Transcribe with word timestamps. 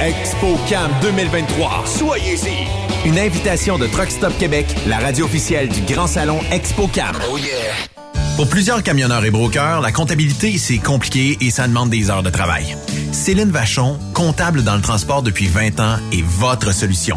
ExpoCam 0.00 0.90
2023. 1.00 1.84
Soyez-y. 1.86 3.08
Une 3.08 3.18
invitation 3.18 3.78
de 3.78 3.86
Truck 3.86 4.10
Stop 4.10 4.36
Québec, 4.38 4.66
la 4.86 4.98
radio 4.98 5.24
officielle 5.24 5.68
du 5.68 5.80
Grand 5.82 6.06
Salon 6.06 6.40
ExpoCam. 6.52 7.16
Oh 7.32 7.38
yeah! 7.38 7.46
Pour 8.36 8.46
plusieurs 8.46 8.82
camionneurs 8.82 9.24
et 9.24 9.30
brokers, 9.30 9.80
la 9.80 9.92
comptabilité, 9.92 10.58
c'est 10.58 10.78
compliqué 10.78 11.38
et 11.40 11.50
ça 11.50 11.66
demande 11.66 11.88
des 11.88 12.10
heures 12.10 12.22
de 12.22 12.28
travail. 12.28 12.76
Céline 13.10 13.50
Vachon, 13.50 13.98
comptable 14.12 14.62
dans 14.62 14.76
le 14.76 14.82
transport 14.82 15.22
depuis 15.22 15.46
20 15.46 15.80
ans, 15.80 15.96
est 16.12 16.22
votre 16.22 16.74
solution. 16.74 17.16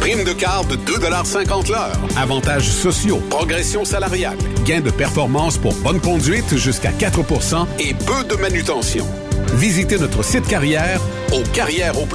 Prime 0.00 0.24
de 0.24 0.32
quart 0.32 0.64
de 0.64 0.76
2,50 0.76 1.70
l'heure. 1.70 1.98
Avantages 2.16 2.68
sociaux, 2.68 3.20
progression 3.30 3.84
salariale, 3.84 4.38
gains 4.64 4.80
de 4.80 4.90
performance 4.90 5.58
pour 5.58 5.74
bonne 5.74 6.00
conduite 6.00 6.56
jusqu'à 6.56 6.90
4% 6.90 7.66
et 7.78 7.94
peu 7.94 8.24
de 8.24 8.40
manutention. 8.40 9.06
Visitez 9.54 9.98
notre 9.98 10.22
site 10.22 10.46
carrière 10.46 11.00
au 11.32 11.42
carrière 11.52 11.94
au. 12.00 12.06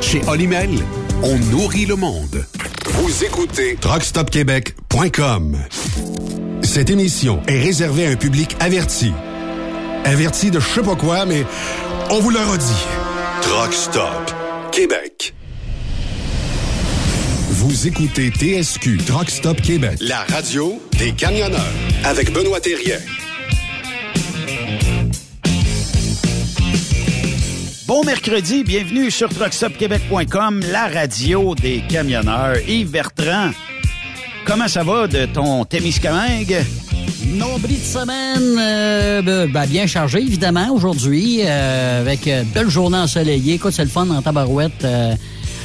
Chez 0.00 0.22
Olimel, 0.28 0.70
on 1.22 1.38
nourrit 1.38 1.86
le 1.86 1.96
monde. 1.96 2.44
Vous 2.86 3.24
écoutez 3.24 3.76
truckstopquebec.com. 3.80 5.56
Cette 6.62 6.90
émission 6.90 7.42
est 7.46 7.60
réservée 7.60 8.06
à 8.06 8.10
un 8.10 8.16
public 8.16 8.56
averti. 8.60 9.12
Averti 10.04 10.50
de 10.50 10.60
je 10.60 10.68
sais 10.68 10.82
pas 10.82 10.96
quoi, 10.96 11.26
mais 11.26 11.44
on 12.10 12.20
vous 12.20 12.30
le 12.30 12.38
redit. 12.38 12.86
Truck 13.42 13.72
Stop 13.72 14.41
Québec. 14.72 15.34
Vous 17.50 17.86
écoutez 17.86 18.30
TSQ 18.30 18.96
Truck 19.04 19.28
Stop 19.28 19.60
Québec, 19.60 19.98
la 20.00 20.24
radio 20.24 20.80
des 20.98 21.12
camionneurs 21.12 21.60
avec 22.04 22.32
Benoît 22.32 22.58
Thérien. 22.58 22.96
Bon 27.86 28.02
mercredi, 28.04 28.64
bienvenue 28.64 29.10
sur 29.10 29.28
truckstopquebec.com, 29.28 30.62
la 30.72 30.88
radio 30.88 31.54
des 31.54 31.82
camionneurs. 31.86 32.56
Yves 32.66 32.90
Bertrand, 32.90 33.50
comment 34.46 34.68
ça 34.68 34.82
va 34.82 35.06
de 35.06 35.26
ton 35.26 35.66
Témiscamingue? 35.66 36.64
Nombril 37.32 37.78
de 37.78 37.84
semaine, 37.84 38.58
euh, 38.58 39.22
ben, 39.22 39.50
ben, 39.50 39.66
bien 39.66 39.86
chargé, 39.86 40.18
évidemment, 40.20 40.70
aujourd'hui, 40.72 41.40
euh, 41.44 42.00
avec 42.02 42.26
euh, 42.28 42.42
belle 42.54 42.68
journée 42.68 42.98
ensoleillée. 42.98 43.54
Écoute, 43.54 43.72
c'est 43.74 43.84
le 43.84 43.88
fun 43.88 44.08
en 44.10 44.20
tabarouette, 44.20 44.84
euh, 44.84 45.14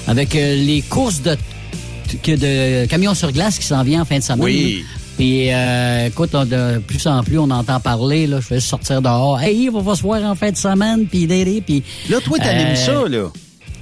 avec 0.08 0.34
euh, 0.36 0.56
les 0.56 0.82
courses 0.82 1.22
de, 1.22 1.36
de 2.26 2.86
camions 2.86 3.14
sur 3.14 3.32
glace 3.34 3.60
qui 3.60 3.66
s'en 3.66 3.84
viennent 3.84 4.02
en 4.02 4.06
fin 4.06 4.18
de 4.18 4.24
semaine. 4.24 4.44
Oui. 4.44 4.86
Puis, 5.18 5.52
euh, 5.52 6.08
écoute, 6.08 6.32
de 6.32 6.78
plus 6.80 7.06
en 7.08 7.22
plus, 7.24 7.38
on 7.40 7.50
entend 7.50 7.80
parler, 7.80 8.28
là, 8.28 8.40
je 8.40 8.48
vais 8.54 8.60
sortir 8.60 9.02
dehors. 9.02 9.40
Hey, 9.42 9.70
on 9.74 9.82
va 9.82 9.96
se 9.96 10.04
voir 10.04 10.24
en 10.24 10.36
fin 10.36 10.52
de 10.52 10.58
semaine, 10.58 11.06
puis 11.06 11.28
d'aider, 11.28 11.62
puis... 11.66 11.84
Là, 12.10 12.20
toi, 12.24 12.38
t'animes 12.38 12.68
Euh, 12.68 12.76
ça, 12.76 13.10
là. 13.10 13.24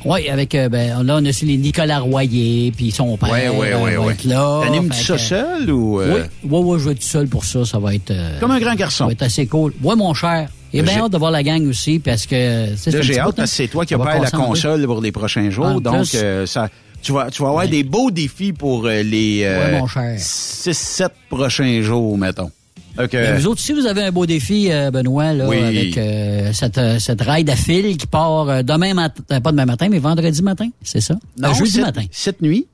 Oui, 0.06 0.30
avec, 0.30 0.54
euh, 0.56 0.70
ben, 0.70 1.02
là, 1.04 1.18
on 1.20 1.26
a 1.26 1.30
aussi 1.30 1.46
les 1.46 1.58
Nicolas 1.58 2.00
Royer, 2.00 2.72
puis 2.76 2.92
son 2.92 3.18
père. 3.18 3.30
Va 3.30 3.52
ouais. 3.52 4.12
être 4.14 4.24
là. 4.26 4.62
T'animes-tu 4.64 5.04
ça 5.04 5.18
seul 5.18 5.72
ou... 5.72 6.00
euh, 6.00 6.24
Oui, 6.44 6.50
oui, 6.52 6.60
oui, 6.64 6.80
je 6.80 6.86
vais 6.86 6.92
être 6.92 7.00
tout 7.00 7.06
seul 7.08 7.28
pour 7.28 7.44
ça. 7.44 7.66
Ça 7.66 7.80
va 7.80 7.96
être. 7.96 8.12
euh, 8.12 8.40
Comme 8.40 8.52
un 8.52 8.60
grand 8.60 8.70
ça 8.72 8.76
garçon. 8.76 9.06
va 9.08 9.12
être 9.14 9.24
assez 9.24 9.48
cool. 9.48 9.74
Oui, 9.82 9.96
mon 9.98 10.14
cher. 10.14 10.48
Et 10.74 10.82
bien 10.84 10.94
j'ai- 10.94 11.00
hâte 11.00 11.12
de 11.12 11.18
voir 11.18 11.32
la 11.32 11.42
gang 11.42 11.66
aussi 11.68 12.00
parce 12.00 12.26
que. 12.26 12.68
j'ai 13.02 13.18
hâte 13.20 13.36
parce 13.36 13.50
que 13.50 13.56
c'est 13.58 13.68
toi 13.68 13.86
qui 13.86 13.94
hein. 13.96 13.98
Ça 13.98 14.04
va 14.04 14.12
pas 14.12 14.20
la 14.24 14.30
deux. 14.30 14.38
console 14.38 14.86
pour 14.86 15.02
les 15.02 15.12
prochains 15.12 15.50
jours. 15.50 15.66
En 15.66 15.80
donc, 15.82 16.10
plus. 16.10 16.12
euh, 16.22 16.46
ça, 16.46 16.70
tu, 17.02 17.12
vas, 17.12 17.32
tu 17.32 17.42
vas 17.42 17.50
avoir 17.50 17.68
des 17.68 17.84
beaux 17.84 18.12
défis 18.12 18.54
pour 18.54 18.86
euh, 18.86 19.02
les 19.02 19.42
Ouais, 19.44 19.80
mon 19.80 19.88
cher. 19.88 20.16
6-7 20.18 21.08
prochains 21.30 21.82
jours, 21.82 22.18
mettons. 22.18 22.52
Mais 22.98 23.10
euh, 23.14 23.36
vous 23.38 23.48
autres, 23.48 23.62
si 23.62 23.74
vous 23.74 23.86
avez 23.86 24.04
un 24.04 24.12
beau 24.12 24.26
défi, 24.26 24.72
euh, 24.72 24.92
Benoît, 24.92 25.34
là, 25.34 25.48
Oui. 25.48 25.58
avec 25.58 25.98
euh, 25.98 26.52
cette, 26.54 26.78
euh, 26.78 26.98
cette 27.00 27.22
ride 27.22 27.50
à 27.50 27.56
fil 27.56 27.98
qui 27.98 28.08
part 28.08 28.50
euh, 28.50 28.62
demain 28.64 28.94
matin, 28.94 29.42
pas 29.42 29.52
demain 29.52 29.66
matin, 29.66 29.88
mais 29.90 30.00
vendredi 30.00 30.42
matin, 30.42 30.70
c'est 30.82 31.02
ça? 31.02 31.16
non, 31.38 31.54
jeudi 31.54 31.72
cette- 31.72 31.82
matin. 31.86 32.04
Cette 32.12 32.42
nuit. 32.42 32.68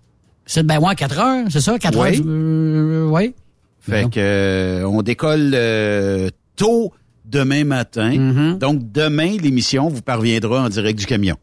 C'est 0.46 0.64
ben 0.66 0.80
ouais, 0.80 0.96
4 0.96 1.20
heures, 1.20 1.46
c'est 1.50 1.62
ça? 1.62 1.78
4 1.80 1.98
Oui. 2.00 2.18
heures? 2.18 2.24
euh, 2.26 3.10
oui. 3.12 3.34
Fait 3.80 4.04
que 4.10 4.20
euh, 4.20 4.88
on 4.88 5.02
décolle 5.02 5.52
euh, 5.56 6.30
tôt 6.56 6.92
demain 7.26 7.64
matin. 7.64 8.12
Mm-hmm. 8.12 8.58
Donc 8.60 8.92
demain 8.92 9.38
l'émission 9.42 9.88
vous 9.90 10.02
parviendra 10.02 10.64
en 10.64 10.70
direct 10.70 11.00
du 11.00 11.06
camion. 11.06 11.36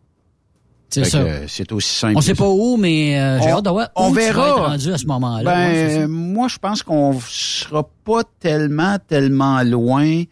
C'est 0.90 1.05
ça. 1.05 1.19
euh, 1.19 1.44
c'est 1.49 1.70
aussi 1.73 1.94
simple. 1.94 2.14
On 2.17 2.20
sait 2.20 2.35
pas 2.35 2.49
où, 2.49 2.76
mais 2.76 3.20
euh, 3.20 3.38
j'ai 3.43 3.52
On- 3.52 3.58
hâte 3.58 3.64
de 3.64 3.70
voir 3.70 3.88
on 3.94 4.06
où 4.06 4.11
tu 4.11 4.17
verra. 4.17 4.43
vas 4.43 4.49
être 4.49 4.67
rendu 4.70 4.93
à 4.93 4.99
ce 4.99 5.06
moment-là. 5.06 5.43
Ben, 5.44 5.99
Ouais, 6.00 6.06
moi, 6.06 6.49
je 6.49 6.58
pense 6.58 6.82
qu'on 6.82 7.19
sera 7.29 7.87
pas 8.05 8.23
tellement, 8.40 8.96
tellement 9.06 9.62
loin. 9.62 10.23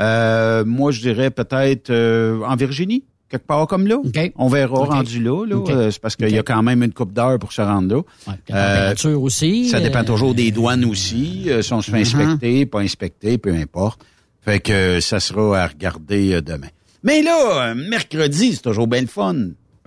Euh, 0.00 0.64
moi, 0.64 0.92
je 0.92 1.00
dirais 1.00 1.30
peut-être 1.30 1.90
euh, 1.90 2.40
en 2.46 2.54
Virginie, 2.56 3.04
quelque 3.28 3.46
part 3.46 3.66
comme 3.66 3.86
là. 3.86 3.96
OK. 3.96 4.32
On 4.36 4.48
verra 4.48 4.84
rendu 4.84 5.22
là. 5.22 5.44
là. 5.44 5.56
Euh, 5.68 5.90
C'est 5.90 6.00
parce 6.00 6.16
qu'il 6.16 6.30
y 6.30 6.38
a 6.38 6.42
quand 6.42 6.62
même 6.62 6.82
une 6.82 6.92
coupe 6.92 7.12
d'heure 7.12 7.38
pour 7.38 7.52
se 7.52 7.60
rendre 7.62 7.94
là. 7.96 8.00
Ouais, 8.28 8.34
la 8.48 8.56
Euh, 8.56 8.74
température 8.76 9.22
aussi. 9.22 9.68
Ça 9.68 9.80
dépend 9.80 10.00
euh, 10.00 10.04
toujours 10.04 10.34
des 10.34 10.50
douanes 10.52 10.84
aussi. 10.84 11.44
euh, 11.48 11.62
si 11.62 11.72
on 11.72 11.82
se 11.82 11.90
fait 11.90 11.98
inspecter, 12.00 12.64
pas 12.66 12.80
inspecter, 12.80 13.38
peu 13.38 13.52
importe. 13.52 14.00
Fait 14.40 14.60
que 14.60 14.72
euh, 14.72 15.00
ça 15.00 15.20
sera 15.20 15.62
à 15.64 15.66
regarder 15.66 16.34
euh, 16.34 16.40
demain. 16.40 16.68
Mais 17.02 17.22
là, 17.22 17.70
euh, 17.70 17.74
mercredi, 17.74 18.54
c'est 18.54 18.62
toujours 18.62 18.86
bien 18.86 19.00
le 19.02 19.06
fun. 19.08 19.34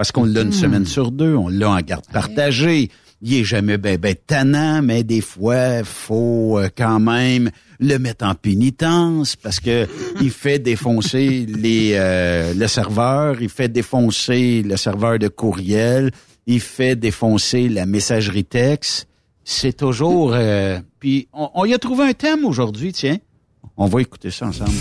Parce 0.01 0.11
qu'on 0.11 0.25
l'a 0.25 0.41
une 0.41 0.51
semaine 0.51 0.87
sur 0.87 1.11
deux, 1.11 1.35
on 1.35 1.47
l'a 1.47 1.69
en 1.69 1.79
garde 1.81 2.07
partagée. 2.11 2.89
Il 3.21 3.35
est 3.35 3.43
jamais 3.43 3.77
ben, 3.77 3.99
ben 3.99 4.15
tannant, 4.15 4.81
mais 4.81 5.03
des 5.03 5.21
fois, 5.21 5.83
faut 5.83 6.57
euh, 6.57 6.69
quand 6.75 6.99
même 6.99 7.51
le 7.79 7.99
mettre 7.99 8.25
en 8.25 8.33
pénitence 8.33 9.35
parce 9.35 9.59
que 9.59 9.87
il 10.19 10.31
fait 10.31 10.57
défoncer 10.57 11.45
les 11.47 11.91
euh, 11.93 12.55
le 12.55 12.65
serveur, 12.65 13.43
il 13.43 13.49
fait 13.49 13.69
défoncer 13.69 14.63
le 14.63 14.75
serveur 14.75 15.19
de 15.19 15.27
courriel, 15.27 16.09
il 16.47 16.61
fait 16.61 16.95
défoncer 16.95 17.69
la 17.69 17.85
messagerie 17.85 18.45
texte. 18.45 19.07
C'est 19.43 19.77
toujours... 19.77 20.33
euh, 20.33 20.79
puis 20.99 21.27
on, 21.31 21.51
on 21.53 21.65
y 21.65 21.75
a 21.75 21.77
trouvé 21.77 22.05
un 22.05 22.13
thème 22.13 22.43
aujourd'hui, 22.43 22.91
tiens. 22.91 23.19
On 23.77 23.85
va 23.85 24.01
écouter 24.01 24.31
ça 24.31 24.47
ensemble. 24.47 24.71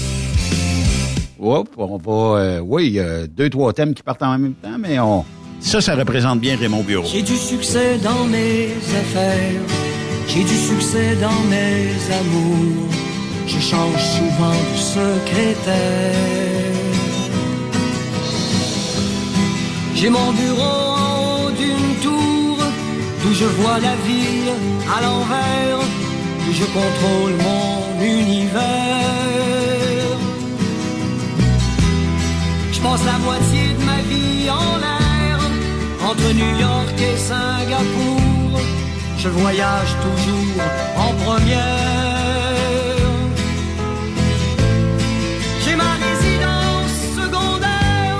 Hop, 1.42 1.68
on 1.78 1.96
va... 1.96 2.38
euh, 2.38 2.60
oui, 2.62 2.90
il 2.92 3.00
a 3.00 3.26
deux, 3.26 3.48
trois 3.48 3.72
thèmes 3.72 3.94
qui 3.94 4.02
partent 4.02 4.22
en 4.22 4.36
même 4.36 4.52
temps, 4.54 4.76
mais 4.78 4.98
on... 4.98 5.24
Ça, 5.60 5.80
ça 5.80 5.94
représente 5.94 6.38
bien 6.40 6.56
Raymond 6.56 6.82
Bureau. 6.82 7.06
J'ai 7.10 7.22
du 7.22 7.36
succès 7.36 7.96
dans 7.98 8.24
mes 8.26 8.68
affaires, 9.00 9.60
j'ai 10.28 10.44
du 10.44 10.56
succès 10.56 11.16
dans 11.16 11.40
mes 11.48 11.92
amours. 12.20 12.88
Je 13.46 13.58
change 13.58 14.02
souvent 14.18 14.58
de 14.72 14.78
secrétaire. 14.78 16.14
J'ai 19.94 20.10
mon 20.10 20.32
bureau 20.32 20.62
en 20.62 21.46
haut 21.46 21.50
d'une 21.50 21.94
tour, 22.02 22.58
d'où 23.22 23.32
je 23.32 23.44
vois 23.44 23.78
la 23.80 23.96
ville 24.06 24.52
à 24.94 25.02
l'envers, 25.02 25.80
où 26.48 26.52
je 26.52 26.64
contrôle 26.64 27.32
mon 27.42 28.04
univers. 28.04 29.49
Je 32.80 32.86
passe 32.86 33.04
la 33.04 33.18
moitié 33.18 33.74
de 33.78 33.84
ma 33.84 34.00
vie 34.08 34.48
en 34.48 34.78
l'air, 34.78 35.38
entre 36.02 36.32
New 36.32 36.58
York 36.58 36.96
et 36.98 37.16
Singapour. 37.18 38.58
Je 39.18 39.28
voyage 39.28 39.92
toujours 40.06 40.64
en 40.96 41.12
première. 41.24 42.96
J'ai 45.62 45.76
ma 45.76 45.92
résidence 46.06 46.94
secondaire 47.20 48.18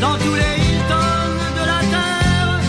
dans 0.00 0.16
tous 0.24 0.36
les 0.42 0.54
Hilton 0.64 1.30
de 1.58 1.64
la 1.66 1.80
terre. 1.94 2.60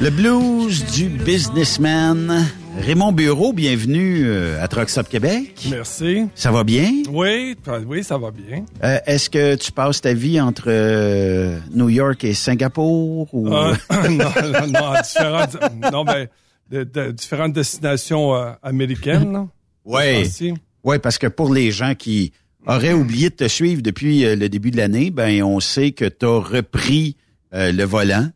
Le 0.00 0.10
blues 0.10 0.84
du 0.92 1.08
businessman. 1.08 2.46
Raymond 2.78 3.10
Bureau, 3.12 3.52
bienvenue 3.52 4.22
euh, 4.26 4.62
à 4.62 4.68
Truck 4.68 4.88
Stop 4.88 5.08
Québec. 5.08 5.66
Merci. 5.70 6.26
Ça 6.36 6.52
va 6.52 6.62
bien? 6.62 6.88
Oui, 7.10 7.56
oui, 7.86 8.04
ça 8.04 8.16
va 8.16 8.30
bien. 8.30 8.64
Euh, 8.84 8.98
Est-ce 9.06 9.28
que 9.28 9.56
tu 9.56 9.72
passes 9.72 10.00
ta 10.00 10.14
vie 10.14 10.40
entre 10.40 10.66
euh, 10.68 11.58
New 11.74 11.88
York 11.88 12.22
et 12.22 12.34
Singapour? 12.34 13.28
Ou... 13.34 13.48
Euh, 13.52 13.74
non, 14.08 14.08
non, 14.08 14.66
non, 14.68 14.92
différentes, 15.02 15.56
non, 15.92 16.04
ben, 16.04 16.28
de, 16.70 16.84
de- 16.84 17.10
différentes 17.10 17.52
destinations 17.52 18.34
américaines. 18.62 19.48
Oui. 19.90 20.52
Oui, 20.84 20.98
parce 20.98 21.16
que 21.16 21.28
pour 21.28 21.54
les 21.54 21.70
gens 21.70 21.94
qui 21.94 22.32
auraient 22.66 22.92
oublié 22.92 23.30
de 23.30 23.34
te 23.36 23.48
suivre 23.48 23.80
depuis 23.80 24.20
le 24.36 24.48
début 24.50 24.70
de 24.70 24.76
l'année, 24.76 25.10
ben 25.10 25.42
on 25.42 25.60
sait 25.60 25.92
que 25.92 26.04
tu 26.04 26.26
as 26.26 26.38
repris 26.40 27.16
le 27.52 27.84
volant. 27.84 28.28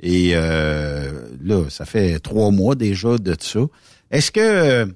Et 0.00 0.30
euh, 0.34 1.10
là, 1.42 1.64
ça 1.70 1.84
fait 1.84 2.18
trois 2.20 2.50
mois 2.50 2.74
déjà 2.74 3.18
de 3.18 3.34
ça. 3.38 3.60
Est-ce 4.10 4.30
que 4.30 4.40
euh, 4.40 4.86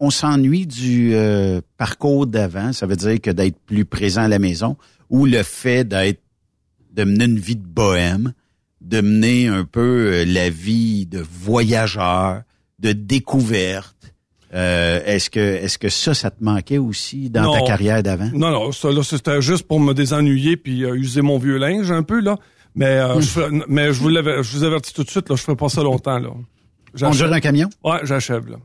on 0.00 0.10
s'ennuie 0.10 0.66
du 0.66 1.14
euh, 1.14 1.60
parcours 1.76 2.26
d'avant? 2.26 2.72
Ça 2.72 2.86
veut 2.86 2.96
dire 2.96 3.20
que 3.20 3.30
d'être 3.30 3.58
plus 3.60 3.84
présent 3.84 4.22
à 4.22 4.28
la 4.28 4.38
maison 4.38 4.76
ou 5.08 5.26
le 5.26 5.42
fait 5.42 5.84
d'être 5.84 6.20
de 6.92 7.04
mener 7.04 7.24
une 7.24 7.38
vie 7.38 7.56
de 7.56 7.66
bohème, 7.66 8.32
de 8.80 9.00
mener 9.00 9.46
un 9.46 9.64
peu 9.64 10.12
euh, 10.12 10.24
la 10.24 10.50
vie 10.50 11.06
de 11.06 11.20
voyageur, 11.20 12.42
de 12.78 12.92
découverte? 12.92 13.96
Euh, 14.54 15.00
est-ce 15.06 15.30
que 15.30 15.40
est-ce 15.40 15.78
que 15.78 15.88
ça, 15.88 16.12
ça 16.12 16.30
te 16.30 16.44
manquait 16.44 16.76
aussi 16.76 17.30
dans 17.30 17.50
ta 17.54 17.62
carrière 17.62 18.02
d'avant? 18.02 18.28
Non, 18.34 18.50
non, 18.50 18.72
ça, 18.72 18.90
là, 18.90 19.02
c'était 19.02 19.40
juste 19.40 19.66
pour 19.66 19.80
me 19.80 19.94
désennuyer 19.94 20.58
puis 20.58 20.84
euh, 20.84 20.94
user 20.94 21.22
mon 21.22 21.38
vieux 21.38 21.56
linge 21.56 21.90
un 21.90 22.02
peu, 22.02 22.20
là. 22.20 22.36
Mais, 22.74 22.86
euh, 22.86 23.20
je, 23.20 23.26
fais- 23.26 23.48
mais 23.68 23.92
je 23.92 24.00
vous 24.00 24.08
l'avais- 24.08 24.42
je 24.42 24.56
vous 24.56 24.64
avertis 24.64 24.92
tout 24.94 25.04
de 25.04 25.10
suite, 25.10 25.28
là, 25.28 25.36
je 25.36 25.42
ferai 25.42 25.56
pas 25.56 25.68
ça 25.68 25.82
longtemps, 25.82 26.18
là. 26.18 26.30
Conduire 26.98 27.32
un 27.32 27.40
camion? 27.40 27.68
Ouais, 27.84 27.98
j'achève, 28.04 28.48
là. 28.48 28.56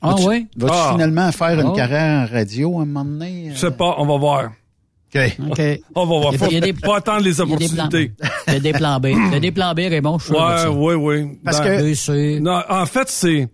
Ah 0.00 0.10
Vas-tu- 0.10 0.28
oui? 0.28 0.46
Vas-tu 0.56 0.74
Ah. 0.76 0.90
finalement 0.92 1.32
faire 1.32 1.58
une 1.60 1.66
Oh. 1.68 1.72
carrière 1.72 2.28
en 2.28 2.32
radio 2.32 2.78
à 2.78 2.82
un 2.82 2.84
moment 2.86 3.04
donné? 3.04 3.50
Je 3.52 3.58
sais 3.58 3.70
pas, 3.70 3.94
on 3.98 4.06
va 4.06 4.16
voir. 4.18 4.44
OK. 5.14 5.36
OK. 5.50 5.60
On 5.94 6.06
va 6.06 6.18
voir. 6.18 6.32
Il 6.32 6.32
y 6.32 6.34
a- 6.34 6.38
Faut, 6.38 6.50
il 6.50 6.54
y 6.54 6.56
a 6.56 6.60
des- 6.60 6.72
faut 6.74 6.92
attendre 6.92 7.20
les 7.22 7.40
Il 7.40 7.48
y 7.48 7.54
a 7.54 7.56
des 7.56 7.68
plans. 7.68 7.84
opportunités. 7.84 8.12
Il 8.48 8.52
y 8.52 8.56
a 8.56 8.60
des 8.60 8.72
plans 8.72 8.98
B. 9.00 9.06
Il 9.06 9.32
y 9.32 9.36
a 9.36 9.40
des 9.40 9.52
plans 9.52 9.72
B, 9.74 9.78
Raymond, 9.88 10.18
je 10.18 10.24
suis 10.24 10.34
Ouais, 10.34 10.58
ça. 10.58 10.70
oui, 10.72 10.94
oui. 10.94 11.38
Parce 11.44 11.58
Dans- 11.58 11.64
que-. 11.64 12.38
Non, 12.40 12.60
en 12.68 12.86
fait, 12.86 13.08
c'est. 13.08 13.48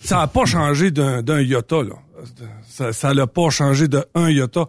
Ça 0.00 0.18
n'a 0.18 0.26
pas 0.28 0.44
changé 0.44 0.90
d'un 0.90 1.22
d'un 1.22 1.40
iota, 1.40 1.82
là. 1.82 1.94
Ça 2.68 2.92
ça 2.92 3.14
n'a 3.14 3.26
pas 3.26 3.50
changé 3.50 3.88
de 3.88 4.04
un 4.14 4.28
iota. 4.30 4.66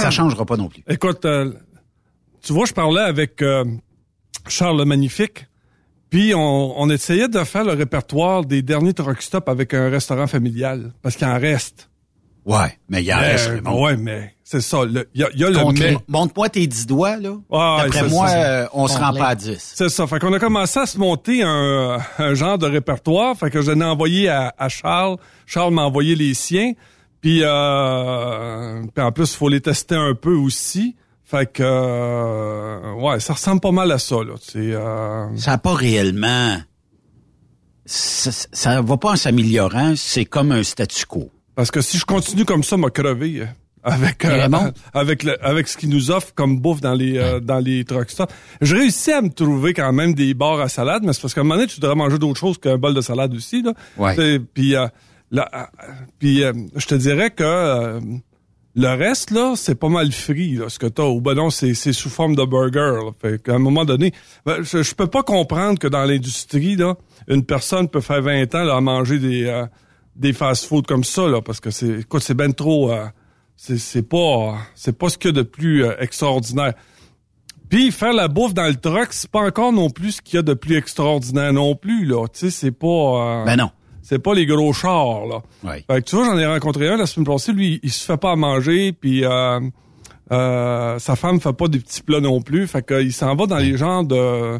Ça 0.00 0.10
changera 0.10 0.44
pas 0.44 0.56
non 0.56 0.68
plus. 0.68 0.82
Écoute, 0.88 1.24
euh, 1.24 1.52
tu 2.42 2.52
vois, 2.52 2.66
je 2.66 2.72
parlais 2.72 3.02
avec 3.02 3.42
euh, 3.42 3.64
Charles 4.48 4.78
le 4.78 4.84
Magnifique, 4.84 5.46
puis 6.10 6.34
on, 6.34 6.80
on 6.80 6.90
essayait 6.90 7.28
de 7.28 7.42
faire 7.44 7.64
le 7.64 7.72
répertoire 7.72 8.44
des 8.44 8.62
derniers 8.62 8.94
truck 8.94 9.22
stops 9.22 9.48
avec 9.48 9.74
un 9.74 9.88
restaurant 9.90 10.26
familial, 10.26 10.92
parce 11.02 11.16
qu'il 11.16 11.26
en 11.26 11.38
reste. 11.38 11.88
Ouais, 12.46 12.78
mais 12.88 13.02
il 13.02 13.12
en 13.12 13.18
Mais, 13.20 13.32
reste. 13.32 13.50
ouais, 13.68 13.96
mais 13.98 14.34
c'est 14.42 14.62
ça. 14.62 14.78
Il 14.86 15.04
y 15.14 15.22
a, 15.22 15.28
y 15.34 15.38
le 15.40 15.72
mais. 15.78 15.96
Montre-moi 16.08 16.48
tes 16.48 16.66
dix 16.66 16.86
doigts, 16.86 17.16
là. 17.18 17.32
Ouais, 17.50 17.82
D'après 17.84 18.00
c'est 18.00 18.08
moi, 18.08 18.28
ça. 18.28 18.42
euh, 18.62 18.66
on 18.72 18.88
se 18.88 18.98
rend 18.98 19.12
pas 19.12 19.28
à 19.28 19.34
10. 19.34 19.72
C'est 19.76 19.90
ça. 19.90 20.06
Fait 20.06 20.18
qu'on 20.18 20.32
a 20.32 20.38
commencé 20.38 20.80
à 20.80 20.86
se 20.86 20.96
monter 20.98 21.42
un, 21.44 21.98
un 22.18 22.34
genre 22.34 22.56
de 22.56 22.66
répertoire. 22.66 23.36
Fait 23.36 23.50
que 23.50 23.60
je 23.60 23.70
l'ai 23.70 23.84
envoyé 23.84 24.30
à, 24.30 24.54
à 24.58 24.68
Charles. 24.70 25.18
Charles 25.44 25.74
m'a 25.74 25.82
envoyé 25.82 26.16
les 26.16 26.32
siens. 26.32 26.72
Puis, 27.20 27.42
euh, 27.44 28.82
puis 28.94 29.04
en 29.04 29.12
plus, 29.12 29.32
il 29.32 29.36
faut 29.36 29.48
les 29.50 29.60
tester 29.60 29.94
un 29.94 30.14
peu 30.14 30.34
aussi. 30.34 30.96
Fait 31.30 31.50
que, 31.52 31.62
euh, 31.64 32.92
ouais, 32.94 33.20
ça 33.20 33.34
ressemble 33.34 33.60
pas 33.60 33.70
mal 33.70 33.90
à 33.92 33.98
ça, 33.98 34.16
là. 34.16 34.34
Euh, 34.56 35.26
Ça 35.36 35.52
n'a 35.52 35.58
pas 35.58 35.74
réellement... 35.74 36.56
Ça, 37.86 38.30
ça 38.52 38.82
va 38.82 38.96
pas 38.96 39.12
en 39.12 39.16
s'améliorant, 39.16 39.94
c'est 39.96 40.24
comme 40.24 40.52
un 40.52 40.62
statu 40.62 41.06
quo. 41.06 41.30
parce 41.56 41.70
que 41.70 41.80
si 41.80 41.98
je 41.98 42.04
continue 42.04 42.44
comme 42.44 42.62
ça, 42.62 42.76
m'a 42.76 42.90
crevé. 42.90 43.40
euh, 43.40 43.46
Avec, 43.82 44.24
euh, 44.24 44.30
avec, 44.94 45.22
le- 45.24 45.44
avec 45.44 45.66
ce 45.66 45.76
qu'ils 45.76 45.88
nous 45.88 46.10
offrent 46.10 46.32
comme 46.34 46.60
bouffe 46.60 46.80
dans 46.80 46.94
les, 46.94 47.16
euh, 47.18 47.40
dans 47.40 47.58
les 47.58 47.84
truck 47.84 48.10
stops. 48.10 48.32
Je 48.60 48.76
réussis 48.76 49.10
à 49.12 49.22
me 49.22 49.30
trouver 49.30 49.72
quand 49.74 49.92
même 49.92 50.14
des 50.14 50.34
bars 50.34 50.60
à 50.60 50.68
salade, 50.68 51.02
mais 51.04 51.12
c'est 51.12 51.22
parce 51.22 51.34
qu'à 51.34 51.40
un 51.40 51.44
moment 51.44 51.56
donné, 51.56 51.66
tu 51.68 51.80
devrais 51.80 51.96
manger 51.96 52.18
d'autres 52.18 52.38
choses 52.38 52.58
qu'un 52.58 52.76
bol 52.76 52.94
de 52.94 53.00
salade 53.00 53.34
aussi, 53.34 53.62
là. 53.62 53.72
Puis, 54.54 54.76
euh, 54.76 54.86
là, 55.30 55.48
euh, 55.54 55.64
puis 56.18 56.44
euh, 56.44 56.52
je 56.76 56.86
te 56.86 56.94
dirais 56.94 57.30
que 57.30 57.42
euh, 57.44 58.00
le 58.76 58.88
reste, 58.88 59.30
là, 59.30 59.54
c'est 59.56 59.74
pas 59.74 59.88
mal 59.88 60.12
frit, 60.12 60.54
là, 60.54 60.68
ce 60.68 60.78
que 60.78 60.86
t'as. 60.86 61.04
Ou 61.04 61.20
ben 61.20 61.34
non, 61.34 61.50
c'est 61.50 61.74
sous 61.74 62.10
forme 62.10 62.36
de 62.36 62.44
burger. 62.44 63.04
Là. 63.04 63.10
Fait 63.20 63.42
qu'à 63.42 63.54
un 63.54 63.58
moment 63.58 63.84
donné, 63.84 64.12
ben, 64.46 64.62
je, 64.62 64.82
je 64.82 64.94
peux 64.94 65.08
pas 65.08 65.22
comprendre 65.22 65.78
que 65.78 65.88
dans 65.88 66.04
l'industrie, 66.04 66.76
une 67.28 67.44
personne 67.44 67.88
peut 67.88 68.00
faire 68.00 68.22
20 68.22 68.54
ans 68.54 68.68
à 68.68 68.80
manger 68.80 69.18
des, 69.18 69.44
euh, 69.46 69.66
des 70.14 70.32
fast-food 70.32 70.86
comme 70.86 71.04
ça, 71.04 71.26
là, 71.28 71.42
parce 71.42 71.60
que 71.60 71.70
c'est, 71.70 72.00
écoute, 72.00 72.22
c'est 72.22 72.34
ben 72.34 72.52
trop... 72.52 72.92
euh, 72.92 73.06
c'est 73.62 73.76
c'est 73.76 74.08
pas 74.08 74.56
c'est 74.74 74.96
pas 74.96 75.10
ce 75.10 75.18
qu'il 75.18 75.30
y 75.30 75.34
a 75.34 75.36
de 75.36 75.42
plus 75.42 75.84
euh, 75.84 75.94
extraordinaire. 75.98 76.72
Puis 77.68 77.92
faire 77.92 78.14
la 78.14 78.26
bouffe 78.26 78.54
dans 78.54 78.66
le 78.66 78.74
truck, 78.74 79.08
c'est 79.10 79.30
pas 79.30 79.40
encore 79.42 79.72
non 79.72 79.90
plus 79.90 80.12
ce 80.12 80.22
qu'il 80.22 80.36
y 80.36 80.38
a 80.38 80.42
de 80.42 80.54
plus 80.54 80.76
extraordinaire 80.76 81.52
non 81.52 81.76
plus 81.76 82.06
là. 82.06 82.26
Tu 82.28 82.40
sais, 82.40 82.50
c'est 82.50 82.70
pas 82.70 82.86
euh, 82.86 83.44
Ben 83.44 83.56
non. 83.56 83.70
C'est 84.10 84.18
pas 84.18 84.34
les 84.34 84.44
gros 84.44 84.72
chars 84.72 85.24
là. 85.26 85.40
Ouais. 85.62 85.84
Fait 85.88 86.02
que 86.02 86.08
tu 86.08 86.16
vois, 86.16 86.24
j'en 86.24 86.36
ai 86.36 86.44
rencontré 86.44 86.88
un 86.88 86.96
la 86.96 87.06
semaine 87.06 87.26
passée, 87.26 87.52
lui, 87.52 87.78
il 87.84 87.92
se 87.92 88.04
fait 88.04 88.16
pas 88.16 88.32
à 88.32 88.36
manger, 88.36 88.92
puis 88.92 89.24
euh, 89.24 89.60
euh, 90.32 90.98
sa 90.98 91.14
femme 91.14 91.40
fait 91.40 91.52
pas 91.52 91.68
des 91.68 91.78
petits 91.78 92.02
plats 92.02 92.18
non 92.18 92.42
plus. 92.42 92.66
Fait 92.66 92.84
qu'il 92.84 93.12
s'en 93.12 93.36
va 93.36 93.46
dans 93.46 93.58
les 93.58 93.76
genres 93.76 94.02
de 94.02 94.58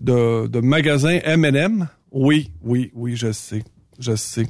de, 0.00 0.48
de 0.48 0.60
magasins 0.60 1.20
M&M. 1.22 1.86
Oui, 2.10 2.50
oui, 2.64 2.90
oui, 2.94 3.14
je 3.14 3.30
sais, 3.30 3.62
je 4.00 4.16
sais. 4.16 4.48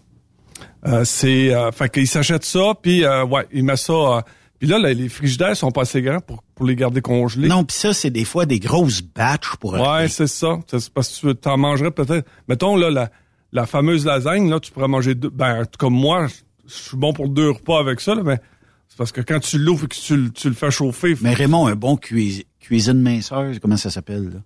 Euh, 0.86 1.04
c'est, 1.04 1.52
fait 1.72 1.90
qu'il 1.90 2.08
s'achète 2.08 2.44
ça, 2.44 2.72
puis 2.80 3.04
ouais, 3.06 3.46
il 3.52 3.64
met 3.64 3.76
ça. 3.76 4.24
puis 4.58 4.66
là, 4.66 4.78
les 4.78 5.10
frigidaires 5.10 5.54
sont 5.54 5.72
pas 5.72 5.82
assez 5.82 6.00
grands 6.00 6.20
pour, 6.20 6.42
pour 6.54 6.64
les 6.64 6.74
garder 6.74 7.02
congelés. 7.02 7.48
Non, 7.48 7.64
puis 7.64 7.76
ça, 7.76 7.92
c'est 7.92 8.10
des 8.10 8.24
fois 8.24 8.46
des 8.46 8.60
grosses 8.60 9.02
batches 9.02 9.56
pour 9.60 9.74
Ouais, 9.74 10.08
c'est 10.08 10.26
ça. 10.26 10.58
C'est 10.68 10.88
parce 10.88 11.20
que 11.20 11.32
tu 11.32 11.36
t'en 11.36 11.58
mangerais 11.58 11.90
peut-être. 11.90 12.26
Mettons, 12.48 12.76
là, 12.76 12.88
la, 12.88 13.10
la 13.52 13.66
fameuse 13.66 14.04
lasagne, 14.06 14.48
là, 14.50 14.60
tu 14.60 14.72
pourrais 14.72 14.88
manger 14.88 15.14
deux. 15.14 15.30
Ben, 15.30 15.64
comme 15.78 15.94
moi, 15.94 16.26
je 16.66 16.72
suis 16.74 16.96
bon 16.96 17.12
pour 17.12 17.28
deux 17.28 17.50
repas 17.50 17.78
avec 17.80 18.00
ça, 18.00 18.14
là, 18.14 18.22
mais 18.22 18.40
c'est 18.88 18.96
parce 18.98 19.12
que 19.12 19.20
quand 19.20 19.40
tu 19.40 19.58
l'ouvres 19.58 19.84
et 19.84 19.88
que 19.88 19.94
tu, 19.94 20.16
le- 20.16 20.30
tu 20.30 20.48
le 20.48 20.54
fais 20.54 20.70
chauffer. 20.70 21.14
Mais 21.20 21.34
Raymond, 21.34 21.66
un 21.66 21.74
bon 21.76 21.96
cuis- 21.96 22.46
cuisine 22.60 23.00
minceur, 23.00 23.52
comment 23.60 23.76
ça 23.76 23.90
s'appelle, 23.90 24.24
là? 24.24 24.40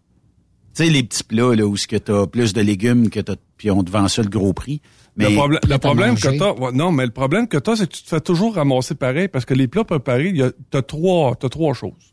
Tu 0.74 0.84
sais, 0.84 0.90
les 0.90 1.02
petits 1.02 1.24
plats, 1.24 1.54
là, 1.54 1.66
où 1.66 1.76
ce 1.76 1.86
que 1.86 1.96
t'as 1.96 2.26
plus 2.26 2.52
de 2.52 2.60
légumes 2.60 3.08
que 3.08 3.20
t'as, 3.20 3.36
puis 3.56 3.70
on 3.70 3.82
te 3.82 3.90
vend 3.90 4.08
ça 4.08 4.22
le 4.22 4.28
gros 4.28 4.52
prix. 4.52 4.82
Mais 5.16 5.30
le, 5.30 5.34
problème- 5.36 5.60
le 5.66 5.78
problème 5.78 6.10
manger. 6.10 6.28
que 6.32 6.38
t'as, 6.38 6.52
ouais, 6.52 6.72
non, 6.72 6.92
mais 6.92 7.06
le 7.06 7.12
problème 7.12 7.48
que 7.48 7.56
t'as, 7.56 7.76
c'est 7.76 7.86
que 7.88 7.96
tu 7.96 8.02
te 8.02 8.08
fais 8.10 8.20
toujours 8.20 8.56
ramasser 8.56 8.94
pareil 8.94 9.28
parce 9.28 9.46
que 9.46 9.54
les 9.54 9.68
plats 9.68 9.84
préparés, 9.84 10.28
il 10.28 10.36
y 10.36 10.42
a, 10.42 10.50
t'as 10.70 10.82
trois, 10.82 11.34
t'as 11.34 11.48
trois 11.48 11.72
choses. 11.72 12.12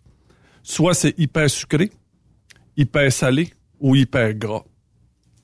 Soit 0.63 0.93
c'est 0.93 1.13
hyper 1.19 1.49
sucré, 1.49 1.91
hyper 2.77 3.11
salé 3.11 3.49
ou 3.81 3.95
hyper 3.95 4.33
gras. 4.35 4.63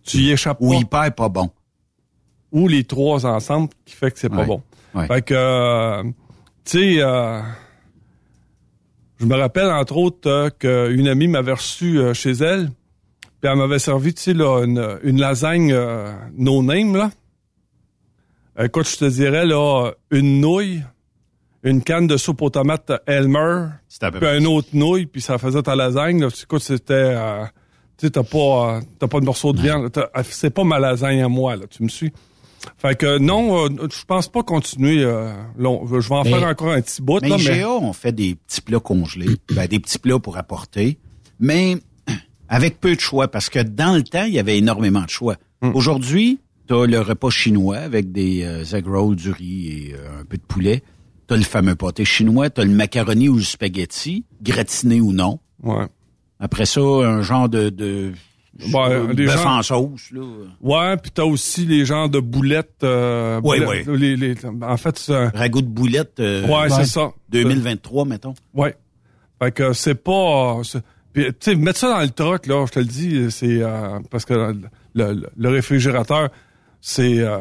Tu 0.09 0.17
y 0.17 0.31
échappes 0.31 0.57
ou 0.61 0.71
pas. 0.71 0.75
hyper 0.77 1.15
pas 1.15 1.29
bon. 1.29 1.49
ou 2.51 2.67
les 2.67 2.83
trois 2.83 3.25
ensemble 3.25 3.69
qui 3.85 3.95
fait 3.95 4.09
que 4.11 4.17
c'est 4.19 4.29
pas 4.29 4.37
Ouais. 4.37 4.45
bon. 4.47 4.63
Ouais. 4.95 5.05
Fait 5.07 5.21
que, 5.21 5.33
euh, 5.35 6.03
tu 6.65 6.79
sais, 6.79 6.95
euh, 7.01 7.41
je 9.19 9.25
me 9.25 9.35
rappelle 9.35 9.69
entre 9.69 9.97
autres 9.97 10.27
euh, 10.29 10.49
qu'une 10.49 11.07
amie 11.07 11.27
m'avait 11.27 11.51
reçu 11.53 11.99
chez 12.15 12.31
elle, 12.31 12.71
puis 13.39 13.51
elle 13.51 13.55
m'avait 13.57 13.77
servi, 13.79 14.13
tu 14.13 14.21
sais, 14.23 14.33
là, 14.33 14.63
une, 14.63 14.99
une 15.03 15.19
lasagne 15.19 15.75
no 16.37 16.63
name, 16.63 16.95
là. 16.95 17.11
Écoute, 18.61 18.89
je 18.89 18.97
te 18.97 19.05
dirais, 19.05 19.45
là, 19.45 19.91
une 20.11 20.41
nouille, 20.41 20.81
une 21.63 21.81
canne 21.83 22.07
de 22.07 22.17
soupe 22.17 22.41
aux 22.41 22.49
tomates 22.49 22.91
Elmer, 23.05 23.67
puis 24.19 24.37
une 24.37 24.47
autre 24.47 24.69
nouille, 24.73 25.05
puis 25.05 25.21
ça 25.21 25.37
faisait 25.37 25.61
ta 25.61 25.75
lasagne. 25.75 26.19
Là. 26.21 26.27
Écoute, 26.43 26.61
c'était... 26.61 27.15
tu 27.99 28.05
sais, 28.07 28.11
t'as 28.11 28.23
pas, 28.23 28.77
euh, 28.77 28.81
t'as 28.97 29.07
pas 29.07 29.19
de 29.19 29.25
morceau 29.25 29.53
de 29.53 29.61
viande. 29.61 29.91
T'as- 29.91 30.09
euh, 30.17 30.23
C'est 30.29 30.49
pas 30.49 30.63
ma 30.63 30.79
lasagne 30.79 31.21
à 31.21 31.27
moi, 31.27 31.55
là. 31.55 31.65
Tu 31.69 31.83
me 31.83 31.89
suis? 31.89 32.11
Fait 32.77 32.95
que 32.97 33.17
non, 33.19 33.65
euh, 33.65 33.69
je 33.89 34.03
pense 34.05 34.27
pas 34.27 34.43
continuer. 34.43 35.03
euh, 35.03 35.31
long. 35.57 35.85
Je 35.87 35.95
vais 36.09 36.15
en 36.15 36.23
Mais- 36.23 36.29
faire 36.31 36.43
encore 36.47 36.71
un 36.71 36.81
petit 36.81 37.01
bout, 37.01 37.19
Mais 37.21 37.29
là, 37.29 37.35
mais... 37.37 37.43
IGA, 37.57 37.69
on 37.69 37.93
fait 37.93 38.11
des 38.11 38.35
petits 38.35 38.61
plats 38.61 38.79
congelés, 38.79 39.37
ben, 39.55 39.67
des 39.67 39.79
petits 39.79 39.99
plats 39.99 40.19
pour 40.19 40.37
apporter, 40.37 40.97
mais 41.39 41.77
avec 42.49 42.79
peu 42.79 42.95
de 42.95 42.99
choix, 42.99 43.27
parce 43.29 43.49
que 43.49 43.59
dans 43.59 43.95
le 43.95 44.03
temps, 44.03 44.23
il 44.25 44.33
y 44.33 44.39
avait 44.39 44.57
énormément 44.57 45.01
de 45.03 45.09
choix. 45.09 45.35
Hmm. 45.61 45.71
Aujourd'hui, 45.73 46.39
tu 46.67 46.73
as 46.73 46.85
le 46.85 46.99
repas 46.99 47.29
chinois 47.29 47.77
avec 47.77 48.11
des 48.11 48.43
euh, 48.43 48.63
egg 48.75 48.87
rolls, 48.87 49.15
du 49.15 49.31
riz 49.31 49.67
et 49.67 49.95
un 50.21 50.25
peu 50.25 50.37
de 50.37 50.43
poulet. 50.43 50.83
Tu 51.27 51.33
as 51.33 51.37
le 51.37 51.43
fameux 51.43 51.75
pâté 51.75 52.05
chinois, 52.05 52.49
tu 52.49 52.61
as 52.61 52.65
le 52.65 52.71
macaroni 52.71 53.29
ou 53.29 53.35
le 53.37 53.43
spaghetti, 53.43 54.25
gratiné 54.41 54.99
ou 54.99 55.13
non. 55.13 55.39
Ouais. 55.63 55.85
Après 56.39 56.65
ça, 56.65 56.79
un 56.81 57.21
genre 57.21 57.49
de, 57.49 57.69
de 57.69 58.11
Ouais, 58.73 59.13
les 59.13 59.25
bœuf 59.27 59.41
gens- 59.43 59.57
en 59.59 59.61
sauce. 59.63 60.11
Là. 60.11 60.21
Ouais, 60.61 60.97
puis 60.97 61.11
t'as 61.11 61.23
aussi 61.23 61.65
les 61.65 61.85
genres 61.85 62.09
de 62.09 62.19
boulettes. 62.19 62.83
Euh, 62.83 63.39
Ouais, 63.41 63.59
boulettes- 63.59 63.87
ouais. 63.87 63.97
les- 63.97 64.15
les- 64.17 64.35
en 64.61 64.77
fait, 64.77 64.97
c'est 64.97 65.15
un- 65.15 65.29
Ragoût 65.29 65.61
de 65.61 65.67
boulette. 65.67 66.19
euh, 66.19 66.45
ouais, 66.47 66.69
c'est 66.69 66.85
ça. 66.85 67.11
2023, 67.29 68.05
mettons. 68.05 68.33
Ouais. 68.53 68.75
Fait 69.41 69.51
que 69.51 69.71
c'est 69.73 69.95
pas. 69.95 70.59
tu 71.13 71.23
sais, 71.39 71.55
mettre 71.55 71.79
ça 71.79 71.89
dans 71.89 72.01
le 72.01 72.09
truck, 72.09 72.47
là, 72.47 72.65
je 72.67 72.71
te 72.73 72.79
le 72.79 72.85
dis, 72.85 73.31
c'est 73.31 73.61
euh, 73.61 73.99
parce 74.11 74.25
que 74.25 74.33
le, 74.33 75.13
le- 75.13 75.29
le 75.37 75.49
réfrigérateur, 75.49 76.29
c'est... 76.81 77.19
euh, 77.19 77.39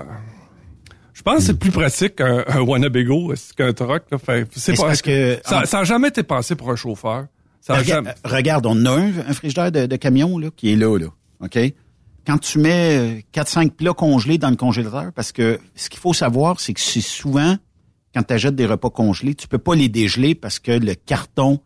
je 1.13 1.23
pense 1.23 1.37
que 1.39 1.43
c'est 1.43 1.59
plus 1.59 1.71
pratique 1.71 2.17
qu'un 2.17 2.45
un 2.47 2.61
Winnebago 2.61 3.33
qu'un 3.57 3.73
truck. 3.73 4.05
Là? 4.11 4.19
Fait, 4.19 4.47
c'est 4.55 4.77
pas, 4.77 4.87
parce 4.87 5.03
que- 5.03 5.39
ça, 5.45 5.65
ça 5.65 5.81
a 5.81 5.85
jamais 5.85 6.09
été 6.09 6.23
pensé 6.23 6.55
pour 6.55 6.71
un 6.71 6.77
chauffeur. 6.77 7.27
Ça 7.69 7.77
euh, 7.77 8.03
regarde, 8.25 8.65
on 8.65 8.87
a 8.87 8.91
un, 8.91 9.13
un 9.29 9.33
frigidaire 9.35 9.71
de, 9.71 9.85
de 9.85 9.97
camion 9.97 10.39
là, 10.39 10.49
qui 10.57 10.73
est 10.73 10.77
là, 10.77 10.97
là. 10.97 11.09
OK? 11.41 11.59
Quand 12.27 12.39
tu 12.39 12.59
mets 12.59 13.27
4-5 13.35 13.73
plats 13.73 13.93
congelés 13.93 14.39
dans 14.39 14.49
le 14.49 14.57
congélateur, 14.57 15.13
parce 15.15 15.33
que 15.33 15.61
ce 15.75 15.91
qu'il 15.91 16.01
faut 16.01 16.15
savoir, 16.15 16.61
c'est 16.61 16.73
que 16.73 16.81
c'est 16.81 17.03
souvent, 17.03 17.57
quand 18.15 18.23
tu 18.23 18.33
achètes 18.33 18.55
des 18.55 18.65
repas 18.65 18.89
congelés, 18.89 19.35
tu 19.35 19.49
peux 19.49 19.59
pas 19.59 19.75
les 19.75 19.91
dégeler 19.91 20.35
parce 20.35 20.59
que 20.59 20.73
le 20.73 20.95
carton 20.95 21.61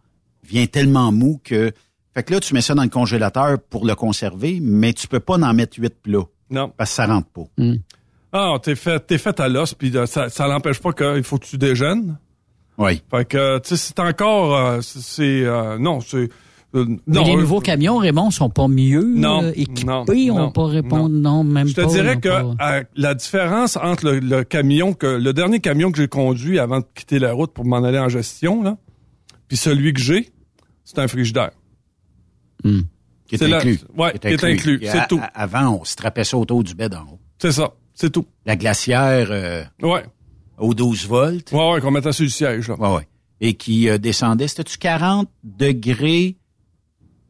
vient 0.45 0.67
tellement 0.67 1.13
mou 1.13 1.41
que. 1.45 1.73
Fait 2.15 2.25
que 2.25 2.33
là, 2.35 2.41
tu 2.41 2.53
mets 2.53 2.63
ça 2.63 2.75
dans 2.75 2.83
le 2.83 2.89
congélateur 2.89 3.59
pour 3.71 3.87
le 3.87 3.95
conserver, 3.95 4.59
mais 4.61 4.93
tu 4.93 5.07
peux 5.07 5.21
pas 5.21 5.35
en 5.35 5.55
mettre 5.55 5.79
8 5.79 5.95
plats. 6.03 6.27
Non. 6.51 6.73
Parce 6.77 6.91
que 6.91 6.97
ça 6.97 7.07
rentre 7.07 7.29
pas. 7.29 7.47
Ah, 8.33 8.57
t'es 8.61 8.75
fait, 8.75 9.07
t'es 9.07 9.19
fait 9.19 9.39
à 9.39 9.49
l'os, 9.49 9.73
puis 9.75 9.97
euh, 9.97 10.07
ça, 10.07 10.29
ça 10.31 10.49
n'empêche 10.49 10.81
pas 10.81 10.93
qu'il 10.93 11.23
faut 11.23 11.39
que 11.39 11.47
tu 11.47 11.59
déjeunes? 11.59 12.19
Oui. 12.79 13.03
Fait 13.11 13.25
que, 13.27 13.59
tu 13.59 13.69
sais, 13.71 13.77
c'est 13.77 14.01
encore, 14.01 14.57
euh, 14.57 14.81
c'est, 14.83 15.45
euh, 15.45 15.79
non, 15.79 16.01
c'est, 16.01 16.29
euh, 16.75 16.87
Mais 16.87 16.97
non. 17.07 17.25
les 17.25 17.33
euh, 17.35 17.41
nouveaux 17.41 17.61
camions, 17.61 17.99
Raymond, 17.99 18.31
sont 18.31 18.49
pas 18.49 18.67
mieux 18.67 19.05
Non, 19.05 19.51
équipés. 19.55 19.85
non, 19.85 20.05
on 20.09 20.35
non, 20.39 20.51
pas 20.53 20.67
répondre, 20.67 21.11
non, 21.11 21.45
même 21.45 21.69
Je 21.69 21.75
te 21.75 21.83
pas. 21.83 21.87
dirais 21.89 22.19
que 22.19 22.55
pas- 22.57 22.83
la 22.97 23.15
différence 23.15 23.77
entre 23.77 24.07
le, 24.07 24.21
le 24.21 24.43
camion 24.45 24.95
que 24.95 25.07
le 25.07 25.33
dernier 25.35 25.61
camion 25.61 25.93
que 25.93 25.99
j'ai 25.99 26.09
conduit 26.09 26.59
avant 26.59 26.81
de 26.81 26.87
quitter 26.95 27.19
la 27.19 27.33
route 27.35 27.53
pour 27.53 27.67
m'en 27.67 27.85
aller 27.85 27.99
en 27.99 28.09
gestion 28.09 28.63
là, 28.63 28.79
puis 29.49 29.59
celui 29.59 29.93
que 29.93 30.01
j'ai, 30.01 30.31
c'est 30.85 30.99
un 30.99 31.09
frigidaire. 31.09 31.51
Qui 32.63 33.35
est 33.35 33.39
C'est 33.39 33.49
la- 33.49 33.59
inclus. 33.59 33.81
ouais, 33.97 34.19
qui 34.19 34.29
est 34.29 34.45
inclus, 34.45 34.81
c'est 34.85 35.09
tout. 35.09 35.21
à- 35.23 35.43
Avant, 35.43 35.81
on 35.81 35.85
se 35.85 35.97
trapait 35.97 36.25
ça 36.25 36.37
autour 36.39 36.63
du 36.65 36.75
bed 36.75 36.95
en 36.95 37.03
haut. 37.03 37.19
C'est 37.39 37.53
ça, 37.53 37.73
c'est 37.95 38.11
tout. 38.11 38.27
La 38.47 38.57
glacière 38.57 39.29
euh, 39.31 39.65
Ouais. 39.83 40.05
Aux 40.59 40.75
12 40.75 41.07
volts. 41.07 41.53
Ouais, 41.53 41.73
ouais, 41.73 41.81
qu'on 41.81 41.91
mettait 41.91 42.13
sur 42.13 42.25
le 42.25 42.31
siège 42.31 42.69
là. 42.69 42.75
Ouais, 42.79 42.97
ouais. 42.97 43.09
Et 43.41 43.55
qui 43.55 43.89
euh, 43.89 43.99
descendait, 43.99 44.47
c'était-tu 44.49 44.79
40 44.79 45.29
degrés 45.43 46.37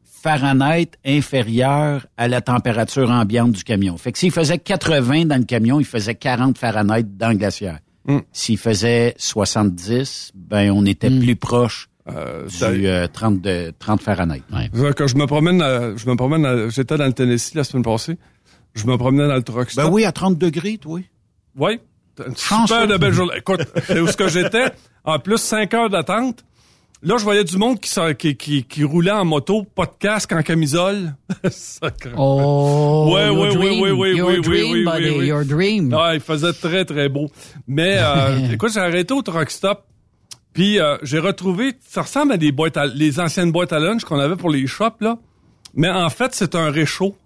Fahrenheit 0.03 0.91
inférieur 1.05 2.05
à 2.17 2.27
la 2.27 2.41
température 2.41 3.09
ambiante 3.09 3.51
du 3.53 3.63
camion? 3.63 3.97
Fait 3.97 4.11
que 4.11 4.19
s'il 4.19 4.31
faisait 4.31 4.57
80 4.59 5.25
dans 5.25 5.37
le 5.37 5.43
camion, 5.45 5.79
il 5.79 5.85
faisait 5.85 6.15
40 6.15 6.57
Fahrenheit 6.57 7.03
dans 7.03 7.29
le 7.29 7.35
glaciaire. 7.37 7.79
Mm. 8.05 8.19
S'il 8.31 8.57
faisait 8.57 9.15
70, 9.17 10.31
ben 10.35 10.71
on 10.71 10.85
était 10.85 11.09
plus 11.09 11.35
proche 11.35 11.89
du 12.07 12.13
euh, 12.15 13.07
30, 13.07 13.41
de, 13.41 13.73
30 13.79 14.01
Fahrenheit. 14.01 14.43
C'est-à-dire 14.51 14.95
que 14.95 15.07
je 15.07 15.15
me 15.15 15.25
promène, 15.25 15.61
à- 15.61 15.95
je 15.95 16.07
me 16.09 16.15
promène, 16.15 16.45
à- 16.45 16.69
j'étais 16.69 16.97
dans 16.97 17.05
le 17.05 17.13
Tennessee 17.13 17.55
la 17.55 17.63
semaine 17.63 17.83
passée. 17.83 18.17
Je 18.75 18.85
me 18.87 18.97
promenais 18.97 19.27
dans 19.27 19.35
le 19.35 19.43
truck 19.43 19.71
stop. 19.71 19.85
Ben 19.85 19.91
oui, 19.91 20.03
à 20.05 20.11
30 20.11 20.37
degrés, 20.37 20.77
toi. 20.77 20.99
Oui. 21.55 21.79
Une. 22.27 22.35
Super 22.35 22.87
de 22.87 22.97
belle 22.97 23.13
journée. 23.13 23.33
Écoute, 23.37 23.61
c'est 23.87 23.99
où 23.99 24.07
ce 24.07 24.17
que 24.17 24.27
j'étais. 24.27 24.71
En 25.03 25.19
plus, 25.19 25.37
cinq 25.37 25.73
heures 25.73 25.89
d'attente. 25.89 26.43
Là, 27.05 27.17
je 27.17 27.23
voyais 27.25 27.43
du 27.43 27.57
monde 27.57 27.81
qui, 27.81 27.89
s'en- 27.89 28.13
qui, 28.13 28.37
qui, 28.37 28.63
qui 28.63 28.83
roulait 28.85 29.11
en 29.11 29.25
moto, 29.25 29.63
pas 29.63 29.85
de 29.85 29.91
casque, 29.99 30.31
en 30.31 30.41
camisole. 30.41 31.13
Sacré. 31.51 32.11
Oh, 32.15 33.11
ouais, 33.13 33.25
your 33.27 33.39
ouais, 33.39 33.49
dream, 33.53 33.81
ouais, 33.81 33.91
ouais, 33.91 34.15
your 34.15 34.27
ouais, 34.29 34.39
dream, 34.39 34.85
buddy, 34.85 35.09
ouais, 35.09 35.17
ouais. 35.17 35.27
your 35.27 35.43
dream. 35.43 35.93
Ah, 35.93 36.11
il 36.13 36.21
faisait 36.21 36.53
très, 36.53 36.85
très 36.85 37.09
beau. 37.09 37.29
Mais, 37.67 37.97
euh, 37.99 38.47
écoute, 38.53 38.71
j'ai 38.73 38.79
arrêté 38.79 39.13
au 39.13 39.21
truck 39.21 39.49
stop. 39.51 39.83
Puis, 40.53 40.79
euh, 40.79 40.95
j'ai 41.03 41.19
retrouvé, 41.19 41.73
ça 41.85 42.03
ressemble 42.03 42.31
à 42.33 42.37
des 42.37 42.53
boîtes 42.53 42.77
à, 42.77 42.85
les 42.85 43.19
anciennes 43.19 43.51
boîtes 43.51 43.73
à 43.73 43.79
lunch 43.79 44.05
qu'on 44.05 44.19
avait 44.19 44.37
pour 44.37 44.49
les 44.51 44.65
shops, 44.67 45.01
là. 45.01 45.17
Mais 45.73 45.89
en 45.89 46.09
fait, 46.09 46.33
c'est 46.33 46.55
un 46.55 46.69
réchaud. 46.71 47.17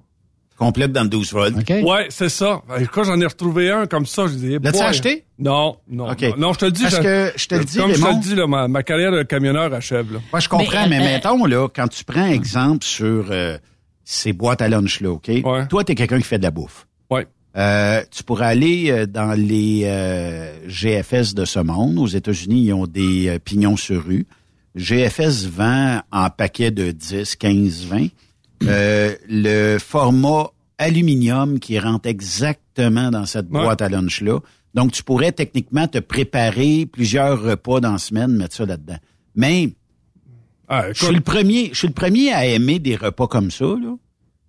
Complète 0.58 0.92
dans 0.92 1.04
le 1.04 1.10
12 1.10 1.34
volts. 1.34 1.70
Ouais, 1.70 2.08
c'est 2.10 2.30
ça. 2.30 2.62
Écoute, 2.80 3.04
j'en 3.06 3.20
ai 3.22 3.26
retrouvé 3.28 3.70
un 3.70 3.86
comme 3.86 4.06
ça. 4.08 4.26
Je 4.28 4.34
disais, 4.34 4.58
L'as-tu 4.62 4.80
acheté? 4.82 5.24
Non, 5.38 5.77
non, 5.88 6.10
OK. 6.12 6.22
non. 6.24 6.36
Non, 6.38 6.53
je 6.53 6.58
te 6.60 6.66
le 6.66 6.72
dis. 6.72 6.81
Parce 6.84 6.96
je- 6.96 7.01
que 7.01 7.31
je 7.36 7.48
te 7.48 7.55
le 7.55 7.64
dis, 7.64 7.77
Comme 7.77 7.94
je 7.94 8.01
te 8.01 8.08
le 8.08 8.20
dis, 8.22 8.36
là, 8.36 8.48
ma, 8.48 8.68
ma 8.68 8.81
carrière 8.81 9.12
de 9.12 9.22
camionneur 9.22 9.72
achève, 9.74 10.12
là. 10.12 10.20
Moi, 10.34 10.40
je 10.40 10.50
comprends, 10.50 10.88
Mais, 10.90 10.98
mais, 10.98 11.00
euh, 11.00 11.14
mettons, 11.14 11.46
là, 11.46 11.68
quand 11.74 11.88
tu 11.88 12.03
prends 12.03 12.25
exemple 12.25 12.84
sur 12.84 13.27
euh, 13.29 13.58
ces 14.03 14.34
boîtes 14.34 14.62
à 14.64 14.68
lunch-là, 14.68 15.12
OK? 15.12 15.29
Toi, 15.70 15.84
tu 15.84 15.92
es 15.92 15.96
quelqu'un 15.96 16.18
qui 16.18 16.24
fait 16.25 16.40
de 16.40 16.44
la 16.44 16.51
bouffe. 16.51 16.88
Ouais. 17.12 17.27
Euh, 17.55 18.01
tu 18.10 18.24
pourrais 18.24 18.48
aller 18.48 18.90
euh, 18.90 19.05
dans 19.05 19.34
les 19.40 19.81
euh, 19.86 20.51
GFS 20.68 21.36
de 21.36 21.46
ce 21.46 21.60
monde. 21.60 22.00
Aux 22.00 22.08
États-Unis, 22.08 22.64
ils 22.66 22.74
ont 22.74 22.88
des 22.88 23.27
euh, 23.29 23.38
pignons 23.40 23.77
sur 23.77 24.03
rue. 24.05 24.25
GFS 24.75 25.46
vend 25.46 26.01
en 26.12 26.29
paquet 26.29 26.72
de 26.72 26.92
10, 26.92 27.36
15, 27.36 27.86
20. 27.86 28.08
Euh, 28.64 29.16
le 29.29 29.77
format 29.79 30.48
aluminium 30.77 31.59
qui 31.59 31.79
rentre 31.79 32.07
exactement 32.07 33.09
dans 33.11 33.25
cette 33.25 33.50
Ouais. 33.51 33.61
boîte 33.63 33.81
à 33.81 33.90
lunch-là. 33.90 34.40
Donc, 34.74 34.92
tu 34.92 35.03
pourrais 35.03 35.31
techniquement 35.31 35.87
te 35.87 35.98
préparer 36.00 36.85
plusieurs 36.85 37.42
repas 37.42 37.79
dans 37.79 37.94
la 37.94 37.98
semaine, 37.98 38.31
mettre 38.35 38.55
ça 38.55 38.66
là-dedans. 38.66 38.98
Mais 39.35 39.74
Ah, 40.70 40.92
je 40.94 41.05
suis 41.05 41.16
le 41.16 41.22
premier, 41.22 41.70
je 41.72 41.77
suis 41.79 41.87
le 41.87 41.94
premier 41.94 42.31
à 42.33 42.46
aimer 42.46 42.77
des 42.79 42.96
repas 42.98 43.27
comme 43.27 43.50
ça, 43.51 43.66
là. 43.66 43.96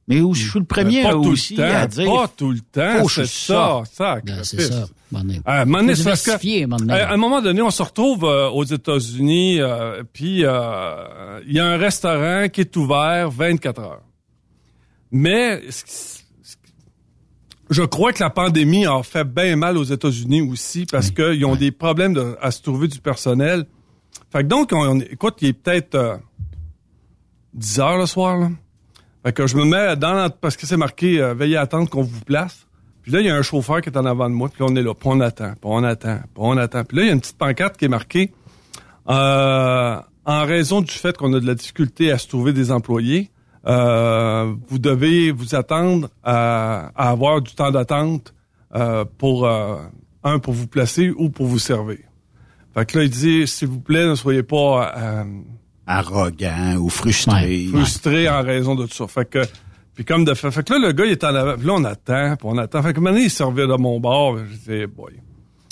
Mais 0.09 0.21
aussi, 0.23 0.43
je 0.43 0.51
suis 0.51 0.59
le 0.59 0.65
premier 0.65 1.03
pas 1.03 1.11
à 1.11 1.13
tout 1.13 1.19
aussi 1.29 1.55
le 1.55 1.63
temps, 1.63 1.77
à 1.77 1.87
dire. 1.87 2.11
Pas 2.13 2.29
tout 2.29 2.51
le 2.51 2.59
temps, 2.61 3.09
c'est 3.09 3.27
ça, 3.27 3.83
ça. 3.93 4.19
Ben, 4.25 4.43
c'est 4.43 4.61
ça. 4.63 4.87
À 5.45 5.61
un 5.61 5.65
moment 5.67 5.79
donné, 5.81 5.95
Faut 5.95 6.03
c'est 6.03 6.05
parce 6.09 6.23
que, 6.23 6.31
diversifier, 6.41 6.63
à 6.63 6.65
un 6.65 6.67
moment 6.69 6.79
donné. 6.81 6.93
à 7.01 7.13
un 7.13 7.17
moment 7.19 7.43
donné, 7.43 7.63
on 7.63 7.71
se 7.71 7.83
retrouve 7.83 8.25
euh, 8.25 8.49
aux 8.49 8.65
États-Unis, 8.65 9.61
euh, 9.61 10.03
puis 10.13 10.45
euh, 10.45 11.41
il 11.47 11.53
y 11.53 11.61
a 11.61 11.67
un 11.67 11.77
restaurant 11.77 12.49
qui 12.49 12.63
est 12.63 12.77
ouvert 12.77 13.31
24 13.31 13.81
heures. 13.81 14.03
Mais 15.13 15.63
ce 15.71 15.85
qui- 15.85 16.25
ce 16.43 16.57
qui- 16.57 16.73
je 17.71 17.83
crois 17.83 18.13
que 18.13 18.23
la 18.23 18.31
pandémie 18.31 18.87
a 18.87 19.03
fait 19.03 19.25
bien 19.25 19.57
mal 19.57 19.77
aux 19.77 19.85
États-Unis 19.85 20.43
aussi 20.43 20.87
parce 20.91 21.11
qu'ils 21.11 21.45
ont 21.45 21.57
des 21.57 21.71
problèmes 21.71 22.15
de- 22.15 22.37
à 22.41 22.51
se 22.51 22.63
trouver 22.63 22.89
du 22.89 23.01
personnel. 23.01 23.67
Fait 24.33 24.43
que 24.43 24.49
donc, 24.49 24.71
on, 24.73 24.97
on- 24.97 25.01
écoute, 25.01 25.37
il 25.43 25.49
est 25.49 25.53
peut-être 25.53 25.95
euh, 25.95 26.17
10 27.55 27.81
heures 27.81 27.99
le 27.99 28.07
soir, 28.07 28.37
là. 28.39 28.51
Fait 29.25 29.33
que 29.33 29.47
je 29.47 29.57
me 29.57 29.65
mets 29.65 29.97
dans 29.97 30.13
la- 30.15 30.31
parce 30.31 30.57
que 30.57 30.67
c'est 30.67 30.77
marqué 30.77 31.21
euh, 31.21 31.35
veillez 31.35 31.57
à 31.57 31.63
attendre 31.63 31.89
qu'on 31.91 32.03
vous 32.03 32.21
place. 32.21 32.67
Puis 33.03 33.13
là, 33.13 33.21
il 33.21 33.27
y 33.27 33.31
a 33.31 33.37
un 33.37 33.43
chauffeur 33.43 33.81
qui 33.81 33.89
est 33.89 33.97
en 33.97 34.05
avant 34.05 34.29
de 34.29 34.35
moi, 34.35 34.49
puis 34.49 34.63
là, 34.63 34.71
on 34.71 34.77
est 34.77 34.83
là, 34.83 34.93
puis 34.95 35.09
on 35.11 35.21
attend, 35.21 35.51
puis 35.53 35.61
on 35.65 35.83
attend, 35.83 36.17
puis 36.19 36.29
on 36.37 36.57
attend. 36.59 36.85
Puis 36.85 36.97
là, 36.99 37.03
il 37.05 37.07
y 37.07 37.11
a 37.11 37.15
une 37.15 37.21
petite 37.21 37.39
pancarte 37.39 37.77
qui 37.77 37.87
est 37.87 37.89
marquée 37.89 38.33
euh, 39.09 39.97
en 40.27 40.45
raison 40.45 40.83
du 40.83 40.93
fait 40.93 41.17
qu'on 41.17 41.33
a 41.33 41.41
de 41.41 41.47
la 41.47 41.55
difficulté 41.55 42.13
à 42.13 42.19
se 42.19 42.29
trouver 42.29 42.53
des 42.53 42.71
employés, 42.71 43.31
euh, 43.69 44.55
vous 44.69 44.79
devez 44.79 45.31
vous 45.31 45.55
attendre 45.55 46.09
à, 46.23 46.91
à 46.95 47.11
avoir 47.11 47.43
du 47.43 47.55
temps 47.55 47.71
d'attente 47.71 48.35
euh, 48.75 49.05
pour 49.19 49.47
euh, 49.47 49.77
un 50.25 50.39
pour 50.39 50.55
vous 50.55 50.67
placer 50.67 51.11
ou 51.11 51.31
pour 51.31 51.47
vous 51.47 51.59
servir. 51.59 51.99
Fait 52.75 52.87
que 52.87 52.99
là, 52.99 53.05
il 53.05 53.11
dit 53.11 53.47
s'il 53.47 53.69
vous 53.69 53.81
plaît, 53.81 54.07
ne 54.07 54.15
soyez 54.15 54.43
pas 54.43 54.93
euh, 54.97 55.25
Arrogant 55.87 56.77
ou 56.79 56.91
frustré. 56.91 57.67
frustré 57.71 58.29
en 58.29 58.43
raison 58.43 58.75
de 58.75 58.87
tout 58.87 58.95
ça. 58.95 59.07
Fait 59.07 59.29
que 59.29 59.43
puis 59.95 60.05
comme 60.05 60.25
de 60.25 60.35
fait, 60.35 60.51
fait 60.51 60.63
que 60.63 60.75
là 60.75 60.79
le 60.79 60.93
gars 60.93 61.05
il 61.07 61.13
est 61.13 61.25
en 61.25 61.35
avant, 61.35 61.57
puis 61.57 61.67
là 61.67 61.73
on 61.77 61.85
attend, 61.85 62.37
puis 62.37 62.49
on 62.49 62.59
attend. 62.59 62.83
Fait 62.83 62.93
que 62.93 63.01
maintenant 63.01 63.19
il 63.21 63.31
servait 63.31 63.67
de 63.67 63.75
mon 63.77 63.99
bord, 63.99 64.39
je 64.39 64.73
dis 64.73 64.87
boy. 64.87 65.15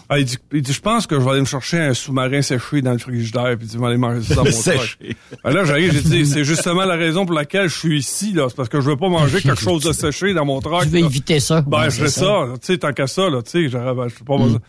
Ah, 0.09 0.21
il 0.21 0.25
dit, 0.25 0.37
il 0.53 0.63
dit, 0.63 0.73
je 0.73 0.81
pense 0.81 1.07
que 1.07 1.19
je 1.19 1.25
vais 1.25 1.31
aller 1.31 1.41
me 1.41 1.47
chercher 1.47 1.81
un 1.81 1.93
sous-marin 1.93 2.41
séché 2.41 2.81
dans 2.81 2.93
le 2.93 2.99
frigidaire, 2.99 3.57
puis 3.57 3.67
il 3.67 3.69
dit, 3.69 3.75
je 3.75 3.81
vais 3.81 3.87
aller 3.87 3.97
manger 3.97 4.23
ça 4.23 4.37
dans 4.37 4.45
mon 4.45 4.51
truck. 4.51 4.99
Ben 5.43 5.51
là, 5.53 5.65
j'arrive, 5.65 5.93
j'ai 5.93 6.01
dit, 6.01 6.27
c'est 6.27 6.45
justement 6.45 6.85
la 6.85 6.95
raison 6.95 7.27
pour 7.27 7.35
laquelle 7.35 7.69
je 7.69 7.77
suis 7.77 7.99
ici, 7.99 8.33
là. 8.33 8.47
C'est 8.49 8.55
parce 8.57 8.69
que 8.69 8.81
je 8.81 8.89
veux 8.89 8.97
pas 8.97 9.09
manger 9.09 9.41
quelque 9.41 9.61
chose 9.61 9.83
de 9.83 9.93
séché 9.93 10.33
dans 10.33 10.45
mon 10.45 10.61
truck. 10.61 10.83
Tu 10.83 10.89
veux 10.89 11.01
là. 11.01 11.07
éviter 11.07 11.41
ça. 11.41 11.63
Ben, 11.63 11.89
je 11.89 12.03
fais 12.03 12.09
c'est 12.09 12.21
ça, 12.21 12.47
tu 12.61 12.67
sais, 12.67 12.79
tant 12.79 12.93
qu'à 12.93 13.09
ça, 13.09 13.29
là, 13.29 13.43
tu 13.43 13.51
sais, 13.51 13.69
j'aurais, 13.69 13.95
ben, 13.95 14.07
je 14.09 14.15
peux 14.15 14.25
pas 14.25 14.37
manger 14.37 14.55
ça. 14.55 14.61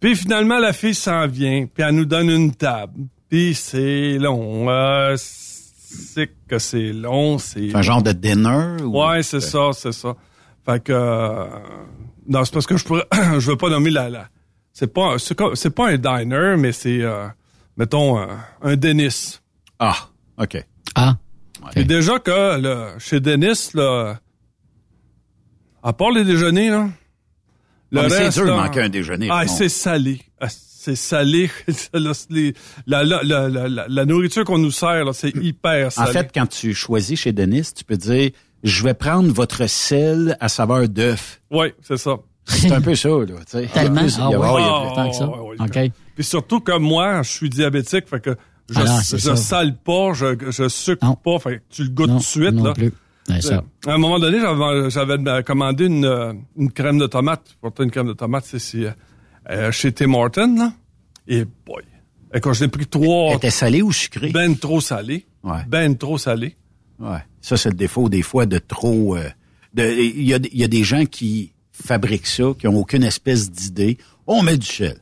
Puis 0.00 0.16
finalement, 0.16 0.58
la 0.58 0.72
fille 0.72 0.94
s'en 0.94 1.26
vient, 1.26 1.66
puis 1.66 1.84
elle 1.86 1.94
nous 1.94 2.06
donne 2.06 2.30
une 2.30 2.54
table. 2.54 3.04
Puis 3.28 3.54
c'est 3.54 4.16
long, 4.18 4.70
euh, 4.70 5.14
c'est 5.16 6.30
que 6.48 6.58
c'est 6.58 6.92
long, 6.92 7.36
c'est... 7.36 7.68
C'est 7.70 7.76
un 7.76 7.82
genre 7.82 8.02
de 8.02 8.12
dinner? 8.12 8.82
Ou... 8.82 8.98
Ouais, 8.98 9.22
c'est 9.22 9.40
ça, 9.40 9.70
c'est 9.74 9.92
ça. 9.92 10.16
Fait 10.64 10.82
que 10.82 10.92
euh, 10.92 11.46
non, 12.28 12.44
c'est 12.44 12.54
parce 12.54 12.66
que 12.66 12.76
je 12.76 12.84
pourrais, 12.84 13.04
je 13.38 13.50
veux 13.50 13.56
pas 13.56 13.68
nommer 13.68 13.90
la, 13.90 14.08
la 14.08 14.28
c'est 14.80 14.92
pas, 14.92 15.16
c'est 15.54 15.70
pas 15.70 15.88
un 15.90 15.96
diner, 15.98 16.56
mais 16.58 16.72
c'est, 16.72 17.02
euh, 17.02 17.26
mettons 17.76 18.18
euh, 18.18 18.26
un 18.62 18.76
Dennis. 18.76 19.40
Ah, 19.78 19.96
ok. 20.38 20.64
Ah. 20.94 21.16
Et 21.76 21.84
déjà 21.84 22.18
que 22.18 22.58
là, 22.60 22.94
chez 22.98 23.20
Dennis 23.20 23.70
là, 23.74 24.18
à 25.82 25.92
part 25.92 26.10
les 26.10 26.24
déjeuners 26.24 26.70
là, 26.70 26.88
Ah, 26.90 28.02
mais 28.02 28.08
c'est 28.08 28.18
reste, 28.24 28.36
dur 28.38 28.46
de 28.46 28.50
là, 28.50 28.56
manquer 28.56 28.82
un 28.82 28.88
déjeuner, 28.88 29.28
Ah, 29.30 29.46
c'est 29.46 29.68
salé. 29.68 30.20
Ah, 30.40 30.48
c'est 30.48 30.96
salé. 30.96 31.50
La, 32.86 33.02
la, 33.04 33.22
la, 33.22 33.48
la, 33.48 33.68
la- 33.68 33.86
la 33.88 34.04
nourriture 34.06 34.44
qu'on 34.44 34.58
nous 34.58 34.70
sert, 34.70 35.04
là, 35.04 35.12
c'est 35.12 35.34
hyper 35.36 35.88
En 35.88 35.90
salé. 35.90 36.12
fait, 36.12 36.30
quand 36.32 36.46
tu 36.46 36.72
choisis 36.72 37.20
chez 37.20 37.32
Denis, 37.32 37.72
tu 37.76 37.84
peux 37.84 37.96
dire 37.96 38.30
je 38.62 38.84
vais 38.84 38.94
prendre 38.94 39.32
votre 39.32 39.66
sel 39.68 40.36
à 40.40 40.48
saveur 40.48 40.88
d'œuf. 40.88 41.40
Oui, 41.50 41.72
c'est 41.82 41.96
ça. 41.96 42.16
C'est 42.50 42.72
un 42.72 42.80
peu 42.80 42.94
ça, 42.94 43.08
là. 43.08 43.24
tu 43.26 43.32
sais. 43.46 43.66
Tellement? 43.72 44.00
Plus- 44.02 44.14
il 44.16 44.18
y 44.18 44.22
a- 44.22 44.24
Ah 44.42 44.54
ouais, 44.54 44.62
il 44.62 44.66
y 44.66 44.68
a 44.68 44.80
ouais. 44.80 44.86
plus- 44.86 44.94
tant 44.96 45.10
que 45.10 45.16
ça. 45.16 45.28
ouais, 45.28 45.56
ouais. 45.60 45.86
OK. 45.86 45.92
Puis 46.14 46.24
surtout 46.24 46.60
comme 46.60 46.82
moi, 46.82 47.22
je 47.22 47.30
suis 47.30 47.48
diabétique, 47.50 48.08
fait 48.08 48.20
que 48.20 48.36
Je, 48.70 48.78
Ah 48.78 49.00
je 49.02 49.34
sale 49.34 49.76
pas, 49.76 50.12
je, 50.12 50.36
je 50.50 50.68
sucre 50.68 51.16
pas. 51.16 51.38
Fait 51.40 51.56
que 51.58 51.62
tu 51.70 51.82
le 51.84 51.88
goûtes 51.90 52.06
Non, 52.08 52.14
tout 52.18 52.20
de 52.20 52.24
suite. 52.24 52.52
non 52.52 52.64
là. 52.64 52.72
plus. 52.74 52.92
Ça. 53.40 53.62
À 53.86 53.92
un 53.92 53.98
moment 53.98 54.18
donné, 54.18 54.38
j'avais, 54.90 55.42
commandé 55.44 55.86
une, 55.86 56.04
euh, 56.04 56.32
une 56.56 56.70
crème 56.72 56.98
de 56.98 57.06
tomate. 57.06 57.56
Pourtant, 57.60 57.82
une 57.84 57.90
crème 57.90 58.06
de 58.08 58.12
tomate, 58.12 58.44
c'est, 58.46 58.78
euh, 58.86 58.90
euh, 59.50 59.72
chez 59.72 59.92
Tim 59.92 60.14
Hortons, 60.14 60.54
là. 60.56 60.72
Et 61.28 61.44
boy. 61.66 61.82
Et 62.34 62.40
quand 62.40 62.52
je 62.52 62.62
l'ai 62.64 62.68
pris 62.70 62.86
trois. 62.86 63.34
était 63.34 63.50
salée 63.50 63.82
ou 63.82 63.92
sucrée? 63.92 64.30
Ben 64.30 64.56
trop 64.56 64.80
salé. 64.80 65.26
Ouais. 65.42 65.64
Ben 65.68 65.96
trop 65.96 66.18
salé. 66.18 66.56
Ouais. 67.00 67.18
Ça, 67.40 67.56
c'est 67.56 67.70
le 67.70 67.74
défaut 67.76 68.08
des 68.08 68.22
fois 68.22 68.46
de 68.46 68.58
trop. 68.58 69.16
euh, 69.16 69.28
y, 69.76 70.34
a, 70.34 70.36
il 70.36 70.58
y 70.58 70.64
a 70.64 70.68
des 70.68 70.84
gens 70.84 71.04
qui 71.06 71.52
fabriquent 71.82 72.26
ça, 72.26 72.52
qui 72.58 72.66
ont 72.68 72.76
aucune 72.76 73.04
espèce 73.04 73.50
d'idée. 73.50 73.98
On 74.26 74.42
met 74.42 74.56
du 74.56 74.66
sel. 74.66 75.00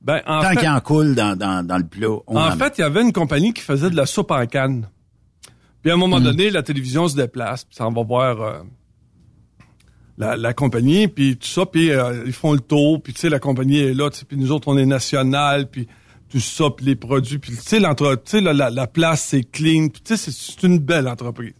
Ben, 0.00 0.22
en 0.26 0.40
Tant 0.40 0.54
qu'il 0.54 0.68
en 0.68 0.80
coule 0.80 1.14
dans, 1.14 1.36
dans, 1.36 1.66
dans 1.66 1.78
le 1.78 1.86
plat, 1.86 2.08
on 2.26 2.36
en 2.36 2.48
en 2.48 2.56
fait, 2.56 2.78
il 2.78 2.82
y 2.82 2.84
avait 2.84 3.02
une 3.02 3.12
compagnie 3.12 3.52
qui 3.52 3.62
faisait 3.62 3.90
de 3.90 3.96
la 3.96 4.06
soupe 4.06 4.30
en 4.30 4.46
canne. 4.46 4.88
Puis 5.82 5.90
à 5.90 5.94
un 5.94 5.98
moment 5.98 6.20
donné, 6.20 6.50
la 6.50 6.62
télévision 6.62 7.08
se 7.08 7.16
déplace, 7.16 7.64
puis 7.64 7.76
ça 7.76 7.86
en 7.86 7.92
va 7.92 8.02
voir 8.02 8.40
euh, 8.40 8.58
la, 10.18 10.36
la 10.36 10.52
compagnie, 10.52 11.08
puis 11.08 11.36
tout 11.36 11.46
ça, 11.46 11.66
puis 11.66 11.90
euh, 11.90 12.24
ils 12.26 12.32
font 12.32 12.52
le 12.52 12.60
tour, 12.60 13.02
puis 13.02 13.12
tu 13.12 13.20
sais, 13.20 13.28
la 13.28 13.38
compagnie 13.38 13.78
est 13.78 13.94
là, 13.94 14.10
puis 14.10 14.36
nous 14.36 14.52
autres, 14.52 14.68
on 14.68 14.78
est 14.78 14.86
national, 14.86 15.68
puis 15.70 15.86
tout 16.28 16.40
ça, 16.40 16.70
puis 16.70 16.86
les 16.86 16.96
produits, 16.96 17.38
puis 17.38 17.52
tu 17.52 17.62
sais, 17.62 17.80
la, 17.80 17.94
la, 18.52 18.70
la 18.70 18.86
place, 18.86 19.22
c'est 19.22 19.44
clean, 19.44 19.88
puis 19.88 20.02
tu 20.02 20.16
sais, 20.16 20.30
c'est 20.32 20.62
une 20.64 20.78
belle 20.78 21.08
entreprise. 21.08 21.54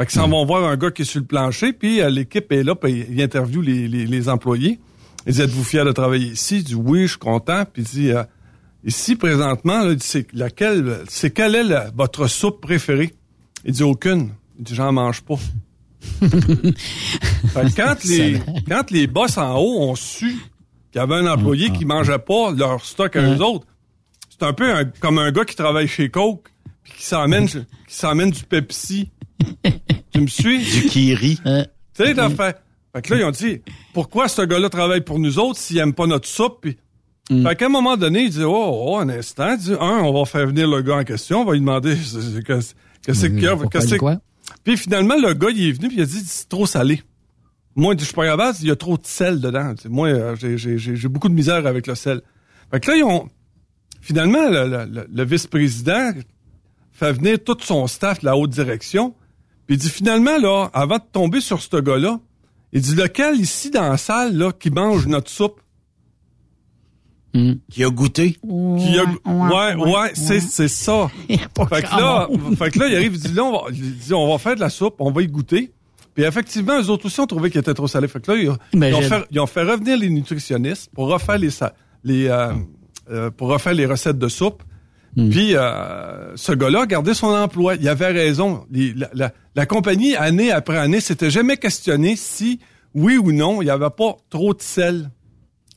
Fait 0.00 0.06
qu'ils 0.06 0.20
s'en 0.20 0.28
Hmm. 0.28 0.30
vont 0.32 0.46
voir 0.46 0.64
un 0.64 0.76
gars 0.76 0.90
qui 0.90 1.02
est 1.02 1.04
sur 1.04 1.20
le 1.20 1.26
plancher, 1.26 1.72
puis 1.74 2.00
euh, 2.00 2.08
l'équipe 2.10 2.50
est 2.52 2.62
là, 2.62 2.74
puis 2.74 3.04
il 3.10 3.20
interviewe 3.22 3.60
les, 3.62 3.86
les, 3.88 4.06
les 4.06 4.28
employés. 4.28 4.80
Ils 5.26 5.32
disent, 5.32 5.40
êtes-vous 5.42 5.64
fiers 5.64 5.84
de 5.84 5.92
travailler 5.92 6.28
ici? 6.28 6.58
Il 6.58 6.64
dit, 6.64 6.74
oui, 6.74 7.02
je 7.02 7.08
suis 7.08 7.18
content. 7.18 7.64
Puis 7.70 7.82
il 7.82 7.88
dit, 7.88 8.10
euh, 8.10 8.22
ici, 8.84 9.14
présentement, 9.16 9.82
là, 9.84 9.90
il 9.90 9.96
dit, 9.96 10.06
c'est 10.06 10.26
laquelle, 10.32 11.00
c'est 11.08 11.30
quelle 11.30 11.54
est 11.54 11.64
la- 11.64 11.90
votre 11.94 12.26
soupe 12.28 12.60
préférée? 12.62 13.12
Il 13.64 13.72
dit, 13.72 13.82
aucune. 13.82 14.30
Il 14.58 14.64
dit, 14.64 14.74
j'en 14.74 14.90
mange 14.92 15.20
pas. 15.20 15.34
Fait 16.22 17.70
que 17.70 17.76
quand 17.76 18.04
les, 18.04 18.40
quand 18.68 18.90
les 18.90 19.06
boss 19.06 19.36
en 19.36 19.56
haut 19.58 19.82
ont 19.82 19.94
su 19.94 20.30
qu'il 20.90 20.98
y 20.98 20.98
avait 20.98 21.16
un 21.16 21.26
employé 21.26 21.70
qui 21.70 21.84
mangeait 21.84 22.18
pas 22.18 22.52
leur 22.52 22.84
stock 22.84 23.14
à 23.16 23.20
eux 23.22 23.42
autres, 23.42 23.66
c'est 24.30 24.46
un 24.46 24.52
peu 24.54 24.72
un- 24.74 24.84
comme 24.86 25.18
un 25.18 25.30
gars 25.30 25.44
qui 25.44 25.56
travaille 25.56 25.86
chez 25.88 26.08
Coke, 26.08 26.48
puis 26.82 26.94
qui 26.96 27.04
s'emmène, 27.04 27.46
qui 27.46 27.64
s'emmène 27.88 28.30
du 28.30 28.42
Pepsi. 28.44 29.10
tu 30.12 30.20
me 30.20 30.26
suis? 30.26 30.58
Du 30.64 30.86
kiri. 30.86 31.36
Tu 31.44 32.04
sais, 32.04 32.14
t'as 32.14 32.30
fait. 32.30 32.56
Fait 32.94 33.02
que 33.02 33.14
là, 33.14 33.20
ils 33.20 33.24
ont 33.24 33.30
dit, 33.30 33.60
pourquoi 33.94 34.26
ce 34.28 34.42
gars-là 34.42 34.68
travaille 34.68 35.02
pour 35.02 35.18
nous 35.20 35.38
autres 35.38 35.58
s'il 35.58 35.78
aime 35.78 35.92
pas 35.94 36.06
notre 36.06 36.26
soupe? 36.28 36.58
Puis, 36.62 36.76
Fait 37.44 37.54
qu'à 37.56 37.66
un 37.66 37.68
moment 37.70 37.96
donné, 37.96 38.22
il 38.24 38.30
dit, 38.30 38.42
oh, 38.42 38.52
oh, 38.88 38.96
un 38.98 39.08
instant. 39.08 39.56
Dit, 39.56 39.72
un, 39.78 40.00
on 40.00 40.12
va 40.12 40.24
faire 40.24 40.46
venir 40.48 40.66
le 40.68 40.82
gars 40.82 40.96
en 40.96 41.04
question, 41.04 41.42
on 41.42 41.44
va 41.44 41.52
lui 41.52 41.60
demander 41.60 41.94
qu'est-ce 41.96 42.40
que 42.40 42.42
qu'est-ce 43.06 43.26
qu'il 43.26 43.40
y 43.42 43.46
a. 43.46 43.56
Qu'est-ce 43.70 43.94
que- 43.94 43.98
quoi? 44.00 44.20
Puis 44.64 44.76
finalement, 44.76 45.14
le 45.16 45.32
gars, 45.34 45.48
il 45.54 45.68
est 45.68 45.72
venu, 45.72 45.86
puis 45.88 45.98
il 45.98 46.02
a 46.02 46.06
dit, 46.06 46.20
c'est 46.26 46.48
trop 46.48 46.66
salé. 46.66 47.02
Moi, 47.76 47.94
je 47.96 48.04
suis 48.04 48.12
pas 48.14 48.26
capable, 48.26 48.58
il 48.60 48.66
y 48.66 48.70
a 48.72 48.76
trop 48.76 48.96
de 48.96 49.06
sel 49.06 49.40
dedans. 49.40 49.72
Moi, 49.88 50.08
euh, 50.08 50.34
j'ai- 50.36 51.08
beaucoup 51.08 51.28
de 51.28 51.34
misère 51.34 51.64
avec 51.66 51.86
le 51.86 51.94
sel. 51.94 52.20
Fait 52.72 52.80
que 52.80 52.90
là, 52.90 52.96
ils 52.96 53.04
ont... 53.04 53.28
Finalement, 54.00 54.48
le, 54.50 54.66
le- 54.66 54.86
le- 54.92 55.06
le 55.12 55.24
vice-président 55.24 56.10
fait 56.90 57.12
venir 57.12 57.38
tout 57.44 57.56
son 57.60 57.86
staff 57.86 58.20
de 58.20 58.26
la 58.26 58.36
haute 58.36 58.50
direction, 58.50 59.14
puis 59.70 59.76
il 59.76 59.78
dit, 59.82 59.88
finalement, 59.88 60.36
là, 60.36 60.68
avant 60.72 60.96
de 60.96 61.04
tomber 61.12 61.40
sur 61.40 61.62
ce 61.62 61.76
gars-là, 61.80 62.18
il 62.72 62.80
dit, 62.82 62.96
lequel 62.96 63.36
ici 63.36 63.70
dans 63.70 63.88
la 63.88 63.96
salle, 63.98 64.36
là, 64.36 64.50
qui 64.50 64.68
mange 64.68 65.06
notre 65.06 65.30
soupe? 65.30 65.60
Qui 67.70 67.84
a 67.84 67.88
goûté? 67.90 68.32
Qui 68.32 68.98
a- 68.98 69.30
ouais, 69.30 69.74
ouais, 69.76 70.10
c'est, 70.14 70.40
c'est 70.40 70.66
ça. 70.66 71.08
fait 71.28 71.82
que 71.82 72.00
là, 72.00 72.26
fait 72.58 72.70
que 72.72 72.78
là, 72.80 72.88
il 72.88 72.96
arrive, 72.96 73.14
il 73.14 73.20
dit, 73.20 73.32
là, 73.32 73.44
on 73.44 73.52
va, 73.52 73.58
il 73.70 73.96
dit, 73.96 74.12
on 74.12 74.28
va 74.28 74.38
faire 74.38 74.56
de 74.56 74.60
la 74.60 74.70
soupe, 74.70 74.96
on 74.98 75.12
va 75.12 75.22
y 75.22 75.28
goûter. 75.28 75.70
Puis 76.14 76.24
effectivement, 76.24 76.80
eux 76.82 76.90
autres 76.90 77.06
aussi 77.06 77.20
ont 77.20 77.28
trouvé 77.28 77.48
qu'il 77.52 77.60
était 77.60 77.72
trop 77.74 77.86
salé. 77.86 78.08
Fait 78.08 78.20
que 78.20 78.32
là, 78.32 78.36
ils, 78.36 78.50
ils 78.88 78.94
ont, 78.96 79.00
fait, 79.08 79.24
ils 79.30 79.38
ont 79.38 79.46
fait 79.46 79.62
revenir 79.62 79.96
les 79.96 80.10
nutritionnistes 80.10 80.90
pour 80.92 81.06
refaire 81.06 81.38
les, 81.38 82.26
euh, 82.26 82.52
euh, 83.08 83.30
pour 83.30 83.46
refaire 83.46 83.74
les 83.74 83.86
recettes 83.86 84.18
de 84.18 84.26
soupe. 84.26 84.64
Puis 85.16 85.56
euh, 85.56 86.36
ce 86.36 86.52
gars-là 86.52 86.86
gardé 86.86 87.14
son 87.14 87.28
emploi. 87.28 87.74
Il 87.74 87.88
avait 87.88 88.06
raison. 88.06 88.66
La, 89.54 89.66
compagnie, 89.66 90.14
année 90.16 90.52
après 90.52 90.78
année, 90.78 91.00
s'était 91.00 91.30
jamais 91.30 91.56
questionné 91.56 92.14
si, 92.16 92.60
oui 92.94 93.16
ou 93.16 93.32
non, 93.32 93.60
il 93.60 93.66
n'y 93.66 93.70
avait 93.70 93.90
pas 93.90 94.16
trop 94.30 94.54
de 94.54 94.62
sel. 94.62 95.10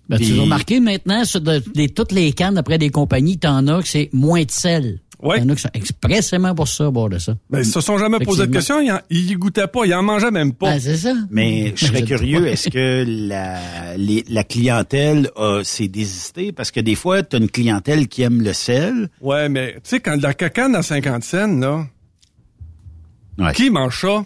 Ben, 0.09 0.17
Tu 0.19 0.37
as 0.37 0.41
remarqué 0.41 0.79
maintenant, 0.79 1.23
sur 1.23 1.39
de- 1.41 1.63
les- 1.75 1.89
toutes 1.89 2.11
les 2.11 2.33
cannes 2.33 2.57
après 2.57 2.77
des 2.77 2.89
compagnies, 2.89 3.37
t'en 3.37 3.65
as 3.67 3.81
que 3.81 3.87
c'est 3.87 4.09
moins 4.11 4.43
de 4.43 4.51
sel. 4.51 4.99
Ouais. 5.21 5.39
T'en 5.39 5.47
as 5.47 5.55
qui 5.55 5.61
sont 5.61 5.69
expressément 5.73 6.53
pour 6.53 6.67
ça, 6.67 6.91
bord 6.91 7.09
de 7.09 7.17
ça. 7.17 7.33
Ben, 7.49 7.59
ils 7.59 7.65
se 7.65 7.79
sont 7.79 7.97
jamais 7.97 8.19
posé 8.19 8.45
de 8.45 8.51
questions. 8.51 8.81
Ils, 8.81 8.91
en- 8.91 8.99
ils 9.09 9.31
y 9.31 9.35
goûtaient 9.35 9.67
pas. 9.67 9.85
Ils 9.85 9.93
en 9.93 10.03
mangeaient 10.03 10.31
même 10.31 10.51
pas. 10.51 10.71
Ben, 10.73 10.79
c'est 10.81 10.97
ça. 10.97 11.13
Mais 11.31 11.71
je 11.77 11.85
serais 11.85 12.03
curieux, 12.03 12.45
est-ce 12.47 12.69
que 12.69 13.05
la, 13.07 13.95
les- 13.95 14.25
la 14.27 14.43
clientèle 14.43 15.29
a- 15.37 15.61
s'est 15.63 15.87
désistée? 15.87 16.51
Parce 16.51 16.71
que 16.71 16.81
des 16.81 16.95
fois, 16.95 17.23
tu 17.23 17.37
as 17.37 17.39
une 17.39 17.49
clientèle 17.49 18.09
qui 18.09 18.23
aime 18.23 18.41
le 18.41 18.51
sel. 18.51 19.07
Ouais, 19.21 19.47
mais 19.47 19.75
tu 19.75 19.79
sais, 19.85 19.99
quand 20.01 20.21
la 20.21 20.33
cacane 20.33 20.75
à 20.75 20.81
50 20.83 21.23
cents, 21.23 21.47
là, 21.57 21.85
qui 23.53 23.69
mange 23.69 24.01
ça? 24.01 24.25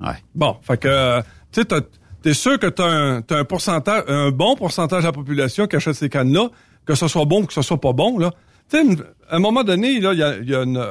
Ouais. 0.00 0.16
Bon, 0.34 0.56
fait 0.60 0.76
que, 0.78 0.88
euh, 0.88 1.22
tu 1.52 1.60
sais, 1.60 1.64
t'as- 1.64 1.80
t'es 2.26 2.34
sûr 2.34 2.58
que 2.58 2.66
t'as 2.66 2.88
un, 2.88 3.22
t'as 3.22 3.38
un 3.38 3.44
pourcentage, 3.44 4.02
un 4.08 4.32
bon 4.32 4.56
pourcentage 4.56 5.02
de 5.02 5.06
la 5.06 5.12
population 5.12 5.68
qui 5.68 5.76
achète 5.76 5.94
ces 5.94 6.08
cannes-là, 6.08 6.48
que 6.84 6.96
ce 6.96 7.06
soit 7.06 7.24
bon 7.24 7.42
ou 7.42 7.46
que 7.46 7.52
ce 7.52 7.62
soit 7.62 7.80
pas 7.80 7.92
bon, 7.92 8.18
là? 8.18 8.32
Tu 8.68 8.76
sais, 8.78 9.02
à 9.30 9.36
un 9.36 9.38
moment 9.38 9.62
donné, 9.62 9.92
il 9.92 10.02
y 10.02 10.06
a, 10.08 10.12
y 10.12 10.54
a 10.54 10.62
une... 10.64 10.84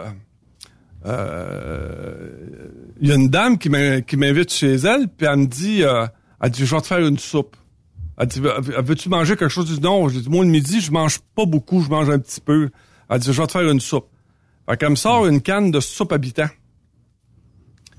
euh, 1.06 2.30
y 3.02 3.12
a 3.12 3.16
une 3.16 3.28
dame 3.30 3.58
qui 3.58 3.70
m'in- 3.70 4.00
qui 4.02 4.16
m'invite 4.16 4.52
chez 4.54 4.76
elle, 4.76 5.08
puis 5.10 5.28
elle 5.30 5.38
me 5.40 5.46
dit, 5.46 5.84
euh, 5.84 6.06
elle 6.42 6.52
dit, 6.52 6.66
je 6.66 6.74
vais 6.74 6.82
te 6.82 6.88
faire 6.88 7.00
une 7.06 7.18
soupe. 7.20 7.56
Elle 8.18 8.28
dit, 8.28 8.40
Veux- 8.40 8.54
veux-tu 8.62 9.10
manger 9.10 9.36
quelque 9.36 9.50
chose? 9.50 9.68
Je 9.70 9.76
dis, 9.76 9.82
non, 9.82 10.08
je 10.08 10.20
dis, 10.22 10.30
moi, 10.30 10.44
le 10.46 10.50
midi, 10.52 10.80
je 10.80 10.90
mange 10.92 11.20
pas 11.36 11.46
beaucoup, 11.46 11.82
je 11.82 11.90
mange 11.90 12.10
un 12.10 12.20
petit 12.20 12.40
peu. 12.40 12.70
Elle 13.10 13.20
dit, 13.20 13.34
je 13.34 13.42
vais 13.42 13.48
te 13.48 13.52
faire 13.52 13.70
une 13.70 13.82
soupe. 13.82 14.08
Fait 14.70 14.78
qu'elle 14.78 14.92
me 14.92 14.96
sort 14.96 15.28
une 15.28 15.42
canne 15.42 15.70
de 15.70 15.80
soupe 15.82 16.14
habitant. 16.14 16.48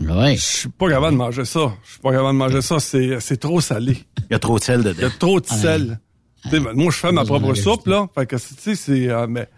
Ouais. 0.00 0.36
Je 0.36 0.40
suis 0.42 0.68
pas 0.68 0.88
capable 0.90 1.12
de 1.12 1.18
manger 1.18 1.44
ça. 1.44 1.72
Je 1.84 1.90
suis 1.92 2.00
pas 2.00 2.10
capable 2.10 2.28
de 2.32 2.36
manger 2.38 2.60
ça. 2.62 2.78
C'est, 2.80 3.18
c'est 3.20 3.38
trop 3.38 3.60
salé. 3.60 3.96
Il 4.28 4.32
y 4.32 4.34
a 4.34 4.38
trop 4.38 4.58
de 4.58 4.64
sel 4.64 4.80
Il 4.84 4.90
y 4.90 4.94
dedans. 4.94 5.06
a 5.06 5.10
trop 5.18 5.40
de 5.40 5.46
sel. 5.46 6.00
Tu 6.42 6.50
sais, 6.50 6.60
moi, 6.60 6.90
je 6.92 6.96
fais 6.98 7.12
ma 7.12 7.24
propre 7.24 7.54
soupe, 7.54 7.86
là. 7.86 8.06
Fait 8.14 8.26
que, 8.26 8.36
tu 8.36 8.42
sais, 8.58 8.74
c'est, 8.74 9.08
euh, 9.08 9.26
mais, 9.26 9.48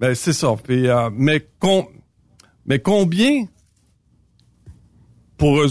mais 0.00 0.14
c'est 0.14 0.32
ça. 0.32 0.54
Puis, 0.62 0.88
euh, 0.88 1.10
mais, 1.12 1.46
mais 2.66 2.78
combien, 2.78 3.44
pour 5.36 5.60
eux, 5.60 5.66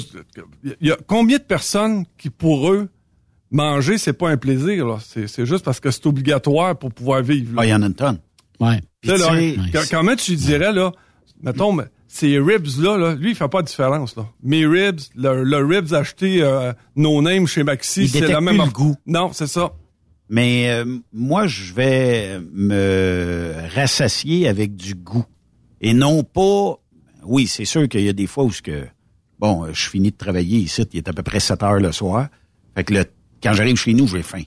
il 0.63 0.87
y 0.87 0.91
a 0.91 0.97
combien 1.07 1.37
de 1.37 1.43
personnes 1.43 2.05
qui, 2.17 2.29
pour 2.29 2.71
eux, 2.71 2.89
manger, 3.49 3.97
c'est 3.97 4.13
pas 4.13 4.29
un 4.29 4.37
plaisir, 4.37 4.85
là? 4.85 4.97
C'est, 5.03 5.27
c'est 5.27 5.45
juste 5.45 5.65
parce 5.65 5.79
que 5.79 5.91
c'est 5.91 6.05
obligatoire 6.05 6.77
pour 6.77 6.93
pouvoir 6.93 7.21
vivre. 7.21 7.55
là. 7.55 7.61
Ah, 7.63 7.65
il 7.65 7.69
y 7.69 7.73
en 7.73 7.81
a 7.81 7.87
une 7.87 7.95
tonne. 7.95 8.19
Ouais. 8.59 8.81
Là, 9.03 9.17
quand, 9.73 9.83
quand 9.89 10.03
même, 10.03 10.15
tu 10.17 10.35
dirais, 10.35 10.71
là, 10.71 10.91
mettons, 11.41 11.73
mais 11.73 11.85
ces 12.13 12.37
ribs-là, 12.39 12.97
là, 12.97 13.15
lui, 13.15 13.29
il 13.29 13.35
fait 13.35 13.47
pas 13.47 13.61
de 13.61 13.67
différence, 13.67 14.17
là. 14.17 14.27
Mes 14.43 14.65
ribs, 14.65 14.99
le, 15.15 15.45
le 15.45 15.65
ribs 15.65 15.93
acheté 15.93 16.43
euh, 16.43 16.73
no 16.97 17.21
name 17.21 17.47
chez 17.47 17.63
Maxi, 17.63 18.09
c'est 18.09 18.27
la 18.27 18.41
même 18.41 18.57
plus 18.57 18.65
le 18.65 18.71
goût. 18.71 18.95
Non, 19.05 19.31
c'est 19.31 19.47
ça. 19.47 19.71
Mais 20.27 20.69
euh, 20.69 20.99
moi, 21.13 21.47
je 21.47 21.73
vais 21.73 22.41
me 22.51 23.53
rassasier 23.73 24.49
avec 24.49 24.75
du 24.75 24.93
goût. 24.93 25.23
Et 25.79 25.93
non 25.93 26.23
pas... 26.23 26.79
Oui, 27.23 27.47
c'est 27.47 27.63
sûr 27.63 27.87
qu'il 27.87 28.01
y 28.01 28.09
a 28.09 28.13
des 28.13 28.27
fois 28.27 28.43
où 28.43 28.51
ce 28.51 28.61
que... 28.61 28.85
Bon, 29.39 29.63
euh, 29.63 29.69
je 29.71 29.89
finis 29.89 30.11
de 30.11 30.17
travailler 30.17 30.57
ici, 30.57 30.83
il 30.91 30.97
est 30.97 31.07
à 31.07 31.13
peu 31.13 31.23
près 31.23 31.39
7 31.39 31.63
heures 31.63 31.79
le 31.79 31.93
soir. 31.93 32.27
Fait 32.75 32.83
que 32.83 32.93
le, 32.93 33.05
quand 33.41 33.53
j'arrive 33.53 33.77
chez 33.77 33.93
nous, 33.93 34.07
j'ai 34.07 34.21
faim. 34.21 34.43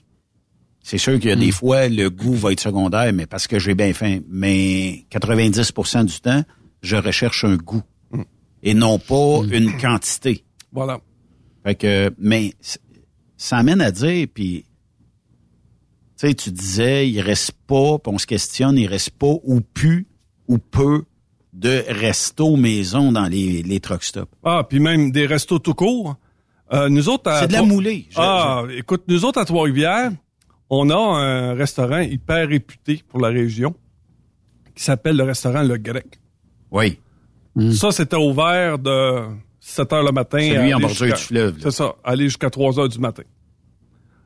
C'est 0.83 0.99
sûr 0.99 1.19
qu'il 1.19 1.29
y 1.29 1.33
a 1.33 1.35
des 1.35 1.51
fois, 1.51 1.87
le 1.89 2.09
goût 2.09 2.35
va 2.35 2.51
être 2.51 2.59
secondaire, 2.59 3.11
mais 3.11 3.25
parce 3.25 3.47
que 3.47 3.57
j'ai 3.57 3.73
bien 3.73 3.91
faim. 3.93 4.19
Mais 4.29 5.03
90% 5.11 6.05
du 6.05 6.19
temps, 6.21 6.43
je 6.85 6.95
recherche 6.95 7.43
un 7.43 7.55
goût. 7.57 7.83
Et 8.63 8.73
non 8.73 8.97
pas 8.97 9.41
une 9.51 9.77
quantité. 9.77 10.43
Voilà. 10.71 10.99
Fait 11.63 11.75
que, 11.75 12.11
mais 12.17 12.53
ça 13.37 13.57
amène 13.57 13.79
à 13.81 13.91
dire, 13.91 14.27
puis, 14.33 14.65
tu 16.17 16.27
sais, 16.27 16.33
tu 16.33 16.51
disais, 16.51 17.09
il 17.09 17.19
reste 17.21 17.51
pas, 17.67 17.99
puis 17.99 18.11
on 18.13 18.17
se 18.17 18.25
questionne, 18.25 18.77
il 18.77 18.87
reste 18.87 19.11
pas 19.11 19.33
ou 19.43 19.61
plus 19.61 20.07
ou 20.47 20.57
peu 20.57 21.03
de 21.53 21.83
resto 21.87 22.55
maison 22.55 23.11
dans 23.11 23.25
les, 23.27 23.61
les 23.63 23.79
truck 23.79 24.03
stops. 24.03 24.31
Ah, 24.43 24.65
puis 24.67 24.79
même 24.79 25.11
des 25.11 25.25
restos 25.25 25.59
tout 25.59 25.73
court. 25.73 26.15
Euh, 26.73 26.89
nous 26.89 27.07
autres, 27.09 27.29
à 27.29 27.41
C'est 27.41 27.47
de 27.47 27.53
la 27.53 27.61
moulée. 27.61 28.07
Je- 28.09 28.15
Ah, 28.17 28.63
écoute, 28.75 29.03
nous 29.07 29.23
autres 29.25 29.39
à 29.39 29.45
Trois-Rivières, 29.45 30.11
on 30.69 30.89
a 30.89 30.95
un 30.97 31.53
restaurant 31.53 31.99
hyper 31.99 32.47
réputé 32.49 33.03
pour 33.07 33.19
la 33.19 33.29
région 33.29 33.75
qui 34.73 34.83
s'appelle 34.83 35.15
le 35.17 35.23
restaurant 35.23 35.61
Le 35.63 35.77
Grec. 35.77 36.19
Oui. 36.71 36.99
Ça, 37.71 37.91
c'était 37.91 38.17
ouvert 38.17 38.77
de 38.79 39.23
7 39.59 39.93
heures 39.93 40.03
le 40.03 40.11
matin. 40.11 40.39
Celui 40.39 40.71
à 40.73 40.77
en 40.77 40.79
bordure 40.79 41.15
du 41.15 41.21
fleuve. 41.21 41.57
C'est 41.61 41.71
ça, 41.71 41.95
aller 42.03 42.25
jusqu'à 42.25 42.49
3 42.49 42.79
heures 42.79 42.89
du 42.89 42.99
matin. 42.99 43.23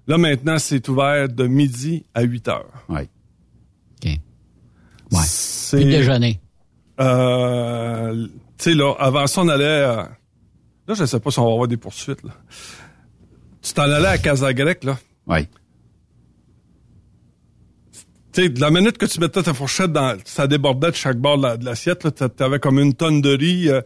Là, 0.07 0.17
maintenant, 0.17 0.57
c'est 0.57 0.87
ouvert 0.89 1.29
de 1.29 1.45
midi 1.45 2.03
à 2.15 2.23
8 2.23 2.47
heures. 2.47 2.73
Oui. 2.89 3.01
OK. 3.01 4.09
Ouais. 5.11 5.19
C'est... 5.25 5.83
Déjeuner. 5.83 6.39
Euh, 6.99 8.27
tu 8.57 8.63
sais, 8.63 8.73
là, 8.73 8.93
avant 8.97 9.27
ça, 9.27 9.41
on 9.41 9.47
allait... 9.47 9.63
euh, 9.63 10.03
là, 10.87 10.93
je 10.95 11.05
sais 11.05 11.19
pas 11.19 11.29
si 11.29 11.39
on 11.39 11.45
va 11.45 11.51
avoir 11.51 11.67
des 11.67 11.77
poursuites, 11.77 12.23
là. 12.23 12.31
Tu 13.61 13.73
t'en 13.73 13.83
allais 13.83 14.07
à 14.07 14.17
Casagrec, 14.17 14.83
là. 14.83 14.97
Oui. 15.27 15.47
Tu 18.39 18.43
sais, 18.45 18.49
de 18.49 18.61
la 18.61 18.71
minute 18.71 18.97
que 18.97 19.05
tu 19.05 19.19
mettais 19.19 19.43
ta 19.43 19.53
fourchette 19.53 19.91
dans... 19.91 20.17
Ça 20.25 20.47
débordait 20.47 20.91
de 20.91 20.95
chaque 20.95 21.17
bord 21.17 21.37
de 21.37 21.43
la- 21.43 21.57
l'assiette, 21.57 22.03
là. 22.03 22.11
T'a- 22.11 22.29
T'avais 22.29 22.59
comme 22.59 22.79
une 22.79 22.93
tonne 22.93 23.21
de 23.21 23.35
riz... 23.35 23.69
euh, 23.69 23.81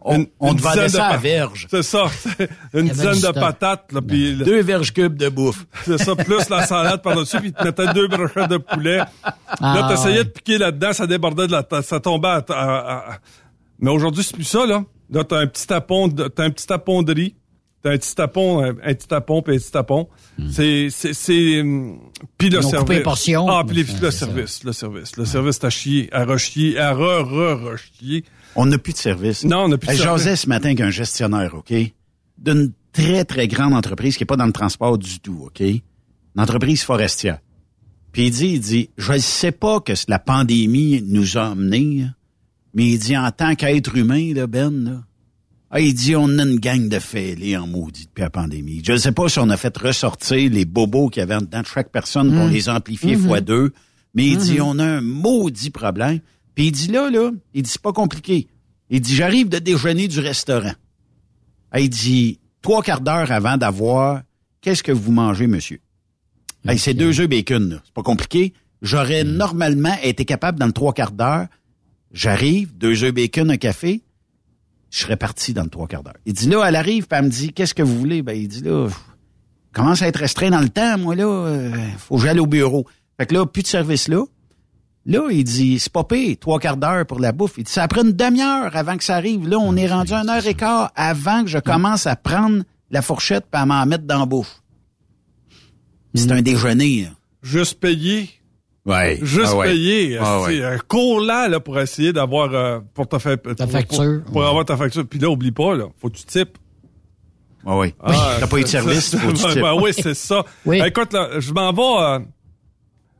On- 0.00 0.26
on 0.38 0.54
te 0.54 0.60
vendait 0.62 0.84
dizaine 0.86 1.00
ça 1.02 1.08
de 1.10 1.14
à 1.14 1.16
verge. 1.16 1.66
C'est 1.70 1.82
ça. 1.82 2.04
c'est 2.10 2.48
Une 2.74 2.88
dizaine 2.88 3.20
de 3.20 3.30
patates, 3.32 3.92
là, 3.92 4.00
puis... 4.02 4.34
le- 4.34 4.44
Deux 4.44 4.62
verges 4.62 4.92
cubes 4.92 5.16
de 5.16 5.28
bouffe. 5.28 5.64
C'est 5.84 5.98
ça, 5.98 6.14
plus 6.14 6.48
la 6.48 6.66
salade 6.66 7.02
par-dessus, 7.02 7.38
puis 7.38 7.48
ils 7.48 7.52
te 7.52 7.64
mettaient 7.64 7.92
deux 7.94 8.06
brochettes 8.06 8.50
de 8.50 8.58
poulet. 8.58 8.98
là, 8.98 9.08
Ah, 9.60 9.86
t'essayais 9.90 10.18
ouais. 10.18 10.24
de 10.24 10.28
piquer 10.30 10.58
là-dedans, 10.58 10.92
ça 10.92 11.06
débordait 11.06 11.46
de 11.46 11.52
la... 11.52 11.82
Ça 11.82 11.98
tombait 11.98 12.28
à... 12.28 12.44
à- 12.50 13.12
à- 13.12 13.18
Mais 13.80 13.90
aujourd'hui, 13.90 14.22
c'est 14.22 14.34
plus 14.34 14.44
ça, 14.44 14.64
là. 14.66 14.84
Là, 15.10 15.24
t'as 15.24 15.38
un 15.38 15.46
petit 15.46 15.66
tapon, 15.66 16.08
de- 16.08 16.28
t'as 16.28 16.44
un 16.44 16.50
petit 16.50 16.66
tapon 16.66 17.02
de 17.02 17.14
riz, 17.14 17.34
un 17.86 17.96
petit 17.98 18.14
tapon, 18.14 18.60
un, 18.62 18.70
un 18.70 18.94
petit 18.94 19.06
tapon, 19.08 19.42
puis 19.42 19.54
un 19.54 19.58
petit 19.58 19.70
tapon. 19.70 20.08
C'est... 20.50 20.88
c'est, 20.90 21.14
c'est 21.14 21.60
hum, 21.60 21.98
Puis 22.38 22.50
le 22.50 22.60
service. 22.62 23.02
portions. 23.02 23.48
Ah, 23.48 23.64
puis 23.66 23.84
le 24.00 24.10
service, 24.10 24.64
le 24.64 24.72
service. 24.72 25.16
Le 25.16 25.24
service, 25.24 25.58
t'as 25.58 25.70
chié, 25.70 26.08
à 26.12 26.24
rechier, 26.24 26.78
à 26.78 26.92
re-re-rechier. 26.92 28.24
On 28.54 28.66
n'a 28.66 28.78
plus 28.78 28.92
de 28.92 28.98
service. 28.98 29.44
Non, 29.44 29.64
on 29.64 29.68
n'a 29.68 29.78
plus 29.78 29.86
de 29.88 29.92
Hey, 29.92 29.98
service. 29.98 30.22
J'osais 30.24 30.36
ce 30.36 30.48
matin 30.48 30.74
qu'un 30.74 30.90
gestionnaire, 30.90 31.54
OK, 31.54 31.72
d'une 32.38 32.72
très, 32.92 33.24
très 33.24 33.48
grande 33.48 33.74
entreprise 33.74 34.16
qui 34.16 34.22
n'est 34.22 34.26
pas 34.26 34.36
dans 34.36 34.46
le 34.46 34.52
transport 34.52 34.96
du 34.98 35.20
tout, 35.20 35.44
OK? 35.46 35.60
Une 35.60 35.82
entreprise 36.36 36.82
forestière. 36.82 37.38
Puis 38.12 38.26
il 38.26 38.30
dit, 38.30 38.48
il 38.54 38.60
dit, 38.60 38.90
je 38.96 39.12
ne 39.12 39.18
sais 39.18 39.52
pas 39.52 39.80
que 39.80 39.92
la 40.08 40.18
pandémie 40.18 41.02
nous 41.06 41.36
a 41.36 41.50
emmenés, 41.50 42.00
là, 42.00 42.06
mais 42.74 42.86
il 42.86 42.98
dit, 42.98 43.16
en 43.16 43.30
tant 43.30 43.54
qu'être 43.54 43.94
humain, 43.96 44.32
là, 44.34 44.46
Ben, 44.46 44.84
là, 44.84 45.02
ah, 45.70 45.80
il 45.80 45.94
dit, 45.94 46.14
on 46.16 46.38
a 46.38 46.42
une 46.44 46.58
gang 46.60 46.88
de 46.88 46.98
fêlés 46.98 47.56
en 47.56 47.66
maudit 47.66 48.06
depuis 48.06 48.22
la 48.22 48.30
pandémie. 48.30 48.82
Je 48.84 48.92
ne 48.92 48.98
sais 48.98 49.12
pas 49.12 49.28
si 49.28 49.38
on 49.38 49.50
a 49.50 49.56
fait 49.56 49.76
ressortir 49.76 50.50
les 50.50 50.64
bobos 50.64 51.08
qu'il 51.08 51.20
y 51.20 51.22
avait 51.22 51.38
de 51.38 51.46
chaque 51.66 51.90
personne 51.90 52.32
pour 52.34 52.46
Mm. 52.46 52.50
les 52.52 52.68
amplifier 52.68 53.16
Mhm. 53.16 53.26
fois 53.26 53.40
deux. 53.40 53.72
Mais 54.14 54.26
il 54.26 54.38
dit, 54.38 54.54
Mhm. 54.54 54.62
on 54.62 54.78
a 54.78 54.84
un 54.84 55.00
maudit 55.00 55.70
problème. 55.70 56.20
Puis 56.54 56.66
il 56.68 56.72
dit, 56.72 56.88
là, 56.88 57.10
là, 57.10 57.30
il 57.52 57.62
dit, 57.62 57.70
c'est 57.70 57.82
pas 57.82 57.92
compliqué. 57.92 58.46
Il 58.90 59.00
dit, 59.00 59.14
j'arrive 59.14 59.48
de 59.48 59.58
déjeuner 59.58 60.08
du 60.08 60.20
restaurant. 60.20 60.72
Ah, 61.72 61.80
Il 61.80 61.90
dit, 61.90 62.38
trois 62.62 62.82
quarts 62.82 63.00
d'heure 63.02 63.30
avant 63.32 63.56
d'avoir, 63.56 64.22
qu'est-ce 64.62 64.82
que 64.82 64.92
vous 64.92 65.12
mangez, 65.12 65.46
monsieur? 65.48 65.80
Hey, 66.66 66.78
c'est 66.78 66.94
deux 66.94 67.20
œufs 67.20 67.28
bacon, 67.28 67.68
là. 67.68 67.82
C'est 67.84 67.92
pas 67.94 68.02
compliqué. 68.02 68.54
J'aurais 68.82 69.24
normalement 69.24 69.94
été 70.02 70.24
capable 70.24 70.58
dans 70.58 70.66
le 70.66 70.72
trois 70.72 70.92
quarts 70.92 71.12
d'heure. 71.12 71.46
J'arrive, 72.12 72.76
deux 72.76 73.04
œufs 73.04 73.12
bacon, 73.12 73.50
un 73.50 73.56
café. 73.56 74.02
Je 74.96 75.02
serais 75.02 75.16
parti 75.18 75.52
dans 75.52 75.62
le 75.64 75.68
trois 75.68 75.86
quarts 75.86 76.02
d'heure. 76.02 76.16
Il 76.24 76.32
dit 76.32 76.48
là, 76.48 76.64
elle 76.66 76.74
arrive, 76.74 77.06
puis 77.06 77.18
elle 77.18 77.26
me 77.26 77.30
dit, 77.30 77.52
qu'est-ce 77.52 77.74
que 77.74 77.82
vous 77.82 77.98
voulez? 77.98 78.22
Ben, 78.22 78.32
il 78.34 78.48
dit 78.48 78.62
là, 78.62 78.86
pff, 78.86 78.98
commence 79.74 80.00
à 80.00 80.08
être 80.08 80.16
restreint 80.20 80.48
dans 80.48 80.60
le 80.62 80.70
temps, 80.70 80.96
moi, 80.96 81.14
là. 81.14 81.24
euh, 81.26 81.70
faut 81.98 82.16
que 82.16 82.22
j'aille 82.22 82.38
au 82.40 82.46
bureau. 82.46 82.86
Fait 83.18 83.26
que 83.26 83.34
là, 83.34 83.44
plus 83.44 83.62
de 83.62 83.66
service 83.68 84.08
là. 84.08 84.24
Là, 85.04 85.28
il 85.30 85.44
dit, 85.44 85.78
c'est 85.80 85.92
pas 85.92 86.04
pire, 86.04 86.36
trois 86.40 86.58
quarts 86.58 86.78
d'heure 86.78 87.04
pour 87.04 87.20
la 87.20 87.32
bouffe. 87.32 87.56
Il 87.58 87.64
dit, 87.64 87.70
ça 87.72 87.86
prend 87.88 88.04
une 88.04 88.12
demi-heure 88.14 88.74
avant 88.74 88.96
que 88.96 89.04
ça 89.04 89.16
arrive. 89.16 89.46
Là, 89.46 89.58
on 89.58 89.76
est 89.76 89.86
rendu 89.86 90.14
à 90.14 90.22
une 90.22 90.30
heure 90.30 90.46
et 90.46 90.54
quart 90.54 90.90
avant 90.96 91.42
que 91.44 91.50
je 91.50 91.58
commence 91.58 92.06
à 92.06 92.16
prendre 92.16 92.62
la 92.90 93.02
fourchette 93.02 93.44
puis 93.52 93.60
à 93.60 93.66
m'en 93.66 93.84
mettre 93.84 94.04
dans 94.04 94.20
la 94.20 94.26
bouffe. 94.26 94.62
C'est 96.14 96.32
un 96.32 96.40
déjeuner. 96.40 97.02
là. 97.02 97.10
Juste 97.42 97.78
payer. 97.80 98.30
Ouais. 98.86 99.18
Juste 99.20 99.48
Ah 99.52 99.56
ouais. 99.56 99.66
payer. 99.68 100.16
Ah 100.20 100.42
c'est 100.46 100.60
ouais. 100.60 100.64
Un 100.64 100.78
cours 100.78 101.20
là, 101.20 101.48
là, 101.48 101.58
pour 101.60 101.78
essayer 101.80 102.12
d'avoir, 102.12 102.54
euh, 102.54 102.78
pour 102.94 103.08
ta, 103.08 103.18
fa- 103.18 103.36
pour- 103.36 103.52
facture. 103.68 104.22
Pour, 104.24 104.32
pour 104.34 104.46
avoir 104.46 104.64
ta 104.64 104.76
facture. 104.76 105.06
Puis 105.06 105.18
là, 105.18 105.28
oublie 105.28 105.50
pas, 105.52 105.74
là, 105.74 105.86
faut 105.98 106.08
que 106.08 106.16
tu 106.16 106.24
types. 106.24 106.56
Ah 107.66 107.76
oui. 107.76 107.92
Ah, 108.00 108.36
T'as 108.38 108.46
pas 108.46 108.58
eu 108.58 108.62
de 108.62 108.68
service, 108.68 109.16
faut 109.16 109.28
que 109.32 109.36
tu 109.36 109.42
ben, 109.42 109.52
types. 109.52 109.62
ben 109.62 109.74
oui, 109.82 109.90
c'est 109.92 110.14
ça. 110.14 110.44
Oui. 110.64 110.78
Ben, 110.78 110.86
écoute, 110.86 111.12
là, 111.12 111.30
je 111.40 111.52
m'en 111.52 111.72
vais, 111.72 111.82
euh, 111.82 112.24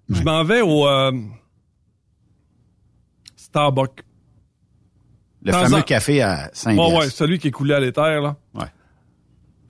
je 0.08 0.22
m'en 0.22 0.44
vais 0.44 0.60
au 0.60 0.86
euh, 0.86 1.10
Starbucks. 3.36 4.02
Le 5.42 5.52
Dans 5.52 5.60
fameux 5.62 5.76
un- 5.76 5.82
café 5.82 6.22
à 6.22 6.50
5 6.52 6.70
Ouais, 6.70 6.76
piastres. 6.76 6.98
ouais, 7.00 7.10
celui 7.10 7.38
qui 7.38 7.48
est 7.48 7.52
coulé 7.52 7.74
à 7.74 7.80
l'éther, 7.80 8.20
là. 8.20 8.36
Ouais. 8.54 8.64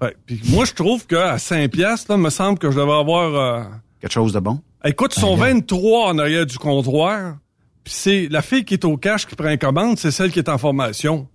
Ouais, 0.02 0.16
puis 0.26 0.40
moi, 0.50 0.64
je 0.64 0.72
trouve 0.74 1.06
qu'à 1.06 1.38
5 1.38 1.70
piastres, 1.70 2.10
là, 2.10 2.16
me 2.18 2.30
semble 2.30 2.58
que 2.58 2.70
je 2.70 2.76
devrais 2.76 2.98
avoir... 2.98 3.34
euh, 3.34 3.64
Quelque 4.00 4.12
chose 4.12 4.32
de 4.32 4.40
bon? 4.40 4.60
Écoute, 4.86 5.14
ils 5.16 5.20
sont 5.20 5.36
23 5.36 6.08
en 6.08 6.18
arrière 6.18 6.46
du 6.46 6.58
comptoir. 6.58 7.36
Puis 7.84 7.94
c'est 7.94 8.28
la 8.30 8.42
fille 8.42 8.64
qui 8.64 8.74
est 8.74 8.84
au 8.84 8.96
cash 8.96 9.26
qui 9.26 9.34
prend 9.36 9.48
une 9.48 9.58
commande, 9.58 9.98
c'est 9.98 10.10
celle 10.10 10.30
qui 10.30 10.38
est 10.38 10.48
en 10.48 10.58
formation. 10.58 11.28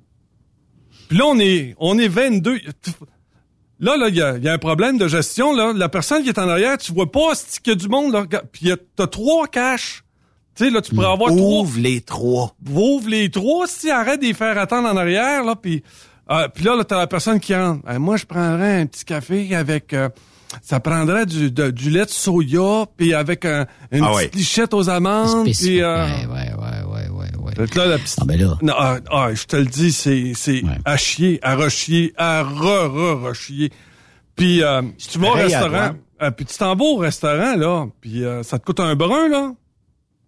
Puis 1.07 1.17
là, 1.17 1.25
on 1.27 1.39
est, 1.39 1.75
on 1.77 1.97
est 1.97 2.07
22. 2.07 2.59
Là, 3.79 3.97
là, 3.97 4.09
il 4.09 4.15
y 4.15 4.21
a, 4.21 4.37
il 4.37 4.43
y 4.43 4.49
a 4.49 4.53
un 4.53 4.57
problème 4.57 4.97
de 4.97 5.07
gestion. 5.07 5.55
Là. 5.55 5.73
La 5.73 5.89
personne 5.89 6.23
qui 6.23 6.29
est 6.29 6.39
en 6.39 6.47
arrière, 6.47 6.77
tu 6.77 6.93
vois 6.93 7.11
pas 7.11 7.33
qu'il 7.63 7.71
y 7.73 7.75
a 7.75 7.75
du 7.75 7.87
monde. 7.87 8.13
Là. 8.13 8.25
Puis 8.25 8.61
il 8.63 8.67
y 8.67 8.71
a- 8.71 8.77
t'as 8.95 9.07
trois 9.07 9.47
caches. 9.47 10.03
Tu 10.55 10.65
sais, 10.65 10.69
là, 10.69 10.81
tu 10.81 10.93
pourrais 10.93 11.11
avoir 11.11 11.29
trois. 11.29 11.61
Ouvre 11.61 11.79
les 11.79 12.01
trois. 12.01 12.55
Ouvre 12.69 13.09
les 13.09 13.31
trois. 13.31 13.67
Si 13.67 13.89
arrête 13.89 14.21
de 14.21 14.25
les 14.25 14.33
faire 14.33 14.57
attendre 14.57 14.87
en 14.89 14.97
arrière, 14.97 15.43
là, 15.43 15.55
puis 15.55 15.83
euh, 16.29 16.47
puis 16.53 16.63
là, 16.63 16.75
là 16.75 16.83
t'as 16.83 16.97
la 16.97 17.07
personne 17.07 17.39
qui 17.39 17.55
rentre. 17.55 17.81
Euh, 17.89 17.97
moi, 17.99 18.17
je 18.17 18.25
prendrais 18.25 18.81
un 18.81 18.85
petit 18.85 19.03
café 19.05 19.55
avec... 19.55 19.93
euh, 19.93 20.09
ça 20.61 20.79
prendrait 20.79 21.25
du, 21.25 21.49
de- 21.51 21.71
du 21.71 21.89
lait 21.89 22.05
de 22.05 22.09
soya, 22.09 22.85
puis 22.97 23.13
avec 23.13 23.45
un- 23.45 23.65
une 23.91 24.03
Ah 24.03 24.11
petite 24.13 24.33
ouais. 24.33 24.39
lichette 24.39 24.73
aux 24.73 24.89
amandes, 24.89 25.45
puis... 25.45 25.81
euh, 25.81 26.05
Ouais, 26.05 26.25
ouais, 26.25 26.27
ouais, 26.27 26.83
ouais, 26.85 27.09
ouais, 27.09 27.37
ouais. 27.39 27.53
fait 27.55 27.69
que 27.69 27.77
là, 27.79 27.85
la 27.87 27.97
petite... 27.97 28.17
Ah, 28.21 28.25
ben 28.25 28.39
là. 28.39 28.57
Non, 28.61 28.73
ah, 28.77 28.97
ah, 29.09 29.33
je 29.33 29.45
te 29.45 29.55
le 29.55 29.65
dis, 29.65 29.91
c'est 29.91 30.33
c'est 30.35 30.61
à 30.85 30.97
chier, 30.97 31.39
à 31.41 31.55
rechier, 31.55 32.13
à 32.17 32.43
re-re-rechier. 32.43 33.71
Puis 34.35 34.63
euh, 34.63 34.81
si 34.97 35.09
tu 35.09 35.19
vas 35.19 35.29
au 35.29 35.33
restaurant, 35.33 35.91
euh, 36.21 36.31
puis 36.31 36.45
tu 36.45 36.57
t'en 36.57 36.75
vas 36.75 36.83
au 36.85 36.97
restaurant, 36.97 37.55
là, 37.55 37.85
puis 38.01 38.23
euh, 38.23 38.43
ça 38.43 38.59
te 38.59 38.65
coûte 38.65 38.79
un 38.79 38.95
brun, 38.95 39.27
là. 39.29 39.51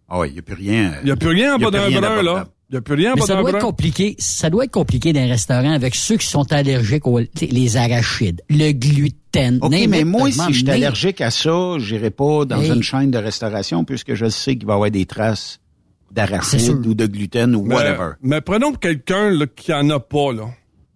Ah 0.09 0.19
oui, 0.19 0.27
il 0.29 0.33
n'y 0.33 0.39
a 0.39 0.41
plus 0.43 0.55
rien. 0.55 0.93
Il 1.01 1.05
n'y 1.05 1.12
a 1.12 1.15
plus 1.15 1.29
rien 1.29 1.55
en 1.55 1.57
bas 1.57 1.71
plus 1.71 1.79
d'un 1.93 1.99
brun, 2.01 2.21
là. 2.21 2.45
Il 2.73 2.77
n'y 2.77 2.79
a 2.79 2.81
plus 2.81 2.95
rien 2.95 3.12
en 3.12 3.15
Mais 3.17 3.21
ça 3.21 3.36
d'un 3.36 3.41
doit 3.41 3.51
être 3.51 3.59
compliqué. 3.59 4.15
Ça 4.17 4.49
doit 4.49 4.63
être 4.65 4.71
compliqué 4.71 5.13
dans 5.13 5.19
un 5.21 5.27
restaurant 5.27 5.71
avec 5.73 5.93
ceux 5.93 6.17
qui 6.17 6.25
sont 6.25 6.51
allergiques 6.51 7.05
aux 7.05 7.19
les 7.39 7.77
arachides, 7.77 8.41
le 8.49 8.71
gluten. 8.71 9.59
OK, 9.62 9.75
mais 9.88 10.03
moi, 10.03 10.31
si 10.31 10.39
je 10.53 10.59
suis 10.59 10.69
allergique 10.71 11.21
à 11.21 11.29
ça, 11.29 11.75
j'irai 11.77 12.09
pas 12.09 12.45
dans 12.45 12.59
Hey. 12.59 12.71
une 12.71 12.81
chaîne 12.81 13.12
de 13.12 13.19
restauration 13.19 13.83
puisque 13.86 14.15
je 14.15 14.27
sais 14.27 14.55
qu'il 14.55 14.65
va 14.65 14.73
y 14.73 14.75
avoir 14.77 14.89
des 14.89 15.05
traces 15.05 15.59
C'est 16.07 16.15
d'arachide 16.15 16.59
sûr. 16.62 16.79
ou 16.88 16.95
de 16.95 17.05
gluten 17.05 17.55
ou 17.55 17.62
Mais, 17.63 17.75
whatever. 17.75 18.09
mais 18.23 18.41
prenons 18.41 18.73
quelqu'un 18.73 19.38
qui 19.55 19.71
en 19.71 19.88
a 19.91 19.99
pas, 19.99 20.33
là. 20.33 20.49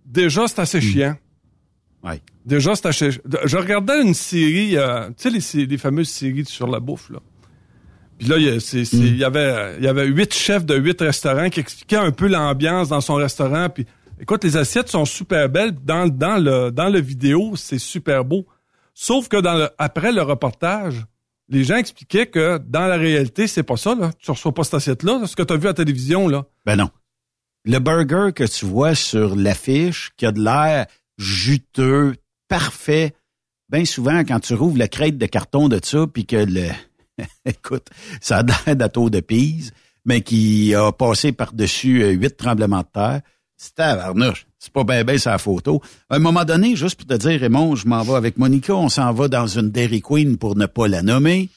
Déjà, 0.03 0.47
c'est 0.47 0.57
Hmm. 0.57 0.61
assez 0.63 0.81
chiant. 0.81 1.15
Ouais. 2.03 2.21
Déjà, 2.43 2.73
c'est 2.75 2.87
assez... 2.87 3.09
Je 3.45 3.57
regardais 3.57 4.01
une 4.01 4.15
série, 4.15 4.77
euh, 4.77 5.09
tu 5.15 5.29
sais, 5.41 5.57
les, 5.57 5.65
les 5.67 5.77
fameuses 5.77 6.09
séries 6.09 6.45
sur 6.45 6.65
la 6.67 6.79
bouffe, 6.79 7.11
là. 7.11 7.19
Puis 8.17 8.27
là, 8.27 8.37
il 8.37 8.45
y, 8.47 8.49
Hmm. 8.49 8.85
il 8.93 9.17
y 9.17 9.23
avait 9.23 9.75
il 9.77 9.83
y 9.83 9.87
avait 9.87 10.05
huit 10.05 10.33
chefs 10.33 10.65
de 10.65 10.75
huit 10.75 10.99
restaurants 11.01 11.49
qui 11.49 11.59
expliquaient 11.59 11.97
un 11.97 12.11
peu 12.11 12.27
l'ambiance 12.27 12.89
dans 12.89 13.01
son 13.01 13.15
restaurant. 13.15 13.69
Puis, 13.69 13.85
écoute, 14.19 14.43
les 14.43 14.57
assiettes 14.57 14.89
sont 14.89 15.05
super 15.05 15.49
belles. 15.49 15.73
Dans, 15.83 16.07
dans, 16.07 16.37
le, 16.37 16.71
dans 16.71 16.89
le 16.89 16.99
vidéo, 16.99 17.55
c'est 17.55 17.79
super 17.79 18.25
beau. 18.25 18.45
Sauf 18.93 19.27
que 19.27 19.37
dans 19.37 19.53
le, 19.53 19.69
après 19.77 20.11
le 20.11 20.23
reportage, 20.23 21.05
les 21.49 21.63
gens 21.63 21.77
expliquaient 21.77 22.25
que 22.27 22.57
dans 22.57 22.87
la 22.87 22.97
réalité, 22.97 23.47
c'est 23.47 23.63
pas 23.63 23.77
ça, 23.77 23.95
là. 23.95 24.11
Tu 24.19 24.31
reçois 24.31 24.53
pas 24.53 24.63
cette 24.63 24.73
assiette-là, 24.75 25.25
ce 25.27 25.35
que 25.35 25.43
tu 25.43 25.53
as 25.53 25.57
vu 25.57 25.65
à 25.65 25.69
la 25.69 25.73
télévision, 25.75 26.27
là. 26.27 26.45
Ben 26.65 26.75
non. 26.75 26.89
Le 27.63 27.79
burger 27.79 28.31
que 28.33 28.43
tu 28.45 28.65
vois 28.65 28.95
sur 28.95 29.35
l'affiche, 29.35 30.11
qui 30.17 30.25
a 30.25 30.31
de 30.31 30.41
l'air 30.41 30.87
juteux, 31.17 32.15
parfait, 32.47 33.13
bien 33.69 33.85
souvent, 33.85 34.19
quand 34.25 34.39
tu 34.39 34.53
rouvres 34.53 34.77
la 34.77 34.87
crête 34.87 35.17
de 35.17 35.25
carton 35.25 35.67
de 35.67 35.79
ça, 35.83 36.05
puis 36.11 36.25
que 36.25 36.37
le... 36.37 36.69
Écoute, 37.45 37.87
ça 38.21 38.39
a 38.39 38.43
l'air 38.43 38.75
d'atto 38.75 39.09
de 39.09 39.19
Pise, 39.19 39.71
mais 40.05 40.21
qui 40.21 40.73
a 40.75 40.91
passé 40.91 41.31
par-dessus 41.31 42.03
euh, 42.03 42.11
huit 42.11 42.37
tremblements 42.37 42.81
de 42.81 42.87
terre. 42.93 43.21
C'est 43.55 43.75
tabarnouche. 43.75 44.45
C'est 44.59 44.71
pas 44.71 44.83
bien 44.83 45.03
bien 45.03 45.17
sa 45.17 45.37
photo. 45.37 45.81
À 46.09 46.15
un 46.15 46.19
moment 46.19 46.45
donné, 46.45 46.75
juste 46.75 46.95
pour 46.95 47.07
te 47.07 47.15
dire, 47.15 47.39
Raymond, 47.39 47.75
je 47.75 47.87
m'en 47.87 48.03
vais 48.03 48.13
avec 48.13 48.37
Monica, 48.37 48.75
on 48.75 48.89
s'en 48.89 49.11
va 49.13 49.27
dans 49.27 49.47
une 49.47 49.71
Dairy 49.71 50.01
Queen 50.01 50.37
pour 50.37 50.55
ne 50.55 50.65
pas 50.65 50.87
la 50.87 51.01
nommer. 51.01 51.49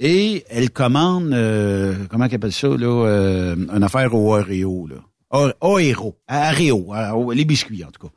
Et 0.00 0.44
elle 0.48 0.70
commande, 0.70 1.32
euh, 1.32 1.94
comment 2.10 2.26
qu'elle 2.26 2.36
appelle 2.36 2.52
ça, 2.52 2.68
là, 2.68 3.06
euh, 3.06 3.56
une 3.56 3.82
affaire 3.82 4.14
au 4.14 4.34
Oreo, 4.34 4.88
là. 4.88 4.96
Oreo, 5.30 6.16
Oreo, 6.28 6.86
Oreo, 6.88 7.32
les 7.32 7.44
biscuits, 7.44 7.84
en 7.84 7.90
tout 7.90 8.06
cas. 8.06 8.12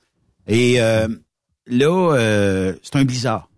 Et 0.48 0.82
euh, 0.82 1.08
là, 1.68 2.74
c'est 2.84 2.96
un 2.96 3.06
blizzard. 3.06 3.50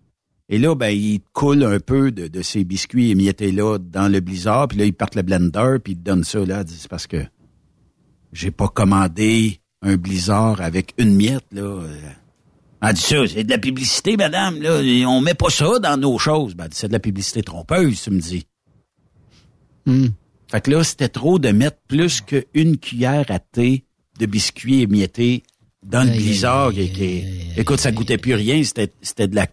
Et 0.49 0.57
là, 0.57 0.73
ben, 0.73 0.89
il 0.89 1.21
coule 1.31 1.63
un 1.63 1.79
peu 1.79 2.11
de, 2.11 2.27
de 2.27 2.41
ces 2.41 2.63
biscuits 2.63 3.11
émiettés 3.11 3.51
là 3.51 3.77
dans 3.77 4.11
le 4.11 4.19
blizzard, 4.19 4.67
puis 4.67 4.79
là, 4.79 4.85
il 4.85 4.93
part 4.93 5.09
le 5.15 5.21
blender, 5.21 5.77
puis 5.83 5.93
il 5.93 5.97
te 5.97 6.03
donne 6.03 6.23
ça, 6.23 6.43
là, 6.43 6.61
il 6.61 6.65
dit, 6.65 6.75
c'est 6.77 6.89
parce 6.89 7.05
que 7.05 7.23
j'ai 8.33 8.49
pas 8.49 8.67
commandé 8.67 9.61
un 9.83 9.95
blizzard 9.95 10.59
avec 10.59 10.93
une 10.97 11.15
miette, 11.15 11.45
là. 11.51 11.81
Elle 12.81 12.93
dit 12.93 13.01
ça, 13.01 13.27
c'est 13.27 13.43
de 13.43 13.49
la 13.49 13.57
publicité, 13.57 14.17
madame, 14.17 14.61
là. 14.61 14.81
On 15.07 15.21
met 15.21 15.35
pas 15.35 15.49
ça 15.49 15.79
dans 15.79 15.97
nos 15.97 16.17
choses. 16.17 16.55
Ben, 16.55 16.67
c'est 16.71 16.87
de 16.87 16.93
la 16.93 16.99
publicité 16.99 17.43
trompeuse, 17.43 18.01
tu 18.01 18.11
me 18.11 18.19
dis. 18.19 18.45
Hmm. 19.85 20.07
Fait 20.49 20.61
que 20.61 20.71
là, 20.71 20.83
c'était 20.83 21.09
trop 21.09 21.37
de 21.37 21.49
mettre 21.49 21.77
plus 21.87 22.21
qu'une 22.21 22.77
cuillère 22.77 23.25
à 23.29 23.39
thé 23.39 23.85
de 24.19 24.25
biscuits 24.25 24.81
émiettés 24.81 25.43
dans 25.83 26.03
le 26.03 26.11
blizzard. 26.11 26.71
écoute, 27.55 27.79
ça 27.79 27.91
goûtait 27.91 28.17
plus 28.17 28.33
rien. 28.33 28.63
C'était, 28.63 28.91
c'était 29.01 29.27
de 29.27 29.35
la, 29.35 29.47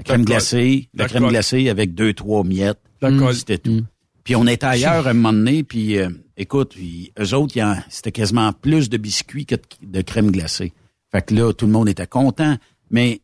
la 0.00 0.04
crème 0.04 0.24
glacée, 0.24 0.88
la 0.94 1.06
crème 1.08 1.28
glacée 1.28 1.68
avec 1.68 1.94
deux, 1.94 2.12
trois 2.14 2.42
miettes. 2.44 2.80
D'accord. 3.02 3.32
C'était 3.34 3.58
tout. 3.58 3.82
Puis 4.24 4.36
on 4.36 4.46
était 4.46 4.66
ailleurs 4.66 5.06
à 5.06 5.10
un 5.10 5.14
moment 5.14 5.32
donné, 5.32 5.62
puis 5.64 5.98
euh, 5.98 6.08
écoute, 6.36 6.72
puis 6.74 7.12
eux 7.18 7.34
autres, 7.34 7.56
il 7.56 7.60
y 7.60 7.62
en- 7.62 7.76
c'était 7.88 8.12
quasiment 8.12 8.52
plus 8.52 8.88
de 8.90 8.96
biscuits 8.96 9.46
que 9.46 9.54
de, 9.82 10.00
crème 10.02 10.30
glacée. 10.30 10.72
Fait 11.10 11.22
que 11.24 11.34
là, 11.34 11.52
tout 11.52 11.66
le 11.66 11.72
monde 11.72 11.88
était 11.88 12.06
content. 12.06 12.56
Mais 12.90 13.20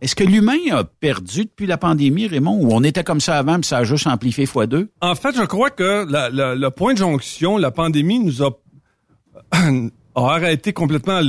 est-ce 0.00 0.14
que 0.16 0.24
l'humain 0.24 0.58
a 0.72 0.84
perdu 0.84 1.44
depuis 1.44 1.66
la 1.66 1.76
pandémie, 1.76 2.26
Raymond, 2.26 2.58
ou 2.62 2.72
on 2.72 2.82
était 2.82 3.04
comme 3.04 3.20
ça 3.20 3.38
avant, 3.38 3.56
puis 3.60 3.64
ça 3.68 3.78
a 3.78 3.84
juste 3.84 4.06
amplifié 4.06 4.46
fois 4.46 4.66
deux? 4.66 4.88
En 5.00 5.14
fait, 5.14 5.34
je 5.36 5.42
crois 5.44 5.70
que 5.70 6.04
la- 6.10 6.30
la- 6.30 6.54
le 6.54 6.70
point 6.70 6.94
de 6.94 6.98
jonction, 6.98 7.56
la 7.58 7.70
pandémie 7.70 8.18
nous 8.18 8.42
a, 8.42 8.50
a 9.52 9.70
arrêté 10.16 10.72
complètement 10.72 11.20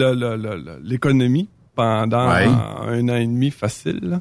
l'économie 0.84 1.50
pendant 1.76 2.30
Ouais. 2.30 2.46
un 2.46 3.10
an 3.10 3.16
et 3.16 3.26
demi 3.28 3.52
facile. 3.52 4.20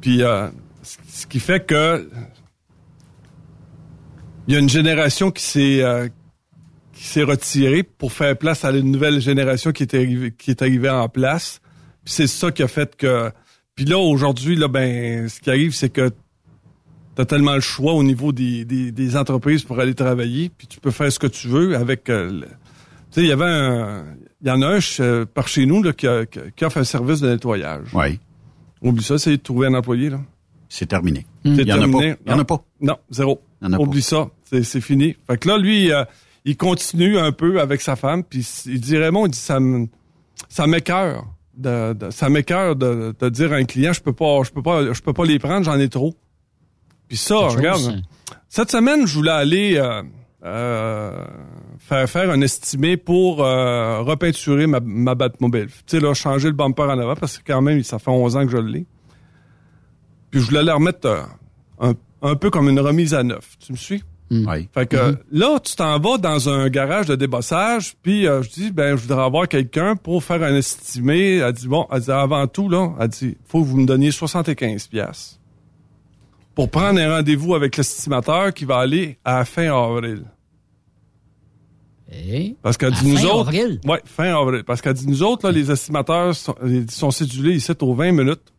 Puis, 0.00 0.22
euh, 0.22 0.48
ce 0.82 1.26
qui 1.26 1.38
fait 1.40 1.64
que 1.64 2.08
il 4.48 4.54
y 4.54 4.56
a 4.56 4.60
une 4.60 4.68
génération 4.68 5.30
qui 5.30 5.42
s'est 5.42 5.82
euh, 5.82 6.08
qui 6.92 7.04
s'est 7.04 7.22
retirée 7.22 7.82
pour 7.82 8.12
faire 8.12 8.36
place 8.36 8.64
à 8.64 8.70
une 8.72 8.90
nouvelle 8.90 9.20
génération 9.20 9.72
qui 9.72 9.84
est 9.84 9.94
arrivée 9.94 10.32
qui 10.36 10.50
est 10.50 10.60
arrivée 10.62 10.90
en 10.90 11.08
place. 11.08 11.60
Puis 12.04 12.14
c'est 12.14 12.26
ça 12.26 12.50
qui 12.50 12.62
a 12.62 12.68
fait 12.68 12.96
que 12.96 13.30
puis 13.76 13.84
là 13.84 13.98
aujourd'hui 13.98 14.56
là 14.56 14.66
ben 14.68 15.28
ce 15.28 15.40
qui 15.40 15.50
arrive 15.50 15.72
c'est 15.74 15.90
que 15.90 16.10
tu 17.16 17.22
as 17.22 17.26
tellement 17.26 17.54
le 17.54 17.60
choix 17.60 17.92
au 17.92 18.02
niveau 18.02 18.32
des, 18.32 18.64
des, 18.64 18.92
des 18.92 19.16
entreprises 19.16 19.62
pour 19.64 19.78
aller 19.80 19.94
travailler, 19.94 20.50
puis 20.56 20.66
tu 20.66 20.80
peux 20.80 20.90
faire 20.92 21.10
ce 21.12 21.18
que 21.18 21.26
tu 21.26 21.48
veux 21.48 21.76
avec. 21.76 22.08
euh, 22.08 22.40
tu 23.12 23.20
sais, 23.20 23.22
il 23.22 23.28
y 23.28 23.32
avait 23.32 23.44
un, 23.44 24.04
il 24.42 24.48
y 24.48 24.50
en 24.50 24.62
a 24.62 24.66
un 24.76 24.78
euh, 25.00 25.24
par 25.26 25.48
chez 25.48 25.66
nous 25.66 25.82
là, 25.82 25.92
qui, 25.92 26.06
a, 26.06 26.24
qui 26.26 26.64
offre 26.64 26.78
un 26.78 26.84
service 26.84 27.20
de 27.20 27.28
nettoyage. 27.30 27.88
Oui. 27.94 28.18
Oublie 28.82 29.02
ça, 29.04 29.18
c'est 29.18 29.32
de 29.32 29.36
trouver 29.42 29.66
un 29.66 29.74
employé 29.74 30.10
là. 30.10 30.20
C'est 30.68 30.86
terminé. 30.86 31.26
C'est 31.44 31.50
Il 31.50 31.68
y 31.68 31.72
en 31.72 31.76
a 31.76 31.78
terminé. 31.80 32.14
pas. 32.14 32.20
Il 32.26 32.30
y 32.30 32.32
en 32.32 32.34
a 32.34 32.38
Non. 32.38 32.44
pas. 32.44 32.64
Non, 32.80 32.96
zéro. 33.10 33.42
Il 33.60 33.64
y 33.64 33.68
en 33.68 33.72
a 33.74 33.78
Oublie 33.80 34.02
ça, 34.02 34.28
c'est 34.44 34.62
c'est 34.62 34.80
fini. 34.80 35.16
Fait 35.26 35.36
que 35.36 35.48
là, 35.48 35.58
lui, 35.58 35.92
euh, 35.92 36.04
il 36.44 36.56
continue 36.56 37.18
un 37.18 37.32
peu 37.32 37.60
avec 37.60 37.80
sa 37.80 37.96
femme, 37.96 38.22
puis 38.24 38.46
il 38.66 38.80
dit 38.80 38.96
Raymond, 38.96 39.26
il 39.26 39.30
dit 39.32 39.38
ça 39.38 39.60
me- 39.60 39.86
ça 40.48 40.66
m'écœure. 40.66 41.26
De, 41.56 41.92
de- 41.92 42.10
ça 42.10 42.28
m'écœure 42.30 42.74
de, 42.76 43.14
de 43.18 43.28
dire 43.28 43.52
à 43.52 43.56
un 43.56 43.64
client 43.64 43.92
je 43.92 44.00
peux 44.00 44.14
pas 44.14 44.42
je 44.44 44.50
peux 44.50 44.62
pas 44.62 44.94
je 44.94 45.02
peux 45.02 45.12
pas 45.12 45.26
les 45.26 45.38
prendre 45.38 45.62
j'en 45.66 45.78
ai 45.78 45.90
trop 45.90 46.14
puis 47.06 47.18
ça 47.18 47.34
chose, 47.34 47.56
regarde 47.56 47.80
ça. 47.82 47.92
cette 48.48 48.70
semaine 48.70 49.06
je 49.06 49.12
voulais 49.14 49.32
aller 49.32 49.74
euh, 49.76 50.02
euh, 50.44 51.24
faire 51.78 52.08
faire 52.08 52.30
un 52.30 52.40
estimé 52.40 52.96
pour 52.96 53.44
euh, 53.44 54.00
repeinturer 54.00 54.66
ma, 54.66 54.80
ma 54.80 55.14
Batmobile 55.14 55.66
tu 55.68 55.98
sais 55.98 56.00
là 56.00 56.14
changer 56.14 56.48
le 56.48 56.54
bumper 56.54 56.84
en 56.84 56.98
avant 56.98 57.14
parce 57.14 57.38
que 57.38 57.42
quand 57.46 57.60
même 57.60 57.82
ça 57.82 57.98
fait 57.98 58.10
11 58.10 58.36
ans 58.36 58.46
que 58.46 58.52
je 58.52 58.56
l'ai. 58.56 58.86
Puis 60.30 60.40
je 60.40 60.46
voulais 60.46 60.62
la 60.62 60.74
remettre 60.74 61.06
euh, 61.06 61.22
un, 61.80 61.92
un 62.22 62.36
peu 62.36 62.50
comme 62.50 62.68
une 62.68 62.80
remise 62.80 63.14
à 63.14 63.22
neuf. 63.22 63.56
Tu 63.58 63.72
me 63.72 63.76
suis? 63.76 64.02
Oui. 64.30 64.68
fait 64.72 64.86
que 64.86 65.16
là, 65.32 65.58
tu 65.58 65.74
t'en 65.74 65.98
vas 65.98 66.16
dans 66.16 66.48
un 66.48 66.68
garage 66.68 67.06
de 67.06 67.16
débossage, 67.16 67.96
puis 68.00 68.28
euh, 68.28 68.42
je 68.42 68.50
dis, 68.50 68.70
ben, 68.70 68.96
je 68.96 69.02
voudrais 69.02 69.24
avoir 69.24 69.48
quelqu'un 69.48 69.96
pour 69.96 70.22
faire 70.22 70.42
un 70.44 70.54
estimé. 70.54 71.38
Elle 71.38 71.52
dit, 71.52 71.66
bon, 71.66 71.88
elle 71.90 72.00
dit, 72.00 72.12
avant 72.12 72.46
tout, 72.46 72.68
là, 72.68 72.92
elle 73.00 73.08
dit, 73.08 73.36
faut 73.44 73.60
que 73.62 73.66
vous 73.66 73.78
me 73.78 73.86
donniez 73.86 74.12
75 74.12 74.86
pièces 74.86 75.39
pour 76.60 76.68
prendre 76.68 77.00
un 77.00 77.16
rendez-vous 77.16 77.54
avec 77.54 77.78
l'estimateur 77.78 78.52
qui 78.52 78.66
va 78.66 78.80
aller 78.80 79.16
à 79.24 79.46
fin 79.46 79.74
avril. 79.74 80.24
Et 82.12 82.54
Parce 82.60 82.76
qu'elle 82.76 82.92
dit, 82.92 83.08
nous 83.08 83.16
fin 83.16 83.24
autres. 83.28 83.48
avril? 83.48 83.80
Ouais, 83.86 84.02
fin 84.04 84.38
avril. 84.38 84.62
Parce 84.64 84.82
qu'elle 84.82 84.92
dit, 84.92 85.06
nous 85.06 85.22
autres, 85.22 85.46
là, 85.46 85.52
les 85.52 85.70
estimateurs 85.70 86.34
sont, 86.34 86.54
sont 86.90 87.10
cédulés 87.10 87.54
ici 87.54 87.72
aux 87.80 87.94
20 87.94 88.12
minutes. 88.12 88.52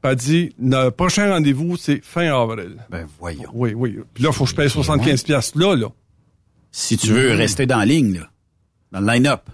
Puis 0.00 0.12
elle 0.12 0.14
dit, 0.14 0.54
le 0.60 0.90
prochain 0.90 1.28
rendez-vous, 1.32 1.76
c'est 1.76 2.04
fin 2.04 2.32
avril. 2.40 2.76
Ben, 2.88 3.04
voyons. 3.18 3.50
Oui, 3.52 3.74
oui. 3.74 3.98
Puis 4.14 4.22
là, 4.22 4.30
il 4.30 4.32
faut 4.36 4.44
que 4.44 4.50
je 4.50 4.54
paye 4.54 4.70
75 4.70 5.24
pièces 5.24 5.56
là, 5.56 5.74
là. 5.74 5.88
Si 6.70 6.96
tu 6.96 7.08
veux 7.08 7.32
rester 7.32 7.66
dans 7.66 7.78
la 7.78 7.86
ligne, 7.86 8.18
là, 8.20 8.30
dans 8.92 9.00
le 9.00 9.12
line-up. 9.12 9.50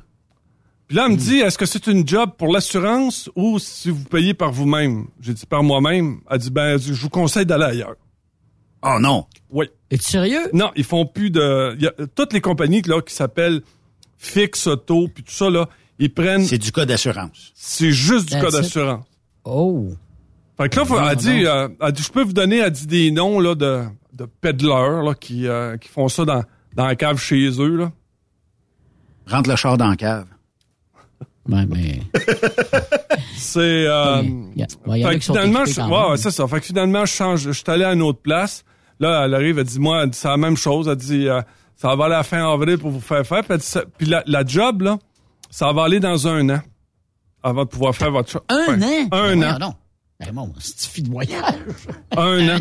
Puis 0.93 0.99
là, 0.99 1.07
elle 1.07 1.13
me 1.13 1.17
dit, 1.17 1.37
est-ce 1.39 1.57
que 1.57 1.65
c'est 1.65 1.87
une 1.87 2.07
job 2.07 2.33
pour 2.37 2.53
l'assurance 2.53 3.31
ou 3.35 3.59
si 3.59 3.89
vous 3.89 4.05
payez 4.05 4.35
par 4.35 4.53
vous-même? 4.53 5.07
J'ai 5.23 5.33
dit 5.33 5.47
par 5.47 5.63
moi-même. 5.63 6.21
Elle 6.31 6.37
dit, 6.39 6.51
ben, 6.51 6.77
je 6.77 6.93
vous 6.93 7.09
conseille 7.09 7.47
d'aller 7.47 7.65
ailleurs. 7.65 7.95
Oh 8.83 8.99
non! 9.01 9.25
Oui. 9.49 9.71
Es-tu 9.91 10.05
sérieux? 10.05 10.51
Non, 10.53 10.71
ils 10.77 10.85
font 10.85 11.07
plus 11.07 11.31
de... 11.31 11.75
il 11.77 11.83
y 11.85 11.87
a, 11.87 11.93
toutes 12.15 12.35
les 12.35 12.43
compagnies 12.43 12.83
là, 12.83 13.01
qui 13.01 13.15
s'appellent 13.15 13.63
Fix 14.19 14.67
Auto, 14.67 15.09
puis 15.09 15.25
tout 15.25 15.33
ça, 15.33 15.49
là, 15.49 15.67
ils 15.99 16.13
prennent... 16.13 16.45
C'est 16.45 16.59
du 16.59 16.73
cas 16.73 16.85
d'assurance. 16.85 17.53
C'est 17.55 17.93
juste 17.93 18.27
du 18.27 18.33
That's 18.35 18.43
cas 18.45 18.51
d'assurance. 18.51 19.07
Oh. 19.45 19.89
Fait 20.59 20.69
que 20.69 20.77
là, 20.79 20.85
faut- 20.85 21.01
Non, 21.01 21.09
elle, 21.09 21.17
dit, 21.17 21.47
euh, 21.47 21.69
elle 21.81 21.93
dit, 21.93 22.03
je 22.03 22.13
peux 22.13 22.23
vous 22.23 22.35
donner, 22.35 22.59
elle 22.59 22.71
dit 22.71 22.87
des 22.87 23.11
noms 23.13 23.41
là, 23.41 23.55
de, 23.55 23.81
de 24.13 24.27
peddlers 24.43 25.03
là, 25.03 25.15
qui, 25.15 25.49
euh, 25.49 25.79
qui 25.79 25.89
font 25.89 26.09
ça 26.09 26.27
dans, 26.27 26.45
dans 26.75 26.85
la 26.85 26.97
cave 26.97 27.19
chez 27.19 27.49
eux. 27.63 27.77
Là. 27.77 27.93
Rentre 29.27 29.49
le 29.49 29.57
char 29.57 29.79
dans 29.79 29.89
la 29.89 29.97
cave. 29.97 30.27
Ouais, 31.49 31.67
mais. 31.67 32.01
C'est... 33.37 33.59
euh, 33.87 34.23
ouais, 34.87 35.03
Fait 35.03 35.19
que 35.19 35.25
finalement, 35.25 35.65
je, 35.65 35.81
ouais, 35.81 36.17
c'est 36.17 36.31
ça. 36.31 36.47
Fait 36.47 36.61
que 36.61 36.67
finalement, 36.67 37.05
je 37.05 37.13
change, 37.13 37.41
je 37.43 37.51
suis 37.53 37.65
allé 37.67 37.85
à 37.85 37.93
une 37.93 38.03
autre 38.03 38.21
place. 38.21 38.65
Là, 39.01 39.25
elle 39.25 39.35
arrive, 39.35 39.59
elle 39.59 39.65
dit, 39.65 39.81
moi, 39.81 40.05
elle 40.05 40.11
dit, 40.11 40.19
c'est 40.19 40.29
la 40.29 40.37
même 40.37 40.57
chose. 40.57 40.87
Elle 40.89 40.97
dit, 40.97 41.29
euh, 41.29 41.43
ça 41.75 41.95
va 41.97 42.05
aller 42.05 42.15
à 42.15 42.19
la 42.19 42.23
fin 42.23 42.51
avril 42.53 42.79
pour 42.79 42.91
vous 42.91 43.01
faire 43.01 43.27
faire. 43.27 43.43
Puis, 43.43 43.59
dit, 43.59 43.79
puis 43.99 44.07
la, 44.07 44.23
la 44.27 44.47
job, 44.47 44.83
là, 44.83 44.99
ça 45.51 45.73
va 45.73 45.85
aller 45.85 45.99
dans 45.99 46.29
un 46.29 46.49
an. 46.51 46.61
Avant 47.43 47.65
de 47.65 47.69
pouvoir 47.69 47.95
faire 47.97 48.13
votre 48.13 48.31
job. 48.31 48.43
Un 48.49 48.81
an? 48.81 49.09
Un 49.11 49.43
an. 49.43 49.59
donc. 49.59 49.75
Ben 50.21 50.33
bon, 50.33 50.53
c'est 50.61 51.03
de 51.03 51.11
voyage. 51.11 51.55
Un 52.17 52.57
an. 52.57 52.61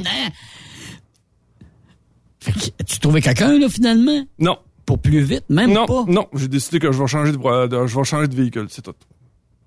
Fait 2.40 2.52
que, 2.54 2.84
tu 2.84 3.00
trouvais 3.00 3.22
quelqu'un, 3.22 3.60
là, 3.60 3.70
finalement? 3.70 4.26
Non. 4.40 4.58
Pour 4.92 5.00
plus 5.00 5.22
vite, 5.22 5.46
même 5.48 5.72
Non, 5.72 5.86
pas? 5.86 6.04
non, 6.10 6.28
j'ai 6.36 6.50
décidé 6.50 6.80
que 6.80 6.92
je 6.92 7.02
vais 7.02 7.08
changer 7.08 7.32
de, 7.32 7.38
je 7.38 7.98
vais 7.98 8.04
changer 8.04 8.28
de 8.28 8.36
véhicule, 8.36 8.68
c'est 8.70 8.82
tout. 8.82 8.94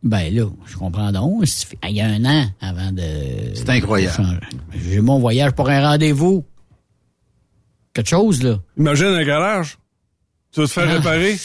Ben 0.02 0.30
là, 0.34 0.44
je 0.66 0.76
comprends 0.76 1.10
donc. 1.12 1.44
Il 1.88 1.96
y 1.96 2.02
a 2.02 2.06
un 2.08 2.22
an 2.26 2.44
avant 2.60 2.92
de... 2.92 3.02
C'est 3.54 3.70
incroyable. 3.70 4.38
J'ai 4.74 5.00
mon 5.00 5.18
voyage 5.18 5.52
pour 5.52 5.70
un 5.70 5.80
rendez-vous. 5.80 6.44
Quelque 7.94 8.10
chose, 8.10 8.42
là. 8.42 8.58
Imagine 8.76 9.06
un 9.06 9.24
garage. 9.24 9.78
Tu 10.52 10.60
vas 10.60 10.66
te 10.66 10.72
faire 10.72 10.88
Ah, 10.90 10.92
réparer? 10.98 11.36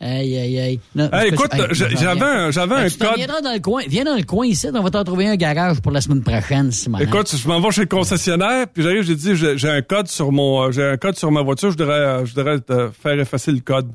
Aïe, 0.00 0.36
aïe, 0.36 0.58
aïe. 0.58 0.80
Non, 0.94 1.08
Hey, 1.12 1.28
écoute, 1.32 1.50
j'avais 1.70 1.94
viens. 1.94 2.26
un- 2.26 2.50
j'avais 2.50 2.74
un 2.74 2.88
code. 2.88 3.16
viendras 3.16 3.40
dans 3.40 3.52
le 3.54 3.60
coin. 3.60 3.82
Viens 3.88 4.04
dans 4.04 4.16
le 4.16 4.24
coin 4.24 4.44
ici, 4.46 4.66
on 4.74 4.82
va 4.82 4.90
t'en 4.90 5.04
trouver 5.04 5.28
un 5.28 5.36
garage 5.36 5.80
pour 5.80 5.92
la 5.92 6.00
semaine 6.00 6.22
prochaine, 6.22 6.70
Simon. 6.72 6.98
Écoute, 6.98 7.34
je 7.34 7.48
m'en 7.48 7.60
vais 7.60 7.70
chez 7.70 7.82
le 7.82 7.86
concessionnaire, 7.86 8.66
puis 8.68 8.82
j'arrive, 8.82 9.02
j'ai 9.02 9.14
dit, 9.14 9.34
j'ai 9.34 9.68
un 9.70 9.82
code 9.82 10.08
sur 10.08 10.30
mon, 10.32 10.64
euh, 10.64 10.70
j'ai 10.72 10.84
un 10.84 10.96
code 10.96 11.16
sur 11.16 11.30
ma 11.30 11.42
voiture, 11.42 11.70
je 11.70 11.76
devrais, 11.78 11.94
euh, 11.94 12.24
je 12.26 12.34
devrais 12.34 12.60
te 12.60 12.90
faire 12.90 13.18
effacer 13.18 13.52
le 13.52 13.60
code. 13.60 13.88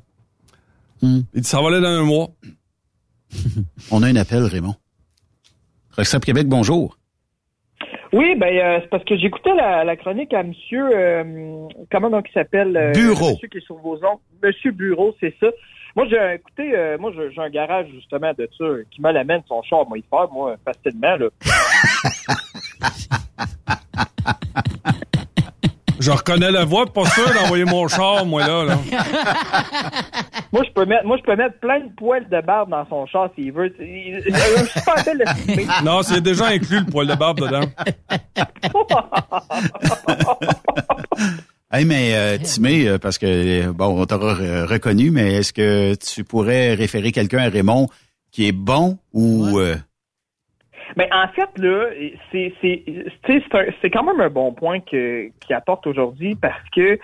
Hmm. 1.02 1.20
Il 1.34 1.42
dit, 1.42 1.48
ça 1.48 1.62
va 1.62 1.68
aller 1.68 1.82
dans 1.82 1.88
un 1.88 2.04
mois. 2.04 2.30
On 3.92 4.02
a 4.02 4.08
un 4.08 4.16
appel, 4.16 4.44
Raymond. 4.44 4.76
Recep 5.98 6.24
Québec, 6.26 6.48
bonjour. 6.48 6.98
Oui, 8.12 8.36
ben 8.40 8.48
euh, 8.48 8.80
c'est 8.82 8.90
parce 8.90 9.04
que 9.04 9.16
j'écoutais 9.18 9.54
la, 9.54 9.84
la 9.84 9.96
chronique 9.96 10.34
à 10.34 10.42
Monsieur 10.42 10.84
euh, 10.96 11.68
comment 11.92 12.10
donc 12.10 12.26
il 12.30 12.34
s'appelle 12.34 12.76
euh, 12.76 12.92
Bureau. 12.92 13.34
Monsieur 13.34 13.48
qui 13.50 13.60
est 13.60 13.66
sur 13.66 13.76
vos 13.76 13.98
ondes. 13.98 14.18
Monsieur 14.42 14.72
Bureau, 14.72 15.16
c'est 15.20 15.36
ça. 15.40 15.48
Moi 15.96 16.06
j'ai 16.10 16.36
écoutez, 16.36 16.76
euh, 16.76 16.98
moi 17.00 17.12
j'ai 17.16 17.42
un 17.42 17.50
garage 17.50 17.88
justement 17.94 18.32
de 18.38 18.50
ça 18.58 18.66
qui 18.92 19.02
me 19.02 19.12
l'amène 19.12 19.42
son 19.48 19.62
char, 19.64 19.88
moi 19.88 19.98
il 19.98 20.04
faire 20.10 20.30
moi 20.32 20.56
facilement 20.64 21.16
là. 21.18 21.28
Je 26.00 26.12
reconnais 26.12 26.52
la 26.52 26.64
voix, 26.64 26.86
pas 26.86 27.04
sûr 27.06 27.28
d'envoyer 27.34 27.66
mon 27.66 27.90
char, 27.90 28.26
moi, 28.26 28.48
là, 28.48 28.64
là. 28.64 28.76
moi 30.54 30.64
je 30.66 30.72
peux 30.72 30.86
mettre 30.86 31.06
moi 31.06 31.18
je 31.18 31.24
peux 31.24 31.36
mettre 31.36 31.60
plein 31.60 31.82
de 31.82 31.90
poils 31.98 32.30
de 32.30 32.42
barbe 32.42 32.70
dans 32.70 32.88
son 32.88 33.06
char 33.06 33.30
s'il 33.36 33.52
veut. 33.52 33.74
Il-. 33.80 34.24
Non, 35.84 36.02
c'est 36.02 36.22
déjà 36.22 36.48
inclus 36.48 36.80
le 36.80 36.86
poil 36.86 37.06
de 37.06 37.16
barbe 37.16 37.42
dedans. 37.42 37.68
Hey, 41.72 41.86
mais 41.86 42.16
euh, 42.16 42.38
Timé, 42.40 42.88
euh, 42.88 42.98
parce 42.98 43.20
que, 43.20 43.28
euh, 43.68 43.72
bon, 43.74 44.02
on 44.02 44.06
t'aura 44.06 44.34
reconnu, 44.66 45.12
mais 45.12 45.36
est-ce 45.36 45.54
que 45.54 45.94
tu 45.96 46.24
pourrais 46.24 46.74
référer 46.74 47.12
quelqu'un 47.12 47.40
à 47.40 47.50
Raymond 47.50 47.88
qui 48.32 48.48
est 48.48 48.52
bon 48.52 48.98
ou... 49.14 49.60
euh, 49.60 49.76
Mais 50.98 51.08
en 51.14 51.28
fait, 51.28 51.50
là, 51.60 51.90
c'est 52.32 52.54
c'est 52.60 52.84
tu 52.86 53.04
sais, 53.28 53.44
c'est 53.52 53.56
un- 53.56 53.72
c'est 53.82 53.92
quand 53.92 54.04
même 54.04 54.20
un 54.20 54.30
bon 54.32 54.52
point 54.52 54.80
que 54.80 55.30
qu'il 55.40 55.56
apporte 55.56 55.86
aujourd'hui 55.86 56.34
parce 56.36 56.68
que 56.76 56.96
tu 56.96 57.02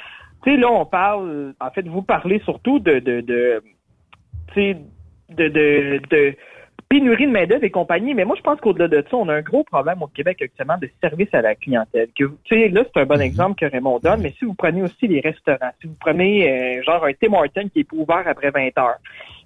sais 0.51 0.57
là 0.57 0.71
on 0.71 0.85
parle 0.85 1.53
en 1.59 1.69
fait 1.71 1.87
vous 1.87 2.01
parlez 2.01 2.39
surtout 2.45 2.79
de 2.79 2.93
de, 2.99 3.21
de 3.21 3.61
tu 4.47 4.53
sais 4.55 4.77
de 5.29 5.47
de, 5.47 6.01
de 6.09 6.35
pénurie 6.89 7.25
de 7.27 7.31
main-d'œuvre 7.31 7.63
et 7.63 7.71
compagnie. 7.71 8.13
Mais 8.13 8.25
moi, 8.25 8.35
je 8.37 8.41
pense 8.41 8.59
qu'au-delà 8.61 8.87
de 8.87 9.03
ça, 9.09 9.17
on 9.17 9.27
a 9.29 9.33
un 9.35 9.41
gros 9.41 9.63
problème 9.63 10.01
au 10.01 10.07
Québec 10.07 10.41
actuellement 10.41 10.77
de 10.81 10.89
service 11.01 11.29
à 11.33 11.41
la 11.41 11.55
clientèle. 11.55 12.09
Que, 12.17 12.25
vous- 12.25 12.37
tu 12.43 12.55
sais, 12.55 12.69
là, 12.69 12.83
c'est 12.85 13.01
un 13.01 13.05
bon 13.05 13.19
exemple 13.21 13.55
que 13.59 13.69
Raymond 13.71 13.99
donne, 13.99 14.21
mais 14.21 14.33
si 14.37 14.45
vous 14.45 14.53
prenez 14.53 14.81
aussi 14.83 15.07
les 15.07 15.19
restaurants, 15.19 15.71
si 15.81 15.87
vous 15.87 15.95
prenez 15.99 16.49
euh, 16.77 16.83
genre 16.83 17.03
un 17.05 17.11
Tim 17.13 17.33
Hortons 17.33 17.69
qui 17.73 17.79
est 17.79 17.83
plus 17.83 17.97
ouvert 17.99 18.23
après 18.27 18.51
20 18.51 18.77
heures, 18.77 18.97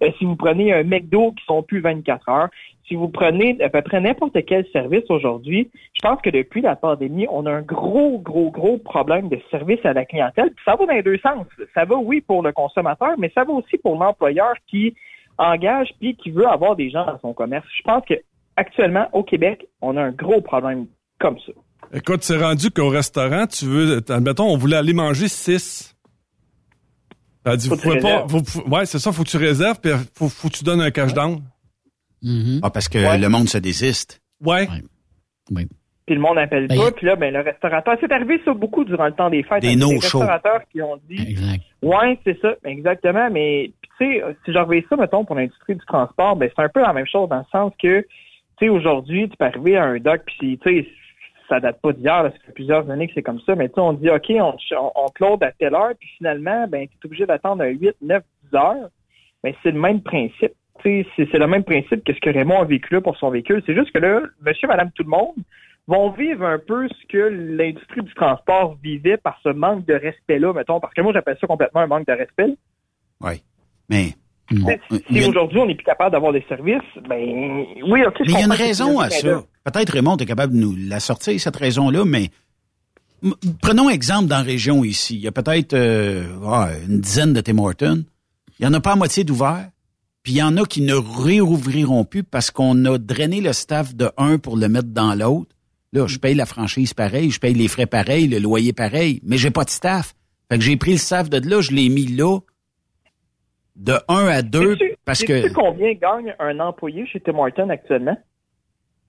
euh, 0.03 0.09
si 0.17 0.25
vous 0.25 0.35
prenez 0.35 0.73
un 0.73 0.83
McDo 0.83 1.31
qui 1.31 1.45
sont 1.45 1.63
plus 1.63 1.79
24 1.81 2.29
heures, 2.29 2.49
si 2.87 2.95
vous 2.95 3.07
prenez 3.09 3.55
à 3.61 3.69
peu 3.69 3.83
près 3.83 4.01
n'importe 4.01 4.43
quel 4.45 4.65
service 4.73 5.03
aujourd'hui, 5.09 5.69
je 5.93 6.01
pense 6.01 6.19
que 6.21 6.31
depuis 6.31 6.61
la 6.61 6.75
pandémie, 6.75 7.27
on 7.29 7.45
a 7.45 7.51
un 7.51 7.61
gros, 7.61 8.17
gros, 8.17 8.49
gros 8.49 8.77
problème 8.79 9.29
de 9.29 9.37
service 9.51 9.79
à 9.85 9.93
la 9.93 10.05
clientèle. 10.05 10.49
Puis 10.55 10.63
ça 10.65 10.75
va 10.75 10.85
dans 10.87 10.93
les 10.93 11.03
deux 11.03 11.19
sens. 11.19 11.45
Ça 11.75 11.85
va, 11.85 11.95
oui, 11.97 12.19
pour 12.21 12.41
le 12.41 12.51
consommateur, 12.51 13.11
mais 13.19 13.31
ça 13.35 13.43
va 13.43 13.53
aussi 13.53 13.77
pour 13.77 13.95
l'employeur 13.97 14.53
qui 14.67 14.95
engage 15.39 15.89
puis 15.99 16.15
qui 16.15 16.29
veut 16.29 16.47
avoir 16.47 16.75
des 16.75 16.91
gens 16.91 17.05
dans 17.05 17.19
son 17.19 17.33
commerce. 17.33 17.65
Je 17.75 17.81
pense 17.83 18.03
que 18.07 18.13
actuellement, 18.55 19.07
au 19.13 19.23
Québec, 19.23 19.65
on 19.81 19.97
a 19.97 20.01
un 20.03 20.11
gros 20.11 20.41
problème 20.41 20.85
comme 21.19 21.37
ça. 21.39 21.53
Écoute, 21.93 22.23
c'est 22.23 22.37
rendu 22.37 22.69
qu'au 22.69 22.89
restaurant, 22.89 23.47
tu 23.47 23.65
veux, 23.65 24.03
admettons, 24.11 24.45
on 24.45 24.57
voulait 24.57 24.75
aller 24.77 24.93
manger 24.93 25.27
six. 25.27 25.95
Elle 27.45 27.57
dit, 27.57 27.67
Faut 27.69 27.75
vous 27.75 27.81
pouvez 27.81 27.95
pas, 27.99 28.25
vous- 28.27 28.61
ouais, 28.69 28.85
c'est 28.85 28.99
ça, 28.99 29.11
faut 29.11 29.23
que 29.23 29.29
tu 29.29 29.37
réserves, 29.37 29.79
puis 29.79 29.91
faut, 30.13 30.29
faut 30.29 30.49
que 30.49 30.57
tu 30.57 30.63
donnes 30.63 30.81
un 30.81 30.91
cash 30.91 31.13
down. 31.13 31.41
Ah, 32.61 32.69
parce 32.69 32.89
que 32.89 32.97
le 33.17 33.29
monde 33.29 33.47
se 33.49 33.57
désiste. 33.57 34.21
Ouais. 34.41 34.67
Puis 36.09 36.15
le 36.15 36.21
monde 36.21 36.37
n'appelle 36.37 36.67
Ben, 36.67 36.75
pas. 36.75 36.91
Puis 36.91 37.05
là, 37.05 37.15
ben, 37.15 37.31
le 37.31 37.41
restaurateur, 37.41 37.95
c'est 38.01 38.11
arrivé 38.11 38.41
ça 38.43 38.51
beaucoup 38.51 38.83
durant 38.83 39.05
le 39.05 39.11
temps 39.11 39.29
des 39.29 39.43
fêtes. 39.43 39.61
Des 39.61 39.75
no-shows. 39.75 40.17
restaurateurs 40.17 40.61
qui 40.71 40.81
ont 40.81 40.99
dit, 41.07 41.37
ouais, 41.83 42.17
c'est 42.23 42.41
ça, 42.41 42.55
exactement. 42.65 43.29
Mais 43.29 43.69
tu 43.99 44.07
sais, 44.07 44.23
si 44.43 44.51
reviens 44.57 44.81
ça, 44.89 44.95
mettons, 44.95 45.23
pour 45.23 45.35
l'industrie 45.35 45.75
du 45.75 45.85
transport, 45.85 46.35
ben 46.35 46.49
c'est 46.49 46.63
un 46.63 46.69
peu 46.69 46.81
la 46.81 46.93
même 46.93 47.05
chose 47.05 47.29
dans 47.29 47.37
le 47.37 47.45
sens 47.51 47.71
que, 47.79 48.01
tu 48.01 48.07
sais, 48.57 48.69
aujourd'hui, 48.69 49.29
tu 49.29 49.37
peux 49.37 49.45
arriver 49.45 49.77
à 49.77 49.83
un 49.83 49.99
dock, 49.99 50.21
puis 50.25 50.57
tu 50.57 50.81
sais, 50.81 50.87
ça 51.47 51.59
date 51.59 51.79
pas 51.79 51.93
d'hier, 51.93 52.23
ça 52.23 52.31
fait 52.43 52.53
plusieurs 52.53 52.89
années 52.89 53.07
que 53.07 53.13
c'est 53.13 53.21
comme 53.21 53.41
ça, 53.41 53.53
mais 53.53 53.69
tu 53.69 53.75
sais, 53.75 53.81
on 53.81 53.93
dit, 53.93 54.09
OK, 54.09 54.31
on, 54.31 54.55
on, 54.95 55.35
à 55.35 55.51
telle 55.51 55.75
heure, 55.75 55.91
puis 55.99 56.09
finalement, 56.17 56.65
ben, 56.67 56.87
tu 56.87 56.93
es 57.03 57.05
obligé 57.05 57.27
d'attendre 57.27 57.61
un 57.61 57.67
8, 57.67 57.97
9, 58.01 58.23
10 58.51 58.57
heures. 58.57 58.89
Ben, 59.43 59.53
c'est 59.61 59.71
le 59.73 59.79
même 59.79 60.01
principe. 60.01 60.53
Tu 60.81 61.03
sais, 61.03 61.07
c'est 61.15 61.29
c'est 61.31 61.37
le 61.37 61.45
même 61.45 61.63
principe 61.63 62.03
que 62.03 62.13
ce 62.13 62.19
que 62.19 62.31
Raymond 62.31 62.61
a 62.61 62.65
vécu 62.65 62.95
là 62.95 63.01
pour 63.01 63.15
son 63.17 63.29
véhicule. 63.29 63.61
C'est 63.67 63.75
juste 63.75 63.91
que 63.91 63.99
là, 63.99 64.21
monsieur, 64.43 64.67
madame, 64.67 64.89
tout 64.95 65.03
le 65.03 65.09
monde 65.09 65.35
vont 65.89 66.11
vivre 66.11 66.45
un 66.45 66.59
peu 66.59 66.87
ce 66.87 67.07
que 67.07 67.17
l'industrie 67.17 68.03
du 68.03 68.13
transport 68.13 68.77
vivait 68.83 69.17
par 69.17 69.39
ce 69.43 69.49
manque 69.49 69.85
de 69.85 69.95
respect-là, 69.95 70.53
mettons, 70.53 70.79
parce 70.79 70.93
que 70.93 71.01
moi, 71.01 71.13
j'appelle 71.13 71.37
ça 71.41 71.47
complètement 71.47 71.81
un 71.81 71.87
manque 71.87 72.05
de 72.05 72.13
respect. 72.13 72.55
Oui. 73.21 73.43
Mais. 73.89 74.13
Si 74.51 75.23
a 75.23 75.27
aujourd'hui, 75.27 75.59
on 75.59 75.65
n'est 75.65 75.75
plus 75.75 75.83
capable 75.83 76.11
d'avoir 76.11 76.33
des 76.33 76.43
services, 76.47 76.81
ben 77.07 77.65
oui, 77.87 78.03
OK. 78.05 78.15
Mais 78.19 78.25
il 78.25 78.31
y 78.31 78.35
a 78.35 78.45
une 78.45 78.51
raison 78.51 78.99
à 78.99 79.09
ça. 79.09 79.43
Peut-être 79.63 79.91
Raymond 79.91 80.17
est 80.17 80.25
capable 80.25 80.53
de 80.53 80.59
nous 80.59 80.75
la 80.75 80.99
sortir, 80.99 81.39
cette 81.39 81.57
raison-là, 81.57 82.03
mais 82.05 82.29
prenons 83.61 83.89
exemple 83.89 84.27
dans 84.27 84.37
la 84.37 84.43
région 84.43 84.83
ici. 84.83 85.15
Il 85.15 85.21
y 85.21 85.27
a 85.27 85.31
peut-être 85.31 85.73
euh, 85.73 86.35
ouais, 86.37 86.81
une 86.87 86.99
dizaine 86.99 87.33
de 87.33 87.41
Tim 87.41 87.59
Hortons. 87.59 88.05
Il 88.59 88.65
n'y 88.65 88.67
en 88.67 88.73
a 88.73 88.79
pas 88.79 88.93
à 88.93 88.95
moitié 88.95 89.23
d'ouverts. 89.23 89.69
Puis 90.23 90.33
il 90.33 90.37
y 90.37 90.43
en 90.43 90.57
a 90.57 90.65
qui 90.65 90.81
ne 90.81 90.95
réouvriront 90.95 92.03
plus 92.03 92.23
parce 92.23 92.49
qu'on 92.49 92.85
a 92.85 92.97
drainé 92.97 93.41
le 93.41 93.53
staff 93.53 93.95
de 93.95 94.09
un 94.17 94.39
pour 94.39 94.57
le 94.57 94.67
mettre 94.67 94.89
dans 94.89 95.13
l'autre. 95.13 95.55
Là, 95.93 96.05
je 96.07 96.17
paye 96.19 96.35
la 96.35 96.45
franchise 96.45 96.93
pareil, 96.93 97.31
je 97.31 97.39
paye 97.39 97.53
les 97.53 97.67
frais 97.67 97.87
pareil, 97.87 98.27
le 98.27 98.37
loyer 98.39 98.73
pareil, 98.73 99.19
mais 99.23 99.37
j'ai 99.37 99.49
pas 99.51 99.63
de 99.63 99.69
staff. 99.69 100.13
Fait 100.51 100.57
que 100.57 100.63
j'ai 100.63 100.77
pris 100.77 100.91
le 100.93 100.97
staff 100.97 101.29
de 101.29 101.37
là, 101.49 101.61
je 101.61 101.71
l'ai 101.71 101.89
mis 101.89 102.05
là, 102.07 102.39
de 103.75 103.93
1 104.07 104.27
à 104.27 104.41
2, 104.41 104.75
Sais-tu- 104.75 104.95
parce 105.05 105.23
que 105.23 105.51
combien 105.53 105.93
gagne 105.93 106.35
un 106.39 106.59
employé 106.59 107.07
chez 107.07 107.19
Tim 107.19 107.37
Hortons 107.37 107.69
actuellement? 107.69 108.17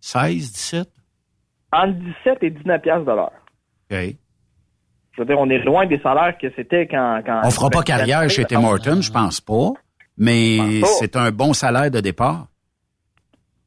16, 0.00 0.52
17, 0.52 0.88
Entre 1.72 1.92
17 2.24 2.38
et 2.42 2.50
19 2.50 2.80
piastres 2.82 3.04
de 3.04 3.10
l'heure. 3.12 3.32
OK. 3.90 4.16
Je 5.12 5.22
veux 5.22 5.26
dire, 5.26 5.38
on 5.38 5.50
est 5.50 5.58
loin 5.58 5.86
des 5.86 5.98
salaires 6.00 6.36
que 6.40 6.46
c'était 6.56 6.86
quand... 6.86 7.20
quand 7.26 7.40
On 7.44 7.50
fera 7.50 7.68
pas 7.68 7.82
carrière 7.82 8.28
chez 8.30 8.44
Tim 8.44 8.64
Hortons, 8.64 9.02
je 9.02 9.10
pense 9.12 9.40
pas, 9.40 9.70
mais 10.16 10.80
c'est 10.98 11.16
un 11.16 11.30
bon 11.30 11.52
salaire 11.52 11.90
de 11.90 12.00
départ. 12.00 12.46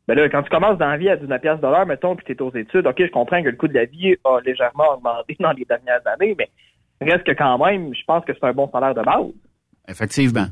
Ben 0.08 0.16
là, 0.16 0.28
quand 0.30 0.44
tu 0.44 0.50
commences 0.50 0.78
dans 0.78 0.88
la 0.90 0.98
vie 0.98 1.10
à 1.10 1.16
19 1.16 1.42
piastres 1.42 1.62
de 1.62 1.68
l'heure, 1.68 1.86
mettons, 1.86 2.16
puis 2.16 2.26
tu 2.26 2.34
es 2.34 2.42
aux 2.42 2.54
études, 2.54 2.86
OK, 2.88 2.96
je 3.00 3.12
comprends 3.12 3.42
que 3.42 3.50
le 3.50 3.56
coût 3.56 3.68
de 3.68 3.74
la 3.74 3.86
vie 3.86 4.16
a 4.26 4.40
légèrement 4.42 4.94
augmenté 4.96 5.38
dans 5.40 5.52
les 5.52 5.66
dernières 5.66 6.06
années, 6.06 6.36
mais 6.38 6.50
reste 7.02 7.26
que 7.26 7.32
quand 7.32 7.58
même, 7.66 7.94
je 7.94 8.04
pense 8.06 8.24
que 8.26 8.34
c'est 8.34 8.46
un 8.46 8.54
bon 8.54 8.70
salaire 8.72 8.94
de 8.94 9.02
base. 9.02 9.32
Effectivement. 9.88 10.48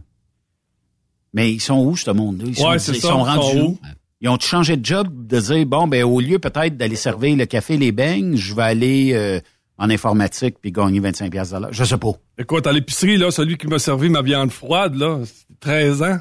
Mais 1.34 1.52
ils 1.52 1.62
sont 1.62 1.86
où, 1.86 1.96
ce 1.96 2.12
monde-là? 2.12 2.46
Ils 2.48 2.56
sont, 2.56 2.70
Ouais, 2.70 2.80
c'est 2.80 2.94
ils 2.94 3.02
ça, 3.02 3.10
sont 3.10 3.20
ils 3.20 3.30
rendus 3.30 3.58
sont 3.58 3.66
où? 3.66 3.80
Ils 4.22 4.30
ont 4.30 4.40
changé 4.40 4.78
de 4.78 4.86
job, 4.86 5.08
de 5.28 5.40
dire, 5.40 5.66
bon, 5.66 5.88
ben 5.88 6.04
au 6.04 6.20
lieu 6.20 6.38
peut-être 6.38 6.78
d'aller 6.78 6.96
servir 6.96 7.36
le 7.36 7.46
café, 7.46 7.78
les 7.78 7.92
beignes, 7.92 8.36
je 8.36 8.54
vais 8.54 8.62
aller 8.62 9.14
euh, 9.16 9.40
en 9.80 9.90
informatique 9.90 10.58
puis 10.62 10.72
gagner 10.72 11.00
25 11.00 11.32
pièces 11.32 11.52
l'heure. 11.54 11.74
Je 11.74 11.84
sais 11.84 11.98
pas. 11.98 12.12
Écoute, 12.38 12.68
à 12.68 12.72
l'épicerie, 12.72 13.18
là, 13.18 13.32
celui 13.32 13.58
qui 13.58 13.66
m'a 13.66 13.80
servi 13.80 14.10
ma 14.10 14.22
viande 14.22 14.52
froide, 14.52 14.94
là, 14.96 15.22
c'est 15.26 15.60
13 15.60 16.04
ans. 16.04 16.18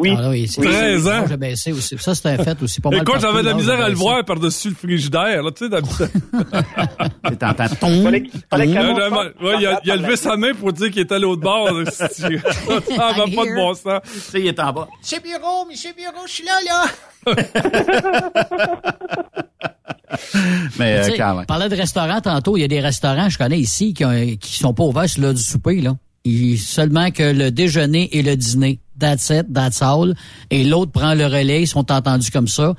Oui. 0.00 0.14
Ah, 0.16 0.30
oui, 0.30 0.46
c'est- 0.46 0.62
13 0.62 1.08
ans. 1.08 1.24
J'ai 1.28 1.36
baissé 1.36 1.72
aussi. 1.72 1.96
Ça, 1.98 2.14
c'est 2.14 2.28
un 2.28 2.38
fait 2.38 2.62
aussi. 2.62 2.80
Pas 2.80 2.90
mal 2.90 3.00
Écoute, 3.02 3.16
j'avais 3.20 3.40
de 3.42 3.46
la 3.48 3.54
misère 3.54 3.80
à 3.80 3.88
le 3.88 3.96
voir 3.96 4.24
par-dessus 4.24 4.68
le 4.70 4.74
frigidaire, 4.76 5.42
là, 5.42 5.50
tu 5.50 5.64
sais, 5.64 5.68
d'habitude. 5.68 6.08
T'entends 7.38 7.66
ton, 7.80 8.02
Fallait 8.04 8.22
que- 8.22 8.28
fallait 8.48 8.66
que 8.66 8.70
Ouais, 8.72 8.78
Raymond 8.78 8.94
ouais, 8.96 9.08
sorte 9.10 9.42
ouais, 9.42 9.54
il, 9.60 9.66
a, 9.66 9.80
il 9.84 9.90
a 9.90 9.94
par 9.96 10.02
levé 10.04 10.16
sa 10.16 10.36
main 10.36 10.54
pour 10.54 10.72
dire 10.72 10.90
qu'il 10.92 11.02
était 11.02 11.16
à 11.16 11.18
l'autre 11.18 11.42
bord. 11.42 11.68
Ça 11.90 12.06
va 12.06 13.24
pas 13.24 13.26
de 13.26 13.54
bon 13.56 13.74
sens. 13.74 14.00
Tu 14.04 14.20
sais, 14.20 14.40
il 14.40 14.46
est 14.46 14.60
en 14.60 14.72
bas. 14.72 14.86
Monsieur 15.02 15.18
Bureau, 15.20 15.66
Monsieur 15.68 15.90
Bureau, 15.96 16.26
je 16.26 16.32
suis 16.32 16.44
là, 16.44 16.60
là. 16.64 16.84
Mais 20.78 20.98
euh, 20.98 21.16
quand 21.16 21.34
même. 21.36 21.46
parlais 21.46 21.68
de 21.68 21.74
restaurants 21.76 22.20
tantôt. 22.20 22.56
Il 22.56 22.60
y 22.60 22.64
a 22.64 22.68
des 22.68 22.80
restaurants, 22.80 23.28
je 23.28 23.36
connais 23.38 23.58
ici, 23.58 23.92
qui, 23.94 24.04
ont, 24.04 24.36
qui 24.40 24.56
sont 24.58 24.74
pas 24.74 24.84
ouverts 24.84 25.08
sur 25.08 25.22
l'heure 25.22 25.34
du 25.34 25.42
souper. 25.42 25.80
Là. 25.80 25.96
Il, 26.24 26.58
seulement 26.58 27.10
que 27.10 27.22
le 27.22 27.50
déjeuner 27.50 28.08
et 28.16 28.22
le 28.22 28.36
dîner. 28.36 28.80
That's 28.98 29.30
it, 29.30 29.52
that's 29.52 29.80
all. 29.82 30.14
Et 30.50 30.64
l'autre 30.64 30.92
prend 30.92 31.14
le 31.14 31.26
relais. 31.26 31.62
Ils 31.62 31.66
sont 31.66 31.90
entendus 31.92 32.30
comme 32.30 32.48
ça 32.48 32.74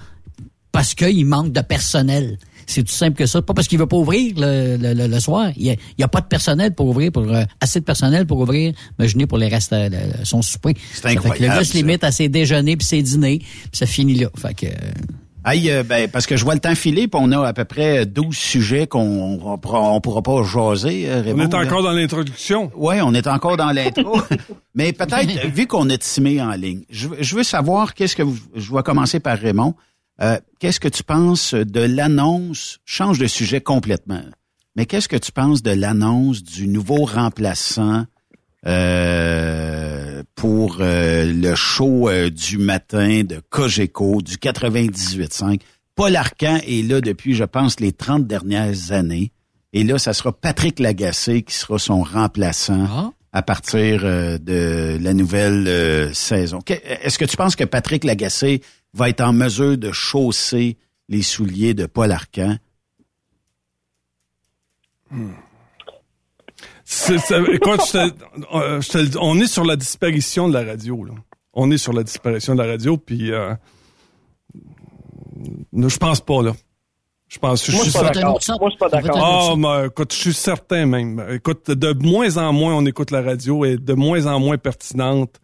parce 0.71 0.93
qu'il 0.93 1.25
manque 1.25 1.51
de 1.51 1.61
personnel. 1.61 2.37
C'est 2.67 2.83
tout 2.83 2.91
simple 2.93 3.17
que 3.17 3.25
ça. 3.25 3.41
Pas 3.41 3.55
parce 3.55 3.67
qu'il 3.67 3.79
veut 3.79 3.87
pas 3.87 3.97
ouvrir 3.97 4.33
le, 4.37 4.77
le, 4.77 4.93
le- 4.93 5.07
le 5.07 5.19
soir. 5.19 5.49
Il 5.57 5.75
y, 5.97 6.03
a, 6.03 6.07
pas 6.07 6.21
de 6.21 6.27
personnel 6.27 6.75
pour 6.75 6.85
ouvrir, 6.87 7.11
pour 7.11 7.23
euh, 7.23 7.43
assez 7.59 7.79
de 7.79 7.85
personnel 7.85 8.27
pour 8.27 8.37
ouvrir, 8.39 8.73
imaginez 8.99 9.25
pour 9.25 9.39
les 9.39 9.47
restes, 9.47 9.71
le- 9.71 9.89
le- 9.89 10.23
son 10.25 10.43
souper. 10.43 10.75
C'est 10.93 11.01
Ça 11.01 11.09
fait 11.09 11.15
que 11.15 11.21
le 11.23 11.27
incroyable, 11.31 11.59
gars 11.59 11.65
se 11.65 11.73
limite 11.73 12.03
à 12.03 12.11
ses 12.11 12.29
déjeuners 12.29 12.75
puis 12.77 12.85
ses 12.85 13.01
dîners, 13.01 13.39
puis 13.39 13.69
ça 13.73 13.87
finit 13.87 14.13
là. 14.13 14.27
Fait 14.37 14.53
que, 14.53 14.67
euh, 14.67 14.91
Aïe, 15.45 15.71
euh, 15.71 15.83
ben, 15.83 16.07
parce 16.11 16.27
que 16.27 16.35
je 16.37 16.43
vois 16.43 16.53
le 16.53 16.59
temps 16.59 16.75
filer, 16.75 17.07
puis 17.07 17.19
on 17.23 17.31
a 17.31 17.47
à 17.47 17.53
peu 17.53 17.63
près 17.65 18.05
12 18.05 18.35
sujets 18.37 18.85
qu'on 18.85 19.39
on 19.41 19.57
pourra, 19.57 19.81
on 19.93 19.99
pourra 20.01 20.21
pas 20.21 20.43
jaser, 20.43 21.05
euh, 21.09 21.21
On 21.21 21.23
Raymond, 21.23 21.47
est 21.49 21.53
là. 21.53 21.59
encore 21.63 21.81
dans 21.81 21.91
l'introduction. 21.93 22.69
Oui, 22.75 22.95
on 23.01 23.13
est 23.15 23.25
encore 23.25 23.57
dans 23.57 23.71
l'intro. 23.71 24.21
Mais 24.79 24.93
peut-être, 24.93 25.47
vu 25.53 25.67
qu'on 25.67 25.89
a 25.89 25.97
Timé 25.97 26.41
en 26.41 26.51
ligne, 26.51 26.83
je, 26.89 27.09
veux- 27.09 27.17
je 27.21 27.35
veux 27.35 27.43
savoir, 27.43 27.93
qu'est-ce 27.93 28.15
que 28.15 28.23
vous- 28.23 28.39
je 28.55 28.73
vais 28.73 28.81
commencer 28.83 29.19
par 29.19 29.37
Raymond. 29.37 29.75
Euh, 30.21 30.37
qu'est-ce 30.59 30.79
que 30.79 30.87
tu 30.87 31.03
penses 31.03 31.53
de 31.53 31.79
l'annonce, 31.81 32.79
change 32.85 33.19
de 33.19 33.27
sujet 33.27 33.61
complètement, 33.61 34.23
mais 34.75 34.85
qu'est-ce 34.85 35.07
que 35.09 35.15
tu 35.17 35.31
penses 35.31 35.61
de 35.63 35.71
l'annonce 35.71 36.43
du 36.43 36.67
nouveau 36.67 37.05
remplaçant 37.05 38.05
euh, 38.99 40.23
pour 40.35 40.77
euh, 40.79 41.25
le 41.31 41.55
show 41.55 42.09
du 42.29 42.57
matin 42.57 43.23
de 43.23 43.41
Cogeco 43.49 44.21
du 44.21 44.35
98.5? 44.35 45.61
Paul 45.95 46.15
Arcan 46.15 46.57
est 46.65 46.87
là 46.87 47.01
depuis, 47.01 47.33
je 47.35 47.43
pense, 47.43 47.79
les 47.79 47.91
30 47.91 48.25
dernières 48.27 48.91
années. 48.91 49.31
Et 49.73 49.83
là, 49.83 49.99
ça 49.99 50.13
sera 50.13 50.31
Patrick 50.31 50.79
Lagacé 50.79 51.41
qui 51.43 51.53
sera 51.53 51.77
son 51.77 52.01
remplaçant 52.01 53.13
à 53.31 53.41
partir 53.41 54.01
euh, 54.05 54.37
de 54.37 54.97
la 55.01 55.13
nouvelle 55.13 55.67
euh, 55.67 56.13
saison. 56.13 56.59
Est-ce 56.67 57.19
que 57.19 57.25
tu 57.25 57.37
penses 57.37 57.55
que 57.55 57.63
Patrick 57.63 58.03
Lagacé 58.03 58.61
va 58.93 59.09
être 59.09 59.21
en 59.21 59.33
mesure 59.33 59.77
de 59.77 59.91
chausser 59.91 60.77
les 61.09 61.21
souliers 61.21 61.73
de 61.73 61.85
Paul 61.85 62.11
Arcan? 62.11 62.57
Écoute, 67.53 67.81
je 67.85 67.91
te- 68.91 68.97
euh, 68.99 69.19
on 69.21 69.39
est 69.39 69.47
sur 69.47 69.63
la 69.65 69.75
disparition 69.75 70.47
de 70.47 70.53
la 70.53 70.63
radio. 70.63 71.03
Là. 71.03 71.13
On 71.53 71.69
est 71.71 71.77
sur 71.77 71.93
la 71.93 72.03
disparition 72.03 72.55
de 72.55 72.61
la 72.63 72.67
radio, 72.69 72.97
puis 72.97 73.31
euh, 73.31 73.53
je 75.73 75.97
pense 75.97 76.21
pas 76.21 76.41
là. 76.41 76.53
Je 77.29 77.37
pense. 77.37 77.69
Moi, 77.69 77.77
je 77.85 77.89
suis 77.89 77.91
pas 77.93 77.99
certain- 78.05 78.19
d'accord. 78.21 78.39
Moi, 78.49 78.57
je 78.63 78.69
suis 78.69 78.77
pas 78.79 78.89
d'accord. 78.89 79.17
Ah, 79.23 79.55
mais 79.55 79.87
écoute, 79.87 80.11
je 80.13 80.17
suis 80.17 80.33
certain 80.33 80.85
même. 80.87 81.23
Écoute, 81.31 81.69
de 81.69 81.93
moins 82.03 82.37
en 82.37 82.51
moins 82.51 82.73
on 82.75 82.85
écoute 82.87 83.11
la 83.11 83.21
radio 83.21 83.63
et 83.65 83.77
de 83.77 83.93
moins 83.93 84.25
en 84.25 84.39
moins 84.39 84.57
pertinente. 84.57 85.39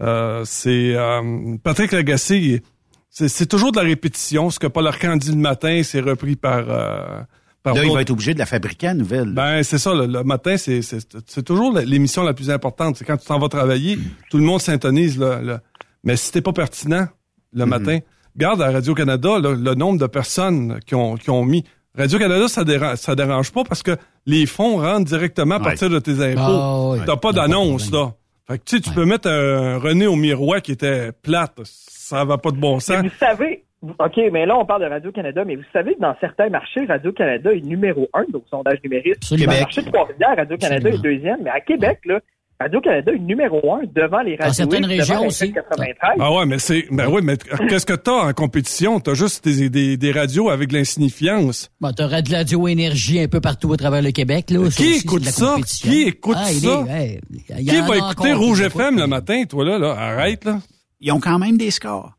Euh, 0.00 0.42
c'est 0.44 0.94
euh, 0.96 1.56
Patrick 1.62 1.92
Lagacé. 1.92 2.62
C'est 3.10 3.28
c'est 3.28 3.46
toujours 3.46 3.72
de 3.72 3.78
la 3.78 3.84
répétition. 3.84 4.50
Ce 4.50 4.58
que 4.58 4.66
Paul 4.68 4.86
Arcand 4.86 5.16
dit 5.16 5.30
le 5.30 5.36
matin, 5.36 5.82
c'est 5.84 6.00
repris 6.00 6.36
par. 6.36 6.64
euh, 6.68 7.20
par 7.64 7.74
Là, 7.74 7.84
il 7.84 7.92
va 7.92 8.02
être 8.02 8.10
obligé 8.10 8.34
de 8.34 8.38
la 8.38 8.46
fabriquer 8.46 8.88
à 8.88 8.94
nouvelle. 8.94 9.30
Ben, 9.32 9.62
c'est 9.62 9.78
ça, 9.78 9.94
le, 9.94 10.06
le 10.06 10.22
matin, 10.22 10.56
c'est, 10.56 10.82
c'est, 10.82 10.98
c'est 11.26 11.42
toujours 11.42 11.72
l'émission 11.78 12.22
la 12.22 12.34
plus 12.34 12.50
importante. 12.50 12.96
C'est 12.96 13.04
quand 13.06 13.16
tu 13.16 13.26
t'en 13.26 13.38
vas 13.38 13.48
travailler, 13.48 13.98
tout 14.30 14.36
le 14.38 14.44
monde 14.44 14.60
s'intonise, 14.60 15.18
là, 15.18 15.40
là. 15.40 15.60
Mais 16.04 16.16
si 16.16 16.30
t'es 16.30 16.42
pas 16.42 16.52
pertinent, 16.52 17.06
le 17.52 17.64
matin. 17.66 17.98
Garde 18.36 18.60
à 18.62 18.70
Radio-Canada 18.70 19.38
le, 19.42 19.54
le 19.54 19.74
nombre 19.74 19.98
de 20.00 20.06
personnes 20.06 20.80
qui 20.86 20.94
ont, 20.94 21.14
qui 21.16 21.30
ont 21.30 21.44
mis. 21.44 21.64
Radio-Canada, 21.96 22.48
ça 22.48 22.64
dérange, 22.64 22.96
ça 22.96 23.14
dérange 23.14 23.52
pas 23.52 23.62
parce 23.62 23.82
que 23.82 23.92
les 24.26 24.46
fonds 24.46 24.78
rentrent 24.78 25.04
directement 25.04 25.54
à 25.56 25.58
Ouais. 25.58 25.64
partir 25.64 25.88
de 25.90 25.98
tes 26.00 26.20
impôts. 26.20 26.40
Ah, 26.40 26.90
oui. 26.92 26.98
T'as 27.06 27.16
pas 27.16 27.32
d'annonce, 27.32 27.92
là. 27.92 28.12
Fait 28.48 28.58
que 28.58 28.64
tu 28.64 28.76
sais, 28.76 28.82
tu 28.82 28.90
peux 28.90 29.04
mettre 29.06 29.28
un 29.28 29.78
René 29.78 30.06
au 30.06 30.16
miroir 30.16 30.60
qui 30.60 30.72
était 30.72 31.12
plate. 31.12 31.52
Ça 31.64 32.24
va 32.24 32.36
pas 32.36 32.50
de 32.50 32.56
bon 32.58 32.74
Mais 32.74 32.80
sens. 32.80 33.02
vous 33.02 33.08
savez, 33.18 33.64
OK, 33.82 34.20
mais 34.32 34.44
là, 34.44 34.56
on 34.58 34.66
parle 34.66 34.82
de 34.82 34.88
Radio-Canada, 34.88 35.44
mais 35.46 35.54
vous 35.56 35.62
savez 35.72 35.94
que 35.94 36.00
dans 36.00 36.14
certains 36.20 36.48
marchés, 36.50 36.84
Radio-Canada 36.86 37.52
est 37.52 37.60
numéro 37.60 38.08
un 38.12 38.24
au 38.34 38.42
sondage 38.50 38.78
numérique. 38.82 39.14
Dans 39.30 39.36
le 39.36 39.40
Québec. 39.42 39.60
marché 39.60 39.82
de 39.82 39.86
Trois-Rivières, 39.90 40.36
Radio-Canada 40.36 40.90
est 40.90 40.98
deuxième, 41.02 41.38
mais 41.42 41.50
à 41.50 41.60
Québec, 41.60 42.00
là, 42.06 42.18
Radio-Canada 42.60 43.12
est 43.12 43.18
numéro 43.18 43.74
un 43.74 43.80
devant 43.94 44.20
les 44.22 44.36
radios. 44.36 44.52
certaines 44.54 44.82
devant 44.82 44.94
régions 44.96 45.26
aussi. 45.26 45.52
93. 45.52 46.12
Ah 46.20 46.32
ouais, 46.32 46.46
mais 46.46 46.58
c'est, 46.60 46.86
ben 46.90 47.08
oui, 47.08 47.20
mais 47.22 47.36
qu'est-ce 47.68 47.84
que 47.84 47.94
t'as 47.94 48.28
en 48.28 48.32
compétition? 48.32 49.00
T'as 49.00 49.14
juste 49.14 49.44
des, 49.44 49.68
des, 49.68 49.96
des 49.96 50.12
radios 50.12 50.48
avec 50.50 50.68
de 50.70 50.74
l'insignifiance. 50.78 51.70
Bon, 51.80 51.92
t'aurais 51.92 52.22
de 52.22 52.32
radio 52.32 52.68
énergie 52.68 53.18
un 53.20 53.26
peu 53.28 53.40
partout 53.40 53.72
à 53.72 53.76
travers 53.76 54.02
le 54.02 54.12
Québec. 54.12 54.50
Là. 54.50 54.58
Qui 54.60 54.64
aussi, 54.66 54.92
écoute 55.04 55.24
la 55.24 55.32
ça? 55.32 55.56
Qui 55.66 56.02
écoute 56.02 56.36
Ah, 56.38 56.46
ça? 56.46 56.84
est- 57.00 57.20
Qui 57.58 57.80
va 57.80 57.96
écouter 57.96 58.32
Rouge 58.32 58.60
qui 58.60 58.66
FM 58.66 58.98
le 58.98 59.06
matin, 59.08 59.42
toi, 59.48 59.64
là, 59.64 59.78
là? 59.78 59.90
Arrête, 59.98 60.44
là. 60.44 60.60
Ils 61.00 61.10
ont 61.12 61.20
quand 61.20 61.38
même 61.40 61.56
des 61.58 61.70
scores. 61.72 62.12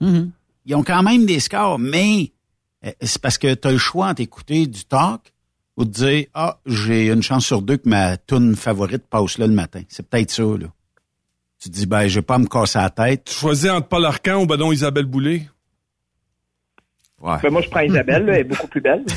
Mhm. 0.00 0.30
Ils 0.66 0.74
ont 0.76 0.82
quand 0.84 1.02
même 1.02 1.24
des 1.24 1.40
scores, 1.40 1.78
mais 1.78 2.32
euh, 2.84 2.90
c'est 3.00 3.20
parce 3.20 3.38
que 3.38 3.54
tu 3.54 3.66
as 3.66 3.72
le 3.72 3.78
choix 3.78 4.08
entre 4.08 4.20
écouter 4.20 4.66
du 4.66 4.84
talk 4.84 5.20
ou 5.78 5.84
de 5.84 5.90
dire 5.90 6.26
Ah, 6.34 6.58
j'ai 6.66 7.08
une 7.08 7.22
chance 7.22 7.46
sur 7.46 7.62
deux 7.62 7.78
que 7.78 7.88
ma 7.88 8.16
tune 8.18 8.56
favorite 8.56 9.06
passe 9.08 9.38
là 9.38 9.46
le 9.46 9.54
matin. 9.54 9.80
C'est 9.88 10.06
peut-être 10.06 10.30
ça, 10.30 10.42
là. 10.42 10.66
Tu 11.60 11.70
te 11.70 11.74
dis, 11.74 11.86
ben, 11.86 12.06
je 12.06 12.20
vais 12.20 12.24
pas 12.24 12.38
me 12.38 12.46
casser 12.46 12.78
la 12.78 12.90
tête. 12.90 13.24
Tu 13.24 13.34
choisis 13.34 13.68
entre 13.70 13.88
Paul 13.88 14.04
Arcan 14.04 14.42
ou 14.42 14.46
ben 14.46 14.56
non 14.56 14.70
Isabelle 14.70 15.06
Boulay. 15.06 15.42
Ouais. 17.20 17.34
Ben, 17.42 17.50
moi, 17.50 17.62
je 17.62 17.68
prends 17.68 17.80
Isabelle, 17.80 18.26
là, 18.26 18.34
elle 18.34 18.40
est 18.40 18.44
beaucoup 18.44 18.68
plus 18.68 18.80
belle. 18.80 19.04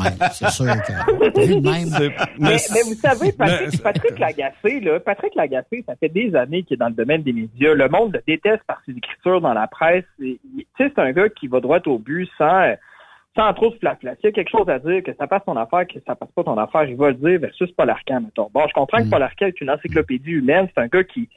Ouais, 0.00 0.28
c'est 0.32 0.50
sûr 0.50 0.66
que. 0.66 1.60
Même. 1.60 2.12
Mais, 2.38 2.56
mais 2.72 2.82
vous 2.82 2.94
savez, 2.94 3.32
Patrick, 3.32 3.82
Patrick 3.82 4.18
Lagacé, 4.18 4.80
là, 4.80 5.00
Patrick 5.00 5.34
Lagacé, 5.34 5.84
ça 5.86 5.96
fait 5.96 6.08
des 6.08 6.34
années 6.34 6.62
qu'il 6.62 6.74
est 6.74 6.78
dans 6.78 6.88
le 6.88 6.94
domaine 6.94 7.22
des 7.22 7.32
médias. 7.32 7.74
Le 7.74 7.88
monde 7.88 8.12
le 8.12 8.22
déteste 8.26 8.62
par 8.66 8.80
ses 8.84 8.92
écritures 8.92 9.40
dans 9.40 9.54
la 9.54 9.66
presse. 9.66 10.04
Tu 10.18 10.38
sais, 10.76 10.92
c'est 10.94 10.98
un 10.98 11.12
gars 11.12 11.28
qui 11.28 11.48
va 11.48 11.60
droit 11.60 11.80
au 11.86 11.98
but 11.98 12.28
sans, 12.36 12.74
sans 13.36 13.52
trop 13.54 13.70
se 13.72 13.78
flafla. 13.78 14.14
S'il 14.16 14.24
y 14.24 14.28
a 14.28 14.32
quelque 14.32 14.50
chose 14.50 14.68
à 14.68 14.78
dire, 14.78 15.02
que 15.02 15.14
ça 15.14 15.26
passe 15.26 15.44
ton 15.44 15.56
affaire, 15.56 15.86
que 15.86 16.00
ça 16.06 16.14
passe 16.14 16.30
pas 16.32 16.44
ton 16.44 16.58
affaire, 16.58 16.84
il 16.84 16.96
va 16.96 17.08
le 17.08 17.14
dire 17.14 17.40
versus 17.40 17.70
Paul 17.72 17.90
Arcand, 17.90 18.20
mettons. 18.20 18.50
Bon, 18.52 18.66
je 18.68 18.74
comprends 18.74 18.98
que 18.98 19.10
Paul 19.10 19.22
Arcand 19.22 19.46
est 19.46 19.60
une 19.60 19.70
encyclopédie 19.70 20.32
humaine. 20.32 20.68
C'est 20.74 20.82
un 20.82 20.88
gars 20.88 21.04
qui, 21.04 21.28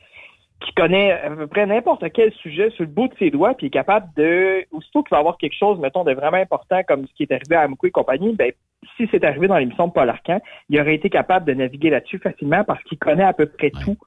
qui 0.59 0.73
connaît 0.73 1.11
à 1.11 1.29
peu 1.29 1.47
près 1.47 1.65
n'importe 1.65 2.03
quel 2.13 2.31
sujet 2.33 2.71
sur 2.71 2.83
le 2.83 2.89
bout 2.89 3.07
de 3.07 3.15
ses 3.19 3.29
doigts, 3.29 3.53
puis 3.53 3.67
est 3.67 3.71
capable 3.71 4.07
de, 4.15 4.65
aussitôt 4.71 5.03
qu'il 5.03 5.11
va 5.11 5.19
avoir 5.19 5.37
quelque 5.37 5.57
chose, 5.57 5.79
mettons, 5.79 6.03
de 6.03 6.13
vraiment 6.13 6.37
important, 6.37 6.81
comme 6.87 7.07
ce 7.07 7.13
qui 7.13 7.23
est 7.23 7.31
arrivé 7.31 7.55
à 7.55 7.61
Amoukou 7.61 7.87
et 7.87 7.91
compagnie, 7.91 8.33
ben, 8.33 8.51
si 8.97 9.07
c'est 9.11 9.23
arrivé 9.23 9.47
dans 9.47 9.57
l'émission 9.57 9.87
de 9.87 9.93
Paul 9.93 10.09
Arcan, 10.09 10.39
il 10.69 10.79
aurait 10.79 10.95
été 10.95 11.09
capable 11.09 11.45
de 11.45 11.53
naviguer 11.53 11.89
là-dessus 11.89 12.19
facilement 12.19 12.63
parce 12.63 12.83
qu'il 12.83 12.97
connaît 12.97 13.23
à 13.23 13.33
peu 13.33 13.45
près 13.45 13.69
tout. 13.69 13.97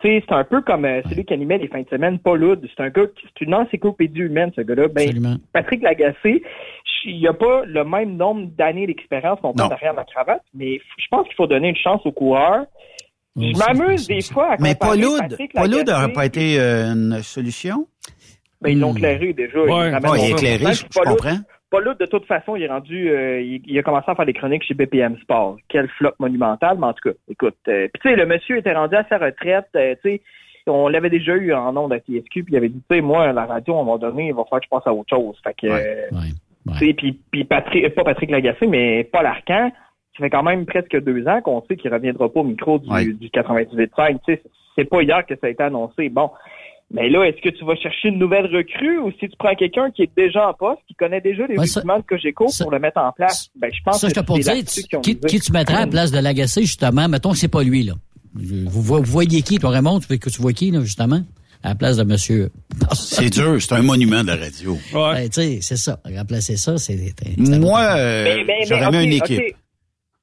Tu 0.00 0.08
sais, 0.08 0.24
c'est 0.28 0.34
un 0.34 0.44
peu 0.44 0.60
comme 0.60 0.84
euh, 0.84 1.00
celui 1.08 1.24
qui 1.24 1.32
animait 1.32 1.56
les 1.58 1.68
fins 1.68 1.80
de 1.82 1.88
semaine, 1.88 2.18
Paul 2.18 2.44
Hood. 2.44 2.66
C'est 2.76 2.82
un 2.82 2.90
gars 2.90 3.06
qui, 3.16 3.26
c'est 3.38 3.44
une 3.44 3.54
encyclopédie 3.54 4.20
humaine, 4.20 4.50
ce 4.54 4.60
gars-là. 4.60 4.88
Ben, 4.88 5.04
Absolument. 5.08 5.36
Patrick 5.54 5.82
Lagacé, 5.82 6.42
il 7.06 7.18
n'y 7.18 7.26
a 7.28 7.32
pas 7.32 7.64
le 7.64 7.82
même 7.84 8.16
nombre 8.16 8.46
d'années 8.58 8.86
d'expérience 8.86 9.40
qu'on 9.40 9.54
peut 9.54 9.68
derrière 9.68 9.94
la 9.94 10.04
cravate, 10.04 10.42
mais 10.54 10.78
je 10.98 11.04
pense 11.10 11.26
qu'il 11.26 11.34
faut 11.36 11.46
donner 11.46 11.68
une 11.70 11.76
chance 11.76 12.02
aux 12.04 12.12
coureurs. 12.12 12.66
Je 13.36 13.56
m'amuse 13.58 14.06
des 14.06 14.22
fois 14.22 14.52
à 14.52 14.56
Mais 14.60 14.74
comparer 14.74 15.00
Paul 15.00 15.04
Hood, 15.04 15.36
Paul 15.54 15.74
Hood 15.74 15.88
n'aurait 15.88 16.12
pas 16.12 16.26
été 16.26 16.58
euh, 16.60 16.92
une 16.92 17.22
solution? 17.22 17.86
Ben, 18.62 18.70
ils 18.70 18.80
l'ont 18.80 18.92
Hmm. 18.92 18.96
éclairé 18.96 19.32
déjà. 19.34 19.58
Ouais. 19.60 19.66
Ils 19.68 19.74
ramènent 19.94 20.02
Ah, 20.04 20.16
il 20.16 20.24
est 20.24 20.30
éclairé, 20.30 20.72
je, 20.74 20.84
comprends. 20.86 21.38
Paul 21.76 21.88
Hood, 21.88 21.98
de 21.98 22.06
toute 22.06 22.24
façon, 22.24 22.56
il 22.56 22.62
est 22.62 22.68
rendu, 22.68 23.10
euh, 23.10 23.38
il, 23.38 23.60
il 23.66 23.78
a 23.78 23.82
commencé 23.82 24.10
à 24.10 24.14
faire 24.14 24.24
des 24.24 24.32
chroniques 24.32 24.62
chez 24.62 24.72
BPM 24.72 25.18
Sport. 25.18 25.58
Quel 25.68 25.88
flop 25.88 26.12
monumental, 26.18 26.78
mais 26.80 26.86
en 26.86 26.94
tout 26.94 27.10
cas, 27.10 27.16
écoute. 27.28 27.56
euh, 27.68 27.88
puis 27.92 28.00
tu 28.02 28.08
sais, 28.08 28.16
le 28.16 28.24
monsieur 28.24 28.56
était 28.56 28.72
rendu 28.72 28.94
à 28.96 29.04
sa 29.10 29.18
retraite, 29.18 29.66
euh, 29.76 29.94
tu 30.02 30.12
sais, 30.12 30.22
on 30.66 30.88
l'avait 30.88 31.10
déjà 31.10 31.34
eu 31.36 31.52
en 31.52 31.74
nom 31.74 31.86
de 31.86 31.98
TSQ, 31.98 32.44
puis 32.44 32.54
il 32.54 32.56
avait 32.56 32.70
dit, 32.70 32.82
tu 32.88 32.96
sais, 32.96 33.02
moi, 33.02 33.30
la 33.34 33.44
radio, 33.44 33.74
à 33.74 33.76
un 33.76 33.80
moment 33.80 33.98
donné, 33.98 34.28
il 34.28 34.34
va 34.34 34.44
falloir 34.44 34.60
que 34.60 34.64
je 34.64 34.70
passe 34.70 34.86
à 34.86 34.94
autre 34.94 35.14
chose. 35.14 35.38
Fait 35.44 35.52
que, 35.54 35.66
Ouais. 35.66 36.08
Ouais. 36.66 36.94
puis, 36.94 37.20
puis 37.30 37.44
Patrick, 37.44 37.94
pas 37.94 38.04
Patrick 38.04 38.30
Lagacé, 38.30 38.66
mais 38.66 39.04
Paul 39.04 39.26
Arcan, 39.26 39.70
ça 40.16 40.18
fait 40.24 40.30
quand 40.30 40.42
même 40.42 40.64
presque 40.64 40.98
deux 41.02 41.28
ans 41.28 41.42
qu'on 41.42 41.62
sait 41.68 41.76
qu'il 41.76 41.92
reviendra 41.92 42.32
pas 42.32 42.40
au 42.40 42.44
micro 42.44 42.78
du, 42.78 43.14
du 43.14 43.28
98.5. 43.28 44.16
Tu 44.26 44.34
sais, 44.34 44.42
c'est 44.76 44.86
pas 44.86 45.02
hier 45.02 45.26
que 45.26 45.34
ça 45.34 45.46
a 45.46 45.50
été 45.50 45.62
annoncé. 45.62 46.08
Bon. 46.08 46.30
Mais 46.92 47.08
là, 47.10 47.24
est-ce 47.24 47.40
que 47.42 47.48
tu 47.48 47.64
vas 47.64 47.74
chercher 47.74 48.08
une 48.08 48.18
nouvelle 48.18 48.46
recrue 48.46 48.98
ou 48.98 49.10
si 49.18 49.28
tu 49.28 49.36
prends 49.38 49.54
quelqu'un 49.56 49.90
qui 49.90 50.02
est 50.02 50.10
déjà 50.16 50.48
en 50.48 50.54
poste, 50.54 50.80
qui 50.86 50.94
connaît 50.94 51.20
déjà 51.20 51.44
les 51.48 51.58
Ouais, 51.58 51.66
ça- 51.66 51.80
documents 51.80 51.98
de 51.98 52.04
Cogeco 52.04 52.48
ça- 52.48 52.64
pour 52.64 52.70
le 52.72 52.78
mettre 52.78 52.98
en 53.00 53.10
place? 53.12 53.48
Ben, 53.56 53.70
je 53.74 53.80
pense 53.84 54.00
Ça, 54.00 54.08
je 54.08 54.14
que 54.14 54.20
te 54.20 54.24
pour 54.24 54.36
c'est 54.36 54.42
dire, 54.62 54.98
ont 54.98 55.00
qui, 55.00 55.18
qui 55.18 55.40
tu 55.40 55.50
mettrais 55.52 55.74
à 55.76 55.80
la 55.80 55.86
place 55.88 56.12
de 56.12 56.18
l'agacé, 56.20 56.62
justement? 56.62 57.08
Mettons 57.08 57.32
que 57.32 57.38
c'est 57.38 57.48
pas 57.48 57.64
lui, 57.64 57.82
là. 57.82 57.94
Vous, 58.34 58.82
vo- 58.82 58.98
vous 59.02 59.10
voyez 59.10 59.42
qui, 59.42 59.58
toi, 59.58 59.70
Raymond? 59.70 59.98
Tu, 60.00 60.18
que 60.18 60.30
tu 60.30 60.40
vois 60.40 60.52
qui, 60.52 60.70
là, 60.70 60.80
justement? 60.82 61.22
À 61.64 61.70
la 61.70 61.74
place 61.74 61.96
de 61.96 62.04
monsieur. 62.04 62.50
C'est 62.94 63.30
dur, 63.30 63.60
c'est 63.60 63.72
un 63.74 63.82
monument 63.82 64.22
de 64.22 64.28
la 64.28 64.36
radio. 64.36 64.72
Ouais. 64.94 65.12
Ben, 65.14 65.28
tu 65.28 65.40
sais, 65.40 65.58
c'est 65.62 65.76
ça. 65.76 65.98
Remplacer 66.04 66.56
ça, 66.56 66.76
c'est. 66.78 66.96
Moi, 67.38 67.80
euh, 67.96 68.44
j'aurais 68.68 68.90
mis 68.92 69.04
une 69.06 69.12
équipe. 69.14 69.56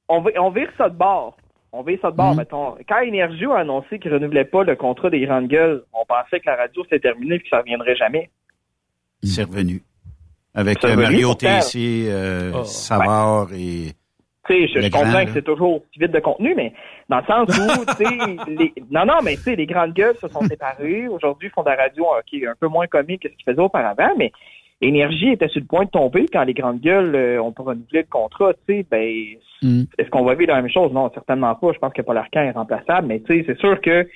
On, 0.08 0.24
on 0.40 0.50
vire 0.50 0.68
ça 0.78 0.88
de 0.88 0.96
bord. 0.96 1.36
On 1.76 1.82
vire 1.82 1.98
ça 2.00 2.10
de 2.12 2.16
bord, 2.16 2.30
Mhm. 2.32 2.36
mettons. 2.38 2.76
Quand 2.88 3.00
Énergie 3.00 3.46
a 3.46 3.56
annoncé 3.58 3.98
qu'il 3.98 4.12
renouvelait 4.12 4.44
pas 4.44 4.62
le 4.62 4.76
contrat 4.76 5.10
des 5.10 5.20
grandes 5.26 5.48
gueules, 5.48 5.82
on 5.92 6.04
pensait 6.06 6.38
que 6.38 6.46
la 6.46 6.54
radio 6.56 6.84
s'était 6.84 7.00
terminée 7.00 7.34
et 7.36 7.40
que 7.40 7.48
ça 7.48 7.58
reviendrait 7.58 7.96
jamais. 7.96 8.30
C'est 9.22 9.42
revenu. 9.42 9.82
Avec 10.54 10.84
euh, 10.84 10.94
Mario. 10.94 11.34
Tessier, 11.34 12.06
euh, 12.10 12.52
Oh. 12.54 12.64
Savard 12.64 13.48
et... 13.52 13.92
Tu 14.46 14.52
sais, 14.52 14.68
je, 14.68 14.80
je 14.82 14.90
comprends 14.90 15.10
grand, 15.10 15.24
que 15.24 15.32
c'est 15.32 15.42
toujours 15.44 15.82
vide 15.98 16.12
de 16.12 16.20
contenu, 16.20 16.54
mais 16.54 16.74
dans 17.08 17.18
le 17.18 17.24
sens 17.24 17.48
où, 17.48 17.84
tu 17.86 18.04
sais, 18.04 18.16
les... 18.48 18.72
non, 18.90 19.06
non, 19.06 19.14
mais 19.24 19.36
tu 19.36 19.42
sais, 19.42 19.56
les 19.56 19.64
grandes 19.66 19.94
gueules 19.94 20.16
se 20.16 20.28
sont 20.28 20.42
séparées. 20.48 21.08
Aujourd'hui, 21.08 21.48
ils 21.48 21.50
font 21.50 21.62
de 21.62 21.70
la 21.70 21.76
radio 21.76 22.04
euh, 22.14 22.20
qui 22.26 22.42
est 22.42 22.46
un 22.46 22.54
peu 22.60 22.68
moins 22.68 22.86
comique 22.86 23.22
que 23.22 23.28
ce 23.30 23.34
qu'ils 23.34 23.44
faisaient 23.46 23.58
auparavant, 23.62 24.10
mais 24.18 24.30
Énergie 24.80 25.30
était 25.30 25.48
sur 25.48 25.60
le 25.60 25.66
point 25.66 25.84
de 25.84 25.90
tomber 25.90 26.26
quand 26.32 26.42
les 26.44 26.52
grandes 26.54 26.80
gueules 26.80 27.14
euh, 27.14 27.42
ont 27.42 27.52
pas 27.52 27.62
renouvelé 27.62 28.00
le 28.02 28.06
contrat, 28.10 28.52
tu 28.54 28.60
sais, 28.74 28.86
ben, 28.90 29.10
Mm. 29.62 29.84
est-ce 29.96 30.10
qu'on 30.10 30.24
va 30.24 30.34
vivre 30.34 30.52
la 30.52 30.60
même 30.60 30.70
chose? 30.70 30.92
Non, 30.92 31.10
certainement 31.14 31.54
pas. 31.54 31.72
Je 31.72 31.78
pense 31.78 31.92
que 31.94 32.02
Paul 32.02 32.18
Arcand 32.18 32.42
est 32.42 32.50
remplaçable, 32.50 33.06
mais 33.06 33.20
tu 33.20 33.32
sais, 33.34 33.44
c'est 33.46 33.58
sûr 33.58 33.80
que 33.80 34.06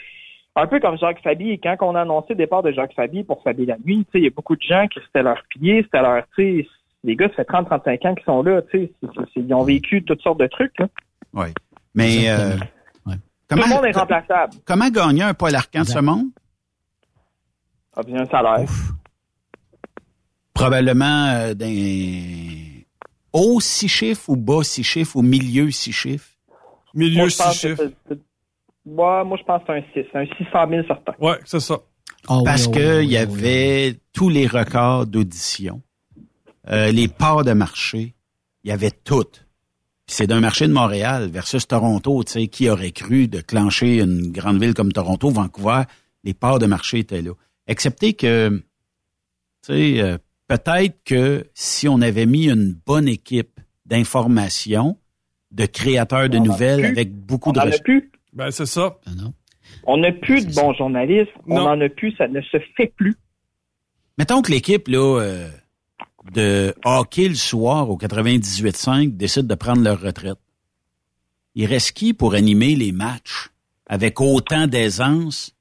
un 0.57 0.67
peu 0.67 0.79
comme 0.79 0.99
Jacques 0.99 1.23
Fabi, 1.23 1.59
quand 1.59 1.77
on 1.81 1.95
a 1.95 2.03
annoncé 2.03 2.27
le 2.31 2.35
départ 2.35 2.63
de 2.63 2.71
Jacques 2.73 2.93
Fabi 2.95 3.23
pour 3.25 3.43
Fabi 3.43 3.65
la 3.65 3.77
nuit, 3.79 4.05
tu 4.05 4.11
sais, 4.13 4.19
il 4.19 4.25
y 4.25 4.27
a 4.27 4.31
beaucoup 4.31 4.57
de 4.57 4.61
gens 4.63 4.87
qui 4.89 4.99
c'était 5.07 5.23
leur 5.23 5.41
pilier, 5.49 5.83
c'était 5.85 6.03
leur, 6.03 6.25
tu 6.37 6.63
sais, 6.63 6.69
les 7.05 7.17
gars, 7.17 7.29
ça 7.29 7.37
fait 7.37 7.45
30-35 7.45 8.07
ans 8.09 8.15
qu'ils 8.15 8.25
sont 8.25 8.43
là, 8.43 8.61
tu 8.71 8.79
sais, 8.79 8.93
ils 9.37 9.55
ont 9.55 9.63
vécu 9.63 10.03
toutes 10.03 10.21
sortes 10.21 10.41
de 10.41 10.49
trucs, 10.49 10.79
là. 10.79 10.89
Oui. 11.33 11.47
Mais 11.95 12.29
euh. 12.29 12.57
Ouais. 13.07 13.15
Tout 13.49 13.57
le 13.57 13.69
monde 13.75 13.87
est 13.87 13.97
remplaçable. 13.97 14.53
comment 14.67 14.91
gagner 14.91 15.23
un 15.23 15.33
Paul 15.35 15.55
Arcand 15.55 15.81
de 15.81 15.87
ce 15.87 15.99
monde? 16.01 16.27
A 17.97 18.03
bien 18.03 18.21
un 18.21 18.27
salaire. 18.27 18.61
Ouf. 18.65 18.91
Probablement 20.59 21.27
euh, 21.29 21.55
d'un 21.55 22.83
haut 23.33 23.61
six 23.61 23.89
chiffres 23.89 24.29
ou 24.29 24.37
bas 24.37 24.65
six 24.65 24.83
chiffres 24.83 25.15
ou 25.17 25.23
milieu 25.23 25.71
six 25.71 25.93
chiffres. 25.93 26.31
Milieu 26.95 27.19
Moi, 27.19 27.31
six 27.31 27.53
chiffres. 27.61 27.93
moi, 28.85 29.23
moi, 29.23 29.39
je 29.39 29.45
pense 29.45 29.63
que 29.63 29.67
c'est 29.95 30.17
un 30.17 30.27
6, 30.27 30.31
un 30.33 30.45
600 30.45 30.71
000 30.71 30.87
certain. 30.89 31.13
Ouais, 31.21 31.39
c'est 31.45 31.61
ça. 31.61 31.79
Ah 32.27 32.39
oui, 32.39 32.43
Parce 32.45 32.67
oui, 32.67 32.73
que 32.73 32.99
oui, 32.99 33.05
il 33.07 33.13
y 33.13 33.17
oui, 33.17 33.17
avait 33.19 33.97
tous 34.13 34.29
les 34.31 34.49
records 34.49 35.07
d'audition, 35.07 35.81
euh, 36.69 36.91
les 36.91 37.07
parts 37.07 37.45
de 37.45 37.53
marché, 37.53 38.15
il 38.65 38.71
y 38.71 38.73
avait 38.73 38.91
tout. 38.91 39.31
Puis 40.07 40.17
c'est 40.17 40.27
d'un 40.27 40.41
marché 40.41 40.67
de 40.67 40.73
Montréal 40.73 41.29
versus 41.31 41.69
Toronto, 41.69 42.25
tu 42.25 42.33
sais, 42.33 42.49
qui 42.49 42.69
aurait 42.69 42.91
cru 42.91 43.29
de 43.29 43.41
clencher 43.41 44.01
une 44.01 44.33
grande 44.33 44.61
ville 44.61 44.75
comme 44.75 44.93
Toronto, 44.93 45.31
Vancouver, 45.31 45.83
les 46.25 46.35
parts 46.35 46.59
de 46.59 46.67
marché 46.67 46.99
étaient 46.99 47.23
là. 47.23 47.33
Excepté 47.69 48.15
que, 48.15 48.49
tu 49.65 49.73
sais, 49.73 50.01
euh, 50.03 50.19
peut-être 50.49 51.03
que 51.05 51.47
si 51.55 51.87
on 51.89 52.01
avait 52.01 52.27
mis 52.27 52.49
une 52.49 52.73
bonne 52.87 53.07
équipe 53.09 53.61
d'information, 53.87 54.99
de 55.51 55.65
créateurs 55.67 56.29
de 56.29 56.39
On 56.39 56.43
nouvelles 56.45 56.85
avec 56.85 57.15
beaucoup 57.15 57.51
On 57.51 57.53
de 57.53 57.59
n'en 57.61 57.67
a 57.67 57.71
res- 57.71 57.83
plus. 57.83 58.11
Ben, 58.33 58.51
c'est 58.51 58.67
ça. 58.67 58.99
Ah 59.07 59.11
non. 59.17 59.33
On 59.85 59.97
n'a 59.99 60.13
plus 60.13 60.47
de 60.47 60.55
bons 60.55 60.75
journalistes. 60.75 61.31
On 61.47 61.57
Non. 61.59 61.65
n'en 61.77 61.81
a 61.81 61.89
plus. 61.89 62.13
Ça 62.17 62.29
ne 62.29 62.41
se 62.43 62.59
fait 62.77 62.93
plus. 62.97 63.15
Mettons 64.19 64.43
que 64.43 64.51
l'équipe 64.51 64.89
là 64.89 65.21
euh, 65.21 65.49
de 66.35 66.75
hockey 66.85 67.29
le 67.29 67.35
soir 67.35 67.89
au 67.89 67.97
98.5 67.97 69.17
décide 69.17 69.47
de 69.47 69.55
prendre 69.55 69.83
leur 69.83 70.01
retraite. 70.01 70.39
Il 71.55 71.67
reste 71.67 71.93
qui 71.93 72.13
pour 72.15 72.35
animer 72.35 72.75
les 72.77 72.93
matchs 72.93 73.49
avec 73.87 74.21
autant 74.21 74.67
d'aisance 74.67 75.55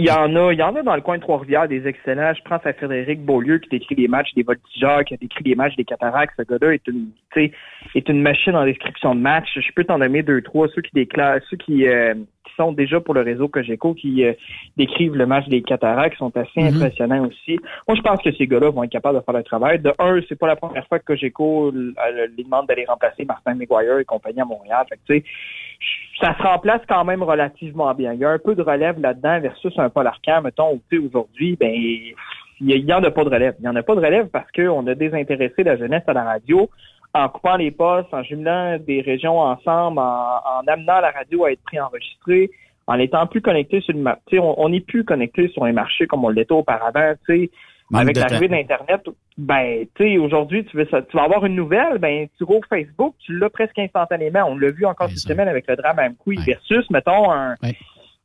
Il 0.00 0.04
y 0.06 0.12
en 0.12 0.36
a, 0.36 0.52
il 0.52 0.58
y 0.60 0.62
en 0.62 0.76
a 0.76 0.82
dans 0.84 0.94
le 0.94 1.00
coin 1.00 1.16
de 1.16 1.22
Trois-Rivières 1.22 1.66
des 1.66 1.88
excellents. 1.88 2.32
Je 2.32 2.40
pense 2.48 2.64
à 2.64 2.72
Frédéric 2.72 3.20
Beaulieu 3.24 3.58
qui 3.58 3.68
décrit 3.68 3.96
les 3.96 4.06
matchs 4.06 4.32
des 4.36 4.44
voltigeurs, 4.44 5.04
qui 5.04 5.14
a 5.14 5.16
décrit 5.16 5.42
les 5.42 5.56
matchs 5.56 5.74
des 5.74 5.84
cataractes. 5.84 6.34
Ce 6.38 6.44
gars-là 6.44 6.74
est 6.74 6.86
une, 6.86 7.08
tu 7.32 7.46
sais, 7.46 7.52
est 7.96 8.08
une 8.08 8.22
machine 8.22 8.54
en 8.54 8.64
description 8.64 9.16
de 9.16 9.20
match. 9.20 9.48
Je 9.56 9.72
peux 9.74 9.82
t'en 9.82 9.98
nommer 9.98 10.22
deux, 10.22 10.40
trois. 10.40 10.68
Ceux 10.72 10.82
qui 10.82 10.92
déclarent, 10.94 11.40
ceux 11.50 11.56
qui, 11.56 11.88
euh, 11.88 12.14
qui 12.14 12.54
sont 12.56 12.70
déjà 12.70 13.00
pour 13.00 13.12
le 13.12 13.22
réseau 13.22 13.48
Cogeco, 13.48 13.94
qui 13.94 14.24
euh, 14.24 14.34
décrivent 14.76 15.16
le 15.16 15.26
match 15.26 15.48
des 15.48 15.62
cataractes, 15.62 16.16
sont 16.16 16.36
assez 16.36 16.62
Mhm. 16.62 16.76
impressionnants 16.76 17.26
aussi. 17.26 17.58
Moi, 17.88 17.96
je 17.96 18.02
pense 18.02 18.22
que 18.22 18.30
ces 18.30 18.46
gars-là 18.46 18.70
vont 18.70 18.84
être 18.84 18.92
capables 18.92 19.18
de 19.18 19.24
faire 19.24 19.34
le 19.34 19.42
travail. 19.42 19.80
De 19.80 19.92
un, 19.98 20.20
c'est 20.28 20.38
pas 20.38 20.46
la 20.46 20.54
première 20.54 20.86
fois 20.86 21.00
que 21.00 21.06
Cogeco 21.06 21.72
euh, 21.72 21.92
les 22.36 22.44
demande 22.44 22.68
d'aller 22.68 22.84
remplacer 22.86 23.24
Martin 23.24 23.54
McGuire 23.56 23.98
et 23.98 24.04
compagnie 24.04 24.40
à 24.40 24.44
Montréal. 24.44 24.86
Fait 24.88 24.94
que, 24.94 25.12
tu 25.12 25.18
sais, 25.18 25.24
ça 26.20 26.36
se 26.36 26.42
remplace 26.42 26.82
quand 26.88 27.04
même 27.04 27.22
relativement 27.22 27.94
bien. 27.94 28.12
Il 28.12 28.20
y 28.20 28.24
a 28.24 28.30
un 28.30 28.38
peu 28.38 28.54
de 28.54 28.62
relève 28.62 29.00
là-dedans 29.00 29.40
versus 29.40 29.72
un 29.78 29.88
Paul 29.88 30.06
Arcand, 30.06 30.42
mettons, 30.42 30.80
aujourd'hui, 30.92 31.56
ben, 31.56 31.70
il 31.72 32.14
y 32.60 32.92
en 32.92 33.02
a 33.04 33.10
pas 33.10 33.24
de 33.24 33.30
relève. 33.30 33.54
Il 33.60 33.64
y 33.64 33.68
en 33.68 33.76
a 33.76 33.82
pas 33.82 33.94
de 33.94 34.00
relève 34.00 34.28
parce 34.28 34.50
qu'on 34.50 34.86
a 34.86 34.94
désintéressé 34.94 35.62
la 35.62 35.76
jeunesse 35.76 36.02
à 36.06 36.12
la 36.12 36.24
radio 36.24 36.68
en 37.14 37.28
coupant 37.28 37.56
les 37.56 37.70
postes, 37.70 38.12
en 38.12 38.22
jumelant 38.22 38.78
des 38.78 39.00
régions 39.00 39.38
ensemble, 39.38 39.98
en, 39.98 40.40
en 40.44 40.66
amenant 40.66 41.00
la 41.00 41.10
radio 41.10 41.44
à 41.44 41.52
être 41.52 41.62
préenregistrée, 41.62 42.50
en 42.86 42.98
étant 42.98 43.26
plus 43.26 43.40
connecté 43.40 43.80
sur 43.80 43.94
le 43.94 44.00
ma- 44.00 44.18
tu 44.26 44.36
sais, 44.36 44.42
on 44.42 44.68
n'est 44.68 44.80
plus 44.80 45.04
connecté 45.04 45.48
sur 45.48 45.64
les 45.64 45.72
marchés 45.72 46.06
comme 46.06 46.24
on 46.24 46.30
l'était 46.30 46.52
auparavant. 46.52 47.14
Manque 47.90 48.02
Avec 48.02 48.16
l'arrivée 48.18 48.48
d'Internet, 48.48 49.00
ben, 49.38 49.86
tu 49.94 50.04
sais, 50.04 50.18
aujourd'hui, 50.18 50.64
tu 50.66 50.76
veux 50.76 50.86
ça, 50.90 51.00
tu 51.02 51.16
vas 51.16 51.22
avoir 51.24 51.46
une 51.46 51.54
nouvelle, 51.54 51.98
ben, 51.98 52.28
tu 52.36 52.44
rouvres 52.44 52.66
Facebook, 52.68 53.14
tu 53.20 53.36
l'as 53.38 53.48
presque 53.48 53.78
instantanément. 53.78 54.44
On 54.46 54.58
l'a 54.58 54.70
vu 54.70 54.84
encore 54.84 55.08
cette 55.08 55.18
semaine 55.20 55.48
avec 55.48 55.66
le 55.66 55.76
drame 55.76 55.98
à 55.98 56.08
MQI 56.10 56.36
versus, 56.44 56.90
mettons, 56.90 57.32
un, 57.32 57.54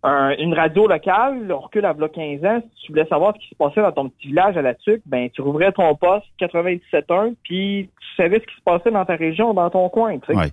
un- 0.04 0.36
une 0.38 0.54
radio 0.54 0.86
locale, 0.88 1.50
on 1.50 1.60
recule 1.60 1.86
à 1.86 1.94
v'là 1.94 2.10
15 2.10 2.44
ans, 2.44 2.62
si 2.76 2.86
tu 2.88 2.92
voulais 2.92 3.06
savoir 3.08 3.34
ce 3.36 3.40
qui 3.40 3.48
se 3.50 3.56
passait 3.56 3.82
dans 3.82 3.92
ton 3.94 4.10
petit 4.10 4.28
village 4.28 4.58
à 4.58 4.62
la 4.62 4.74
TUC, 4.74 5.02
ben, 5.06 5.30
tu 5.30 5.42
rouvrais 5.42 5.72
ton 5.72 5.96
poste 5.96 6.26
97.1, 6.42 7.36
puis 7.44 7.90
tu 8.02 8.16
savais 8.22 8.42
ce 8.42 8.46
qui 8.46 8.56
se 8.58 8.64
passait 8.66 8.92
dans 8.92 9.06
ta 9.06 9.16
région, 9.16 9.54
dans 9.54 9.70
ton 9.70 9.88
coin, 9.88 10.20
tu 10.20 10.34
sais. 10.34 10.38
Ouais. 10.38 10.52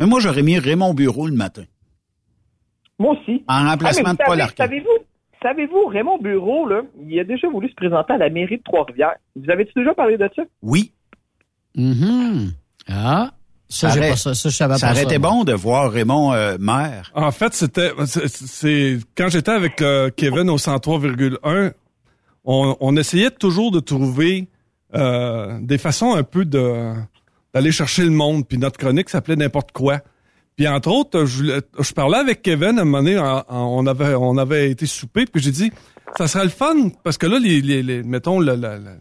Mais 0.00 0.06
moi, 0.06 0.18
j'aurais 0.18 0.42
mis 0.42 0.58
Raymond 0.58 0.94
Bureau 0.94 1.28
le 1.28 1.34
matin. 1.36 1.62
Moi 2.98 3.12
aussi. 3.12 3.44
En 3.48 3.68
remplacement 3.68 4.10
Ah, 4.10 4.12
mais 4.18 4.24
de 4.24 4.28
Paul 4.28 4.40
Arcand. 4.40 4.64
Savez-vous, 4.64 5.04
savez-vous, 5.42 5.86
Raymond 5.86 6.18
Bureau, 6.18 6.66
là, 6.68 6.82
il 7.06 7.18
a 7.20 7.24
déjà 7.24 7.48
voulu 7.48 7.68
se 7.68 7.74
présenter 7.74 8.12
à 8.14 8.18
la 8.18 8.30
mairie 8.30 8.58
de 8.58 8.62
Trois-Rivières. 8.62 9.16
Vous 9.36 9.50
avez-tu 9.50 9.72
déjà 9.76 9.94
parlé 9.94 10.16
de 10.16 10.28
ça? 10.34 10.42
Oui. 10.62 10.92
Mhm. 11.76 12.52
Ah, 12.88 13.30
ça, 13.68 13.88
j'ai 13.90 14.00
aurait- 14.00 14.10
pas 14.10 14.16
ça. 14.16 14.34
Ça, 14.34 14.48
je 14.48 14.54
savais 14.56 14.74
ça 14.76 14.86
pas 14.88 14.92
aurait 14.92 15.02
ça. 15.02 15.08
été 15.08 15.18
bon 15.18 15.44
de 15.44 15.52
voir 15.52 15.90
Raymond 15.90 16.32
euh, 16.34 16.56
maire. 16.60 17.10
En 17.14 17.30
fait, 17.30 17.54
c'était 17.54 17.90
c'est- 18.06 18.28
c'est 18.28 18.98
quand 19.16 19.28
j'étais 19.28 19.52
avec 19.52 19.80
euh, 19.80 20.10
Kevin 20.14 20.50
au 20.50 20.58
103,1, 20.58 21.72
on, 22.44 22.76
on 22.80 22.96
essayait 22.96 23.30
toujours 23.30 23.70
de 23.70 23.80
trouver 23.80 24.48
euh, 24.94 25.58
des 25.62 25.78
façons 25.78 26.14
un 26.14 26.22
peu 26.22 26.44
de 26.44 26.92
d'aller 27.54 27.72
chercher 27.72 28.04
le 28.04 28.10
monde. 28.10 28.46
Puis 28.46 28.58
notre 28.58 28.78
chronique 28.78 29.08
s'appelait 29.08 29.36
n'importe 29.36 29.72
quoi. 29.72 30.00
Puis 30.56 30.68
entre 30.68 30.90
autres, 30.90 31.24
je, 31.24 31.92
parlais 31.94 32.18
avec 32.18 32.42
Kevin 32.42 32.78
à 32.78 32.82
un 32.82 32.84
moment 32.84 32.98
donné, 33.02 33.18
en- 33.18 33.42
en- 33.48 33.78
on 33.78 33.86
avait 33.86 34.14
on 34.14 34.36
avait 34.36 34.70
été 34.70 34.86
souper, 34.86 35.24
puis 35.26 35.42
j'ai 35.42 35.50
dit 35.50 35.72
ça 36.18 36.28
serait 36.28 36.44
le 36.44 36.50
fun 36.50 36.90
parce 37.02 37.16
que 37.18 37.26
là 37.26 37.38
les, 37.38 37.60
les, 37.62 37.82
les- 37.82 38.02
mettons 38.02 38.38
le- 38.38 38.54
le- 38.54 38.78
le- 38.78 38.98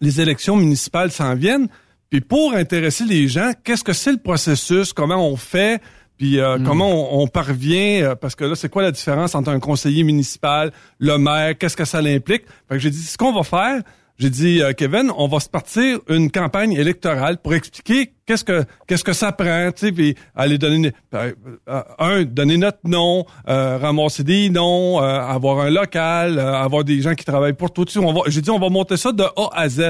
les 0.00 0.20
élections 0.20 0.56
municipales 0.56 1.10
s'en 1.10 1.34
viennent. 1.34 1.68
Puis 2.10 2.20
pour 2.20 2.54
intéresser 2.54 3.04
les 3.04 3.28
gens, 3.28 3.52
qu'est-ce 3.64 3.82
que 3.84 3.92
c'est 3.92 4.12
le 4.12 4.18
processus, 4.18 4.92
comment 4.92 5.28
on 5.28 5.36
fait, 5.36 5.80
puis 6.16 6.38
euh, 6.38 6.56
comment 6.64 7.18
on, 7.18 7.22
on 7.22 7.26
parvient, 7.26 8.02
euh, 8.10 8.14
parce 8.14 8.34
que 8.34 8.44
là, 8.44 8.54
c'est 8.54 8.68
quoi 8.70 8.82
la 8.82 8.92
différence 8.92 9.34
entre 9.34 9.50
un 9.50 9.58
conseiller 9.60 10.04
municipal, 10.04 10.72
le 10.98 11.18
maire, 11.18 11.58
qu'est-ce 11.58 11.76
que 11.76 11.84
ça 11.84 12.00
l'implique? 12.00 12.44
Fait 12.68 12.76
que 12.76 12.78
j'ai 12.78 12.90
dit, 12.90 13.02
ce 13.02 13.18
qu'on 13.18 13.32
va 13.32 13.42
faire, 13.42 13.82
j'ai 14.18 14.30
dit, 14.30 14.62
euh, 14.62 14.72
Kevin, 14.72 15.10
on 15.16 15.28
va 15.28 15.40
se 15.40 15.48
partir 15.48 15.98
une 16.08 16.30
campagne 16.30 16.72
électorale 16.72 17.36
pour 17.38 17.52
expliquer 17.54 18.12
qu'est-ce 18.24 18.44
que 18.44 18.64
qu'est-ce 18.86 19.04
que 19.04 19.12
ça 19.12 19.30
prend, 19.32 19.70
tu 19.72 19.86
sais, 19.86 19.92
puis 19.92 20.14
aller 20.34 20.56
donner 20.58 20.76
une- 20.76 20.92
euh, 21.14 21.82
un 21.98 22.24
donner 22.24 22.56
notre 22.56 22.78
nom, 22.84 23.26
euh, 23.48 23.76
ramasser 23.78 24.24
des 24.24 24.48
noms, 24.48 25.02
euh, 25.02 25.20
avoir 25.20 25.60
un 25.60 25.70
local, 25.70 26.38
euh, 26.38 26.54
avoir 26.54 26.82
des 26.84 27.00
gens 27.02 27.14
qui 27.14 27.24
travaillent 27.24 27.52
pour 27.52 27.72
toi. 27.72 27.84
Tu 27.84 27.92
sais, 27.92 27.98
on 27.98 28.12
va, 28.12 28.22
j'ai 28.28 28.40
dit, 28.40 28.50
on 28.50 28.58
va 28.58 28.68
monter 28.70 28.96
ça 28.96 29.12
de 29.12 29.22
A 29.22 29.48
à 29.52 29.68
Z. 29.68 29.82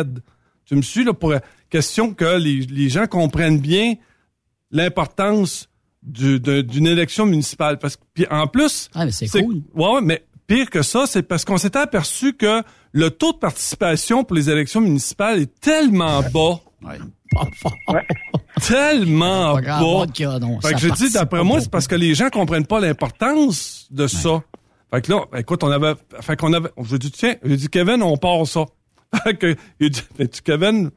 Tu 0.64 0.74
me 0.74 0.82
suis 0.82 1.04
là 1.04 1.12
pour 1.14 1.30
euh, 1.32 1.38
question 1.70 2.12
que 2.12 2.36
les, 2.36 2.60
les 2.66 2.88
gens 2.88 3.06
comprennent 3.06 3.60
bien 3.60 3.94
l'importance 4.70 5.68
du- 6.02 6.40
de- 6.40 6.60
d'une 6.62 6.86
élection 6.86 7.26
municipale. 7.26 7.78
Parce 7.78 7.96
que 7.96 8.02
puis 8.14 8.26
en 8.30 8.46
plus, 8.46 8.88
Ah, 8.94 9.04
mais 9.04 9.12
c'est 9.12 9.28
cool. 9.28 9.62
Ouais, 9.74 9.88
ouais, 9.94 10.00
mais 10.02 10.24
pire 10.46 10.70
que 10.70 10.82
ça, 10.82 11.04
c'est 11.06 11.22
parce 11.22 11.44
qu'on 11.44 11.58
s'était 11.58 11.78
aperçu 11.78 12.32
que 12.34 12.62
le 12.96 13.10
taux 13.10 13.34
de 13.34 13.38
participation 13.38 14.24
pour 14.24 14.34
les 14.34 14.48
élections 14.48 14.80
municipales 14.80 15.42
est 15.42 15.60
tellement 15.60 16.22
bas. 16.32 16.60
Tellement 18.66 19.56
Pas 19.56 19.60
bas. 19.60 19.80
monde 19.80 20.12
qui 20.12 20.24
a, 20.24 20.38
non, 20.38 20.62
fait 20.62 20.68
ça 20.68 20.74
que 20.74 20.80
je 20.80 20.88
dis, 20.88 21.12
d'après 21.12 21.44
moi, 21.44 21.60
c'est 21.60 21.70
parce 21.70 21.86
que 21.88 21.94
les 21.94 22.14
gens 22.14 22.30
comprennent 22.30 22.64
pas 22.64 22.80
l'importance 22.80 23.86
de 23.90 24.06
ça. 24.06 24.42
Fait 24.90 25.02
que 25.02 25.12
là, 25.12 25.26
écoute, 25.36 25.62
on 25.62 25.70
avait, 25.70 25.92
fait 26.22 26.36
qu'on 26.36 26.54
avait, 26.54 26.70
je 26.82 26.96
dis, 26.96 27.10
tiens, 27.10 27.34
j'ai 27.44 27.58
dit, 27.58 27.68
Kevin, 27.68 28.02
on 28.02 28.16
part 28.16 28.46
ça. 28.46 28.64
Fait 29.24 29.36
que, 29.36 29.54
il 29.78 29.90
dit, 29.90 30.00
Mais 30.18 30.28
tu, 30.28 30.40
Kevin, 30.40 30.90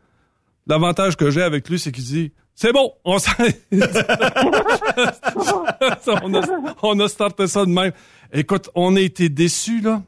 l'avantage 0.68 1.18
que 1.18 1.30
j'ai 1.32 1.42
avec 1.42 1.68
lui, 1.68 1.80
c'est 1.80 1.92
qu'il 1.92 2.06
dit, 2.06 2.32
c'est 2.56 2.72
bon, 2.72 2.94
on 3.04 3.20
s'en... 3.20 3.32
on, 6.24 6.34
a, 6.34 6.42
on 6.82 6.98
a 7.00 7.10
starté 7.10 7.48
ça 7.48 7.66
de 7.66 7.72
même. 7.72 7.92
Écoute, 8.32 8.70
on 8.76 8.96
a 8.96 9.02
été 9.02 9.28
déçus, 9.28 9.82
là. 9.82 10.02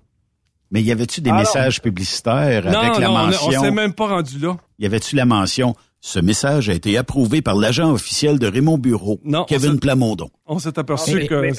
Mais 0.71 0.81
y 0.81 0.91
avait-tu 0.91 1.19
des 1.21 1.29
Alors- 1.29 1.41
messages 1.41 1.81
publicitaires 1.81 2.65
Non, 2.71 2.79
avec 2.79 2.97
la 2.99 3.07
non, 3.07 3.13
on 3.13 3.17
est- 3.31 3.37
on 3.41 3.45
mention? 3.45 3.61
s'est 3.61 3.71
même 3.71 3.93
pas 3.93 4.07
rendu 4.07 4.39
là. 4.39 4.55
Y 4.79 4.85
avait-tu 4.85 5.15
la 5.15 5.25
mention? 5.25 5.75
Ce 6.03 6.17
message 6.17 6.67
a 6.69 6.73
été 6.73 6.97
approuvé 6.97 7.43
par 7.43 7.53
l'agent 7.55 7.91
officiel 7.91 8.39
de 8.39 8.47
Raymond 8.47 8.79
Bureau, 8.79 9.19
Non, 9.23 9.41
on 9.41 9.45
Kevin 9.45 9.79
Plamondon? 9.79 10.31
On 10.47 10.57
s'est 10.57 10.79
aperçu 10.79 11.13
Mais- 11.13 11.27
que... 11.27 11.51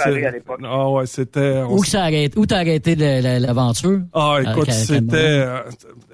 Ah 0.64 0.90
ouais, 0.90 1.06
c'était... 1.06 1.62
Où 1.68 1.84
ça 1.84 2.02
arrête, 2.04 2.32
où 2.36 2.44
t'as 2.46 2.58
arrêté 2.58 2.96
l'aventure? 2.96 4.00
Ah, 4.12 4.38
écoute, 4.44 4.70
c'était. 4.72 5.14
euh, 5.16 5.60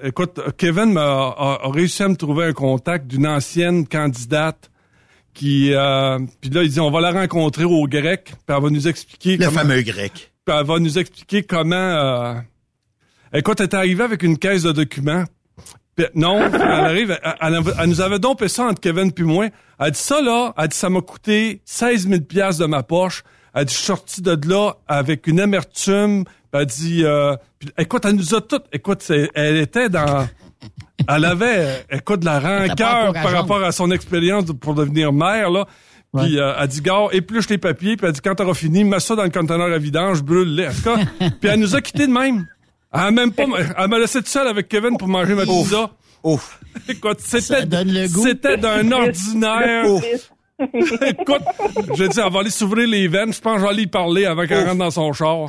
écoute, 0.03 0.39
Kevin 0.57 0.91
m'a, 0.93 1.01
a, 1.01 1.59
a 1.63 1.71
réussi 1.71 2.03
à 2.03 2.07
me 2.09 2.15
trouver 2.15 2.45
un 2.45 2.53
contact 2.53 3.07
d'une 3.07 3.25
ancienne 3.25 3.87
candidate 3.87 4.69
qui. 5.33 5.73
Euh, 5.73 6.19
puis 6.41 6.49
là, 6.51 6.61
il 6.63 6.69
dit 6.69 6.79
on 6.79 6.91
va 6.91 7.01
la 7.01 7.11
rencontrer 7.11 7.63
au 7.63 7.87
grec, 7.87 8.25
puis 8.25 8.55
elle 8.55 8.61
va 8.63 8.69
nous 8.69 8.87
expliquer. 8.87 9.37
Le 9.37 9.45
comment- 9.45 9.59
fameux 9.61 9.81
grec. 9.81 10.31
Puis 10.45 10.55
elle 10.55 10.65
va 10.65 10.77
nous 10.79 10.99
expliquer 10.99 11.41
comment. 11.43 11.75
euh, 11.75 12.33
Écoute, 13.33 13.59
elle 13.59 13.67
est 13.67 13.75
arrivée 13.75 14.03
avec 14.03 14.23
une 14.23 14.37
caisse 14.37 14.63
de 14.63 14.71
documents. 14.71 15.23
Puis 15.95 16.05
non, 16.15 16.39
elle 16.39 16.61
arrive, 16.61 17.19
elle, 17.23 17.35
elle 17.41 17.73
elle 17.79 17.89
nous 17.89 18.01
avait 18.01 18.19
dompé 18.19 18.47
ça 18.47 18.65
entre 18.65 18.79
Kevin 18.79 19.11
puis 19.11 19.25
moi. 19.25 19.47
Elle 19.79 19.91
dit 19.91 19.99
ça 19.99 20.21
là, 20.21 20.53
elle 20.57 20.67
dit 20.69 20.77
ça 20.77 20.89
m'a 20.89 21.01
coûté 21.01 21.61
16 21.65 22.07
000 22.07 22.21
piastres 22.21 22.61
de 22.61 22.67
ma 22.67 22.83
poche. 22.83 23.23
Elle 23.53 23.65
dit 23.65 23.73
je 23.73 23.77
suis 23.77 23.87
sorti 23.87 24.21
de 24.21 24.37
là 24.47 24.73
avec 24.87 25.27
une 25.27 25.39
amertume. 25.39 26.23
Puis 26.23 26.61
elle 26.61 26.65
dit, 26.65 27.03
euh, 27.03 27.35
puis, 27.59 27.69
écoute, 27.77 28.05
elle 28.05 28.15
nous 28.15 28.33
a 28.33 28.41
toutes. 28.41 28.65
Écoute, 28.71 29.05
elle 29.35 29.57
était 29.57 29.89
dans, 29.89 30.27
elle 31.07 31.25
avait, 31.25 31.85
écoute, 31.91 32.21
de 32.21 32.25
la 32.25 32.39
rancœur 32.39 33.13
par 33.13 33.31
rapport 33.31 33.63
à 33.63 33.71
son 33.71 33.91
expérience 33.91 34.45
pour 34.59 34.75
devenir 34.75 35.13
mère 35.13 35.49
là. 35.49 35.65
Puis 36.17 36.39
euh, 36.39 36.53
elle 36.59 36.67
dit, 36.67 36.81
gars, 36.81 37.07
épluche 37.11 37.49
les 37.49 37.59
papiers. 37.59 37.95
Puis 37.95 38.07
elle 38.07 38.13
dit, 38.13 38.21
quand 38.21 38.33
t'auras 38.33 38.55
fini, 38.55 38.83
mets 38.83 38.99
ça 38.99 39.15
dans 39.15 39.23
le 39.23 39.29
conteneur 39.29 39.71
à 39.71 39.77
vidange, 39.77 40.23
brûle-les. 40.23 40.69
Puis 41.39 41.49
elle 41.49 41.59
nous 41.59 41.75
a 41.75 41.81
quittés 41.81 42.07
de 42.07 42.11
même. 42.11 42.47
Elle 42.93 42.99
a 43.01 43.11
même 43.11 43.31
pas, 43.31 43.43
elle 43.77 43.87
m'a 43.87 43.99
laissé 43.99 44.19
toute 44.19 44.27
seule 44.27 44.47
avec 44.47 44.67
Kevin 44.67 44.97
pour 44.97 45.07
manger 45.07 45.35
ma 45.35 45.43
pizza. 45.45 45.89
Ouf. 46.23 46.59
Écoute, 46.89 47.19
Ça 47.19 47.39
c'était, 47.39 47.65
donne 47.65 47.89
le 47.93 48.07
goût. 48.11 48.23
c'était 48.23 48.57
d'un 48.57 48.91
ordinaire. 48.91 49.85
Ouf. 49.89 50.03
Écoute, 50.61 51.41
je 51.95 52.03
dis, 52.07 52.19
elle 52.19 52.33
va 52.33 52.39
aller 52.41 52.49
s'ouvrir 52.49 52.85
les 52.87 53.07
veines. 53.07 53.31
Je 53.31 53.39
pense 53.39 53.53
que 53.53 53.59
je 53.59 53.63
vais 53.65 53.69
aller 53.71 53.83
y 53.83 53.87
parler 53.87 54.25
avant 54.25 54.45
qu'elle 54.45 54.65
rentre 54.65 54.79
dans 54.79 54.91
son 54.91 55.13
char. 55.13 55.47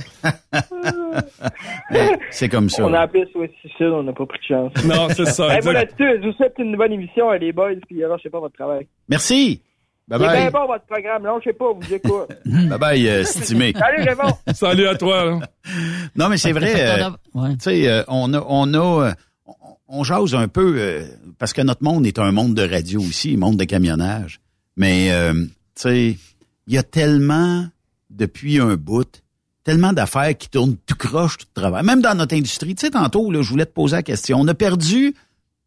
C'est 2.31 2.49
comme 2.49 2.69
ça. 2.69 2.85
On 2.87 2.93
a 2.95 3.01
appelé 3.01 3.25
suicide, 3.27 3.87
on 3.93 4.05
n'a 4.05 4.13
pas 4.13 4.27
pris 4.27 4.39
de 4.39 4.45
chance. 4.45 4.73
Non, 4.85 5.09
c'est 5.09 5.25
ça, 5.27 5.53
Hey, 5.55 5.61
voilà, 5.63 5.81
là-dessus, 5.81 6.21
je 6.23 6.29
vous 6.29 6.33
souhaite 6.35 6.55
une 6.59 6.77
bonne 6.77 6.93
émission, 6.93 7.31
les 7.33 7.53
boys, 7.53 7.71
puis 7.89 8.05
alors, 8.05 8.19
je 8.19 8.25
sais 8.25 8.31
pas 8.31 8.39
votre 8.41 8.55
travail. 8.55 8.87
Merci. 9.09 9.63
Bye 10.11 10.19
C'est 10.21 10.27
bien 10.37 10.43
bye. 10.45 10.51
bon, 10.51 10.67
votre 10.67 10.85
programme. 10.87 11.23
Non, 11.23 11.39
je 11.39 11.45
sais 11.45 11.53
pas, 11.53 11.73
vous 11.73 11.95
écoute. 11.95 12.29
Bye 12.45 12.79
bye, 12.79 13.09
euh, 13.09 13.21
estimé. 13.23 13.73
Salut, 13.79 14.03
Raymond. 14.03 14.37
Salut 14.53 14.87
à 14.89 14.95
toi. 14.97 15.25
là. 15.25 15.39
Non, 16.17 16.29
mais 16.29 16.37
c'est 16.37 16.53
vrai. 16.53 16.75
euh, 17.03 17.11
Ouais. 17.35 17.53
Tu 17.55 17.61
sais, 17.61 17.89
euh, 17.89 18.03
on 18.09 18.35
a, 18.35 18.45
on 18.49 18.75
a, 18.75 19.07
euh, 19.09 19.13
on, 19.89 20.03
jase 20.05 20.35
un 20.35 20.49
peu 20.49 20.75
euh, 20.79 21.07
parce 21.39 21.53
que 21.53 21.63
notre 21.63 21.85
monde 21.85 22.07
est 22.07 22.19
un 22.19 22.33
monde 22.33 22.55
de 22.55 22.69
radio 22.69 23.01
aussi, 23.01 23.35
un 23.35 23.39
monde 23.39 23.57
de 23.57 23.65
camionnage. 23.65 24.41
Mais 24.77 25.13
euh, 25.13 25.33
tu 25.35 25.51
sais, 25.77 26.17
il 26.67 26.75
y 26.75 26.79
a 26.79 26.83
tellement 26.83 27.67
depuis 28.11 28.59
un 28.61 28.75
bout, 28.75 29.23
tellement 29.63 29.93
d'affaires 29.93 30.37
qui 30.37 30.49
tournent 30.49 30.77
tout 30.87 30.97
croche 30.97 31.39
tout 31.39 31.47
de 31.55 31.61
travail. 31.61 31.85
Même 31.85 32.01
dans 32.03 32.17
notre 32.17 32.35
industrie. 32.35 32.75
Tu 32.75 32.87
sais, 32.87 32.91
tantôt, 32.91 33.31
là, 33.31 33.43
je 33.43 33.49
voulais 33.49 33.67
te 33.67 33.73
poser 33.73 33.97
la 33.97 34.03
question. 34.03 34.39
On 34.41 34.49
a 34.49 34.55
perdu 34.55 35.15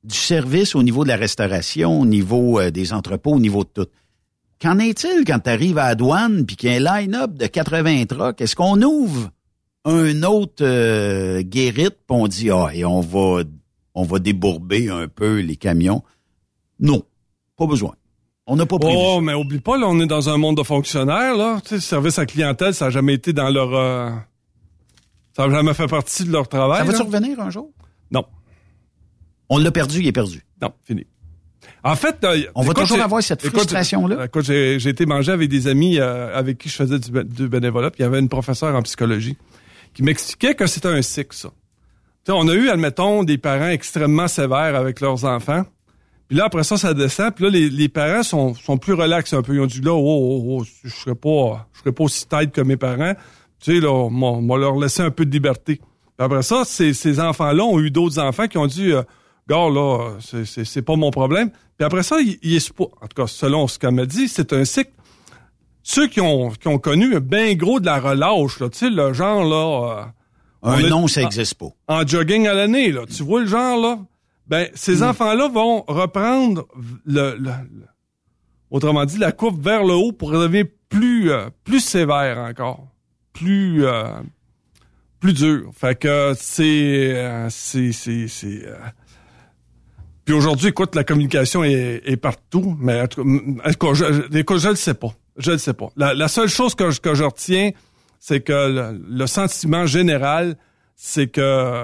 du 0.03 0.15
service 0.17 0.75
au 0.75 0.83
niveau 0.83 1.03
de 1.05 1.09
la 1.09 1.15
restauration, 1.15 2.01
au 2.01 2.05
niveau 2.05 2.59
euh, 2.59 2.71
des 2.71 2.91
entrepôts, 2.91 3.31
au 3.35 3.39
niveau 3.39 3.63
de 3.63 3.69
tout. 3.83 3.89
Qu'en 4.63 4.79
est-il 4.79 5.25
quand 5.27 5.39
tu 5.39 5.49
arrives 5.49 5.77
à 5.77 5.89
la 5.89 5.95
douane 5.95 6.45
puis 6.45 6.55
qu'il 6.55 6.71
y 6.71 6.73
a 6.73 6.77
un 6.93 7.01
line-up 7.01 7.33
de 7.33 7.47
80 7.47 8.05
trucks? 8.05 8.39
Est-ce 8.39 8.55
qu'on 8.55 8.81
ouvre 8.81 9.29
un 9.83 10.23
autre 10.23 10.63
euh, 10.63 11.41
guérite, 11.41 11.97
puis 12.07 12.17
on 12.17 12.27
dit, 12.27 12.49
ah, 12.49 12.69
et 12.73 12.85
on 12.85 13.01
va, 13.01 13.43
on 13.93 14.03
va 14.03 14.19
débourber 14.19 14.89
un 14.89 15.09
peu 15.09 15.39
les 15.39 15.57
camions? 15.57 16.01
Non, 16.79 17.03
pas 17.57 17.67
besoin. 17.67 17.93
On 18.47 18.55
n'a 18.55 18.65
pas 18.65 18.79
prévu. 18.79 18.95
Oh, 18.97 19.19
mais 19.21 19.33
oublie 19.33 19.59
pas, 19.59 19.77
là, 19.77 19.85
on 19.89 19.99
est 19.99 20.05
dans 20.07 20.29
un 20.29 20.37
monde 20.37 20.55
de 20.57 20.63
fonctionnaires, 20.63 21.35
là. 21.35 21.59
Tu 21.65 21.75
sais, 21.75 21.79
service 21.81 22.17
à 22.17 22.25
clientèle, 22.25 22.73
ça 22.73 22.85
n'a 22.85 22.91
jamais 22.91 23.13
été 23.15 23.33
dans 23.33 23.49
leur... 23.49 23.73
euh, 23.73 24.09
Ça 25.35 25.45
n'a 25.47 25.53
jamais 25.55 25.73
fait 25.73 25.87
partie 25.87 26.23
de 26.23 26.31
leur 26.31 26.47
travail. 26.47 26.79
Ça 26.85 26.91
va-tu 26.91 27.01
revenir 27.03 27.39
un 27.41 27.49
jour? 27.49 27.69
Non. 28.11 28.23
On 29.49 29.57
l'a 29.57 29.71
perdu, 29.71 29.99
il 29.99 30.07
est 30.07 30.11
perdu. 30.13 30.45
Non, 30.61 30.71
fini. 30.85 31.05
En 31.83 31.95
fait, 31.95 32.23
euh, 32.23 32.43
On 32.55 32.61
va 32.61 32.73
toujours 32.73 33.01
avoir 33.01 33.21
cette 33.21 33.45
frustration-là. 33.45 34.25
Écoute, 34.25 34.45
j'ai 34.45 34.79
j'ai 34.79 34.89
été 34.89 35.05
manger 35.05 35.33
avec 35.33 35.49
des 35.49 35.67
amis 35.67 35.99
euh, 35.99 36.33
avec 36.33 36.57
qui 36.57 36.69
je 36.69 36.75
faisais 36.75 36.97
du, 36.97 37.11
du 37.25 37.49
bénévolat, 37.49 37.91
puis 37.91 37.99
il 37.99 38.03
y 38.03 38.05
avait 38.05 38.19
une 38.19 38.29
professeure 38.29 38.73
en 38.73 38.81
psychologie 38.81 39.37
qui 39.93 40.01
m'expliquait 40.01 40.55
que 40.55 40.65
c'était 40.65 40.87
un 40.87 41.01
cycle, 41.01 41.35
ça. 41.35 41.49
Tu 42.25 42.31
sais, 42.31 42.37
on 42.37 42.47
a 42.47 42.53
eu, 42.53 42.69
admettons, 42.69 43.23
des 43.23 43.37
parents 43.37 43.67
extrêmement 43.67 44.29
sévères 44.29 44.75
avec 44.75 45.01
leurs 45.01 45.25
enfants. 45.25 45.63
Puis 46.29 46.37
là, 46.37 46.45
après 46.45 46.63
ça, 46.63 46.77
ça 46.77 46.93
descend. 46.93 47.35
Puis 47.35 47.43
là, 47.43 47.49
les, 47.49 47.69
les 47.69 47.89
parents 47.89 48.23
sont, 48.23 48.53
sont 48.53 48.77
plus 48.77 48.93
relax 48.93 49.33
un 49.33 49.41
peu. 49.41 49.55
Ils 49.55 49.59
ont 49.59 49.65
dit, 49.65 49.81
là, 49.81 49.91
oh, 49.91 49.99
oh, 50.01 50.57
oh, 50.61 50.65
je 50.83 50.89
serais 50.89 51.15
pas, 51.15 51.67
je 51.73 51.79
serais 51.79 51.91
pas 51.91 52.03
aussi 52.05 52.25
tête 52.25 52.51
que 52.53 52.61
mes 52.61 52.77
parents. 52.77 53.13
Tu 53.59 53.75
sais, 53.75 53.79
là, 53.81 53.91
on 53.91 54.05
on 54.23 54.41
m'a 54.41 54.57
leur 54.57 54.77
laissé 54.77 55.01
un 55.01 55.11
peu 55.11 55.25
de 55.25 55.31
liberté. 55.31 55.75
Puis 55.75 56.25
après 56.25 56.43
ça, 56.43 56.63
ces, 56.65 56.93
ces 56.93 57.19
enfants-là 57.19 57.63
ont 57.63 57.79
eu 57.79 57.91
d'autres 57.91 58.19
enfants 58.19 58.47
qui 58.47 58.57
ont 58.57 58.67
dit, 58.67 58.93
euh, 58.93 59.03
gars, 59.49 59.69
là, 59.69 60.17
c'est- 60.19 60.81
pas 60.81 60.95
mon 60.95 61.11
problème. 61.11 61.49
Puis 61.77 61.85
après 61.85 62.03
ça, 62.03 62.19
il, 62.19 62.37
il 62.41 62.55
est 62.55 62.71
en 62.79 62.85
tout 62.85 63.07
cas, 63.15 63.27
selon 63.27 63.67
ce 63.67 63.77
qu'elle 63.79 63.91
m'a 63.91 64.05
dit, 64.05 64.27
c'est 64.27 64.53
un 64.53 64.65
cycle. 64.65 64.91
Ceux 65.83 66.07
qui 66.07 66.21
ont, 66.21 66.49
qui 66.51 66.67
ont 66.69 66.77
connu 66.79 67.15
un 67.15 67.19
bien 67.19 67.53
gros 67.55 67.79
de 67.79 67.85
la 67.85 67.99
relâche, 67.99 68.59
là, 68.59 68.69
tu 68.69 68.77
sais, 68.77 68.89
le 68.89 69.11
genre, 69.13 69.43
là... 69.43 70.05
euh, 70.65 70.69
Un 70.71 70.77
est- 70.79 70.89
nom, 70.89 71.07
ça 71.07 71.21
n'existe 71.21 71.55
pas. 71.55 71.67
En 71.89 72.07
jogging 72.07 72.47
à 72.47 72.53
l'année, 72.53 72.91
là. 72.91 73.01
Tu 73.05 73.21
vois 73.23 73.41
le 73.41 73.47
genre, 73.47 73.77
là? 73.81 73.99
Ben, 74.47 74.69
ces 74.75 74.97
Hmm. 75.01 75.09
enfants-là 75.09 75.49
vont 75.49 75.83
reprendre 75.87 76.67
le, 77.05 77.35
le- 77.37 77.37
le- 77.39 77.87
autrement 78.71 79.03
dit, 79.05 79.17
la 79.17 79.31
courbe 79.33 79.61
vers 79.61 79.83
le 79.83 79.93
haut 79.93 80.11
pour 80.13 80.31
devenir 80.31 80.65
plus, 80.89 81.31
euh, 81.31 81.49
plus 81.65 81.81
sévère 81.81 82.37
encore. 82.39 82.87
Plus, 83.33 83.85
euh, 83.85 84.05
plus 85.19 85.33
dur. 85.33 85.71
Fait 85.75 85.99
que 85.99 86.33
c'est, 86.37 87.13
euh, 87.15 87.47
c'est, 87.49 87.91
c'est, 87.91 88.27
euh, 88.65 88.75
puis 90.25 90.33
aujourd'hui, 90.33 90.69
écoute, 90.69 90.95
la 90.95 91.03
communication 91.03 91.63
est, 91.63 92.01
est 92.05 92.17
partout, 92.17 92.77
mais 92.79 93.01
en 93.01 93.07
tout 93.07 93.23
cas, 93.79 93.93
je, 93.93 94.05
je 94.31 94.69
le 94.69 94.75
sais 94.75 94.93
pas. 94.93 95.13
Je 95.37 95.51
le 95.51 95.57
sais 95.57 95.73
pas. 95.73 95.89
La, 95.97 96.13
la 96.13 96.27
seule 96.27 96.47
chose 96.49 96.75
que 96.75 96.91
je, 96.91 97.01
que 97.01 97.13
je 97.15 97.23
retiens, 97.23 97.71
c'est 98.19 98.41
que 98.41 98.53
le, 98.53 99.01
le 99.09 99.27
sentiment 99.27 99.85
général, 99.85 100.55
c'est 100.95 101.27
que 101.27 101.83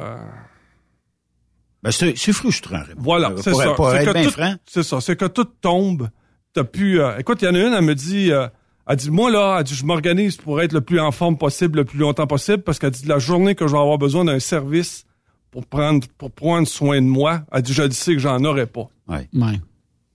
Ben, 1.82 1.92
c'est 1.92 2.34
frustrant. 2.34 2.82
Voilà, 2.98 3.30
c'est 3.38 3.54
ça. 3.54 3.76
C'est 3.92 4.06
que. 4.06 5.00
C'est 5.02 5.16
que 5.16 5.26
tout 5.26 5.46
tombe. 5.46 6.10
T'as 6.54 6.64
pu. 6.64 7.00
euh, 7.00 7.18
écoute, 7.18 7.42
il 7.42 7.46
y 7.46 7.48
en 7.48 7.56
a 7.56 7.60
une, 7.60 7.74
elle 7.74 7.84
me 7.84 7.96
dit. 7.96 8.32
euh, 8.32 8.48
elle 8.88 8.96
dit, 8.96 9.12
moi, 9.12 9.30
là, 9.30 9.58
elle 9.60 9.64
dit, 9.64 9.76
je 9.76 9.86
m'organise 9.86 10.38
pour 10.38 10.62
être 10.62 10.74
le 10.74 10.82
plus 10.82 11.00
en 11.00 11.12
forme 11.12 11.38
possible, 11.38 11.78
le 11.80 11.86
plus 11.86 12.00
longtemps 12.00 12.26
possible, 12.28 12.64
parce 12.64 12.80
qu'elle 12.80 12.90
dit, 12.92 13.06
la 13.06 13.20
journée 13.20 13.54
que 13.54 13.68
je 13.68 13.72
vais 13.74 13.78
avoir 13.80 13.98
besoin 14.00 14.26
d'un 14.26 14.40
service 14.40 15.06
pour 15.52 15.66
prendre, 15.66 16.08
pour 16.18 16.32
prendre 16.32 16.68
soin 16.68 17.02
de 17.02 17.08
moi, 17.08 17.44
elle 17.52 17.62
dit, 17.62 17.74
je 17.74 17.84
le 17.84 17.92
sais 17.92 18.14
que 18.14 18.20
j'en 18.20 18.44
aurai 18.44 18.66
pas. 18.68 18.90
Ouais. 19.08 19.28
Ouais. 19.34 19.60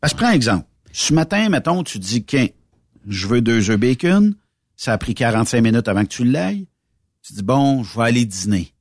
Parce 0.01 0.13
que 0.13 0.19
prends 0.19 0.29
un 0.29 0.33
exemple. 0.33 0.67
Ce 0.93 1.13
matin, 1.13 1.49
mettons, 1.49 1.83
tu 1.83 1.99
dis 1.99 2.25
qu'un, 2.25 2.47
je 3.09 3.27
veux 3.27 3.41
deux 3.41 3.71
œufs 3.71 3.79
bacon. 3.79 4.35
Ça 4.77 4.93
a 4.93 4.99
pris 4.99 5.15
45 5.15 5.61
minutes 5.61 5.89
avant 5.89 6.03
que 6.03 6.09
tu 6.09 6.25
l'ailles. 6.25 6.67
Tu 7.23 7.33
dis, 7.33 7.43
bon, 7.43 7.83
je 7.83 7.99
vais 7.99 8.05
aller 8.05 8.25
dîner. 8.25 8.73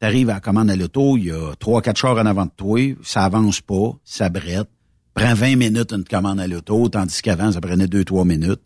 Tu 0.00 0.06
arrives 0.06 0.30
à 0.30 0.34
la 0.34 0.40
commande 0.40 0.70
à 0.70 0.76
l'auto, 0.76 1.16
il 1.16 1.26
y 1.26 1.32
a 1.32 1.54
trois, 1.58 1.80
quatre 1.80 1.98
chars 1.98 2.16
en 2.18 2.26
avant 2.26 2.46
de 2.46 2.50
toi, 2.56 2.94
ça 3.02 3.24
avance 3.24 3.60
pas, 3.60 3.96
ça 4.04 4.28
brette. 4.28 4.68
Prends 5.14 5.34
20 5.34 5.56
minutes 5.56 5.92
une 5.92 6.04
commande 6.04 6.40
à 6.40 6.46
l'auto, 6.46 6.88
tandis 6.88 7.22
qu'avant, 7.22 7.52
ça 7.52 7.60
prenait 7.60 7.86
deux, 7.86 8.04
trois 8.04 8.24
minutes. 8.24 8.60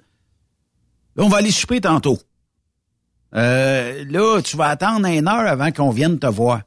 Là, 1.16 1.24
on 1.24 1.28
va 1.28 1.38
aller 1.38 1.50
souper 1.50 1.80
tantôt. 1.80 2.18
Euh, 3.34 4.04
là, 4.08 4.40
tu 4.42 4.56
vas 4.56 4.68
attendre 4.68 5.06
une 5.06 5.28
heure 5.28 5.46
avant 5.46 5.70
qu'on 5.70 5.90
vienne 5.90 6.18
te 6.18 6.26
voir. 6.26 6.62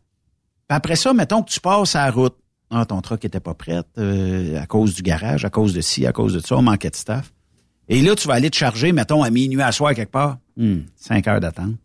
Après 0.72 0.96
ça, 0.96 1.14
mettons 1.14 1.44
que 1.44 1.52
tu 1.52 1.60
passes 1.60 1.98
à 1.98 2.06
la 2.06 2.12
route. 2.12 2.36
Ah, 2.70 2.86
ton 2.86 3.02
truck 3.02 3.26
était 3.26 3.42
pas 3.42 3.54
prêt 3.54 3.82
euh, 3.98 4.58
à 4.62 4.66
cause 4.66 4.96
du 4.96 5.02
garage, 5.02 5.44
à 5.44 5.50
cause 5.50 5.74
de 5.74 5.82
ci, 5.82 6.06
à 6.06 6.14
cause 6.14 6.34
de 6.34 6.40
ça, 6.40 6.56
on 6.56 6.62
manquait 6.62 6.90
de 6.90 6.96
staff. 6.96 7.34
Et 7.90 8.02
là, 8.02 8.16
tu 8.16 8.26
vas 8.30 8.36
aller 8.36 8.50
te 8.50 8.56
charger, 8.56 8.94
mettons, 8.94 9.22
à 9.22 9.30
minuit 9.30 9.62
à 9.62 9.74
soir 9.74 9.94
quelque 9.94 10.12
part. 10.12 10.38
Hum, 10.58 10.86
cinq 10.96 11.28
heures 11.28 11.42
d'attente. 11.42 11.76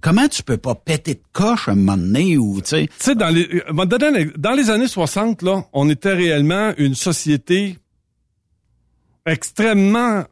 Comment 0.00 0.28
tu 0.28 0.42
peux 0.42 0.56
pas 0.56 0.74
péter 0.74 1.14
de 1.14 1.22
coche 1.34 1.68
un 1.68 1.74
moment 1.74 1.98
donné 1.98 2.38
ou, 2.38 2.62
tu 2.62 2.68
sais... 2.68 2.86
Tu 2.86 2.94
sais, 3.04 3.14
dans 3.14 3.28
les, 3.28 3.46
euh, 3.68 4.72
années 4.72 4.88
60, 4.88 5.42
là, 5.42 5.66
on 5.74 5.90
était 5.90 6.14
réellement 6.14 6.72
une 6.78 6.94
société 6.94 7.76
extrêmement 9.26 10.24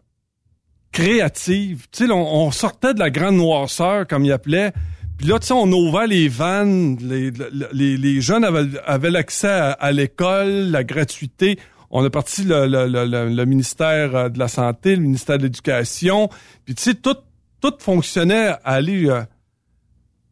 créative. 0.90 1.86
Tu 1.92 2.06
sais, 2.06 2.12
on 2.12 2.50
sortait 2.50 2.94
de 2.94 2.98
la 3.00 3.10
grande 3.10 3.36
noirceur, 3.36 4.06
comme 4.06 4.24
il 4.24 4.32
appelait. 4.32 4.72
Puis 5.18 5.26
là, 5.28 5.38
tu 5.38 5.46
sais, 5.46 5.54
on 5.54 5.70
ouvrait 5.72 6.06
les 6.06 6.28
vannes, 6.28 6.96
les, 7.00 7.30
les, 7.72 7.96
les 7.96 8.20
jeunes 8.20 8.44
avaient, 8.44 8.78
avaient 8.84 9.10
l'accès 9.10 9.48
à, 9.48 9.72
à 9.72 9.92
l'école, 9.92 10.48
la 10.70 10.82
gratuité. 10.84 11.58
On 11.90 12.04
a 12.04 12.10
parti 12.10 12.42
le, 12.44 12.66
le, 12.66 12.86
le, 12.88 13.04
le- 13.06 13.28
le 13.30 13.44
ministère 13.46 14.14
euh, 14.16 14.28
de 14.28 14.38
la 14.38 14.48
Santé, 14.48 14.96
le 14.96 15.02
ministère 15.02 15.38
de 15.38 15.44
l'Éducation. 15.44 16.28
Puis 16.64 16.74
tu 16.74 16.82
sais, 16.82 16.94
tout, 16.94 17.16
tout 17.60 17.72
fonctionnait 17.78 18.48
à 18.48 18.56
aller... 18.64 19.08
euh, 19.08 19.22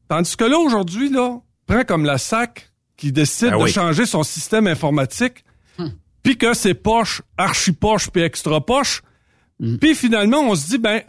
Tandis 0.09 0.37
que 0.37 0.45
là, 0.45 0.59
aujourd'hui, 0.59 1.09
là, 1.09 1.39
prends 1.67 1.85
comme 1.85 2.05
la 2.05 2.19
SAC 2.19 2.71
qui 2.97 3.13
décide 3.13 3.51
Ah 3.53 3.57
de 3.59 3.63
oui. 3.63 3.71
changer 3.71 4.05
son 4.05 4.23
système 4.25 4.67
informatique, 4.67 5.45
puis 6.23 6.37
que 6.37 6.53
c'est 6.55 6.75
poche, 6.75 7.23
archi 7.39 7.73
poche, 7.73 8.11
puis 8.11 8.23
extra 8.23 8.61
poche, 8.65 9.03
puis 9.81 9.95
finalement, 9.95 10.41
on 10.41 10.55
se 10.55 10.67
dit, 10.69 10.79
ben, 10.79 11.03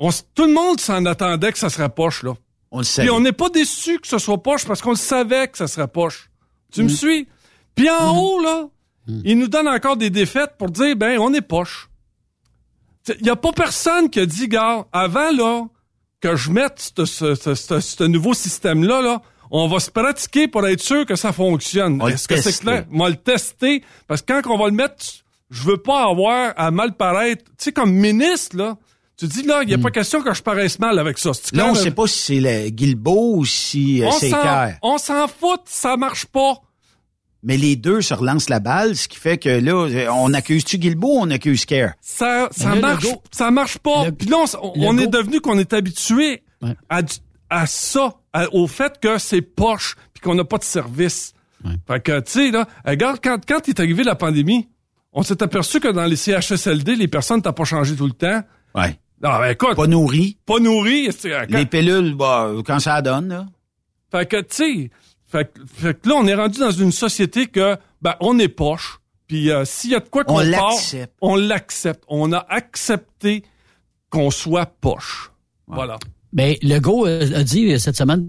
on 0.00 0.10
tout 0.34 0.46
le 0.46 0.52
monde 0.52 0.80
s'en 0.80 1.04
attendait 1.04 1.52
que 1.52 1.58
ça 1.58 1.68
serait 1.68 1.90
poche, 1.90 2.24
là. 2.24 2.32
On 2.72 2.78
le 2.78 2.84
savait. 2.84 3.06
Puis 3.06 3.16
on 3.16 3.20
n'est 3.20 3.32
pas 3.32 3.50
déçu 3.50 3.98
que 3.98 4.08
ce 4.08 4.18
soit 4.18 4.42
poche 4.42 4.64
parce 4.64 4.80
qu'on 4.80 4.90
le 4.90 4.96
savait 4.96 5.48
que 5.48 5.58
ça 5.58 5.68
serait 5.68 5.88
poche. 5.88 6.30
Tu 6.72 6.82
me 6.82 6.88
suis? 6.88 7.28
Puis 7.74 7.90
en 7.90 8.16
haut, 8.16 8.40
là, 8.42 8.68
ils 9.24 9.38
nous 9.38 9.48
donnent 9.48 9.68
encore 9.68 9.96
des 9.96 10.10
défaites 10.10 10.52
pour 10.58 10.70
dire, 10.70 10.96
ben, 10.96 11.18
on 11.18 11.34
est 11.34 11.40
poche. 11.40 11.88
Il 13.08 13.24
n'y 13.24 13.30
a 13.30 13.36
pas 13.36 13.52
personne 13.52 14.08
qui 14.08 14.20
a 14.20 14.26
dit, 14.26 14.48
gars, 14.48 14.86
avant, 14.92 15.32
là, 15.32 15.64
que 16.20 16.36
je 16.36 16.50
mette 16.50 16.78
ce, 16.78 18.04
nouveau 18.04 18.34
système-là, 18.34 19.02
là, 19.02 19.22
on 19.50 19.66
va 19.66 19.80
se 19.80 19.90
pratiquer 19.90 20.46
pour 20.46 20.66
être 20.66 20.80
sûr 20.80 21.04
que 21.06 21.16
ça 21.16 21.32
fonctionne. 21.32 22.00
Est-ce 22.02 22.28
que 22.28 22.36
c'est 22.36 22.58
clair? 22.60 22.86
On 22.92 22.98
va 22.98 23.08
le 23.08 23.16
tester. 23.16 23.82
Parce 24.06 24.22
que 24.22 24.32
quand 24.32 24.48
on 24.50 24.58
va 24.58 24.66
le 24.66 24.74
mettre, 24.74 25.04
je 25.50 25.64
veux 25.64 25.78
pas 25.78 26.08
avoir 26.08 26.54
à 26.56 26.70
mal 26.70 26.96
paraître. 26.96 27.44
Tu 27.44 27.64
sais, 27.64 27.72
comme 27.72 27.92
ministre, 27.92 28.56
là, 28.56 28.76
tu 29.20 29.26
dis, 29.26 29.42
là, 29.42 29.60
il 29.62 29.68
n'y 29.68 29.74
a 29.74 29.78
pas 29.78 29.90
question 29.90 30.22
que 30.22 30.32
je 30.34 30.42
paraisse 30.42 30.78
mal 30.78 30.98
avec 30.98 31.18
ça. 31.18 31.32
C'est 31.34 31.52
Hmm. 31.54 31.58
Là, 31.58 31.66
on 31.66 31.74
là? 31.74 31.80
sait 31.80 31.90
pas 31.92 32.06
si 32.06 32.18
c'est 32.18 32.40
le 32.40 32.70
Guilbeault 32.70 33.36
ou 33.36 33.44
si 33.44 34.02
euh, 34.02 34.06
on 34.08 34.12
c'est 34.12 34.32
on 34.82 34.98
s'en 34.98 35.28
fout, 35.28 35.60
ça 35.66 35.96
marche 35.96 36.26
pas. 36.26 36.54
Mais 37.42 37.56
les 37.56 37.74
deux 37.76 38.02
se 38.02 38.12
relancent 38.12 38.50
la 38.50 38.60
balle, 38.60 38.94
ce 38.96 39.08
qui 39.08 39.16
fait 39.16 39.38
que 39.38 39.48
là, 39.48 39.72
euh, 39.88 40.08
on 40.12 40.34
accuse-tu 40.34 40.76
Guilbeault 40.78 41.18
ou 41.18 41.20
on 41.22 41.30
accuse 41.30 41.64
Kerr? 41.64 41.92
Ça, 42.02 42.48
ça 42.50 42.74
marche, 42.74 43.04
logo- 43.04 43.22
ça 43.30 43.50
marche 43.50 43.78
pas. 43.78 44.04
le- 44.06 44.12
Puis 44.12 44.28
là, 44.28 44.44
on, 44.62 44.98
est 44.98 45.06
devenu 45.06 45.40
qu'on 45.40 45.58
est 45.58 45.72
habitué 45.72 46.42
Ouais. 46.62 46.76
à, 46.90 47.66
ça, 47.66 48.14
à- 48.34 48.46
au 48.52 48.66
fait 48.66 49.00
que 49.00 49.16
c'est 49.18 49.40
poche 49.40 49.96
puis 50.12 50.20
qu'on 50.20 50.34
n'a 50.34 50.44
pas 50.44 50.58
de 50.58 50.64
service. 50.64 51.32
Fait 51.86 52.00
que, 52.02 52.20
tu 52.20 52.30
sais, 52.32 52.50
là, 52.50 52.66
regarde, 52.86 53.18
quand, 53.22 53.38
quand 53.46 53.68
est 53.68 53.80
arrivé 53.80 54.02
la 54.04 54.14
pandémie, 54.14 54.68
on 55.12 55.22
s'est 55.22 55.42
aperçu 55.42 55.80
que 55.80 55.88
dans 55.88 56.04
les 56.04 56.16
CHSLD, 56.16 56.94
les 56.94 57.08
personnes 57.08 57.42
t'as 57.42 57.52
pas 57.52 57.64
changé 57.64 57.96
tout 57.96 58.06
le 58.06 58.12
temps. 58.12 58.42
Ouais. 58.74 58.98
Non, 59.22 59.38
ben, 59.38 59.50
écoute, 59.50 59.70
Pas 59.70 59.74
pas, 59.76 59.86
nourri. 59.86 60.38
nourri. 60.60 61.08
c'est- 61.16 61.30
quand- 61.30 61.46
Les 61.58 61.66
pilules, 61.66 62.14
bah, 62.14 62.50
quand 62.64 62.78
ça 62.80 63.02
donne, 63.02 63.28
là. 63.28 63.46
Fait 64.10 64.26
que, 64.26 64.40
tu 64.40 64.46
sais, 64.50 64.90
fait, 65.26 65.52
que- 65.52 65.60
fait 65.66 66.00
que 66.00 66.08
là, 66.08 66.14
on 66.18 66.26
est 66.26 66.34
rendu 66.34 66.58
dans 66.58 66.70
une 66.70 66.90
société 66.92 67.46
que, 67.46 67.76
ben, 68.02 68.14
on 68.20 68.38
est 68.38 68.48
poche. 68.48 68.98
Puis 69.26 69.50
euh, 69.50 69.64
s'il 69.64 69.90
y 69.90 69.94
a 69.94 70.00
de 70.00 70.08
quoi 70.08 70.24
qu'on 70.24 70.40
On 70.44 70.50
part, 70.50 70.70
l'accepte. 70.70 71.12
on 71.20 71.36
l'accepte. 71.36 72.02
On 72.08 72.32
a 72.32 72.44
accepté 72.48 73.44
qu'on 74.10 74.30
soit 74.32 74.66
poche. 74.66 75.30
Voilà. 75.68 75.98
Ben, 76.32 76.56
Legault 76.62 77.06
euh, 77.06 77.28
a 77.38 77.44
dit 77.44 77.72
euh, 77.72 77.78
cette 77.78 77.96
semaine, 77.96 78.28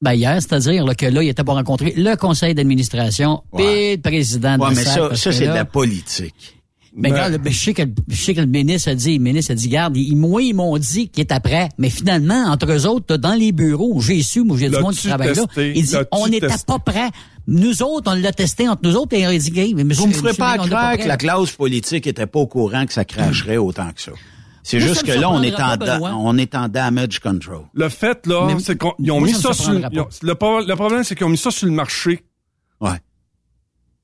ben 0.00 0.14
hier, 0.14 0.34
c'est-à-dire 0.42 0.84
là, 0.84 0.96
que 0.96 1.06
là, 1.06 1.22
il 1.22 1.28
était 1.28 1.44
pour 1.44 1.54
rencontrer 1.54 1.92
le 1.96 2.16
conseil 2.16 2.54
d'administration 2.56 3.44
Ouais. 3.52 3.92
et 3.92 3.96
le 3.96 4.02
président 4.02 4.56
de 4.56 4.62
Ouais, 4.62 4.68
la 4.70 4.74
mais 4.74 4.82
SAC, 4.84 4.94
ça, 5.10 5.14
ça 5.16 5.32
c'est 5.32 5.46
de 5.46 5.52
la 5.52 5.64
politique. 5.64 6.60
Mais 6.94 7.08
Ben- 7.10 7.14
regarde, 7.14 7.42
ben, 7.42 7.50
je, 7.52 7.58
sais 7.58 7.72
que, 7.72 7.82
le- 7.82 7.94
je 8.08 8.16
sais 8.22 8.34
que 8.34 8.40
le 8.40 8.46
ministre 8.46 8.90
a 8.90 8.94
dit, 8.94 9.16
le 9.16 9.22
ministre 9.24 9.52
a 9.52 9.54
dit, 9.54 9.68
garde, 9.68 9.96
ils, 9.96 10.14
moi, 10.14 10.42
ils 10.42 10.52
m'ont 10.54 10.76
dit 10.76 11.08
qu'il 11.08 11.22
était 11.22 11.40
prêt. 11.40 11.70
Mais 11.78 11.88
finalement, 11.88 12.44
entre 12.50 12.70
eux 12.70 12.86
autres, 12.86 13.16
dans 13.16 13.32
les 13.32 13.50
bureaux, 13.52 13.98
j'ai 14.00 14.22
su, 14.22 14.42
moi, 14.42 14.58
j'ai 14.58 14.68
du 14.68 14.78
monde 14.78 14.94
qui 14.94 15.08
travaille 15.08 15.34
là, 15.34 15.46
il 15.74 15.84
dit, 15.86 15.94
on 16.10 16.26
n'était 16.28 16.48
pas 16.66 16.78
prêt. 16.78 17.08
Nous 17.46 17.82
autres, 17.82 18.12
on 18.12 18.14
l'a 18.14 18.32
testé 18.32 18.68
entre 18.68 18.82
nous 18.84 18.94
autres 18.96 19.16
et 19.16 19.26
on 19.26 19.30
a 19.30 19.36
dit, 19.38 19.58
Hey, 19.58 19.74
mais 19.74 19.84
monsieur, 19.84 20.02
Vous 20.02 20.08
me 20.08 20.12
ferez 20.14 20.34
pas 20.34 20.58
croire 20.58 20.96
que 20.98 21.08
la 21.08 21.16
classe 21.16 21.50
politique 21.52 22.06
était 22.06 22.26
pas 22.26 22.38
au 22.40 22.46
courant 22.46 22.84
que 22.86 22.92
ça 22.92 23.04
cracherait 23.04 23.56
autant 23.56 23.90
que 23.92 24.00
ça. 24.02 24.12
C'est 24.62 24.78
juste 24.78 25.04
ça 25.06 25.14
que 25.14 25.18
là, 25.18 25.28
on 25.30 25.42
est, 25.42 25.54
en 25.60 25.76
da- 25.76 25.98
on 26.14 26.38
est 26.38 26.54
en 26.54 26.68
damage 26.68 27.18
control. 27.18 27.62
Le 27.74 27.88
fait, 27.88 28.26
là, 28.28 28.48
c'est 28.60 28.78
qu'ils 28.78 29.10
ont 29.10 29.18
moi, 29.18 29.26
mis 29.28 29.34
ça 29.34 29.52
sur... 29.52 29.70
ont- 29.70 29.80
le, 30.22 30.66
le 30.68 30.74
problème, 30.76 31.02
c'est 31.04 31.16
qu'ils 31.16 31.26
ont 31.26 31.30
mis 31.30 31.36
ça 31.38 31.50
sur 31.50 31.66
le 31.66 31.72
marché. 31.72 32.20
Ouais. 32.80 32.90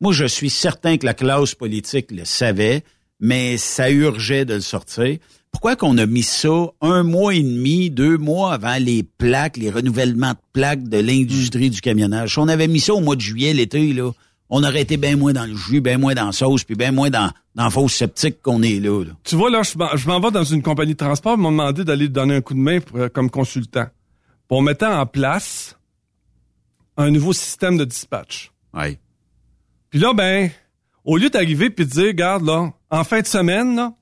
Moi, 0.00 0.12
je 0.12 0.24
suis 0.26 0.50
certain 0.50 0.96
que 0.96 1.06
la 1.06 1.14
classe 1.14 1.54
politique 1.54 2.10
le 2.12 2.24
savait, 2.24 2.82
mais 3.20 3.56
ça 3.56 3.90
urgeait 3.90 4.44
de 4.44 4.54
le 4.54 4.60
sortir. 4.60 5.18
Pourquoi 5.50 5.76
qu'on 5.76 5.96
a 5.98 6.06
mis 6.06 6.22
ça 6.22 6.66
un 6.80 7.02
mois 7.02 7.34
et 7.34 7.42
demi, 7.42 7.90
deux 7.90 8.16
mois 8.18 8.52
avant 8.52 8.76
les 8.78 9.02
plaques, 9.02 9.56
les 9.56 9.70
renouvellements 9.70 10.32
de 10.32 10.38
plaques 10.52 10.84
de 10.88 10.98
l'industrie 10.98 11.70
du 11.70 11.80
camionnage? 11.80 12.34
Si 12.34 12.38
on 12.38 12.48
avait 12.48 12.68
mis 12.68 12.80
ça 12.80 12.94
au 12.94 13.00
mois 13.00 13.16
de 13.16 13.20
juillet, 13.22 13.54
l'été, 13.54 13.92
là, 13.92 14.12
on 14.50 14.62
aurait 14.62 14.82
été 14.82 14.96
bien 14.98 15.16
moins 15.16 15.32
dans 15.32 15.46
le 15.46 15.56
jus, 15.56 15.80
bien 15.80 15.98
moins 15.98 16.14
dans 16.14 16.26
la 16.26 16.32
sauce, 16.32 16.64
puis 16.64 16.74
bien 16.76 16.92
moins 16.92 17.10
dans, 17.10 17.30
dans 17.54 17.64
la 17.64 17.70
fausse 17.70 17.94
sceptique 17.94 18.40
qu'on 18.40 18.62
est 18.62 18.78
là. 18.78 19.04
là. 19.04 19.10
Tu 19.24 19.36
vois, 19.36 19.50
là, 19.50 19.62
je 19.62 20.06
m'en- 20.06 20.20
vais 20.20 20.30
dans 20.30 20.44
une 20.44 20.62
compagnie 20.62 20.92
de 20.92 20.98
transport, 20.98 21.34
ils 21.36 21.40
m'ont 21.40 21.50
demandé 21.50 21.82
d'aller 21.84 22.08
donner 22.08 22.36
un 22.36 22.40
coup 22.40 22.54
de 22.54 22.60
main 22.60 22.80
pour- 22.80 22.98
euh, 22.98 23.08
comme 23.08 23.30
consultant. 23.30 23.86
Pour 24.46 24.62
mettre 24.62 24.86
en 24.86 25.04
place 25.06 25.76
un 26.96 27.10
nouveau 27.10 27.32
système 27.32 27.76
de 27.78 27.84
dispatch. 27.84 28.50
Ouais. 28.74 28.98
Puis 29.90 29.98
là, 29.98 30.12
ben, 30.14 30.50
au 31.04 31.16
lieu 31.16 31.30
d'arriver 31.30 31.70
puis 31.70 31.86
de 31.86 31.90
dire, 31.90 32.06
regarde, 32.08 32.44
là, 32.44 32.70
en 32.90 33.04
fin 33.04 33.20
de 33.20 33.26
semaine, 33.26 33.76
là, 33.76 33.92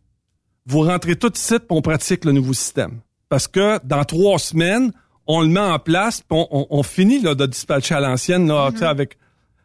vous 0.66 0.80
rentrez 0.80 1.16
tout 1.16 1.28
de 1.30 1.36
suite 1.36 1.66
pour 1.68 1.76
on 1.76 1.82
pratique 1.82 2.24
le 2.24 2.32
nouveau 2.32 2.52
système. 2.52 3.00
Parce 3.28 3.46
que 3.48 3.78
dans 3.84 4.04
trois 4.04 4.38
semaines, 4.38 4.92
on 5.26 5.40
le 5.42 5.48
met 5.48 5.60
en 5.60 5.78
place, 5.78 6.20
puis 6.20 6.26
on, 6.38 6.46
on- 6.50 6.66
on 6.70 6.82
finit 6.82 7.20
là, 7.20 7.34
de 7.34 7.46
dispatcher 7.46 7.94
à 7.94 8.00
l'ancienne, 8.00 8.46
là, 8.48 8.70
sais, 8.76 8.84
avec, 8.84 9.16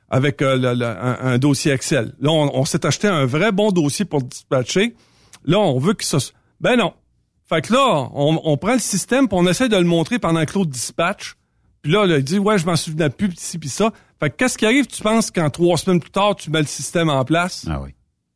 avec 0.10 0.42
euh, 0.42 0.56
le- 0.58 0.74
le- 0.74 0.86
un, 0.86 1.18
un 1.22 1.38
dossier 1.38 1.72
Excel. 1.72 2.14
Là, 2.20 2.32
on, 2.32 2.52
on 2.56 2.66
s'est 2.66 2.86
acheté 2.86 3.08
un 3.08 3.26
vrai 3.26 3.52
bon 3.52 3.72
dossier 3.72 4.06
pour 4.06 4.22
dispatcher. 4.24 4.96
Là, 5.46 5.60
on 5.60 5.80
veut 5.80 5.94
que 5.94 6.04
ça... 6.04 6.20
se- 6.20 6.32
Ben 6.60 6.76
non. 6.76 6.94
Fait 7.48 7.62
que 7.62 7.74
là, 7.74 8.10
on, 8.14 8.40
on 8.44 8.58
prend 8.58 8.74
le 8.74 8.80
système, 8.80 9.28
puis 9.28 9.38
on 9.40 9.46
essaie 9.48 9.70
de 9.70 9.76
le 9.78 9.84
montrer 9.84 10.20
pendant 10.20 10.44
que 10.46 10.54
l'autre 10.54 10.70
dispatch. 10.72 11.36
Puis 11.82 11.92
là, 11.92 12.06
là, 12.06 12.18
il 12.18 12.24
dit, 12.24 12.38
ouais, 12.38 12.58
je 12.58 12.66
m'en 12.66 12.76
souvenais 12.76 13.10
plus, 13.10 13.30
pis 13.30 13.38
ci, 13.40 13.58
pis 13.58 13.70
ça. 13.70 13.92
Fait 14.20 14.30
que 14.30 14.36
qu'est-ce 14.36 14.58
qui 14.58 14.66
arrive, 14.66 14.86
tu 14.86 15.02
penses, 15.02 15.32
quand 15.32 15.50
trois 15.50 15.78
semaines 15.78 16.00
plus 16.00 16.12
tard, 16.12 16.36
tu 16.36 16.52
mets 16.52 16.60
le 16.62 16.68
système 16.68 17.10
en 17.10 17.26
place? 17.26 17.66
Ah 17.70 17.82
oui. 17.82 17.90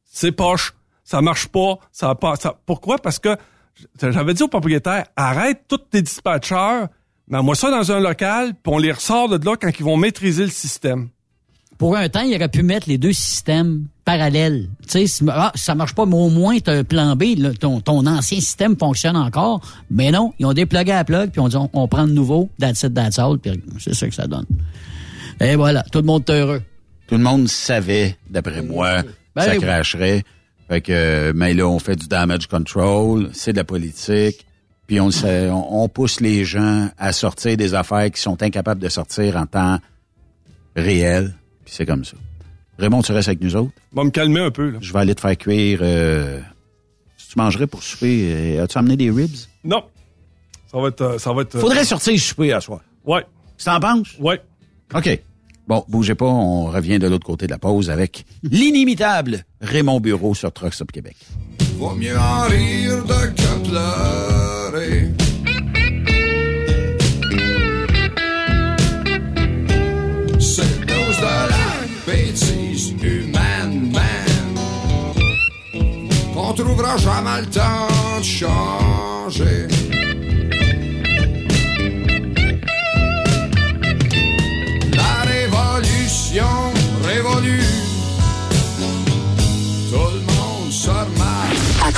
C'est 0.03 0.31
poche. 0.31 0.73
Ça 1.03 1.21
marche 1.21 1.47
pas. 1.47 1.77
Ça 1.91 2.15
pas, 2.15 2.35
ça, 2.37 2.59
pourquoi? 2.65 2.97
Parce 2.97 3.19
que 3.19 3.37
j'avais 4.01 4.33
dit 4.33 4.43
au 4.43 4.47
propriétaire, 4.47 5.05
arrête 5.15 5.65
tous 5.67 5.77
tes 5.77 6.01
dispatcheurs, 6.01 6.87
mets-moi 7.27 7.55
ça 7.55 7.69
dans 7.69 7.91
un 7.91 7.99
local, 7.99 8.53
puis 8.53 8.73
on 8.73 8.77
les 8.77 8.91
ressort 8.91 9.29
de 9.29 9.45
là 9.45 9.55
quand 9.57 9.69
ils 9.77 9.85
vont 9.85 9.97
maîtriser 9.97 10.43
le 10.43 10.49
système. 10.49 11.09
Pour 11.77 11.95
un 11.97 12.07
temps, 12.09 12.21
il 12.21 12.33
aurait 12.35 12.49
pu 12.49 12.63
mettre 12.63 12.87
les 12.89 12.97
deux 12.97 13.13
systèmes 13.13 13.87
parallèles. 14.05 14.69
Tu 14.83 14.89
sais, 14.89 15.07
si- 15.07 15.25
ah, 15.29 15.51
ça 15.55 15.73
marche 15.75 15.93
pas, 15.95 16.05
mais 16.05 16.15
au 16.15 16.29
moins, 16.29 16.57
tu 16.59 16.69
as 16.69 16.73
un 16.73 16.83
plan 16.83 17.15
B. 17.15 17.23
là, 17.37 17.51
ton, 17.53 17.81
ton 17.81 18.05
ancien 18.05 18.39
système 18.39 18.77
fonctionne 18.77 19.17
encore. 19.17 19.61
Mais 19.89 20.11
non, 20.11 20.33
ils 20.39 20.45
ont 20.45 20.53
déplugué 20.53 20.91
à 20.91 20.97
la 20.97 21.03
plug, 21.03 21.31
puis 21.31 21.41
on 21.41 21.47
dit, 21.47 21.57
on, 21.57 21.69
on 21.73 21.87
prend 21.87 22.03
le 22.05 22.13
nouveau, 22.13 22.49
that's 22.59 22.83
it, 22.83 22.93
that's 22.93 23.17
all, 23.19 23.37
puis 23.39 23.51
c'est 23.79 23.95
ça 23.95 24.07
que 24.07 24.13
ça 24.15 24.27
donne. 24.27 24.45
Et 25.41 25.55
voilà, 25.55 25.83
tout 25.91 25.99
le 25.99 26.05
monde 26.05 26.23
est 26.29 26.33
heureux. 26.33 26.61
Tout 27.07 27.15
le 27.15 27.23
monde 27.23 27.47
savait, 27.49 28.15
d'après 28.29 28.61
moi, 28.61 29.01
Ben 29.35 29.41
ça 29.43 29.55
cracherait. 29.57 30.23
Fait 30.69 30.81
que, 30.81 31.31
mais 31.35 31.53
là, 31.53 31.67
on 31.67 31.77
fait 31.79 31.95
du 31.95 32.07
damage 32.07 32.47
control, 32.47 33.29
c'est 33.33 33.51
de 33.51 33.57
la 33.57 33.63
politique, 33.63 34.45
puis 34.87 34.99
on, 34.99 35.07
le 35.07 35.11
sait, 35.11 35.49
on, 35.49 35.83
on 35.83 35.89
pousse 35.89 36.19
les 36.21 36.45
gens 36.45 36.89
à 36.97 37.11
sortir 37.11 37.57
des 37.57 37.73
affaires 37.75 38.09
qui 38.11 38.21
sont 38.21 38.41
incapables 38.41 38.81
de 38.81 38.89
sortir 38.89 39.35
en 39.37 39.45
temps 39.45 39.77
réel, 40.75 41.35
puis 41.63 41.73
c'est 41.75 41.85
comme 41.85 42.03
ça. 42.05 42.17
Raymond, 42.78 43.01
tu 43.01 43.11
restes 43.11 43.30
avec 43.30 43.41
nous 43.41 43.55
autres? 43.55 43.71
Va 43.93 44.03
me 44.03 44.09
calmer 44.09 44.41
un 44.41 44.51
peu, 44.51 44.69
là. 44.71 44.80
Je 44.82 44.91
vais 44.93 44.99
aller 44.99 45.15
te 45.15 45.21
faire 45.21 45.38
cuire... 45.38 45.80
Euh, 45.82 46.39
si 47.17 47.30
tu 47.30 47.39
mangerais 47.39 47.67
pour 47.67 47.82
souper, 47.84 48.57
euh, 48.57 48.63
as-tu 48.63 48.78
amené 48.78 48.97
des 48.97 49.09
ribs? 49.09 49.36
Non. 49.63 49.84
Ça 50.71 50.78
va 50.80 50.88
être, 50.89 51.01
euh, 51.01 51.17
ça 51.17 51.32
va 51.34 51.41
être. 51.43 51.55
euh, 51.55 51.59
Faudrait 51.59 51.86
sortir 51.86 52.19
souper 52.19 52.51
à 52.53 52.61
soir. 52.61 52.82
Ouais. 53.05 53.26
Tu 53.57 53.65
t'en 53.65 53.80
penses? 53.80 54.09
Ouais. 54.19 54.41
OK. 54.93 55.21
Bon, 55.67 55.84
bougez 55.88 56.13
pas, 56.15 56.26
on 56.26 56.65
revient 56.65 56.99
de 56.99 57.07
l'autre 57.07 57.26
côté 57.26 57.47
de 57.47 57.51
la 57.51 57.57
pause 57.57 57.89
avec 57.89 58.26
l'inimitable 58.43 59.43
Raymond 59.61 59.99
Bureau 59.99 60.36
sur 60.36 60.51
Truck 60.51 60.73
Stop 60.73 60.91
Québec. 60.91 61.15
Vaut 61.78 61.95
mieux 61.95 62.17
en 62.17 62.41
rire 62.43 63.03
de 63.05 63.26
que 63.34 63.69
pleurer. 63.69 65.09
C'est 70.39 70.86
trouvera 76.55 76.95
jamais 76.97 77.41
le 77.41 77.47
temps 77.47 78.19
de 78.19 78.23
changer. 78.23 79.67
La 84.93 85.29
révolution 85.29 86.64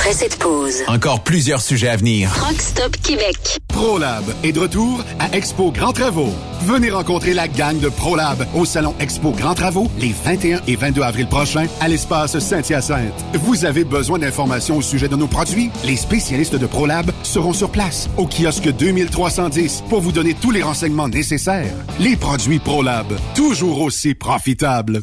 Après 0.08 0.20
cette 0.20 0.38
pause, 0.38 0.84
encore 0.86 1.22
plusieurs 1.22 1.60
sujets 1.60 1.88
à 1.88 1.96
venir. 1.96 2.32
Truck 2.32 2.58
Stop 2.62 2.96
Québec. 3.02 3.58
ProLab 3.68 4.24
est 4.42 4.52
de 4.52 4.60
retour 4.60 5.04
à 5.18 5.36
Expo 5.36 5.70
Grand 5.70 5.92
Travaux. 5.92 6.32
Venez 6.62 6.88
rencontrer 6.88 7.34
la 7.34 7.46
gang 7.46 7.78
de 7.78 7.90
ProLab 7.90 8.46
au 8.54 8.64
salon 8.64 8.94
Expo 9.00 9.32
Grand 9.32 9.52
Travaux 9.52 9.90
les 10.00 10.14
21 10.24 10.62
et 10.66 10.76
22 10.76 11.02
avril 11.02 11.26
prochains 11.26 11.66
à 11.82 11.88
l'espace 11.88 12.38
Saint-Hyacinthe. 12.38 13.12
Vous 13.34 13.66
avez 13.66 13.84
besoin 13.84 14.18
d'informations 14.18 14.78
au 14.78 14.82
sujet 14.82 15.08
de 15.08 15.16
nos 15.16 15.26
produits? 15.26 15.70
Les 15.84 15.96
spécialistes 15.96 16.56
de 16.56 16.66
ProLab 16.66 17.10
seront 17.22 17.52
sur 17.52 17.68
place 17.68 18.08
au 18.16 18.26
kiosque 18.26 18.70
2310 18.70 19.84
pour 19.90 20.00
vous 20.00 20.12
donner 20.12 20.32
tous 20.32 20.52
les 20.52 20.62
renseignements 20.62 21.08
nécessaires. 21.08 21.74
Les 22.00 22.16
produits 22.16 22.60
ProLab, 22.60 23.08
toujours 23.34 23.82
aussi 23.82 24.14
profitables. 24.14 25.02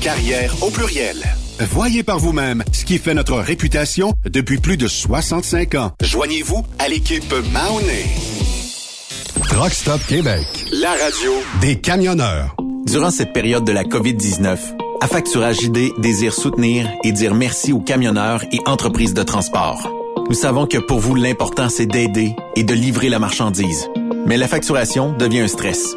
carrière 0.00 0.54
au 0.62 0.70
pluriel. 0.70 1.16
Voyez 1.70 2.02
par 2.02 2.18
vous-même 2.18 2.64
ce 2.72 2.84
qui 2.84 2.98
fait 2.98 3.14
notre 3.14 3.36
réputation 3.36 4.12
depuis 4.24 4.58
plus 4.58 4.76
de 4.76 4.88
65 4.88 5.74
ans. 5.76 5.92
Joignez-vous 6.02 6.64
à 6.78 6.88
l'équipe 6.88 7.34
Mahoney. 7.52 8.06
Truck 9.48 9.72
Stop 9.72 10.00
Québec. 10.06 10.46
La 10.72 10.90
radio 10.90 11.32
des 11.60 11.78
camionneurs. 11.78 12.56
Durant 12.86 13.10
cette 13.10 13.32
période 13.32 13.64
de 13.64 13.72
la 13.72 13.84
COVID-19, 13.84 14.58
Affacturage 15.02 15.56
JD 15.62 15.98
désire 15.98 16.32
soutenir 16.32 16.88
et 17.02 17.10
dire 17.10 17.34
merci 17.34 17.72
aux 17.72 17.80
camionneurs 17.80 18.44
et 18.52 18.60
entreprises 18.66 19.14
de 19.14 19.24
transport. 19.24 19.90
Nous 20.28 20.34
savons 20.34 20.66
que 20.68 20.78
pour 20.78 21.00
vous, 21.00 21.16
l'important, 21.16 21.68
c'est 21.68 21.86
d'aider 21.86 22.36
et 22.54 22.62
de 22.62 22.72
livrer 22.72 23.08
la 23.08 23.18
marchandise. 23.18 23.88
Mais 24.26 24.36
la 24.36 24.46
facturation 24.46 25.12
devient 25.12 25.40
un 25.40 25.48
stress. 25.48 25.96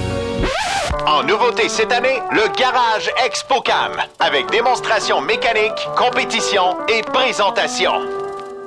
En 1.07 1.23
nouveauté 1.23 1.67
cette 1.67 1.91
année, 1.91 2.19
le 2.31 2.47
Garage 2.57 3.09
ExpoCam, 3.25 3.93
avec 4.19 4.49
démonstration 4.51 5.21
mécanique, 5.21 5.87
compétition 5.97 6.77
et 6.87 7.01
présentation. 7.01 7.91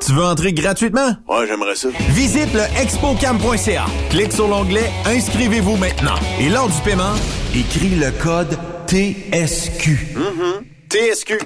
Tu 0.05 0.13
veux 0.13 0.25
entrer 0.25 0.53
gratuitement? 0.53 1.13
Ouais, 1.29 1.47
j'aimerais 1.47 1.77
ça. 1.77 1.89
Visite 2.11 2.53
le 2.53 2.63
expocam.ca. 2.81 3.87
Clique 4.11 4.33
sur 4.33 4.49
l'onglet 4.49 4.91
Inscrivez-vous 5.07 5.77
maintenant. 5.77 6.17
Et 6.41 6.49
lors 6.49 6.69
du 6.69 6.81
paiement, 6.83 7.15
écris 7.55 7.91
le 7.91 8.11
code 8.23 8.59
TSQ. 8.89 10.17
TSQ. 10.91 11.39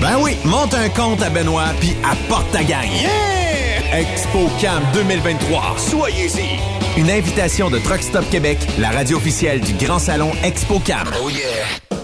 Ben 0.00 0.18
oui, 0.20 0.36
monte 0.44 0.74
un 0.74 0.88
compte 0.88 1.22
à 1.22 1.30
Benoît 1.30 1.72
puis 1.80 1.94
apporte 2.04 2.50
ta 2.52 2.62
gagne. 2.62 2.90
Yeah! 2.92 4.00
ExpoCam 4.00 4.82
2023. 4.94 5.74
Soyez-y. 5.78 6.83
Une 6.96 7.10
invitation 7.10 7.70
de 7.70 7.80
Truck 7.80 8.02
Stop 8.02 8.28
Québec, 8.30 8.58
la 8.78 8.90
radio 8.90 9.16
officielle 9.16 9.60
du 9.60 9.74
Grand 9.74 9.98
Salon 9.98 10.30
ExpoCam. 10.44 11.08
Oh 11.20 11.28
yeah! 11.28 12.03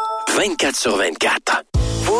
24 0.35 0.75
sur 0.75 0.95
24. 0.95 1.63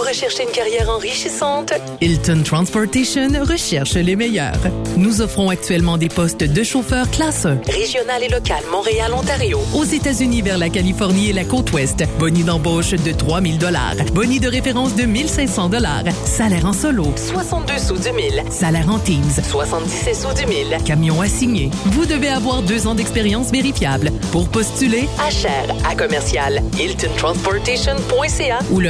Vous 0.02 0.08
recherchez 0.08 0.43
une 0.43 0.49
carrière 0.49 0.89
enrichissante? 0.89 1.74
Hilton 2.02 2.41
Transportation 2.43 3.30
recherche 3.43 3.93
les 3.93 4.16
meilleurs. 4.16 4.58
Nous 4.97 5.22
offrons 5.22 5.49
actuellement 5.49 5.99
des 5.99 6.10
postes 6.10 6.43
de 6.43 6.64
chauffeur 6.64 7.08
classe 7.12 7.45
1. 7.45 7.60
Régional 7.68 8.24
et 8.24 8.28
local, 8.28 8.64
Montréal, 8.72 9.14
Ontario. 9.14 9.60
Aux 9.76 9.84
États-Unis 9.84 10.41
vers 10.41 10.58
la 10.58 10.70
Californie 10.70 11.30
et 11.30 11.34
la 11.34 11.43
côte 11.43 11.72
ouest. 11.74 12.04
Boni 12.18 12.43
d'embauche 12.43 12.91
de 12.91 13.12
3000 13.12 13.60
dollars. 13.60 13.93
Boni 14.12 14.39
de 14.39 14.47
référence 14.47 14.95
de 14.95 15.04
1500 15.04 15.70
dollars. 15.70 16.04
Salaire 16.26 16.66
en 16.66 16.74
solo. 16.74 17.06
62 17.16 17.78
sous 17.78 17.97
du 17.99 18.12
mille. 18.14 18.43
Salaire 18.49 18.89
en 18.89 18.97
Teams. 18.97 19.22
77 19.52 20.16
sous 20.16 20.34
du 20.34 20.47
mille. 20.47 20.78
Camion 20.84 21.22
assigné. 21.22 21.70
Vous 21.86 22.08
devez 22.08 22.30
avoir 22.30 22.64
deux 22.64 22.88
ans 22.88 22.95
d'expérience 22.95 23.52
vérifiable. 23.52 24.10
Pour 24.32 24.49
postuler, 24.49 25.08
Achère 25.28 25.68
à 25.88 25.93
commercial 25.93 26.64
hiltontransportation.ca 26.80 28.60
ou 28.72 28.80
le 28.80 28.89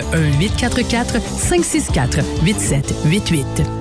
1-844-564-8788. 1.03 3.80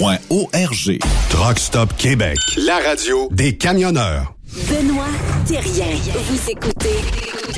arpq.org. 0.00 0.98
Truck 1.30 1.58
Stop 1.58 1.96
Québec. 1.96 2.38
La 2.56 2.78
radio 2.78 3.28
des 3.32 3.56
camionneurs. 3.56 4.34
Benoît 4.68 5.04
Thérien. 5.46 5.96
Vous 6.28 6.50
écoutez 6.50 6.98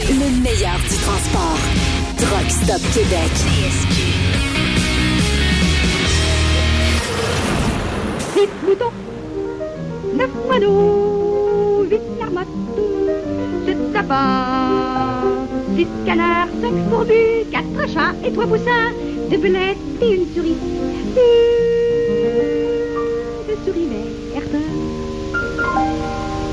le 0.08 0.42
meilleur 0.42 0.78
du 0.78 0.96
transport. 0.96 1.58
Truck 2.16 2.50
Stop 2.50 2.80
Québec. 2.94 3.30
Huit 8.36 8.50
moutons, 8.66 8.92
neuf 10.16 10.30
moineaux, 10.46 11.84
huit 11.90 12.00
marmottes, 12.18 12.46
sept 13.66 13.78
sapins, 13.92 15.46
six 15.76 15.86
canards, 16.06 16.48
cinq 16.62 16.74
fourbus, 16.90 17.44
quatre 17.50 17.92
chats 17.92 18.14
et 18.24 18.32
trois 18.32 18.46
poussins, 18.46 18.92
deux 19.30 19.38
belettes 19.38 19.76
et 20.00 20.14
une 20.14 20.26
souris. 20.34 20.56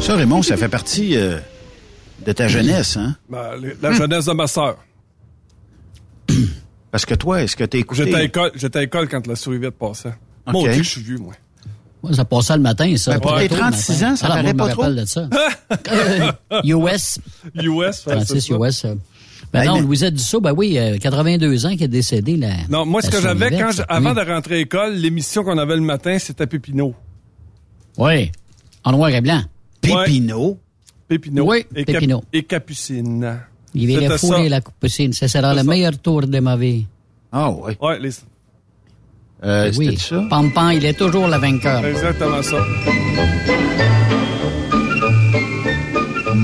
Ça, 0.01 0.15
Raymond, 0.15 0.41
ça 0.43 0.55
fait 0.57 0.69
partie 0.69 1.17
euh, 1.17 1.37
de 2.25 2.31
ta 2.31 2.47
jeunesse, 2.47 2.97
hein? 2.97 3.15
Ben, 3.29 3.55
les- 3.61 3.75
la 3.81 3.91
jeunesse 3.91 4.25
de 4.25 4.33
ma 4.33 4.47
sœur. 4.47 4.77
Parce 6.91 7.05
que 7.05 7.15
toi, 7.15 7.43
est-ce 7.43 7.55
que 7.55 7.63
t'as 7.65 7.77
écouté... 7.79 8.03
J'étais 8.05 8.15
à 8.15 8.19
l'école, 8.19 8.51
j'étais 8.55 8.77
à 8.77 8.81
l'école 8.81 9.09
quand 9.09 9.25
la 9.27 9.35
souris 9.35 9.57
vite 9.59 9.71
passait. 9.71 10.13
Ok. 10.45 10.53
Mon 10.53 10.63
Dieu, 10.63 10.83
je 10.83 10.89
suis 10.89 11.01
vieux, 11.01 11.17
moi. 11.17 11.33
Ouais, 12.03 12.13
ça 12.13 12.23
passait 12.25 12.55
le 12.55 12.61
matin, 12.61 12.95
ça. 12.95 13.13
Ben, 13.13 13.19
pour 13.19 13.37
tes 13.37 13.49
tôt 13.49 13.55
le 13.55 13.59
36 13.61 13.91
matin. 13.91 14.11
ans, 14.11 14.15
ça 14.15 14.25
Ah, 14.27 14.35
paraît 14.35 14.53
pas 14.53 14.69
je 14.69 14.75
me 14.75 14.81
rappelle 14.81 14.95
de 14.95 15.05
ça. 15.05 15.29
US. 16.63 17.19
US, 17.55 18.01
Francis 18.01 18.47
ça. 18.47 18.55
US. 18.55 18.85
euh. 18.85 18.95
Ben 19.53 19.61
Hey, 19.61 19.67
non, 19.67 19.79
Louisette 19.81 20.13
Dussault, 20.13 20.41
ben 20.41 20.53
oui, 20.55 20.77
euh, 20.77 20.97
82 20.97 21.65
ans 21.65 21.75
qui 21.75 21.83
est 21.83 21.87
décédé. 21.87 22.35
La, 22.35 22.49
Non, 22.69 22.85
moi, 22.85 23.01
ce 23.01 23.07
la 23.07 23.11
que 23.13 23.21
j'avais 23.21 23.51
quand 23.57 23.71
je- 23.71 23.81
avant 23.87 24.13
Oui. 24.13 24.15
de 24.25 24.29
rentrer 24.31 24.55
à 24.55 24.57
l'école, 24.57 24.93
l'émission 24.95 25.43
qu'on 25.43 25.57
avait 25.57 25.75
le 25.75 25.81
matin, 25.81 26.17
c'était 26.19 26.47
Pépino. 26.47 26.93
Oui, 27.97 28.31
en 28.83 28.91
noir 28.91 29.09
et 29.09 29.21
blanc. 29.21 29.41
Pépino? 29.81 30.57
Pépino. 31.07 31.45
Oui, 31.49 31.65
et 31.75 31.85
Cap- 31.85 31.95
Pépino. 31.95 32.23
et 32.33 32.43
Capucine. 32.43 33.39
Il 33.73 33.89
fourré 34.17 34.43
ça. 34.43 34.49
la 34.49 34.61
capucine. 34.61 35.13
Ça 35.13 35.27
sera 35.27 35.53
le 35.53 35.59
ça. 35.59 35.63
meilleur 35.63 35.97
tour 35.99 36.21
de 36.27 36.39
ma 36.39 36.55
vie. 36.57 36.85
Ah, 37.31 37.49
ouais. 37.51 37.77
Ouais, 37.81 37.99
les- 37.99 38.09
Euh, 39.43 39.71
oui. 39.77 39.85
C'était 39.91 39.97
ça? 40.01 40.23
Pampan, 40.29 40.71
il 40.71 40.83
est 40.85 40.93
toujours 40.97 41.27
le 41.27 41.37
vainqueur. 41.37 41.85
exactement 41.85 42.41
ça. 42.41 42.57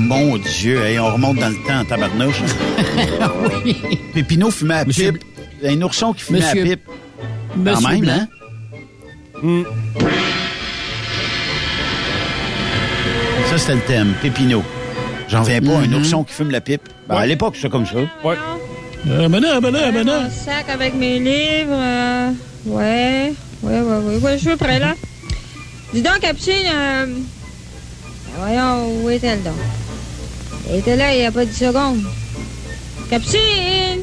Mon 0.04 0.36
Dieu, 0.36 0.84
hey, 0.84 0.98
on 0.98 1.12
remonte 1.14 1.38
dans 1.38 1.48
le 1.48 1.56
temps 1.66 1.80
en 1.80 1.84
tabarnouche. 1.84 2.42
hein. 3.20 3.30
oui. 3.64 3.76
Pépino 4.12 4.50
fumait 4.50 4.74
à 4.74 4.84
Monsieur- 4.84 5.12
pipe. 5.12 5.24
Un 5.64 5.80
ourson 5.82 6.12
qui 6.12 6.24
fumait 6.24 6.40
Monsieur- 6.40 6.62
à 6.62 6.64
pipe. 6.66 6.80
Monsieur 7.56 7.82
Quand 7.82 7.88
même, 7.90 8.00
Blanc. 8.00 8.12
hein? 8.12 8.28
Hmm. 9.42 9.62
Ça, 13.50 13.58
c'était 13.58 13.74
le 13.74 13.80
thème, 13.82 14.14
Pépino. 14.20 14.62
J'en 15.28 15.40
reviens 15.42 15.60
pas, 15.62 15.78
un 15.78 15.92
ourson 15.94 16.22
qui 16.24 16.34
fume 16.34 16.50
la 16.50 16.60
pipe. 16.60 16.82
Ben, 17.08 17.16
À 17.16 17.26
l'époque, 17.26 17.56
c'était 17.56 17.70
comme 17.70 17.86
ça. 17.86 17.96
Ouais. 18.22 18.36
Euh, 19.08 19.28
ben 19.28 19.40
non, 19.40 19.60
ben 19.60 19.70
ben 19.70 20.30
sac 20.30 20.68
avec 20.68 20.94
mes 20.94 21.18
livres. 21.18 21.70
euh, 21.72 22.30
ouais, 22.66 23.32
ouais, 23.62 23.80
ouais, 23.80 23.98
ouais, 23.98 24.16
ouais, 24.18 24.38
je 24.38 24.48
suis 24.48 24.56
prêt 24.56 24.78
là. 24.78 24.94
Dis 25.92 26.02
donc, 26.02 26.20
Capucine, 26.20 26.54
euh, 26.74 27.06
voyons, 28.38 29.02
où 29.02 29.10
est-elle 29.10 29.42
donc? 29.42 29.54
Elle 30.70 30.78
était 30.80 30.96
là 30.96 31.14
il 31.14 31.18
n'y 31.20 31.24
a 31.26 31.32
pas 31.32 31.44
10 31.44 31.54
secondes. 31.56 32.02
Capucine! 33.10 34.00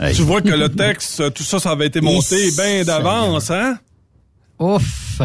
Hey. 0.00 0.14
Tu 0.14 0.22
vois 0.22 0.40
que 0.40 0.48
le 0.48 0.68
texte, 0.68 1.32
tout 1.34 1.42
ça, 1.42 1.58
ça 1.60 1.70
avait 1.70 1.86
été 1.86 2.00
monté 2.00 2.50
bien 2.56 2.82
d'avance, 2.82 3.50
hein? 3.50 3.78
Ouf! 4.58 5.20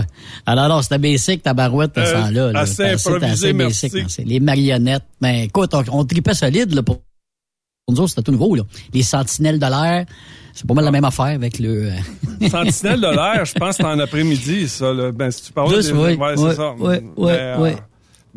Alors, 0.45 0.65
alors 0.65 0.83
c'était 0.83 0.97
basic, 0.99 1.41
ta 1.41 1.53
barouette, 1.53 1.97
Euh, 1.97 2.13
temps-là. 2.13 2.51
là. 2.51 2.59
assez 2.59 2.83
improvisé, 2.83 3.53
basic, 3.53 3.93
merci. 3.93 4.23
Les 4.23 4.39
marionnettes. 4.39 5.05
Mais 5.21 5.45
écoute, 5.45 5.73
on, 5.73 5.83
on 5.91 6.05
tripait 6.05 6.33
solide, 6.33 6.73
là, 6.73 6.83
pour 6.83 7.01
nous 7.89 7.99
autres, 7.99 8.09
c'était 8.09 8.23
tout 8.23 8.31
nouveau, 8.31 8.55
là. 8.55 8.63
Les 8.93 9.03
sentinelles 9.03 9.59
de 9.59 9.65
l'air, 9.65 10.05
c'est 10.53 10.67
pas 10.67 10.73
mal 10.73 10.85
la 10.85 10.91
même 10.91 11.05
affaire 11.05 11.25
avec 11.25 11.57
le... 11.59 11.91
euh, 11.91 12.49
Sentinelle 12.49 12.99
de 13.01 13.07
l'air, 13.07 13.45
je 13.45 13.53
pense 13.53 13.77
que 13.77 13.83
c'est 13.83 13.89
en 13.89 13.97
après-midi, 13.99 14.67
ça. 14.67 14.93
Là. 14.93 15.11
Ben, 15.11 15.31
si 15.31 15.43
tu 15.43 15.53
parles 15.53 15.73
Juste, 15.73 15.91
des... 15.91 15.97
oui, 15.97 16.13
ouais, 16.15 16.33
oui, 16.37 16.49
c'est 16.49 16.55
ça. 16.55 16.73
oui, 16.77 16.95
oui, 17.15 17.31
Mais, 17.31 17.37
euh, 17.39 17.55
oui. 17.59 17.71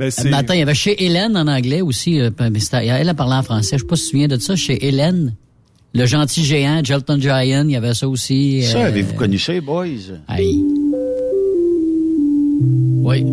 Ben, 0.01 0.11
Le 0.25 0.31
matin, 0.31 0.55
il 0.55 0.59
y 0.59 0.63
avait 0.63 0.75
chez 0.75 1.05
Hélène 1.05 1.37
en 1.37 1.47
anglais 1.47 1.83
aussi. 1.83 2.19
euh, 2.21 2.31
mais 2.51 2.59
c'était- 2.59 2.87
elle 2.87 3.09
a 3.09 3.15
parlé 3.15 3.35
en 3.35 3.43
français. 3.43 3.77
Je 3.77 3.83
sais 3.83 3.87
pas 3.87 3.97
si 3.97 4.03
tu 4.03 4.07
te 4.09 4.11
souviens 4.13 4.29
de 4.29 4.39
ça. 4.39 4.57
Chez 4.57 4.87
Hélène, 4.87 5.35
le 5.95 6.07
gentil 6.07 6.45
géant, 6.45 6.81
Jelton 6.83 7.21
Giant, 7.21 7.65
il 7.67 7.73
y 7.73 7.77
avait 7.77 7.95
ça 7.95 8.09
aussi. 8.09 8.63
Ça, 8.63 8.79
euh, 8.79 8.87
avez-vous 8.87 9.15
connu 9.15 9.39
ça, 9.39 9.53
boys? 9.61 9.87
Aïe. 10.27 10.65
Oui. 13.03 13.25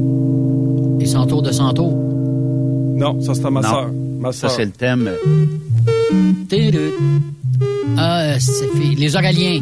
Les 0.99 1.05
centaures 1.05 1.41
de 1.41 1.51
centaures. 1.51 1.93
Non, 1.93 3.21
ça, 3.21 3.33
c'était 3.33 3.49
ma 3.51 3.61
soeur. 3.61 3.91
Ma 4.19 4.31
Ça, 4.31 4.47
soeur. 4.47 4.51
c'est 4.51 4.65
le 4.65 4.71
thème. 4.71 5.09
Ah, 7.97 8.21
euh, 8.21 8.35
c'est 8.39 8.67
fait- 8.77 8.95
les 8.95 9.15
Oraliens. 9.15 9.61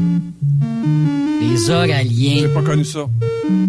Les 1.41 1.57
J'ai 1.65 1.71
Oraliens. 1.73 2.49
pas 2.53 2.61
connu 2.61 2.85
ça. 2.85 3.05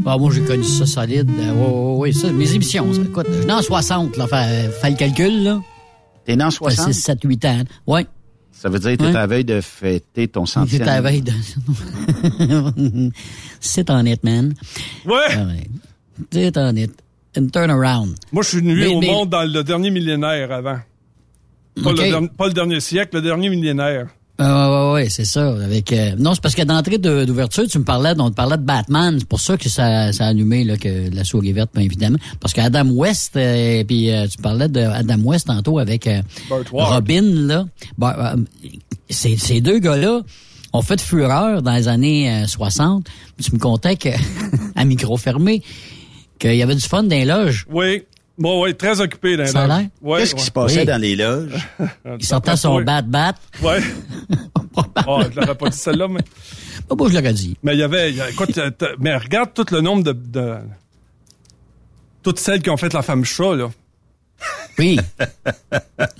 Ah, 0.06 0.16
moi, 0.18 0.30
j'ai 0.32 0.42
connu 0.42 0.64
ça 0.64 0.86
solide. 0.86 1.28
Euh, 1.38 1.52
Oui, 1.52 1.66
oui, 1.68 1.98
oui, 1.98 2.14
ça, 2.14 2.32
mes 2.32 2.52
émissions. 2.54 2.92
ça. 2.92 3.00
Écoute, 3.02 3.26
je 3.30 3.40
suis 3.42 3.50
en 3.50 3.62
60, 3.62 4.16
là. 4.16 4.26
Fait 4.26 4.90
le 4.90 4.96
calcul, 4.96 5.42
là. 5.42 5.60
T'es 6.24 6.36
né 6.36 6.44
en 6.44 6.50
Ça 6.50 6.58
fait 6.70 6.74
60? 6.76 6.92
6, 6.94 7.00
7, 7.02 7.18
8 7.24 7.44
ans. 7.44 7.62
Oui. 7.86 8.06
Ça 8.52 8.68
veut 8.70 8.78
dire 8.78 8.92
que 8.92 8.96
t'es 8.96 9.02
Ouais. 9.04 9.10
à 9.10 9.12
la 9.12 9.26
veille 9.26 9.44
de 9.44 9.60
fêter 9.60 10.28
ton 10.28 10.44
J'étais 10.46 10.60
centième. 10.60 10.82
à 10.82 10.86
la 10.86 11.00
veille 11.02 11.22
de... 11.22 11.32
C'est 13.60 13.90
honnête, 13.90 14.24
man. 14.24 14.54
Ouais! 15.04 15.12
Ah 15.30 15.44
ouais. 15.44 15.66
C'est 16.32 16.56
honnête. 16.56 16.92
Une 17.36 17.50
turnaround. 17.50 18.14
Moi, 18.32 18.42
je 18.42 18.48
suis 18.48 18.58
venu 18.58 18.74
Mais- 18.76 18.86
au 18.86 19.00
mais- 19.00 19.06
monde 19.08 19.28
dans 19.28 19.42
le 19.44 19.62
dernier 19.62 19.90
millénaire 19.90 20.50
avant. 20.52 20.78
Le, 21.76 22.26
pas 22.28 22.46
le 22.46 22.54
dernier 22.54 22.80
siècle, 22.80 23.16
le 23.16 23.22
dernier 23.22 23.50
millénaire. 23.50 24.06
Ah, 24.38 24.70
ouais, 24.70 24.76
ouais, 24.88 24.92
ouais, 25.04 25.08
c'est 25.08 25.24
ça. 25.24 25.48
Avec, 25.48 25.92
euh, 25.92 26.12
non, 26.18 26.34
c'est 26.34 26.42
parce 26.42 26.54
que 26.54 26.62
d'entrée 26.62 26.98
de- 26.98 27.24
d'ouverture, 27.24 27.66
tu 27.68 27.78
me 27.78 27.84
parlais, 27.84 28.12
on 28.18 28.28
te 28.30 28.34
parlait 28.34 28.58
de 28.58 28.62
Batman. 28.62 29.16
C'est 29.18 29.28
pour 29.28 29.40
ça 29.40 29.56
que 29.56 29.68
ça, 29.70 30.12
ça 30.12 30.26
a 30.26 30.28
allumé 30.28 30.62
là, 30.64 30.76
que 30.76 31.08
la 31.14 31.24
souris 31.24 31.52
verte, 31.52 31.70
bien 31.74 31.84
évidemment. 31.84 32.18
Parce 32.38 32.52
qu'Adam 32.52 32.86
West, 32.90 33.34
euh, 33.36 33.82
puis 33.84 34.10
euh, 34.10 34.26
tu 34.26 34.36
parlais 34.36 34.68
de 34.68 34.80
Adam 34.80 35.18
West 35.24 35.46
tantôt 35.46 35.78
avec 35.78 36.06
euh. 36.06 36.20
Robin, 36.90 37.22
là. 37.22 37.64
Ben, 37.96 38.14
euh, 38.18 38.36
ces, 39.08 39.36
ces 39.38 39.62
deux 39.62 39.78
gars-là 39.78 40.20
ont 40.74 40.82
fait 40.82 41.00
fureur 41.00 41.62
dans 41.62 41.72
les 41.74 41.88
années 41.88 42.30
euh, 42.30 42.46
60. 42.46 43.06
Tu 43.42 43.52
me 43.54 43.58
contais 43.58 43.96
que, 43.96 44.10
à 44.76 44.84
micro 44.84 45.16
fermé, 45.16 45.62
qu'il 46.38 46.56
y 46.56 46.62
avait 46.62 46.74
du 46.74 46.82
fun 46.82 47.04
dans 47.04 47.08
les 47.16 47.24
loges. 47.24 47.64
Oui. 47.70 48.02
Bon, 48.38 48.62
oui, 48.62 48.74
très 48.74 49.00
occupé 49.00 49.36
dans 49.36 49.46
Ça 49.46 49.62
a 49.64 49.66
la- 49.66 49.78
l'air? 49.78 49.88
Ouais, 50.02 50.18
Qu'est-ce 50.20 50.34
qui 50.34 50.40
ouais. 50.40 50.46
se 50.46 50.50
passait 50.50 50.78
Oui. 50.80 50.84
dans 50.84 51.00
les 51.00 51.16
loges? 51.16 51.52
Il 52.20 52.24
sortait 52.26 52.56
son 52.56 52.76
Oui. 52.76 52.84
bat-bat. 52.84 53.34
Ouais. 53.62 53.80
oh, 55.06 55.22
je 55.32 55.40
l'aurais 55.40 55.54
pas 55.54 55.70
dit 55.70 55.78
celle-là, 55.78 56.06
mais. 56.08 56.20
Pas 56.88 56.94
beau, 56.94 57.08
je 57.08 57.14
l'aurais 57.14 57.32
dit. 57.32 57.56
Mais 57.62 57.74
il 57.74 57.78
y 57.78 57.82
avait. 57.82 58.10
il 58.10 58.16
y 58.16 58.20
a- 58.20 58.28
écoute, 58.30 58.50
t'as- 58.52 58.88
mais 58.98 59.16
regarde 59.16 59.50
tout 59.54 59.64
le 59.72 59.80
nombre 59.80 60.02
de, 60.04 60.12
de. 60.12 60.54
Toutes 62.22 62.38
celles 62.38 62.60
qui 62.62 62.70
ont 62.70 62.76
fait 62.76 62.92
la 62.92 63.02
femme 63.02 63.24
chat, 63.24 63.54
là. 63.54 63.68
Oui. 64.78 64.98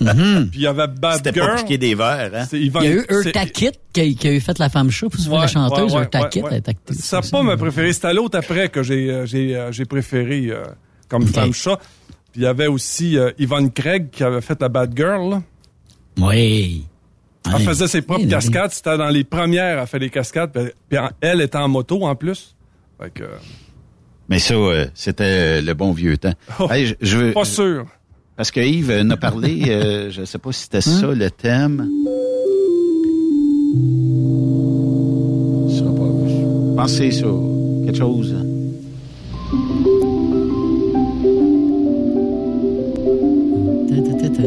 Mhm. 0.00 0.48
Puis 0.50 0.60
il 0.60 0.62
y 0.62 0.66
avait 0.66 0.86
Bad 0.86 1.16
C'était 1.18 1.38
pas 1.38 1.56
piqué 1.56 1.76
des 1.76 1.94
verres, 1.94 2.30
hein? 2.34 2.46
Il 2.52 2.72
y 2.72 2.76
a 2.78 2.84
eu 2.90 3.04
c'est- 3.08 3.14
Urta 3.28 3.44
Kitt 3.46 3.78
qui, 3.92 4.00
a- 4.00 4.14
qui 4.14 4.28
a 4.28 4.32
eu 4.32 4.40
fait 4.40 4.58
la 4.58 4.68
femme 4.70 4.90
chat, 4.90 5.08
pour 5.10 5.20
Ouais, 5.32 5.40
la 5.40 5.46
chanteuse 5.48 5.92
ouais, 5.92 5.98
ouais, 5.98 6.04
Urta 6.04 6.22
ouais, 6.22 6.28
Kitt. 6.30 6.42
ouais. 6.44 6.48
elle 6.52 6.56
est 6.58 6.68
actrice. 6.70 6.98
Ça 7.00 7.20
n'a 7.20 7.28
pas 7.30 7.42
ma 7.42 7.56
préférée. 7.58 7.92
C'était 7.92 8.14
l'autre 8.14 8.38
après 8.38 8.68
que 8.70 8.82
j'ai 8.82 9.10
euh, 9.10 9.26
j'ai 9.26 9.54
euh, 9.56 9.70
j'ai 9.72 9.84
préféré 9.84 10.46
euh, 10.48 10.64
comme 11.08 11.26
femme 11.26 11.52
chat. 11.52 11.78
Puis 12.36 12.42
il 12.42 12.44
y 12.44 12.48
avait 12.48 12.66
aussi 12.66 13.16
euh, 13.16 13.30
Yvonne 13.38 13.72
Craig 13.72 14.10
qui 14.10 14.22
avait 14.22 14.42
fait 14.42 14.60
la 14.60 14.68
Bad 14.68 14.92
Girl. 14.94 15.30
là. 15.30 15.42
Oui. 16.18 16.84
Elle 17.50 17.62
faisait 17.62 17.88
ses 17.88 18.02
propres 18.02 18.20
Oui, 18.20 18.26
oui. 18.26 18.30
cascades. 18.30 18.72
C'était 18.72 18.98
dans 18.98 19.08
les 19.08 19.24
premières 19.24 19.78
à 19.78 19.86
faire 19.86 20.00
les 20.00 20.10
cascades. 20.10 20.52
Puis, 20.52 20.98
elle 21.22 21.40
était 21.40 21.56
en 21.56 21.66
moto 21.68 22.04
en 22.04 22.14
plus. 22.14 22.54
Fait 23.00 23.08
que, 23.08 23.22
euh, 23.22 23.28
Mais 24.28 24.38
ça, 24.38 24.52
euh, 24.52 24.84
c'était 24.92 25.24
euh, 25.24 25.62
le 25.62 25.72
bon 25.72 25.92
vieux 25.92 26.18
temps. 26.18 26.34
Oh, 26.60 26.68
Hey, 26.70 26.88
je, 26.88 26.94
je 27.00 27.16
veux- 27.16 27.32
pas 27.32 27.46
sûr. 27.46 27.86
Parce 28.36 28.50
que 28.50 28.60
Yves 28.60 28.90
euh, 28.90 29.02
en 29.02 29.08
a 29.08 29.16
parlé, 29.16 29.62
euh, 29.68 30.10
je 30.10 30.22
sais 30.26 30.36
pas 30.38 30.52
si 30.52 30.64
c'était 30.64 30.76
Hein? 30.76 31.00
ça 31.00 31.06
le 31.06 31.30
thème. 31.30 31.88
Pensez 36.76 37.10
sur 37.12 37.40
quelque 37.86 37.96
chose. 37.96 38.36
C'est 44.36 44.44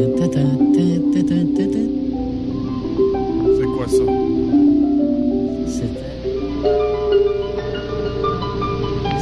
quoi 3.64 3.88
ça? 3.88 4.04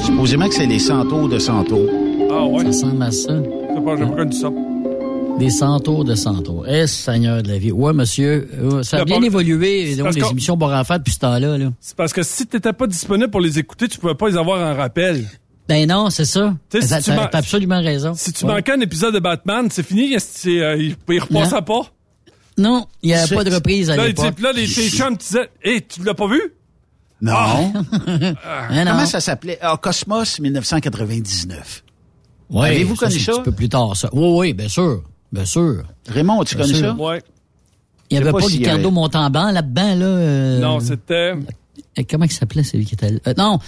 Supposément 0.05 0.49
que 0.49 0.55
c'est 0.55 0.67
les 0.67 0.79
centaures 0.79 1.29
de 1.29 1.39
centaures. 1.39 1.89
Ah 2.31 2.45
ouais? 2.45 2.61
Ça 2.61 2.67
ressemble 2.67 3.03
à 3.03 3.11
ça. 3.11 3.43
Je 3.43 3.45
sais 3.75 3.81
pas, 3.83 3.97
j'ai 3.97 4.05
pas 4.05 4.17
connu 4.17 4.33
ça. 4.33 4.53
Des 5.39 5.51
centaures 5.51 6.05
de 6.05 6.15
centaures. 6.15 6.67
Eh, 6.69 6.87
Seigneur 6.87 7.43
de 7.43 7.49
la 7.49 7.59
vie. 7.59 7.73
Ouais, 7.73 7.95
monsieur. 7.95 8.47
Ça 8.83 8.99
a 8.99 9.05
bien 9.07 9.23
évolué, 9.23 9.97
donc, 9.97 10.15
les 10.15 10.31
émissions 10.31 10.59
Borafat 10.59 10.99
depuis 10.99 11.15
ce 11.15 11.21
temps-là. 11.21 11.57
Là. 11.57 11.71
C'est 11.81 11.97
parce 11.97 12.13
que 12.13 12.23
si 12.23 12.47
t'étais 12.47 12.75
pas 12.75 12.87
disponible 12.87 13.31
pour 13.31 13.41
les 13.41 13.59
écouter, 13.59 13.89
tu 13.89 13.99
pouvais 13.99 14.15
pas 14.15 14.29
les 14.29 14.37
avoir 14.37 14.61
en 14.71 14.77
rappel. 14.77 15.25
Ben 15.69 15.87
non, 15.87 16.09
c'est 16.11 16.25
ça. 16.25 16.55
Tu 16.71 16.81
sais, 16.81 16.83
si 16.87 16.89
T'as 16.91 17.01
tu 17.03 17.31
t'as 17.31 17.39
absolument 17.39 17.81
raison. 17.83 18.15
Si 18.15 18.33
tu 18.33 18.45
Ouais. 18.47 18.55
manquais 18.55 18.73
un 18.73 18.81
épisode 18.81 19.13
de 19.15 19.19
Batman, 19.21 19.69
c'est 19.71 19.83
fini. 19.83 20.15
c'est, 20.19 20.61
euh, 20.63 20.77
il, 20.77 20.97
il 21.11 21.21
repassait 21.21 21.61
pas. 21.63 21.83
Non, 22.57 22.87
il 23.03 23.09
n'y 23.11 23.15
avait 23.15 23.35
pas 23.35 23.45
de 23.45 23.55
reprise 23.55 23.91
à 23.91 23.97
Là, 23.97 24.05
il 24.05 24.09
l'époque. 24.09 24.41
là, 24.41 24.53
les 24.53 24.67
tes 24.67 24.89
chums 24.91 25.17
disaient 25.17 25.49
Hé, 25.63 25.83
tu 25.83 26.03
l'as 26.03 26.15
pas 26.15 26.27
vu? 26.27 26.41
Non. 27.21 27.73
Non. 28.07 28.85
Comment 28.85 29.07
ça 29.07 29.21
s'appelait? 29.21 29.59
Ah, 29.61 29.77
Cosmos 29.81 30.39
1999. 30.41 31.85
Ouais, 32.51 32.69
Avez-vous 32.71 32.95
connu 32.95 33.13
c'est 33.13 33.19
ça? 33.21 33.33
Un 33.33 33.35
petit 33.37 33.43
peu 33.45 33.53
plus 33.53 33.69
tard, 33.69 33.95
ça. 33.97 34.09
Oui, 34.13 34.29
oui, 34.39 34.53
bien 34.55 34.69
sûr. 34.69 35.03
Bien 35.31 35.45
sûr. 35.45 35.83
Raymond, 36.09 36.43
Bien 36.43 36.61
connu 36.63 36.75
sûr. 36.75 36.97
ça? 36.97 37.03
Ouais. 37.03 37.23
Il 38.11 38.15
n'y 38.17 38.23
avait 38.23 38.33
pas 38.33 38.39
pas, 38.39 38.45
s'il 38.47 38.55
y 38.55 38.59
Ricardo 38.65 38.87
avait- 38.89 38.91
Montalban 38.95 39.51
là-dedans, 39.51 39.95
là. 39.95 40.07
euh, 40.07 40.61
Non, 40.61 40.81
c'était. 40.81 41.35
euh, 41.35 42.03
Comment 42.09 42.25
il 42.25 42.33
s'appelait, 42.33 42.63
celui 42.63 42.87
qui 42.87 42.95
était 42.95 43.11
là? 43.11 43.19
Euh, 43.27 43.35
non. 43.37 43.59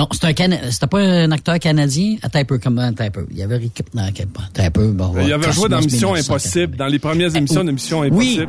Non, 0.00 0.08
c'était 0.12 0.28
un 0.28 0.32
Cana- 0.32 0.70
c'était 0.70 0.86
pas 0.86 0.98
un 1.00 1.30
acteur 1.30 1.58
canadien? 1.58 2.16
Attends 2.22 2.38
un 2.38 2.44
peu, 2.46 2.56
comment, 2.58 2.80
attends 2.80 3.04
un 3.04 3.10
peu. 3.10 3.26
Il 3.30 3.36
y 3.36 3.42
avait 3.42 3.58
Rick, 3.58 3.82
non, 3.92 4.04
attends 4.04 4.62
un 4.64 4.70
peu, 4.70 4.86
bon. 4.92 5.12
Il 5.22 5.30
avait 5.30 5.52
joué 5.52 5.68
dans 5.68 5.76
Mission 5.82 6.14
1980. 6.14 6.20
Impossible, 6.20 6.76
dans 6.78 6.86
les 6.86 6.98
premières 6.98 7.36
émissions 7.36 7.62
de 7.64 7.70
Mission 7.70 8.00
oui. 8.00 8.08
Impossible. 8.08 8.48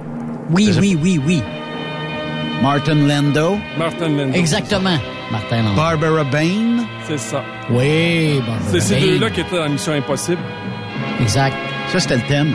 Oui, 0.51 0.71
oui, 0.79 0.97
oui, 1.03 1.21
oui. 1.27 1.41
Martin 2.61 2.95
Lando. 2.95 3.57
Martin 3.77 4.07
Lando. 4.07 4.33
Exactement. 4.33 4.97
Martin 5.29 5.63
Lando. 5.63 5.75
Barbara 5.75 6.23
Bain. 6.23 6.85
C'est 7.09 7.17
ça. 7.19 7.43
Oui, 7.69 8.35
Barbara 8.47 8.69
C'est 8.71 8.79
ces 8.79 8.95
Bain. 8.95 9.01
deux-là 9.07 9.29
qui 9.31 9.41
étaient 9.41 9.57
dans 9.57 9.67
Mission 9.69 9.91
Impossible. 9.91 10.37
Exact. 11.19 11.57
Ça, 11.91 11.99
c'était 11.99 12.15
le 12.15 12.21
thème. 12.29 12.53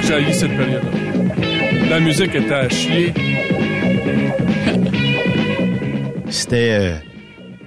Que 0.00 0.06
j'ai 0.06 0.14
haï 0.14 0.34
cette 0.34 0.56
période-là. 0.56 0.90
La 1.88 2.00
musique 2.00 2.34
était 2.34 2.54
à 2.54 2.68
chier. 2.68 3.12
C'était 6.28 6.70
euh, 6.70 6.96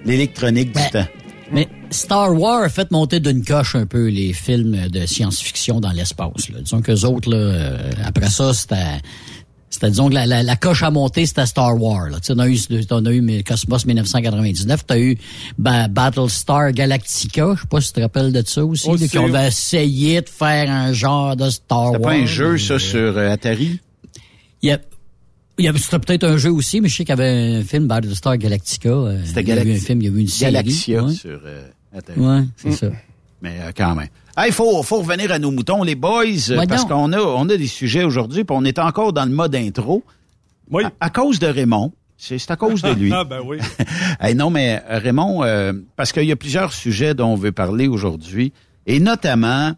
l'électronique 0.06 0.74
du 0.74 0.90
temps. 0.92 1.08
Mais 1.52 1.68
Star 1.90 2.34
Wars 2.34 2.64
a 2.64 2.70
fait 2.70 2.90
monter 2.92 3.20
d'une 3.20 3.44
coche 3.44 3.76
un 3.76 3.86
peu 3.86 4.08
les 4.08 4.34
films 4.34 4.88
de 4.90 5.06
science-fiction 5.06 5.80
dans 5.80 5.92
l'espace. 5.92 6.50
là. 6.50 6.60
Disons 6.62 6.82
que 6.82 7.06
autres, 7.06 7.30
là, 7.30 7.38
euh, 7.38 7.92
après 8.06 8.30
ça, 8.30 8.54
c'était... 8.54 8.76
C'était, 9.74 9.90
disons 9.90 10.08
la, 10.08 10.28
la, 10.28 10.44
la 10.44 10.56
coche 10.56 10.84
à 10.84 10.92
monter, 10.92 11.26
c'était 11.26 11.48
Star 11.48 11.82
Wars. 11.82 12.08
Là. 12.12 12.20
Tu 12.20 12.32
On 12.32 12.38
a 12.38 12.48
eu, 12.48 12.60
on 12.92 13.06
a 13.08 13.12
eu 13.12 13.44
Cosmos 13.44 13.88
1999, 13.88 14.86
t'as 14.86 15.00
eu 15.00 15.18
ben, 15.58 15.88
Battlestar 15.88 16.72
Galactica, 16.74 17.56
je 17.56 17.62
sais 17.62 17.68
pas 17.68 17.82
si 17.82 17.88
tu 17.88 17.94
te 17.94 18.02
rappelles 18.02 18.32
de 18.32 18.44
ça 18.46 18.64
aussi, 18.64 18.88
là, 18.88 19.08
qui 19.08 19.18
ont 19.18 19.36
essayé 19.36 20.22
de 20.22 20.30
faire 20.30 20.70
un 20.70 20.94
genre 20.94 21.36
de 21.36 21.50
Star 21.50 21.88
C'était 21.94 22.04
Wars. 22.04 22.14
pas 22.14 22.20
un 22.20 22.26
jeu, 22.28 22.58
ça, 22.60 22.78
sur 22.78 23.18
euh, 23.18 23.32
Atari? 23.32 23.80
Il 24.62 24.70
y 24.70 24.72
a, 24.74 24.80
il 25.58 25.66
y 25.66 25.68
avait, 25.68 25.80
c'était 25.80 25.98
peut-être 25.98 26.24
un 26.26 26.38
jeu 26.38 26.52
aussi, 26.52 26.80
mais 26.80 26.88
je 26.88 26.98
sais 26.98 27.04
qu'il 27.04 27.18
y 27.18 27.20
avait 27.20 27.56
un 27.58 27.64
film 27.64 27.88
Battlestar 27.88 28.38
Galactica. 28.38 28.90
euh, 28.90 29.22
C'était 29.26 29.42
Il 29.42 29.48
y 29.48 29.52
a 29.54 29.64
eu 29.64 29.74
un 29.76 29.80
film, 29.80 30.02
il 30.04 30.06
y 30.08 30.08
a 30.08 30.16
eu 30.16 30.20
une 30.22 30.28
série. 30.28 30.52
Galaxia 30.54 31.04
ouais. 31.04 31.14
sur 31.16 31.40
euh, 31.44 31.68
Atari. 31.98 32.20
Ouais, 32.20 32.44
c'est 32.58 32.74
ça. 32.74 32.88
Mais 33.42 33.58
euh, 33.60 33.72
quand 33.76 33.96
même. 33.96 34.08
Il 34.46 34.52
faut, 34.52 34.82
faut 34.84 35.00
revenir 35.00 35.32
à 35.32 35.40
nos 35.40 35.52
moutons, 35.52 35.84
les 35.84 35.96
boys, 35.96 36.24
parce 36.68 36.86
qu'on 36.86 37.14
a, 37.14 37.20
on 37.20 37.50
a 37.50 37.58
des 37.58 37.68
sujets 37.68 38.04
aujourd'hui, 38.04 38.44
puis 38.44 38.56
on 38.58 38.66
est 38.66 38.80
encore 38.80 39.14
dans 39.14 39.26
le 39.26 39.32
mode 39.32 39.56
intro. 39.56 40.04
Oui. 40.72 40.84
À, 40.84 40.92
à 41.00 41.10
cause 41.10 41.40
de 41.40 41.48
Raymond. 41.48 41.92
C'est 42.18 42.38
c'est 42.38 42.52
à 42.52 42.56
cause 42.56 42.82
de 42.82 42.92
lui. 42.92 43.12
ah 43.14 43.24
ben 43.24 43.42
oui. 43.46 43.58
Hey, 44.20 44.34
non, 44.34 44.50
mais 44.50 44.82
euh, 44.90 44.98
Raymond, 44.98 45.44
euh, 45.44 45.74
parce 45.96 46.12
qu'il 46.12 46.24
y 46.24 46.32
a 46.32 46.36
plusieurs 46.36 46.72
sujets 46.72 47.14
dont 47.14 47.28
on 47.30 47.36
veut 47.36 47.52
parler 47.52 47.88
aujourd'hui, 47.88 48.54
et 48.86 49.00
notamment, 49.00 49.74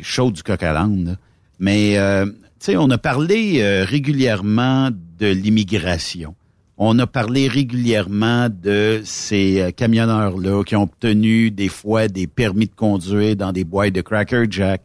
chaud 0.00 0.30
du 0.30 0.42
coq 0.42 0.62
à 0.62 0.72
l'âne, 0.72 1.04
là, 1.04 1.12
mais 1.58 1.98
euh, 1.98 2.26
tu 2.26 2.32
sais, 2.60 2.76
on 2.76 2.88
a 2.90 2.98
parlé 2.98 3.60
euh, 3.60 3.84
régulièrement 3.84 4.90
de 4.92 5.26
l'immigration. 5.26 6.34
On 6.80 6.96
a 7.00 7.08
parlé 7.08 7.48
régulièrement 7.48 8.48
de 8.48 9.02
ces 9.04 9.60
euh, 9.60 9.70
camionneurs-là 9.72 10.62
qui 10.62 10.76
ont 10.76 10.84
obtenu 10.84 11.50
des 11.50 11.68
fois 11.68 12.06
des 12.06 12.28
permis 12.28 12.66
de 12.66 12.74
conduire 12.74 13.34
dans 13.34 13.50
des 13.50 13.64
boîtes 13.64 13.94
de 13.94 14.00
Cracker 14.00 14.44
Jack, 14.48 14.82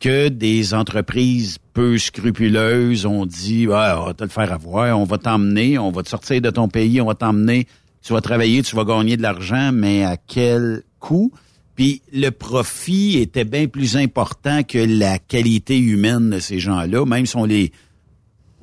que 0.00 0.28
des 0.28 0.74
entreprises 0.74 1.56
peu 1.72 1.96
scrupuleuses 1.96 3.06
ont 3.06 3.24
dit 3.24 3.66
ouais, 3.66 3.92
on 3.96 4.04
va 4.04 4.12
te 4.12 4.22
le 4.22 4.28
faire 4.28 4.52
avoir, 4.52 4.98
on 4.98 5.04
va 5.04 5.16
t'emmener, 5.16 5.78
on 5.78 5.90
va 5.90 6.02
te 6.02 6.10
sortir 6.10 6.42
de 6.42 6.50
ton 6.50 6.68
pays, 6.68 7.00
on 7.00 7.06
va 7.06 7.14
t'emmener, 7.14 7.66
tu 8.02 8.12
vas 8.12 8.20
travailler, 8.20 8.62
tu 8.62 8.76
vas 8.76 8.84
gagner 8.84 9.16
de 9.16 9.22
l'argent, 9.22 9.72
mais 9.72 10.04
à 10.04 10.18
quel 10.18 10.82
coût? 10.98 11.32
Puis 11.74 12.02
le 12.12 12.28
profit 12.28 13.18
était 13.18 13.44
bien 13.44 13.66
plus 13.66 13.96
important 13.96 14.62
que 14.62 14.76
la 14.76 15.18
qualité 15.18 15.78
humaine 15.78 16.28
de 16.28 16.38
ces 16.38 16.58
gens-là, 16.58 17.06
même 17.06 17.24
si 17.24 17.36
on 17.38 17.46
les 17.46 17.72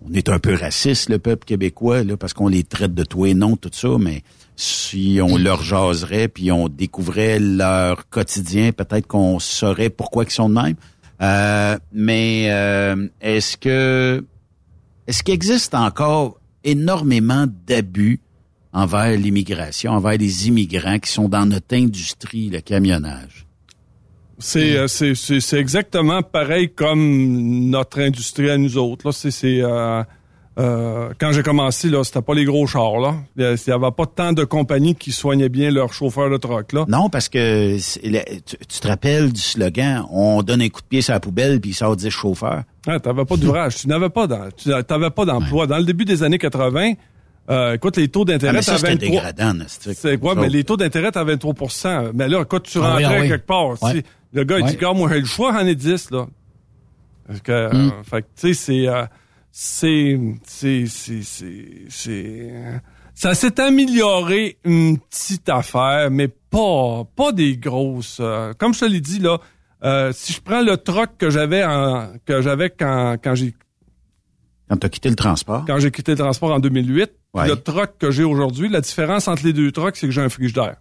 on 0.05 0.13
est 0.13 0.29
un 0.29 0.39
peu 0.39 0.55
raciste, 0.55 1.09
le 1.09 1.19
peuple 1.19 1.45
québécois, 1.45 2.03
là, 2.03 2.17
parce 2.17 2.33
qu'on 2.33 2.47
les 2.47 2.63
traite 2.63 2.93
de 2.93 3.03
tout 3.03 3.25
et 3.25 3.33
non, 3.33 3.55
tout 3.55 3.71
ça, 3.73 3.89
mais 3.99 4.23
si 4.55 5.19
on 5.21 5.37
leur 5.37 5.61
jaserait, 5.61 6.27
puis 6.27 6.51
on 6.51 6.67
découvrait 6.67 7.39
leur 7.39 8.09
quotidien, 8.09 8.71
peut-être 8.71 9.07
qu'on 9.07 9.39
saurait 9.39 9.89
pourquoi 9.89 10.23
ils 10.23 10.31
sont 10.31 10.49
de 10.49 10.55
même. 10.55 10.75
Euh, 11.21 11.77
mais 11.91 12.47
euh, 12.51 13.07
est-ce 13.21 13.57
que 13.57 14.23
est-ce 15.07 15.23
qu'il 15.23 15.33
existe 15.33 15.73
encore 15.73 16.39
énormément 16.63 17.45
d'abus 17.65 18.19
envers 18.73 19.17
l'immigration, 19.17 19.93
envers 19.93 20.17
les 20.17 20.47
immigrants 20.47 20.99
qui 20.99 21.11
sont 21.11 21.29
dans 21.29 21.45
notre 21.45 21.75
industrie, 21.75 22.49
le 22.49 22.59
camionnage? 22.59 23.46
C'est, 24.39 24.77
euh, 24.77 24.87
c'est, 24.87 25.15
c'est, 25.15 25.39
c'est 25.39 25.57
exactement 25.59 26.21
pareil 26.21 26.69
comme 26.69 27.69
notre 27.69 27.99
industrie 28.01 28.49
à 28.49 28.57
nous 28.57 28.77
autres. 28.77 29.07
Là, 29.07 29.11
c'est, 29.11 29.31
c'est, 29.31 29.61
euh, 29.61 30.03
euh, 30.59 31.09
quand 31.19 31.31
j'ai 31.31 31.43
commencé, 31.43 31.89
là, 31.89 32.03
c'était 32.03 32.21
pas 32.21 32.33
les 32.35 32.45
gros 32.45 32.65
chars. 32.67 32.99
Là. 32.99 33.15
Il 33.35 33.43
y 33.43 33.71
avait 33.71 33.91
pas 33.91 34.05
tant 34.05 34.33
de 34.33 34.43
compagnies 34.43 34.95
qui 34.95 35.11
soignaient 35.11 35.49
bien 35.49 35.71
leurs 35.71 35.91
chauffeurs 35.93 36.29
de 36.29 36.37
truck. 36.37 36.73
Là. 36.73 36.85
Non, 36.87 37.09
parce 37.09 37.29
que 37.29 37.77
tu, 37.77 38.57
tu 38.67 38.79
te 38.79 38.87
rappelles 38.87 39.33
du 39.33 39.41
slogan 39.41 40.05
on 40.11 40.41
donne 40.43 40.61
un 40.61 40.69
coup 40.69 40.81
de 40.81 40.87
pied 40.87 41.01
sur 41.01 41.13
la 41.13 41.19
poubelle 41.19 41.59
puis 41.59 41.71
il 41.71 41.73
sort 41.73 41.95
10 41.95 42.09
chauffeurs. 42.09 42.63
Ah, 42.87 42.99
t'avais 42.99 43.25
pas 43.25 43.37
d'ouvrage. 43.37 43.75
tu 43.77 43.87
n'avais 43.87 44.09
pas, 44.09 44.27
tu 44.55 44.69
n'avais 44.69 45.09
pas 45.09 45.25
d'emploi. 45.25 45.67
Dans 45.67 45.77
le 45.77 45.83
début 45.83 46.05
des 46.05 46.23
années 46.23 46.37
80, 46.39 46.93
euh, 47.49 47.73
écoute, 47.75 47.97
les 47.97 48.07
taux 48.07 48.23
Ah, 48.23 48.31
d'intérêt 48.31 48.61
ça, 48.61 48.73
à 48.73 48.77
c'était 48.77 48.91
23 48.93 49.09
dégradant, 49.09 49.53
Nastic. 49.53 49.93
C'est 49.95 50.17
quoi? 50.17 50.35
Mais 50.35 50.49
les 50.49 50.63
taux 50.63 50.75
d'intérêt 50.77 51.15
à 51.15 51.23
23% 51.23 52.11
Mais 52.13 52.27
là, 52.27 52.43
quand 52.45 52.61
tu 52.61 52.77
Ah 52.81 52.95
oui, 52.97 53.03
rentrais 53.05 53.17
ah 53.19 53.21
oui. 53.21 53.27
quelque 53.29 53.45
part, 53.47 53.81
Ouais. 53.83 54.03
Le 54.33 54.43
gars, 54.43 54.59
il 54.59 54.63
Ouais. 54.65 54.69
dit, 54.71 54.77
gars, 54.77 54.93
moi, 54.93 55.09
j'ai 55.11 55.19
le 55.19 55.25
choix, 55.25 55.51
j'en 55.53 55.65
ai 55.65 55.75
10, 55.75 56.11
là. 56.11 56.27
Parce 57.27 57.41
que, 57.41 57.51
euh, 57.51 58.03
fait 58.03 58.21
que, 58.21 58.27
tu 58.35 58.53
sais, 58.53 58.53
c'est, 58.53 58.87
euh, 58.87 59.05
c'est, 59.51 60.19
c'est, 60.43 60.85
c'est, 60.87 61.21
c'est, 61.23 61.65
c'est, 61.89 62.49
euh, 62.51 62.77
ça 63.13 63.33
s'est 63.33 63.59
amélioré 63.59 64.57
une 64.63 64.97
petite 64.99 65.49
affaire, 65.49 66.09
mais 66.11 66.27
pas, 66.27 67.03
pas 67.15 67.31
des 67.31 67.57
grosses. 67.57 68.19
euh, 68.21 68.53
comme 68.53 68.73
je 68.73 68.79
te 68.81 68.85
l'ai 68.85 69.01
dit, 69.01 69.19
là, 69.19 69.39
si 70.13 70.33
je 70.33 70.41
prends 70.41 70.61
le 70.61 70.77
troc 70.77 71.11
que 71.17 71.29
j'avais 71.29 71.63
en, 71.63 72.13
que 72.25 72.41
j'avais 72.41 72.69
quand, 72.69 73.17
quand 73.23 73.35
j'ai 73.35 73.53
Quand 74.69 74.77
tu 74.77 74.85
as 74.85 74.89
quitté 74.89 75.09
le 75.09 75.15
transport. 75.15 75.65
quand 75.65 75.79
j'ai 75.79 75.91
quitté 75.91 76.11
le 76.13 76.17
transport 76.17 76.51
en 76.53 76.59
2008, 76.59 77.07
puis 77.07 77.13
Ouais. 77.33 77.47
le 77.47 77.55
truck 77.57 77.97
que 77.99 78.09
j'ai 78.09 78.23
aujourd'hui, 78.23 78.69
la 78.69 78.81
différence 78.81 79.27
entre 79.27 79.43
les 79.43 79.53
deux 79.53 79.71
trucks, 79.71 79.95
c'est 79.97 80.07
que 80.07 80.11
j'ai 80.13 80.21
un 80.21 80.29
frigidaire. 80.29 80.77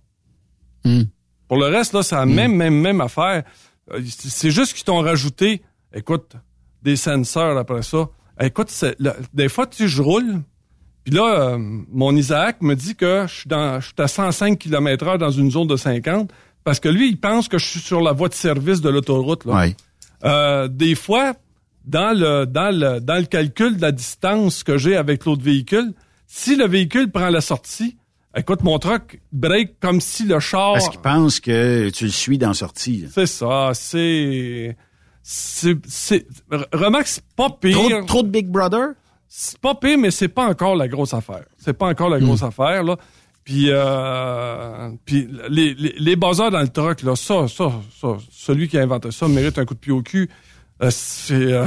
Hmm. 0.84 1.02
Pour 1.48 1.58
le 1.58 1.66
reste, 1.66 1.92
là, 1.92 2.02
c'est 2.02 2.14
la 2.16 2.26
même, 2.26 2.54
même, 2.54 2.74
même 2.80 3.00
affaire. 3.00 3.44
Euh, 3.92 4.00
c'est- 4.18 4.50
juste 4.50 4.74
qu'ils 4.74 4.84
t'ont 4.84 5.00
rajouté, 5.00 5.62
écoute, 5.94 6.32
des 6.82 6.96
senseurs 6.96 7.56
après 7.56 7.82
ça. 7.82 8.08
Écoute, 8.40 8.72
des 9.32 9.48
fois, 9.48 9.66
tu 9.66 9.76
sais, 9.76 9.88
je 9.88 10.02
roule, 10.02 10.42
puis 11.04 11.14
là, 11.14 11.52
euh, 11.52 11.58
mon 11.58 12.14
Isaac 12.16 12.60
me 12.62 12.74
dit 12.74 12.96
que 12.96 13.24
je 13.28 13.32
suis 13.34 13.48
dans, 13.48 13.80
je 13.80 13.86
suis 13.86 13.94
à 13.98 14.08
105 14.08 14.58
km 14.58 15.06
heure 15.06 15.18
dans 15.18 15.30
une 15.30 15.50
zone 15.50 15.68
de 15.68 15.76
50, 15.76 16.30
parce 16.64 16.80
que 16.80 16.88
lui, 16.88 17.08
il 17.08 17.18
pense 17.20 17.48
que 17.48 17.58
je 17.58 17.64
suis 17.64 17.80
sur 17.80 18.00
la 18.00 18.12
voie 18.12 18.28
de 18.28 18.34
service 18.34 18.80
de 18.80 18.88
l'autoroute. 18.90 19.44
Ouais. 19.44 19.76
Euh, 20.24 20.66
des 20.68 20.94
fois, 20.96 21.34
dans 21.84 22.12
le, 22.18 22.44
dans, 22.44 22.74
le, 22.76 23.00
dans 23.00 23.16
le 23.16 23.24
calcul 23.26 23.76
de 23.76 23.82
la 23.82 23.92
distance 23.92 24.64
que 24.64 24.76
j'ai 24.76 24.96
avec 24.96 25.24
l'autre 25.24 25.42
véhicule, 25.44 25.94
si 26.26 26.56
le 26.56 26.66
véhicule 26.66 27.10
prend 27.12 27.28
la 27.30 27.40
sortie, 27.40 27.96
écoute, 28.36 28.62
mon 28.62 28.78
truck 28.78 29.20
break 29.32 29.80
comme 29.80 30.00
si 30.00 30.24
le 30.24 30.38
char... 30.40 30.74
Parce 30.74 30.88
qu'ils 30.88 31.00
pensent 31.00 31.40
que 31.40 31.90
tu 31.90 32.04
le 32.04 32.10
suis 32.10 32.38
dans 32.38 32.48
la 32.48 32.54
sortie. 32.54 33.06
C'est 33.12 33.26
ça, 33.26 33.70
c'est... 33.74 34.76
C'est... 35.22 35.76
c'est- 35.88 36.26
re- 36.50 36.66
Remarque, 36.72 37.06
c'est 37.08 37.24
pas 37.34 37.50
pire. 37.50 37.76
Trop, 37.76 38.02
trop 38.04 38.22
de 38.22 38.28
Big 38.28 38.48
Brother? 38.48 38.90
C'est 39.28 39.58
pas 39.58 39.74
pire, 39.74 39.98
mais 39.98 40.10
c'est 40.10 40.28
pas 40.28 40.46
encore 40.46 40.76
la 40.76 40.86
grosse 40.88 41.12
affaire. 41.12 41.44
C'est 41.58 41.72
pas 41.76 41.86
encore 41.88 42.08
la 42.10 42.20
grosse 42.20 42.42
affaire, 42.42 42.84
là. 42.84 42.96
Puis, 43.44 43.66
euh, 43.70 44.90
puis 45.04 45.28
les, 45.50 45.74
les, 45.74 45.94
les 45.98 46.16
buzzers 46.16 46.50
dans 46.50 46.60
le 46.60 46.68
truck, 46.68 47.02
là, 47.02 47.14
ça, 47.16 47.46
ça, 47.48 47.72
ça, 48.00 48.16
celui 48.30 48.66
qui 48.68 48.76
a 48.78 48.82
inventé 48.82 49.10
ça 49.12 49.28
mérite 49.28 49.58
un 49.58 49.64
coup 49.64 49.74
de 49.74 49.78
pied 49.78 49.92
au 49.92 50.02
cul. 50.02 50.28
Euh, 50.82 50.88
c'est, 50.90 51.34
euh, 51.34 51.66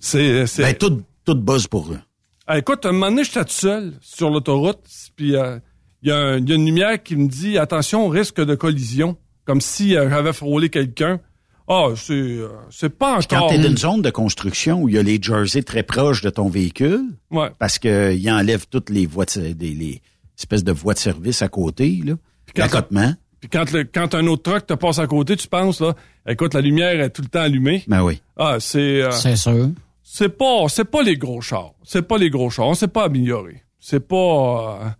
c'est, 0.00 0.46
c'est- 0.46 0.62
Ben, 0.62 0.74
tout, 0.74 1.02
tout 1.24 1.34
buzz 1.36 1.66
pour 1.68 1.92
eux. 1.92 2.00
Ah, 2.46 2.58
écoute, 2.58 2.84
un 2.86 2.92
moment 2.92 3.08
donné, 3.10 3.24
j'étais 3.24 3.44
tout 3.44 3.50
seul 3.52 3.92
sur 4.00 4.30
l'autoroute, 4.30 4.80
puis 5.16 5.36
euh, 5.36 5.58
il 6.02 6.08
y, 6.08 6.12
a 6.12 6.36
y 6.38 6.52
une 6.52 6.64
lumière 6.66 7.02
qui 7.02 7.14
me 7.16 7.28
dit 7.28 7.56
attention, 7.58 8.08
risque 8.08 8.40
de 8.44 8.54
collision, 8.54 9.16
comme 9.44 9.60
si 9.60 9.96
euh, 9.96 10.10
j'avais 10.10 10.32
frôlé 10.32 10.68
quelqu'un. 10.68 11.20
Ah, 11.68 11.86
c'est 11.94 12.12
euh, 12.12 12.48
c'est 12.70 12.90
pas 12.98 13.20
Quand 13.30 13.36
encore. 13.36 13.50
tu 13.50 13.54
es 13.54 13.58
dans 13.58 13.68
une 13.68 13.76
zone 13.78 14.02
de 14.02 14.10
construction 14.10 14.82
où 14.82 14.88
il 14.88 14.96
y 14.96 14.98
a 14.98 15.02
les 15.02 15.20
jerseys 15.22 15.62
très 15.62 15.84
proches 15.84 16.20
de 16.22 16.30
ton 16.30 16.48
véhicule, 16.48 17.02
Ouais. 17.30 17.50
parce 17.58 17.78
qu'ils 17.78 18.30
enlèvent 18.30 18.66
toutes 18.68 18.90
les 18.90 19.06
voies 19.06 19.24
de, 19.26 19.54
les 19.60 20.02
espèces 20.36 20.64
de 20.64 20.72
voies 20.72 20.94
de 20.94 20.98
service 20.98 21.40
à 21.42 21.48
côté, 21.48 22.00
là. 22.04 22.14
L'accotement. 22.56 23.14
Puis 23.40 23.48
quand, 23.48 23.70
le, 23.72 23.84
quand 23.84 24.14
un 24.14 24.26
autre 24.26 24.42
truck 24.42 24.66
te 24.66 24.74
passe 24.74 24.98
à 24.98 25.06
côté, 25.06 25.36
tu 25.36 25.48
penses 25.48 25.80
là, 25.80 25.94
écoute, 26.28 26.54
la 26.54 26.60
lumière 26.60 27.00
est 27.00 27.10
tout 27.10 27.22
le 27.22 27.28
temps 27.28 27.40
allumée. 27.40 27.82
Ben 27.86 28.02
oui. 28.02 28.20
Ah, 28.36 28.56
c'est 28.60 29.02
euh, 29.02 29.10
C'est 29.12 29.36
sûr. 29.36 29.70
C'est 30.14 30.28
pas 30.28 30.68
c'est 30.68 30.84
pas 30.84 31.02
les 31.02 31.16
gros 31.16 31.40
chars, 31.40 31.72
c'est 31.82 32.02
pas 32.02 32.18
les 32.18 32.28
gros 32.28 32.50
chars, 32.50 32.66
on 32.66 32.74
s'est 32.74 32.88
pas 32.88 33.04
amélioré. 33.04 33.62
C'est 33.78 34.06
pas 34.06 34.82
euh, 34.82 34.90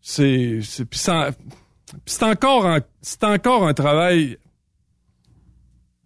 c'est 0.00 0.60
c'est 0.62 0.86
c'est 2.06 2.22
encore 2.22 2.64
un, 2.66 2.80
c'est 3.02 3.24
encore 3.24 3.66
un 3.66 3.74
travail 3.74 4.38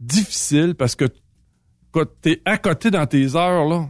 difficile 0.01 0.75
parce 0.75 0.97
que 0.97 1.05
Écoute, 1.89 2.17
t'es 2.21 2.43
à 2.45 2.59
côté 2.59 2.91
dans 2.91 3.07
tes 3.07 3.35
heures, 3.35 3.65
là. 3.67 3.89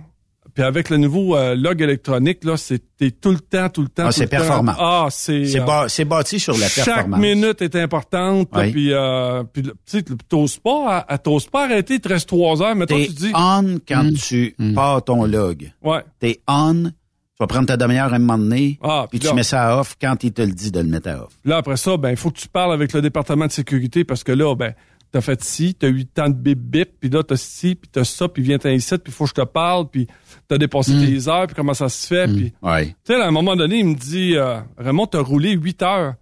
Puis 0.59 0.67
avec 0.67 0.91
le 0.91 0.97
nouveau 0.97 1.37
euh, 1.37 1.55
log 1.55 1.81
électronique, 1.81 2.43
là, 2.43 2.57
c'est 2.57 2.83
t'es 2.97 3.13
tout 3.13 3.31
le 3.31 3.39
temps, 3.39 3.69
tout 3.69 3.83
le 3.83 3.87
temps. 3.89 4.03
Ah, 4.07 4.07
tout 4.07 4.13
c'est 4.15 4.25
le 4.25 4.29
temps. 4.31 4.37
performant. 4.39 4.73
Ah, 4.77 5.07
c'est. 5.09 5.47
C'est 5.47 5.61
euh, 5.61 5.65
ba- 5.65 5.89
c'est 5.89 6.05
bâti 6.05 6.41
sur 6.41 6.59
la 6.59 6.67
chaque 6.67 6.85
performance. 6.85 7.21
minute 7.21 7.63
est 7.63 7.77
importante. 7.77 8.49
Oui. 8.53 8.73
Puis, 8.73 8.93
euh, 8.93 9.45
puis 9.45 9.63
le- 9.63 9.71
tu 9.87 9.99
sais, 9.99 10.03
t'oses 10.29 10.57
pas, 10.59 11.05
à- 11.07 11.17
t'oses 11.19 11.47
pas 11.47 11.67
arrêter, 11.67 11.95
il 11.95 12.01
te 12.01 12.09
reste 12.09 12.29
trois 12.29 12.61
heures. 12.61 12.75
Mettons, 12.75 12.97
T'es 12.97 13.07
tu 13.07 13.13
dis. 13.13 13.31
on 13.37 13.79
quand 13.87 14.11
tu 14.21 14.57
pars 14.75 15.05
ton 15.05 15.25
log. 15.27 15.71
Ouais. 15.81 16.01
T'es 16.19 16.41
on, 16.49 16.87
tu 16.87 16.91
vas 17.39 17.47
prendre 17.47 17.69
ta 17.69 17.77
demi-heure 17.77 18.13
à 18.13 18.17
un 18.17 18.19
moment 18.19 18.39
donné, 18.39 18.81
Ah, 18.83 19.07
puis 19.09 19.21
puis 19.21 19.21
tu 19.21 19.27
là- 19.29 19.35
mets 19.35 19.45
ça 19.45 19.63
à 19.69 19.79
off 19.79 19.95
quand 20.01 20.25
il 20.25 20.33
te 20.33 20.43
le 20.43 20.51
dit 20.51 20.73
de 20.73 20.81
le 20.81 20.89
mettre 20.89 21.09
à 21.09 21.23
off. 21.23 21.35
Là, 21.45 21.59
après 21.59 21.77
ça, 21.77 21.97
ben, 21.97 22.11
il 22.11 22.17
faut 22.17 22.33
que 22.33 22.39
tu 22.41 22.49
parles 22.49 22.73
avec 22.73 22.93
le 22.93 23.01
département 23.01 23.47
de 23.47 23.53
sécurité 23.53 24.03
parce 24.03 24.25
que 24.25 24.33
là, 24.33 24.57
ben, 24.57 24.73
t'as 25.11 25.21
fait 25.21 25.43
ci, 25.43 25.75
t'as 25.75 25.89
eu 25.89 26.07
tant 26.07 26.29
de 26.29 26.35
bip 26.35 26.59
bip, 26.59 27.01
puis 27.01 27.11
là, 27.11 27.23
t'as 27.23 27.37
ci, 27.37 27.75
puis 27.75 27.89
t'as 27.91 28.05
ça, 28.05 28.29
puis 28.29 28.43
viens 28.43 28.59
t'en 28.59 28.69
ici, 28.71 28.97
puis 28.99 29.13
faut 29.13 29.25
que 29.25 29.31
je 29.31 29.35
te 29.35 29.45
parle, 29.45 29.89
puis 29.89 30.07
t'as 30.47 30.59
dépassé 30.59 30.93
tes 30.93 31.29
heures, 31.29 31.47
puis 31.47 31.57
comment 31.57 31.75
ça 31.75 31.89
se 31.89 32.07
fait, 32.07 32.27
puis... 32.27 32.53
Ouais. 32.63 32.89
Tu 33.05 33.13
sais, 33.13 33.15
à 33.15 33.27
un 33.27 33.31
moment 33.31 33.57
donné, 33.57 33.79
il 33.79 33.87
me 33.87 33.95
dit, 33.95 34.37
euh, 34.37 34.61
Raymond, 34.77 35.07
t'as 35.07 35.21
roulé 35.21 35.53
8 35.53 35.83
heures. 35.83 36.15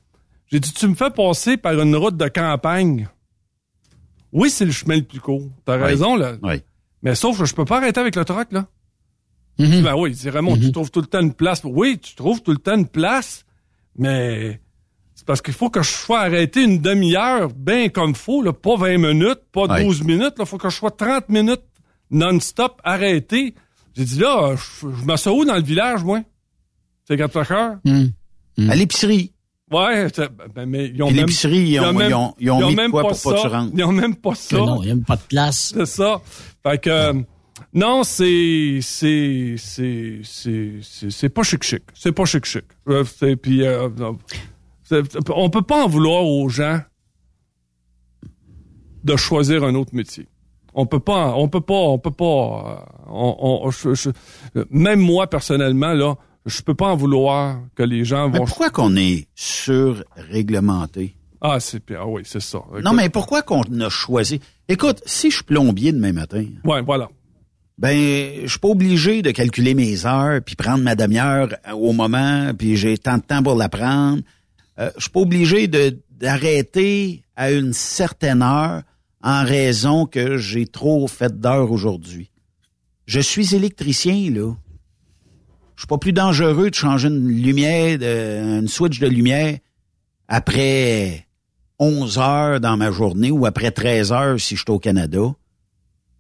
J'ai 0.47 0.61
dit, 0.61 0.73
tu 0.73 0.87
me 0.87 0.95
fais 0.95 1.11
passer 1.11 1.57
par 1.57 1.73
une 1.81 1.97
route 1.97 2.17
de 2.17 2.29
campagne. 2.29 3.09
Oui, 4.33 4.51
c'est 4.51 4.65
le 4.65 4.73
chemin 4.73 4.97
le 4.97 5.03
plus 5.03 5.21
court. 5.21 5.49
T'as 5.65 5.77
raison, 5.77 6.17
là. 6.17 6.37
Oui. 6.43 6.63
Mais 7.03 7.15
sauf 7.15 7.39
que 7.39 7.45
je 7.45 7.55
peux 7.55 7.65
pas 7.65 7.79
arrêter 7.79 8.01
avec 8.01 8.15
le 8.15 8.25
truck, 8.25 8.53
là. 8.53 8.67
Dis, 9.59 9.83
Ben 9.83 9.95
oui, 9.97 10.15
c'est 10.15 10.31
Raymond, 10.31 10.59
tu 10.59 10.71
trouves 10.71 10.91
tout 10.91 11.01
le 11.01 11.07
temps 11.07 11.21
une 11.21 11.33
place. 11.33 11.63
Oui, 11.65 11.99
tu 11.99 12.15
trouves 12.15 12.43
tout 12.43 12.51
le 12.51 12.59
temps 12.59 12.77
une 12.77 12.89
place, 12.89 13.47
mais 13.97 14.61
parce 15.27 15.43
qu'il 15.43 15.53
faut 15.55 15.69
que 15.71 15.83
je 15.83 15.91
sois 15.91 16.21
arrêté 16.21 16.63
une 16.63 16.79
demi-heure, 16.81 17.49
bien 17.55 17.89
comme 17.89 18.15
faut, 18.15 18.43
là, 18.43 18.53
pas 18.53 18.77
20 18.77 18.99
minutes, 18.99 19.41
pas 19.53 19.65
Ouais. 19.67 19.85
12 19.85 20.03
minutes, 20.05 20.35
il 20.39 20.47
faut 20.47 20.57
que 20.59 20.71
je 20.71 20.77
sois 20.77 20.91
30 20.93 21.29
minutes 21.29 21.63
non-stop 22.11 22.81
arrêté. 22.85 23.55
J'ai 23.97 24.05
dit 24.05 24.19
là, 24.21 24.55
je, 24.57 24.87
je 24.89 25.05
me 25.05 25.31
où 25.33 25.45
dans 25.45 25.57
le 25.57 25.63
village, 25.63 26.05
moi? 26.05 26.21
C'est 27.07 27.17
quatre 27.17 27.37
heures? 27.53 27.77
À 28.69 28.75
l'épicerie. 28.75 29.33
Ouais, 29.71 30.07
ben, 30.55 30.65
mais 30.67 30.93
ils 30.95 31.03
ont 31.03 31.07
même... 31.09 31.17
l'épicerie, 31.17 31.59
ils 31.71 31.81
ont- 31.81 31.93
même- 31.93 32.09
ils 32.11 32.15
ont- 32.15 32.35
ils 32.39 32.51
ont 32.53 32.69
mis 32.69 32.75
de 32.77 32.81
même 32.81 32.91
quoi 32.93 33.03
pas 33.03 33.09
pour 33.11 33.33
pas 33.33 33.43
ça. 33.43 33.49
rentres. 33.49 33.73
Ils 33.77 33.83
ont 33.85 33.91
même 33.93 34.15
pas 34.15 34.35
ça. 34.37 34.57
Que 34.57 34.63
non, 34.63 34.81
il 34.83 34.91
a 34.91 34.95
même 34.95 35.05
pas 35.05 35.17
de 35.17 35.23
place. 35.23 35.73
C'est 35.77 35.87
ça. 35.87 36.21
Fait 36.63 36.79
que, 36.81 36.89
euh, 36.91 37.13
non, 37.75 38.05
c'est, 38.05 38.79
c'est, 38.81 39.57
c'est, 39.59 40.21
c'est, 40.23 40.79
c'est, 40.83 41.11
c'est 41.11 41.29
pas 41.31 41.43
chic-chic. 41.43 41.83
C'est 41.95 42.13
pas 42.13 42.25
chic-chic. 42.27 42.63
Euh, 42.89 43.03
Puis, 43.43 43.65
euh, 43.67 43.89
on 45.35 45.51
peut 45.51 45.63
pas 45.63 45.85
en 45.85 45.89
vouloir 45.89 46.25
aux 46.25 46.49
gens 46.49 46.81
de 49.05 49.17
choisir 49.17 49.65
un 49.65 49.75
autre 49.75 49.95
métier. 49.95 50.27
On 50.75 50.85
peut 50.87 51.01
pas, 51.01 51.35
on 51.37 51.49
peut 51.49 51.61
pas, 51.61 51.75
on 51.75 51.99
peut 51.99 52.11
pas, 52.11 52.25
euh, 52.25 53.03
on, 53.11 53.37
on- 53.67 53.71
je- 53.71 53.95
je- 53.95 54.11
même 54.71 55.01
moi 55.01 55.27
personnellement 55.29 55.93
là, 55.95 56.17
je 56.45 56.61
peux 56.63 56.75
pas 56.75 56.89
en 56.89 56.97
vouloir 56.97 57.61
que 57.75 57.83
les 57.83 58.05
gens 58.05 58.29
Mais 58.29 58.39
vont. 58.39 58.45
pourquoi 58.45 58.71
qu'on 58.71 58.95
est 58.97 59.27
surréglementé? 59.35 61.15
Ah, 61.41 61.61
c'est 61.61 61.83
ah 61.93 62.07
oui, 62.07 62.23
c'est 62.25 62.41
ça. 62.41 62.61
Non, 62.83 62.93
mais 62.93 63.09
pourquoi 63.09 63.43
qu'on 63.43 63.63
a 63.81 63.89
choisi? 63.89 64.41
Écoute, 64.69 65.03
si 65.07 65.31
je 65.31 65.37
suis 65.37 65.45
plombier 65.45 65.93
demain 65.93 66.13
matin, 66.13 66.45
Ouais, 66.65 66.83
voilà. 66.83 67.09
ben, 67.79 68.41
je 68.43 68.47
suis 68.49 68.59
pas 68.59 68.69
obligé 68.69 69.23
de 69.23 69.31
calculer 69.31 69.75
mes 69.75 70.05
heures, 70.07 70.41
puis 70.45 70.57
prendre 70.57 70.83
ma 70.83 70.95
demi-heure 70.95 71.49
au 71.75 71.93
moment, 71.93 72.51
puis 72.59 72.77
j'ai 72.77 72.99
tant 72.99 73.19
de 73.19 73.23
temps 73.23 73.43
pour 73.43 73.55
la 73.55 73.69
prendre. 73.69 74.23
Euh, 74.79 74.91
je 74.97 75.03
suis 75.03 75.11
pas 75.11 75.21
obligé 75.21 75.69
de 75.69 76.01
d'arrêter 76.11 77.23
à 77.37 77.53
une 77.53 77.73
certaine 77.75 78.41
heure 78.43 78.83
en 79.23 79.45
raison 79.45 80.07
que 80.07 80.39
j'ai 80.39 80.67
trop 80.67 81.07
fait 81.09 81.39
d'heures 81.41 81.71
aujourd'hui. 81.71 82.31
Je 83.07 83.21
suis 83.21 83.55
électricien, 83.55 84.31
là. 84.31 84.55
Je 85.75 85.83
suis 85.83 85.87
pas 85.87 85.99
plus 85.99 86.15
dangereux 86.15 86.71
de 86.71 86.75
changer 86.75 87.09
une 87.09 87.29
lumière, 87.29 87.99
de, 87.99 88.61
une 88.61 88.69
switch 88.69 88.99
de 88.99 89.07
lumière 89.07 89.59
après 90.29 91.27
11 91.79 92.19
heures 92.19 92.61
dans 92.61 92.77
ma 92.77 92.91
journée 92.91 93.31
ou 93.31 93.45
après 93.47 93.71
13 93.71 94.13
heures 94.13 94.41
si 94.41 94.57
je 94.57 94.63
suis 94.63 94.71
au 94.73 94.79
Canada 94.79 95.35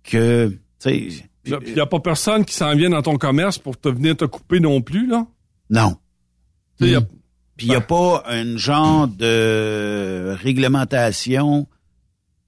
que, 0.04 0.48
tu 0.48 0.56
sais, 0.78 1.08
Il 1.46 1.74
n'y 1.74 1.80
a 1.80 1.86
pas 1.86 2.00
personne 2.00 2.44
qui 2.44 2.54
s'en 2.54 2.74
vient 2.76 2.90
dans 2.90 3.02
ton 3.02 3.16
commerce 3.16 3.58
pour 3.58 3.78
te 3.78 3.88
venir 3.88 4.16
te 4.16 4.24
couper 4.24 4.60
non 4.60 4.80
plus, 4.82 5.06
là? 5.06 5.26
non. 5.70 5.96
Il 6.80 6.94
a- 6.94 7.00
Puis 7.56 7.66
il 7.66 7.70
n'y 7.70 7.76
a 7.76 7.80
pas 7.80 8.22
un 8.26 8.56
genre 8.56 9.08
de 9.08 10.36
réglementation 10.42 11.66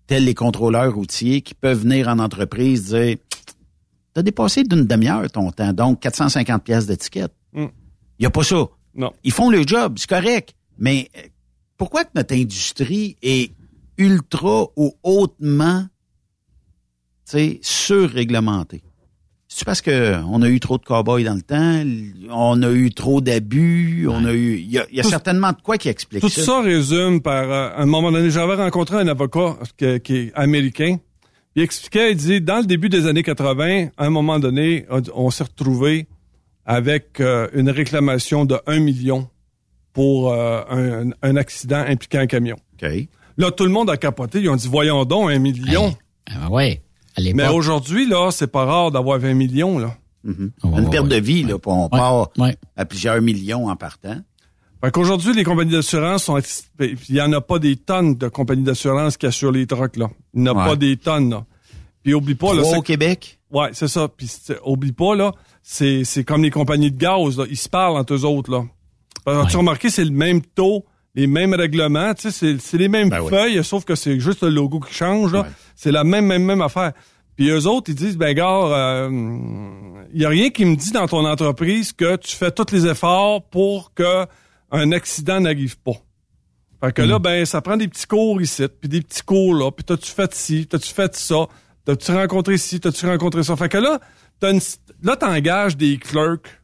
tels 0.06 0.24
les 0.24 0.34
contrôleurs 0.34 0.94
routiers 0.94 1.40
qui 1.40 1.54
peuvent 1.54 1.80
venir 1.80 2.08
en 2.08 2.18
entreprise 2.18 2.92
dire 2.92 3.16
T'as 4.14 4.22
dépassé 4.22 4.64
d'une 4.64 4.84
demi-heure 4.84 5.30
ton 5.30 5.52
temps, 5.52 5.72
donc 5.72 6.00
450 6.00 6.64
pièces 6.64 6.86
d'étiquette. 6.86 7.32
Mm. 7.52 7.66
Il 8.18 8.22
n'y 8.22 8.26
a 8.26 8.30
pas 8.30 8.42
ça. 8.42 8.66
Non. 8.94 9.12
Ils 9.22 9.32
font 9.32 9.48
le 9.48 9.64
job, 9.66 9.94
c'est 9.96 10.08
correct. 10.08 10.54
Mais 10.78 11.08
euh, 11.16 11.20
pourquoi 11.76 12.04
que 12.04 12.10
notre 12.14 12.34
industrie 12.34 13.16
est 13.22 13.52
ultra 13.96 14.66
ou 14.76 14.92
hautement 15.02 15.86
tu 17.26 17.32
sais, 17.32 17.58
surréglementée? 17.62 18.82
C'est 19.50 19.64
parce 19.64 19.80
que 19.80 20.16
on 20.28 20.42
a 20.42 20.48
eu 20.48 20.60
trop 20.60 20.76
de 20.76 20.84
cow-boys 20.84 21.22
dans 21.24 21.34
le 21.34 21.40
temps, 21.42 21.82
on 22.30 22.62
a 22.62 22.70
eu 22.70 22.90
trop 22.90 23.22
d'abus, 23.22 24.06
on 24.06 24.24
a 24.26 24.32
eu. 24.34 24.58
Il 24.58 24.70
y 24.70 24.78
a, 24.78 24.86
il 24.90 24.96
y 24.96 25.00
a 25.00 25.02
Tout- 25.02 25.08
certainement 25.08 25.52
de 25.52 25.60
quoi 25.62 25.78
qui 25.78 25.88
explique 25.88 26.20
Tout 26.20 26.28
ça. 26.28 26.42
ça 26.42 26.60
résume 26.60 27.22
par, 27.22 27.50
euh, 27.50 27.70
à 27.70 27.80
un 27.80 27.86
moment 27.86 28.12
donné, 28.12 28.30
j'avais 28.30 28.54
rencontré 28.56 28.96
un 28.98 29.08
avocat 29.08 29.56
que- 29.78 29.96
qui 29.98 30.16
est 30.16 30.32
américain. 30.34 30.98
Il 31.56 31.62
expliquait, 31.62 32.12
il 32.12 32.16
dit, 32.18 32.40
dans 32.42 32.58
le 32.58 32.66
début 32.66 32.90
des 32.90 33.06
années 33.06 33.22
80, 33.22 33.88
à 33.96 34.04
un 34.04 34.10
moment 34.10 34.38
donné, 34.38 34.84
on, 34.90 35.00
on 35.14 35.30
s'est 35.30 35.44
retrouvé 35.44 36.06
avec 36.66 37.18
euh, 37.20 37.48
une 37.54 37.70
réclamation 37.70 38.44
de 38.44 38.58
1 38.66 38.80
million 38.80 39.28
pour 39.94 40.30
euh, 40.30 40.60
un, 40.70 41.10
un 41.22 41.36
accident 41.36 41.78
impliquant 41.88 42.18
un 42.18 42.26
camion. 42.26 42.56
OK. 42.80 42.88
Là, 43.38 43.50
tout 43.50 43.64
le 43.64 43.70
monde 43.70 43.88
a 43.88 43.96
capoté. 43.96 44.40
Ils 44.40 44.50
ont 44.50 44.56
dit, 44.56 44.68
voyons 44.68 45.04
donc, 45.06 45.30
un 45.30 45.38
million. 45.38 45.96
Ah 46.30 46.50
ouais. 46.50 46.82
À 47.16 47.20
l'époque. 47.20 47.36
Mais 47.36 47.48
aujourd'hui, 47.48 48.08
là, 48.08 48.30
c'est 48.30 48.46
pas 48.46 48.64
rare 48.64 48.90
d'avoir 48.90 49.18
20 49.18 49.34
millions, 49.34 49.78
là. 49.78 49.96
Ouais, 50.24 50.34
Une 50.64 50.90
perte 50.90 51.04
ouais. 51.08 51.20
de 51.20 51.24
vie, 51.24 51.42
là, 51.42 51.58
puis 51.58 51.70
on 51.70 51.88
part 51.88 52.28
Ouais. 52.38 52.56
à 52.76 52.84
plusieurs 52.84 53.20
millions 53.22 53.68
en 53.68 53.76
partant. 53.76 54.16
Fait 54.82 54.90
qu'aujourd'hui, 54.92 55.32
les 55.34 55.42
compagnies 55.42 55.72
d'assurance 55.72 56.24
sont. 56.24 56.38
ben, 56.78 56.96
Il 57.08 57.14
y 57.16 57.20
en 57.20 57.32
a 57.32 57.40
pas 57.40 57.58
des 57.58 57.76
tonnes 57.76 58.14
de 58.14 58.28
compagnies 58.28 58.62
d'assurance 58.62 59.16
qui 59.16 59.26
assurent 59.26 59.52
les 59.52 59.66
trucks, 59.66 59.96
là. 59.96 60.08
Il 60.34 60.42
n'y 60.42 60.48
en 60.48 60.56
a 60.56 60.62
Ouais. 60.62 60.68
pas 60.70 60.76
des 60.76 60.96
tonnes, 60.96 61.30
là. 61.30 61.44
Puis 62.02 62.14
oublie 62.14 62.34
pas, 62.36 62.52
là. 62.54 62.60
Trois 62.60 62.72
c'est- 62.72 62.78
au 62.78 62.82
Québec? 62.82 63.38
Ouais, 63.50 63.70
c'est 63.72 63.88
ça. 63.88 64.06
Puis 64.08 64.30
oublie 64.64 64.92
pas, 64.92 65.16
là, 65.16 65.32
c'est, 65.62 66.04
c'est 66.04 66.22
comme 66.24 66.42
les 66.42 66.50
compagnies 66.50 66.90
de 66.92 66.98
gaz, 66.98 67.38
là. 67.38 67.44
Ils 67.50 67.56
se 67.56 67.68
parlent 67.68 67.96
entre 67.96 68.14
eux 68.14 68.24
autres, 68.24 68.50
là. 68.52 68.64
Parce 69.24 69.46
que 69.46 69.50
Tu 69.50 69.56
as 69.56 69.60
remarqué, 69.60 69.90
c'est 69.90 70.04
le 70.04 70.10
même 70.10 70.42
taux, 70.42 70.84
les 71.14 71.26
mêmes 71.26 71.54
règlements, 71.54 72.14
tu 72.14 72.30
sais, 72.30 72.56
c'est, 72.58 72.76
les 72.78 72.88
mêmes 72.88 73.08
Ben 73.08 73.20
oui. 73.20 73.30
feuilles, 73.30 73.64
sauf 73.64 73.84
que 73.84 73.94
c'est 73.94 74.20
juste 74.20 74.42
le 74.42 74.50
logo 74.50 74.80
qui 74.80 74.94
change. 74.94 75.32
Ouais. 75.32 75.42
C'est 75.74 75.92
la 75.92 76.04
même, 76.04 76.26
même, 76.26 76.44
même 76.44 76.60
affaire. 76.60 76.92
Puis 77.36 77.50
eux 77.50 77.66
autres, 77.66 77.90
ils 77.90 77.94
disent, 77.94 78.16
ben, 78.16 78.34
gars, 78.34 79.08
il 80.12 80.20
y 80.20 80.24
a 80.24 80.28
rien 80.28 80.50
qui 80.50 80.64
me 80.64 80.74
dit 80.76 80.90
dans 80.90 81.06
ton 81.06 81.24
entreprise 81.24 81.92
que 81.92 82.16
tu 82.16 82.34
fais 82.34 82.50
tous 82.50 82.72
les 82.72 82.86
efforts 82.86 83.48
pour 83.48 83.94
que 83.94 84.26
un 84.70 84.92
accident 84.92 85.40
n'arrive 85.40 85.78
pas. 85.78 85.92
Fait 86.82 86.92
que 86.92 87.02
là, 87.02 87.18
ben, 87.18 87.44
ça 87.44 87.60
prend 87.60 87.76
des 87.76 87.88
petits 87.88 88.06
cours 88.06 88.40
ici, 88.40 88.66
puis 88.80 88.88
des 88.88 89.02
petits 89.02 89.22
cours 89.22 89.54
là, 89.54 89.70
puis 89.70 89.84
t'as-tu 89.84 90.10
fait 90.10 90.32
ci, 90.34 90.66
t'as-tu 90.66 90.92
fait 90.92 91.14
ça, 91.16 91.46
t'as-tu 91.84 92.12
rencontré 92.12 92.56
ci, 92.58 92.78
t'as-tu 92.78 93.06
rencontré 93.06 93.42
ça. 93.42 93.56
Fait 93.56 93.68
que 93.68 93.78
là, 93.78 93.98
t'as 94.38 94.52
une, 94.52 94.60
là, 95.02 95.16
t'engages 95.16 95.76
des 95.76 95.96
clerks. 95.98 96.57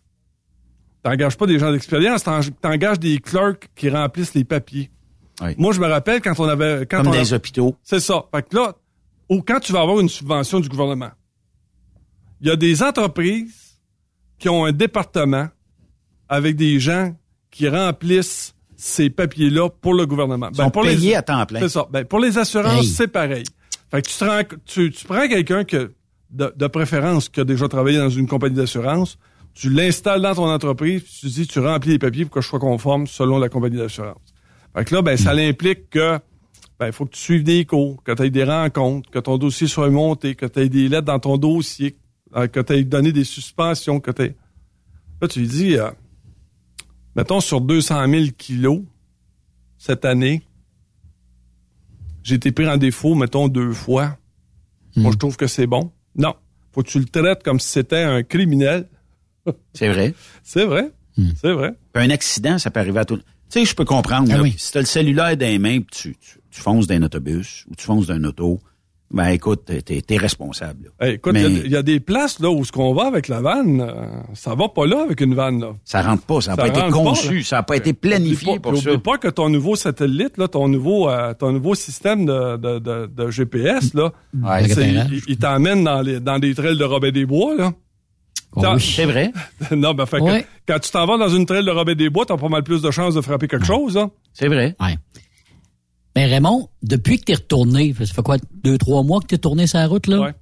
T'engages 1.05 1.37
pas 1.37 1.47
des 1.47 1.59
gens 1.61 1.71
d'expérience, 1.71 2.25
t'en- 2.25 2.41
t'engages 2.61 2.99
des 2.99 3.19
clerks 3.19 3.69
qui 3.77 3.89
remplissent 3.91 4.35
les 4.35 4.43
papiers. 4.45 4.91
Oui. 5.43 5.55
Moi, 5.59 5.73
je 5.73 5.81
me 5.81 5.87
rappelle 5.87 6.21
quand 6.21 6.33
on 6.41 6.49
avait... 6.49 6.87
Quand 6.87 6.99
Comme 6.99 7.09
on 7.09 7.11
dans 7.11 7.17
a- 7.17 7.21
les 7.21 7.33
hôpitaux. 7.35 7.77
c'est 7.85 8.01
ça. 8.01 8.25
Fait 8.35 8.43
que 8.49 8.57
là, 8.57 8.75
ou 9.29 9.43
quand 9.43 9.61
tu 9.61 9.73
vas 9.73 9.83
avoir 9.83 10.01
une 10.01 10.09
subvention 10.09 10.59
du 10.61 10.69
gouvernement, 10.69 11.11
il 12.41 12.49
y 12.49 12.51
a 12.51 12.57
des 12.57 12.83
entreprises 12.83 13.79
qui 14.39 14.49
ont 14.49 14.65
un 14.65 14.73
département 14.73 15.49
avec 16.29 16.57
des 16.57 16.81
gens 16.81 17.15
qui 17.51 17.69
remplissent 17.69 18.55
ces 18.77 19.09
papiers-là 19.11 19.69
pour 19.71 19.95
le 19.95 20.07
gouvernement. 20.07 20.49
Ils 20.51 20.57
sont 20.57 20.71
pour 20.71 20.83
payés 20.83 21.11
les, 21.11 21.15
à 21.15 21.23
temps 21.23 21.47
plein. 21.47 21.61
C'est 21.61 21.69
ça. 21.69 21.87
Ben, 21.91 22.05
pour 22.05 22.19
les 22.19 22.39
assurances, 22.39 22.81
Hey. 22.81 22.85
c'est 22.87 23.09
pareil. 23.09 23.45
Fait 23.91 24.03
que 24.03 24.09
tu, 24.09 24.17
te 24.19 24.25
rends- 24.25 24.59
tu, 24.65 24.91
tu 24.91 25.05
prends 25.07 25.29
quelqu'un 25.29 25.65
que 25.65 25.93
de, 26.31 26.53
de 26.57 26.67
préférence 26.67 27.29
qui 27.29 27.41
a 27.41 27.45
déjà 27.45 27.69
travaillé 27.69 27.99
dans 27.99 28.09
une 28.11 28.27
compagnie 28.27 28.57
d'assurance, 28.57 29.17
tu 29.55 29.71
l'installes 29.71 30.23
dans 30.23 30.35
ton 30.35 30.51
entreprise, 30.51 31.03
puis 31.03 31.13
tu 31.21 31.27
dis 31.27 31.47
tu 31.47 31.61
remplis 31.61 31.93
les 31.93 31.99
papiers 31.99 32.25
pour 32.25 32.35
que 32.35 32.41
je 32.41 32.49
sois 32.49 32.59
conforme 32.59 33.07
selon 33.07 33.39
la 33.39 33.49
compagnie 33.49 33.77
d'assurance. 33.77 34.35
Fait 34.77 34.85
que 34.85 34.95
là, 34.95 35.03
ben, 35.03 35.17
ça 35.17 35.33
l'implique 35.33 35.91
que 35.91 36.19
ben, 36.79 36.87
il 36.87 36.93
faut 36.93 37.07
que 37.07 37.13
tu 37.13 37.21
suives 37.21 37.45
des 37.45 37.65
cours, 37.65 38.03
que 38.03 38.13
tu 38.13 38.23
aies 38.25 38.31
des 38.31 38.45
rencontres, 38.45 39.09
que 39.11 39.21
ton 39.21 39.39
dossier 39.39 39.69
soit 39.69 39.91
monté, 39.91 40.35
que 40.35 40.47
tu 40.47 40.61
aies 40.61 40.69
des 40.69 40.89
lettres 40.89 41.07
dans 41.07 41.21
ton 41.21 41.37
dossier, 41.37 41.97
euh, 42.35 42.49
que 42.49 42.59
tu 42.59 42.73
aies 42.73 42.85
donné 42.85 43.13
des 43.13 43.25
suspensions, 43.25 44.01
que 44.01 44.11
tu 44.11 44.35
Là, 45.23 45.29
tu 45.29 45.39
lui 45.39 45.49
dis, 45.49 45.77
euh, 45.77 45.91
mettons, 47.15 47.41
sur 47.41 47.61
200 47.61 48.09
000 48.09 48.25
kilos, 48.37 48.83
cette 49.79 50.05
année, 50.05 50.43
j'ai 52.23 52.35
été 52.35 52.51
pris 52.51 52.69
en 52.69 52.77
défaut, 52.77 53.15
mettons, 53.15 53.49
deux 53.49 53.73
fois. 53.73 54.19
Moi, 54.97 55.13
je 55.13 55.17
trouve 55.17 55.37
que 55.37 55.47
c'est 55.47 55.67
bon. 55.67 55.93
Non. 56.17 56.35
Faut 56.73 56.83
que 56.83 56.89
tu 56.89 56.99
le 56.99 57.05
traites 57.05 57.43
comme 57.43 57.61
si 57.61 57.69
c'était 57.69 58.03
un 58.03 58.23
criminel. 58.23 58.89
C'est 59.73 59.89
vrai. 59.89 60.15
C'est 60.43 60.65
vrai. 60.65 60.91
C'est 61.41 61.53
vrai. 61.53 61.75
Un 61.95 62.11
accident, 62.11 62.59
ça 62.59 62.71
peut 62.71 62.81
arriver 62.81 63.01
à 63.01 63.05
tout. 63.05 63.17
Tu 63.17 63.23
sais, 63.61 63.65
je 63.65 63.75
peux 63.75 63.85
comprendre. 63.85 64.29
Ah 64.33 64.37
là, 64.39 64.43
oui. 64.43 64.55
Si 64.59 64.73
tu 64.73 64.79
as 64.79 64.81
le 64.81 64.87
cellulaire 64.87 65.37
dans 65.37 65.47
les 65.47 65.59
mains, 65.59 65.81
puis 65.81 65.87
tu, 65.93 66.17
tu, 66.17 66.39
tu 66.51 66.61
fonces 66.61 66.87
d'un 66.87 67.03
autobus 67.03 67.65
ou 67.71 67.75
tu 67.77 67.85
fonces 67.85 68.07
d'un 68.09 68.23
auto, 68.25 68.59
ben 69.13 69.29
écoute, 69.29 69.67
t'es 69.85 70.03
es 70.09 70.17
responsable. 70.17 70.91
Hey, 70.99 71.15
écoute, 71.15 71.35
il 71.37 71.43
Mais 71.43 71.43
y 71.43 71.61
a- 71.61 71.65
il 71.67 71.71
y, 71.71 71.77
a 71.77 71.83
des 71.83 72.01
places 72.01 72.41
là 72.41 72.51
où 72.51 72.65
ce 72.65 72.73
qu'on 72.73 72.93
va 72.95 73.07
avec 73.07 73.29
la 73.29 73.41
vanne, 73.41 73.81
euh, 73.81 74.07
ça 74.33 74.57
va 74.57 74.69
pas 74.69 74.87
là 74.87 75.03
avec 75.05 75.21
une 75.21 75.35
vanne 75.37 75.61
là. 75.61 75.73
ça 75.85 76.03
rentre 76.03 76.25
pas, 76.25 76.41
ça 76.41 76.53
n'a 76.53 76.57
pas 76.57 76.67
été 76.69 76.81
conçu, 76.91 77.45
ça 77.45 77.57
n'a 77.57 77.63
pas 77.63 77.77
été 77.77 77.93
planifié 77.93 78.55
pas, 78.59 78.71
pour 78.71 78.79
ça. 78.83 78.99
Pas 78.99 79.19
que 79.19 79.29
ton 79.29 79.51
nouveau 79.51 79.77
satellite, 79.77 80.37
là, 80.37 80.49
ton 80.49 80.67
nouveau, 80.67 81.09
euh, 81.09 81.33
ton 81.35 81.53
nouveau 81.53 81.77
système 81.77 82.27
de, 82.27 82.57
de, 82.57 82.79
de, 82.81 83.07
de 83.07 83.31
GPS, 83.31 83.95
là, 83.95 84.11
Ouais. 84.43 84.65
il, 84.69 85.21
il 85.29 85.37
t'emmène 85.37 85.85
dans, 85.85 86.01
les, 86.01 86.19
dans 86.19 86.41
des 86.41 86.53
trails 86.57 86.79
de 86.79 86.85
Robin 86.85 87.13
des 87.13 87.27
Bois, 87.27 87.55
là. 87.57 87.73
Oh 88.57 88.63
oui. 88.75 88.81
C'est 88.95 89.05
vrai. 89.05 89.33
non, 89.73 89.95
ben, 89.95 90.07
fait 90.07 90.19
que 90.21 90.45
quand 90.67 90.79
tu 90.79 90.91
t'en 90.91 91.07
vas 91.07 91.19
dans 91.19 91.29
une 91.29 91.45
trail 91.47 91.65
de 91.65 91.71
Robin 91.71 91.95
des 91.95 92.09
Bois, 92.11 92.25
t'as 92.27 92.37
pas 92.37 92.49
mal 92.49 92.63
plus 92.63 92.83
de 92.83 92.91
chances 92.91 93.15
de 93.15 93.21
frapper 93.21 93.49
quelque 93.49 93.67
chose, 93.67 93.97
hein. 93.97 94.11
C'est 94.33 94.49
vrai. 94.49 94.77
Ouais. 94.81 94.97
Mais 96.17 96.27
Raymond, 96.27 96.69
depuis 96.83 97.19
que 97.19 97.25
t'es 97.25 97.35
retourné, 97.35 97.93
ça 97.99 98.07
fait 98.07 98.23
quoi, 98.23 98.37
deux, 98.63 98.79
trois 98.79 99.03
mois 99.03 99.21
que 99.21 99.27
t'es 99.27 99.39
tourné 99.39 99.67
sur 99.67 99.79
la 99.79 99.89
route, 99.89 100.07
là? 100.07 100.21
Ouais. 100.21 100.35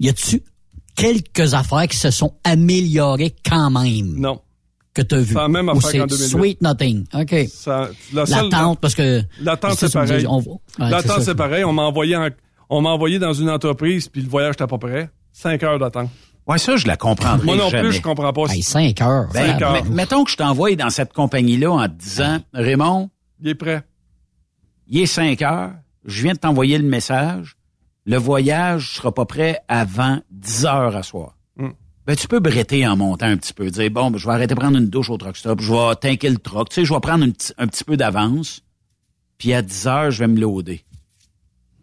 Y 0.00 0.10
a-tu 0.10 0.42
quelques 0.94 1.54
affaires 1.54 1.86
qui 1.88 1.96
se 1.96 2.10
sont 2.10 2.34
améliorées 2.44 3.34
quand 3.48 3.70
même? 3.70 4.14
Non. 4.18 4.40
Que 4.92 5.02
t'as 5.02 5.18
vu? 5.18 5.32
C'est 5.32 5.34
la 5.34 5.48
même 5.48 5.68
Ou 5.68 5.72
affaire 5.72 5.90
c'est 5.90 5.98
qu'en 5.98 6.06
2008. 6.06 6.28
sweet 6.30 6.62
nothing? 6.62 7.04
OK. 7.14 7.34
Ça, 7.48 7.88
la 8.12 8.26
seule- 8.26 8.50
parce 8.80 8.94
que... 8.94 9.22
L'attente, 9.40 9.74
c'est 9.78 9.86
tu 9.86 9.92
pareil. 9.92 10.26
on 10.28 10.38
ouais, 10.40 10.56
L'attente, 10.78 11.22
c'est 11.22 11.34
pareil. 11.34 11.64
On 11.64 11.72
m'a 11.72 11.82
envoyé 11.82 12.16
en- 12.16 12.28
on 12.68 12.80
m'a 12.80 12.90
envoyé 12.90 13.18
dans 13.18 13.32
une 13.32 13.50
entreprise, 13.50 14.08
puis 14.08 14.22
le 14.22 14.28
voyage 14.28 14.54
était 14.54 14.66
pas 14.66 14.78
prêt. 14.78 15.10
Cinq 15.32 15.62
heures 15.64 15.78
d'attente. 15.78 16.10
Ouais, 16.46 16.58
ça, 16.58 16.76
je 16.76 16.86
la 16.86 16.96
comprendrai 16.96 17.46
Moi 17.46 17.56
non 17.56 17.68
jamais. 17.70 17.88
plus, 17.88 17.96
je 17.96 18.02
comprends 18.02 18.32
pas. 18.32 18.46
Hey, 18.52 18.62
cinq 18.62 19.00
heures. 19.00 19.28
Ben, 19.32 19.52
Cinq 19.52 19.62
heures. 19.62 19.72
mais- 19.72 19.82
mettons 19.90 20.24
que 20.24 20.30
je 20.30 20.36
t'envoie 20.36 20.74
dans 20.76 20.90
cette 20.90 21.12
compagnie-là 21.12 21.70
en 21.72 21.84
te 21.88 21.94
disant, 21.94 22.38
Raymond, 22.52 23.10
Il 23.40 23.48
est 23.48 23.54
prêt. 23.54 23.82
il 24.88 25.00
est 25.00 25.06
5 25.06 25.40
heures, 25.42 25.72
je 26.04 26.22
viens 26.22 26.34
de 26.34 26.38
t'envoyer 26.38 26.76
le 26.76 26.84
message, 26.86 27.56
le 28.04 28.18
voyage 28.18 28.90
sera 28.96 29.12
pas 29.14 29.24
prêt 29.24 29.60
avant 29.68 30.20
10 30.30 30.66
heures 30.66 30.94
à 30.94 31.02
soir. 31.02 31.36
Mm. 31.56 31.68
Ben, 32.06 32.14
tu 32.16 32.28
peux 32.28 32.40
bretter 32.40 32.86
en 32.86 32.96
montant 32.98 33.24
un 33.26 33.38
petit 33.38 33.54
peu, 33.54 33.70
dire, 33.70 33.90
bon, 33.90 34.10
ben, 34.10 34.18
je 34.18 34.26
vais 34.26 34.32
arrêter 34.34 34.54
de 34.54 34.60
prendre 34.60 34.76
une 34.76 34.88
douche 34.90 35.08
au 35.08 35.16
truck 35.16 35.38
stop, 35.38 35.62
je 35.62 35.72
vais 35.72 35.94
tanker 35.96 36.28
le 36.28 36.36
truck, 36.36 36.68
tu 36.68 36.74
sais, 36.74 36.84
je 36.84 36.92
vais 36.92 37.00
prendre 37.00 37.24
un 37.24 37.30
petit, 37.30 37.52
un 37.56 37.66
petit 37.66 37.84
peu 37.84 37.96
d'avance, 37.96 38.60
puis 39.38 39.54
à 39.54 39.62
10 39.62 39.86
heures, 39.86 40.10
je 40.10 40.18
vais 40.18 40.28
me 40.28 40.38
loader. 40.38 40.84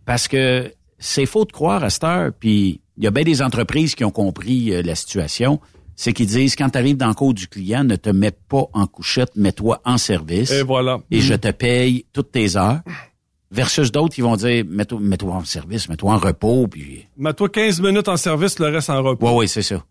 Parce 0.06 0.28
que 0.28 0.72
c'est 1.00 1.26
faux 1.26 1.46
de 1.46 1.52
croire 1.52 1.84
à 1.84 1.90
cette 1.90 2.04
heure, 2.04 2.32
puis 2.40 2.82
il 3.02 3.06
y 3.06 3.08
a 3.08 3.12
bien 3.12 3.24
des 3.24 3.42
entreprises 3.42 3.96
qui 3.96 4.04
ont 4.04 4.12
compris 4.12 4.72
euh, 4.72 4.84
la 4.84 4.94
situation, 4.94 5.60
c'est 5.96 6.14
qu'ils 6.14 6.28
disent, 6.28 6.56
quand 6.56 6.70
tu 6.70 6.78
arrives 6.78 6.98
dans 6.98 7.08
le 7.08 7.16
cours 7.16 7.34
du 7.34 7.48
client, 7.48 7.84
ne 7.84 7.96
te 7.96 8.12
mets 8.12 8.30
pas 8.30 8.66
en 8.74 8.86
couchette, 8.86 9.36
mets-toi 9.36 9.82
en 9.86 9.98
service 9.98 10.52
Et 10.52 10.62
voilà. 10.62 11.00
et 11.10 11.20
je 11.20 11.34
te 11.34 11.50
paye 11.50 12.06
toutes 12.14 12.32
tes 12.32 12.56
heures. 12.56 12.82
Versus 13.50 13.92
d'autres 13.92 14.14
qui 14.14 14.22
vont 14.22 14.36
dire, 14.36 14.64
mets-toi 14.66 15.34
en 15.34 15.44
service, 15.44 15.90
mets-toi 15.90 16.14
en 16.14 16.18
repos, 16.20 16.68
puis... 16.68 17.08
Mets-toi 17.18 17.50
15 17.50 17.82
minutes 17.82 18.08
en 18.08 18.18
service, 18.18 18.60
le 18.60 18.68
reste 18.68 18.92
en 18.92 19.02
repos. 19.02 19.28
Ouais, 19.30 19.36
ouais, 19.36 19.48
c'est 19.48 19.64
ça. 19.64 19.84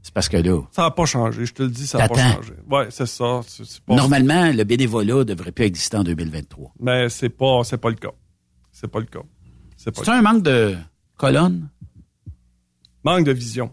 C'est 0.00 0.14
parce 0.14 0.28
que 0.28 0.36
là, 0.36 0.62
Ça 0.70 0.82
n'a 0.82 0.90
pas 0.92 1.04
changé, 1.04 1.44
je 1.44 1.52
te 1.52 1.64
le 1.64 1.68
dis, 1.68 1.86
ça 1.86 1.98
n'a 1.98 2.08
pas 2.08 2.14
changé. 2.14 2.52
Ouais, 2.70 2.86
c'est 2.90 3.06
ça. 3.06 3.40
Pas, 3.86 3.96
normalement, 3.96 4.52
le 4.52 4.62
bénévolat 4.62 5.24
devrait 5.24 5.50
plus 5.50 5.64
exister 5.64 5.96
en 5.96 6.04
2023. 6.04 6.74
Mais 6.78 7.08
c'est 7.08 7.28
pas, 7.28 7.62
pas 7.64 7.90
le 7.90 7.96
cas. 7.96 8.12
C'est 8.70 8.88
pas 8.88 9.00
le 9.00 9.06
cas. 9.06 9.22
C'est 9.76 10.08
un 10.08 10.22
manque 10.22 10.44
de 10.44 10.76
colonne? 11.18 11.68
Manque 13.04 13.24
de 13.24 13.32
vision. 13.32 13.70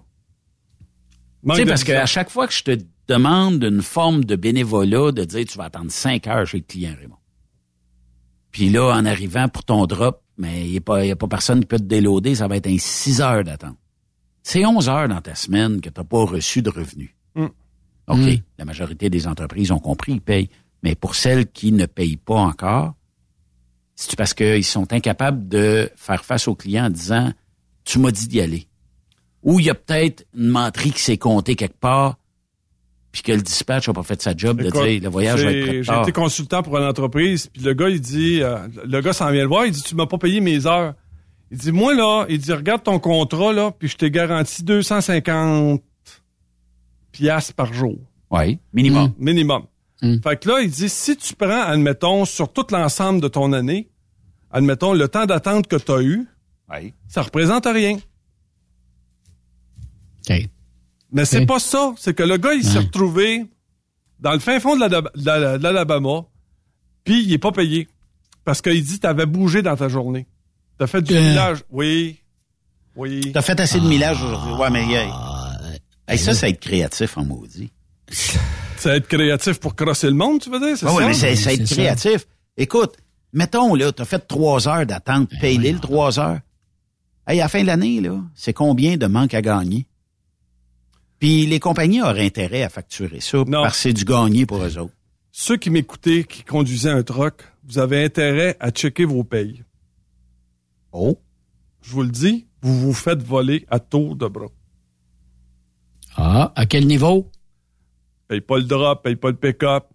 Manque 1.43 1.57
Tu 1.57 1.63
sais, 1.63 1.67
parce 1.69 1.83
qu'à 1.83 2.05
chaque 2.05 2.29
fois 2.29 2.47
que 2.47 2.53
je 2.53 2.63
te 2.63 2.77
demande 3.07 3.63
une 3.63 3.81
forme 3.81 4.23
de 4.25 4.35
bénévolat, 4.35 5.11
de 5.11 5.23
dire, 5.25 5.45
tu 5.45 5.57
vas 5.57 5.65
attendre 5.65 5.91
5 5.91 6.25
heures 6.27 6.45
chez 6.47 6.57
le 6.57 6.63
client, 6.63 6.95
Raymond. 6.99 7.17
Puis 8.51 8.69
là, 8.69 8.93
en 8.95 9.05
arrivant 9.05 9.47
pour 9.49 9.63
ton 9.63 9.85
drop, 9.85 10.21
mais 10.37 10.65
il 10.65 10.71
n'y 10.71 10.77
a, 10.77 10.81
pas- 10.81 11.05
y 11.05 11.11
a 11.11 11.15
pas 11.15 11.27
personne 11.27 11.59
qui 11.59 11.65
peut 11.67 11.77
te 11.77 11.83
déloader, 11.83 12.35
ça 12.35 12.47
va 12.47 12.57
être 12.57 12.67
un 12.67 12.77
6 12.77 13.21
heures 13.21 13.43
d'attente. 13.43 13.77
C'est 14.43 14.65
11 14.65 14.89
heures 14.89 15.07
dans 15.07 15.21
ta 15.21 15.35
semaine 15.35 15.81
que 15.81 15.89
tu 15.89 15.99
n'as 15.99 16.03
pas 16.05 16.23
reçu 16.25 16.61
de 16.61 16.69
revenus. 16.69 17.11
Mm. 17.35 17.45
OK, 18.07 18.17
Mm. 18.17 18.35
la 18.59 18.65
majorité 18.65 19.09
des 19.09 19.27
entreprises 19.27 19.71
ont 19.71 19.79
compris, 19.79 20.13
ils 20.13 20.21
payent. 20.21 20.49
Mais 20.83 20.95
pour 20.95 21.15
celles 21.15 21.47
qui 21.51 21.71
ne 21.71 21.85
payent 21.87 22.17
pas 22.17 22.35
encore, 22.39 22.93
c'est 23.95 24.15
parce 24.15 24.33
qu'ils 24.33 24.63
sont 24.63 24.91
incapables 24.93 25.47
de 25.47 25.89
faire 25.95 26.23
face 26.23 26.47
au 26.47 26.55
client 26.55 26.85
en 26.85 26.89
disant 26.89 27.31
Tu 27.85 27.99
m'as 27.99 28.11
dit 28.11 28.27
d'y 28.27 28.41
aller? 28.41 28.67
Ou 29.45 29.59
il 29.61 29.67
y 29.67 29.69
a 29.69 29.75
peut-être 29.75 30.25
une 30.35 30.47
menterie 30.49 30.91
qui 30.91 30.99
s'est 31.01 31.17
comptée 31.17 31.55
quelque 31.55 31.79
part, 31.79 32.17
puis 33.13 33.21
que 33.21 33.31
le 33.31 33.41
dispatch 33.41 33.87
n'a 33.87 33.93
pas 33.93 34.03
fait 34.03 34.21
sa 34.21 34.35
job 34.35 34.57
de 34.61 34.67
Écoute, 34.67 34.83
dire 34.83 35.01
le 35.03 35.07
voyage 35.09 35.41
va 35.43 35.51
être 35.51 35.65
j'ai- 35.65 35.81
prêt 35.81 35.83
J'ai 35.95 36.01
été 36.01 36.11
consultant 36.11 36.63
pour 36.63 36.77
une 36.77 36.83
entreprise, 36.83 37.47
puis 37.47 37.61
le 37.61 37.73
gars, 37.73 37.87
il 37.89 38.01
dit, 38.01 38.41
euh, 38.41 38.67
le 38.85 38.99
gars 39.01 39.13
s'en 39.13 39.31
vient 39.31 39.43
le 39.43 39.47
voir, 39.47 39.65
il 39.65 39.71
dit, 39.71 39.81
tu 39.83 39.95
m'as 39.95 40.05
pas 40.07 40.17
payé 40.17 40.41
mes 40.41 40.65
heures. 40.65 40.93
Il 41.51 41.57
dit, 41.57 41.71
moi, 41.71 41.93
là, 41.93 42.25
il 42.27 42.39
dit, 42.39 42.51
regarde 42.51 42.83
ton 42.83 42.99
contrat, 42.99 43.53
là, 43.53 43.71
puis 43.71 43.87
je 43.87 43.95
t'ai 43.95 44.11
garanti 44.11 44.63
250 44.63 45.81
piastres 47.11 47.53
par 47.53 47.73
jour. 47.73 47.97
Oui, 48.31 48.59
minimum. 48.73 49.13
Minimum. 49.17 49.63
Mm. 50.01 50.17
Fait 50.21 50.37
que 50.39 50.49
là, 50.49 50.59
il 50.61 50.69
dit, 50.69 50.89
si 50.89 51.15
tu 51.15 51.35
prends, 51.35 51.61
admettons, 51.61 52.25
sur 52.25 52.51
tout 52.51 52.65
l'ensemble 52.71 53.21
de 53.21 53.27
ton 53.27 53.53
année, 53.53 53.87
admettons, 54.51 54.93
le 54.93 55.07
temps 55.07 55.25
d'attente 55.25 55.67
que 55.67 55.75
tu 55.77 55.91
as 55.91 56.01
eu, 56.01 56.27
Oui. 56.71 56.93
ça 57.07 57.21
représente 57.21 57.65
rien. 57.65 57.97
Mais 61.11 61.25
c'est 61.25 61.45
pas 61.45 61.59
ça. 61.59 61.93
C'est 61.97 62.13
que 62.13 62.23
le 62.23 62.37
gars, 62.37 62.53
il 62.53 62.63
s'est 62.63 62.79
retrouvé 62.79 63.45
dans 64.19 64.33
le 64.33 64.39
fin 64.39 64.59
fond 64.59 64.75
de 64.75 64.81
l'Alab- 64.81 65.09
de 65.15 65.25
la- 65.25 65.57
de 65.57 65.63
l'Alabama, 65.63 66.25
puis 67.03 67.23
il 67.23 67.31
est 67.33 67.37
pas 67.37 67.51
payé. 67.51 67.87
Parce 68.43 68.61
qu'il 68.61 68.83
dit 68.83 68.99
t'avais 68.99 69.25
bougé 69.25 69.61
dans 69.61 69.75
ta 69.75 69.87
journée. 69.87 70.27
T'as 70.77 70.87
fait 70.87 71.01
du 71.01 71.13
Euh. 71.15 71.19
village. 71.29 71.63
Oui. 71.71 72.19
Oui. 72.95 73.31
T'as 73.33 73.41
fait 73.41 73.59
assez 73.59 73.79
de 73.79 73.87
millage 73.87 74.21
aujourd'hui. 74.21 74.53
Ouais, 74.53 74.69
mais 74.69 74.83
hey, 74.85 75.09
Ah, 75.11 75.51
hey, 76.07 76.17
ça, 76.19 76.33
c'est 76.33 76.49
être 76.49 76.59
créatif 76.59 77.17
en 77.17 77.25
maudit. 77.25 77.71
C'est 78.77 78.97
être 78.97 79.07
créatif 79.07 79.59
pour 79.59 79.75
crosser 79.75 80.07
le 80.07 80.13
monde, 80.13 80.41
tu 80.41 80.49
veux 80.49 80.59
dire? 80.59 80.77
C'est 80.77 80.85
Ah 80.85 80.93
oui, 80.93 81.15
ça? 81.15 81.27
mais 81.27 81.35
c'est 81.35 81.53
être 81.55 81.65
ça. 81.67 81.75
créatif. 81.75 82.27
Écoute, 82.57 82.95
mettons, 83.33 83.73
là, 83.75 83.91
t'as 83.91 84.05
fait 84.05 84.19
trois 84.27 84.67
heures 84.67 84.85
d'attente, 84.85 85.29
Ben 85.31 85.39
paye-les 85.39 85.71
le 85.73 85.79
trois 85.79 86.19
heures. 86.19 86.39
Hey, 87.27 87.39
à 87.39 87.45
la 87.45 87.49
fin 87.49 87.61
de 87.61 87.67
l'année, 87.67 87.99
là, 88.01 88.21
c'est 88.35 88.53
combien 88.53 88.97
de 88.97 89.07
manques 89.07 89.33
à 89.33 89.41
gagner? 89.41 89.87
Puis 91.19 91.45
les 91.45 91.59
compagnies 91.59 92.01
auraient 92.01 92.25
intérêt 92.25 92.63
à 92.63 92.69
facturer 92.69 93.19
ça 93.21 93.37
Non. 93.39 93.63
parce 93.63 93.77
que 93.77 93.81
c'est 93.83 93.93
du 93.93 94.05
gagné 94.05 94.45
pour 94.45 94.63
eux 94.63 94.77
autres. 94.77 94.93
Ceux 95.31 95.57
qui 95.57 95.69
m'écoutaient, 95.69 96.23
qui 96.23 96.43
conduisaient 96.43 96.89
un 96.91 97.03
truck, 97.03 97.43
vous 97.63 97.77
avez 97.79 98.03
intérêt 98.03 98.55
à 98.59 98.71
checker 98.71 99.05
vos 99.05 99.23
payes. 99.23 99.63
Oh. 100.91 101.19
Je 101.81 101.91
vous 101.91 102.03
le 102.03 102.09
dis, 102.09 102.47
vous 102.61 102.79
vous 102.79 102.93
faites 102.93 103.21
voler 103.21 103.65
à 103.69 103.79
tour 103.79 104.15
de 104.15 104.27
bras. 104.27 104.47
Ah, 106.15 106.53
à 106.55 106.65
quel 106.65 106.87
niveau? 106.87 107.29
Paye 108.27 108.41
pas 108.41 108.57
le 108.57 108.63
drop, 108.63 109.03
paye 109.03 109.15
pas 109.15 109.29
le 109.29 109.35
pick-up. 109.35 109.85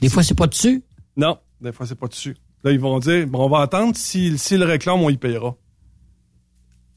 Des 0.00 0.08
fois, 0.08 0.22
c'est 0.22 0.34
pas 0.36 0.46
dessus? 0.46 0.82
Non, 1.16 1.38
des 1.60 1.72
fois, 1.72 1.86
c'est 1.86 1.98
pas 1.98 2.08
dessus. 2.08 2.36
Là, 2.64 2.70
ils 2.72 2.80
vont 2.80 2.98
dire, 2.98 3.26
bon, 3.26 3.44
on 3.44 3.48
va 3.48 3.60
attendre. 3.60 3.96
S'ils 3.96 4.38
si, 4.38 4.56
le 4.56 4.64
réclament, 4.64 5.02
on 5.02 5.10
y 5.10 5.16
payera. 5.16 5.56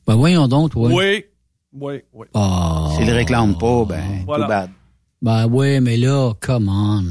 Ben 0.07 0.15
voyons 0.15 0.47
donc, 0.47 0.71
toi. 0.71 0.89
Oui. 0.91 1.25
Oui, 1.77 2.01
oui. 2.13 2.27
Ah. 2.33 2.89
S'ils 2.95 3.05
le 3.07 3.13
réclament 3.13 3.57
pas, 3.57 3.85
ben, 3.85 4.23
Voilà. 4.25 4.45
too 4.45 4.49
bad. 4.49 4.69
Ben 5.21 5.47
oui, 5.47 5.79
mais 5.81 5.97
là, 5.97 6.33
come 6.39 6.69
on. 6.69 7.03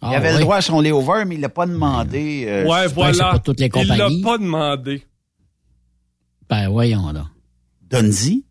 Ah, 0.00 0.10
Il 0.12 0.16
avait 0.16 0.28
ouais. 0.28 0.34
le 0.34 0.40
droit 0.40 0.56
à 0.56 0.60
son 0.62 0.80
layover, 0.80 1.24
mais 1.26 1.34
il 1.36 1.40
l'a 1.40 1.48
pas 1.48 1.66
demandé. 1.66 2.44
euh, 2.46 2.66
ouais, 2.66 2.86
voilà. 2.88 3.32
pas 3.32 3.38
toutes 3.40 3.58
les 3.60 3.66
Il 3.66 3.72
l'a 3.88 3.96
compagnies. 3.96 4.22
pas 4.22 4.38
demandé. 4.38 5.02
Ben 6.48 6.68
voyons 6.68 7.10
là. 7.12 7.26
Donne-y. 7.82 8.44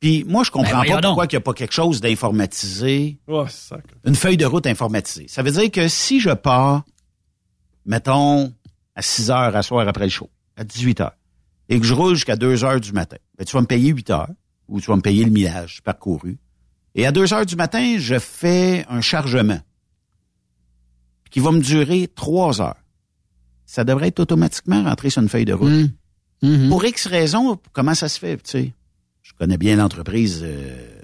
Puis 0.00 0.24
moi, 0.26 0.44
je 0.44 0.50
comprends 0.50 0.82
Ben, 0.82 0.92
pas 0.94 1.00
pourquoi 1.02 1.24
il 1.26 1.28
n'y 1.30 1.36
a 1.36 1.40
pas 1.40 1.52
quelque 1.54 1.72
chose 1.72 2.00
d'informatisé 2.00 3.18
que- 3.26 3.44
une 4.08 4.14
feuille 4.14 4.36
de 4.36 4.44
route 4.46 4.66
informatisée. 4.66 5.26
Ça 5.28 5.42
veut 5.42 5.50
dire 5.50 5.70
que 5.70 5.88
si 5.88 6.20
je 6.20 6.30
pars, 6.30 6.84
mettons, 7.86 8.52
à 8.94 9.02
6 9.02 9.30
heures 9.30 9.54
à 9.56 9.62
soir 9.62 9.86
après 9.88 10.04
le 10.04 10.10
show, 10.10 10.30
à 10.56 10.64
18 10.64 11.00
heures, 11.00 11.16
et 11.68 11.80
que 11.80 11.86
je 11.86 11.94
roule 11.94 12.14
jusqu'à 12.14 12.36
2 12.36 12.64
heures 12.64 12.80
du 12.80 12.92
matin, 12.92 13.16
ben, 13.38 13.44
tu 13.44 13.52
vas 13.56 13.62
me 13.62 13.66
payer 13.66 13.90
8 13.90 14.10
heures, 14.10 14.28
ou 14.68 14.80
tu 14.80 14.86
vas 14.86 14.96
me 14.96 15.02
payer 15.02 15.24
le 15.24 15.30
millage 15.30 15.82
parcouru. 15.82 16.38
Et 16.94 17.06
à 17.06 17.12
2 17.12 17.32
heures 17.32 17.46
du 17.46 17.56
matin, 17.56 17.96
je 17.98 18.18
fais 18.18 18.84
un 18.88 19.00
chargement 19.00 19.60
qui 21.30 21.40
va 21.40 21.50
me 21.50 21.60
durer 21.60 22.08
3 22.14 22.60
heures. 22.60 22.82
Ça 23.66 23.84
devrait 23.84 24.08
être 24.08 24.20
automatiquement 24.20 24.84
rentré 24.84 25.10
sur 25.10 25.22
une 25.22 25.28
feuille 25.28 25.44
de 25.44 25.54
route. 25.54 25.68
Hum. 25.68 25.90
Mhm. 26.42 26.68
Pour 26.68 26.84
X 26.84 27.06
raisons, 27.06 27.58
comment 27.72 27.94
ça 27.94 28.08
se 28.08 28.18
fait, 28.18 28.36
tu 28.36 28.50
sais? 28.50 28.72
Je 29.22 29.32
connais 29.32 29.56
bien 29.56 29.76
l'entreprise, 29.76 30.40
euh, 30.42 31.00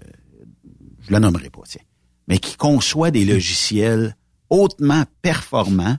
je 1.00 1.10
la 1.10 1.20
nommerai 1.20 1.48
pas, 1.48 1.62
tiens, 1.66 1.80
mais 2.28 2.38
qui 2.38 2.56
conçoit 2.56 3.10
des 3.10 3.24
logiciels 3.24 4.16
hautement 4.50 5.04
performants 5.22 5.96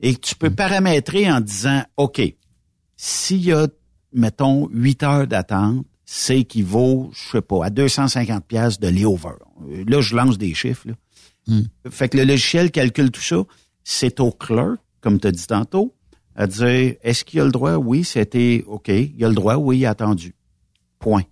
et 0.00 0.14
que 0.14 0.20
tu 0.20 0.34
peux 0.34 0.50
paramétrer 0.50 1.32
en 1.32 1.40
disant, 1.40 1.82
OK, 1.96 2.20
s'il 2.96 3.44
y 3.44 3.52
a 3.52 3.66
mettons, 4.12 4.68
8 4.72 5.02
heures 5.02 5.26
d'attente, 5.26 5.86
c'est 6.14 6.44
qui 6.44 6.60
vaut, 6.60 7.10
je 7.14 7.30
sais 7.30 7.40
pas, 7.40 7.64
à 7.64 7.70
250 7.70 8.44
pièces 8.44 8.78
de 8.78 8.86
layover. 8.86 9.30
Euh, 9.70 9.82
Là, 9.88 10.02
je 10.02 10.14
lance 10.14 10.36
des 10.36 10.52
chiffres. 10.52 10.88
Là. 10.88 10.94
Hmm. 11.46 11.62
Fait 11.90 12.10
que 12.10 12.18
le 12.18 12.24
logiciel 12.24 12.70
calcule 12.70 13.10
tout 13.10 13.22
ça. 13.22 13.42
C'est 13.82 14.20
au 14.20 14.30
clerc, 14.30 14.76
comme 15.00 15.18
tu 15.18 15.28
as 15.28 15.32
dit 15.32 15.46
tantôt, 15.46 15.94
à 16.36 16.46
dire, 16.46 16.96
est-ce 17.00 17.24
qu'il 17.24 17.40
a 17.40 17.46
le 17.46 17.50
droit? 17.50 17.76
Oui, 17.76 18.04
c'était 18.04 18.62
OK. 18.66 18.88
Il 18.88 19.24
a 19.24 19.28
le 19.28 19.34
droit? 19.34 19.54
Oui, 19.54 19.78
il 19.78 19.86
a 19.86 19.90
attendu. 19.90 20.34
Point. 20.98 21.22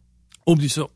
Oublie 0.46 0.70
ça. 0.70 0.86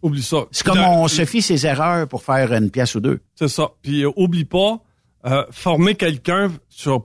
Oublie 0.00 0.22
ça. 0.22 0.46
C'est 0.50 0.64
comme 0.64 0.78
on 0.80 1.06
se 1.06 1.26
fie 1.26 1.42
ses 1.42 1.66
erreurs 1.66 2.08
pour 2.08 2.22
faire 2.22 2.50
une 2.54 2.70
pièce 2.70 2.94
ou 2.94 3.00
deux. 3.00 3.20
C'est 3.34 3.48
ça. 3.48 3.72
Puis 3.82 4.06
euh, 4.06 4.10
oublie 4.16 4.46
pas, 4.46 4.82
euh, 5.26 5.44
former 5.50 5.96
quelqu'un 5.96 6.50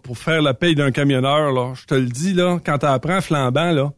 pour 0.02 0.18
faire 0.18 0.42
la 0.42 0.54
paye 0.54 0.74
d'un 0.74 0.92
camionneur, 0.92 1.52
là, 1.52 1.74
je 1.76 1.84
te 1.86 1.96
le 1.96 2.08
dis, 2.08 2.34
là, 2.34 2.62
quand 2.66 2.78
tu 2.78 2.86
apprends 2.86 3.20
flambant, 3.20 3.72
là, 3.72 3.92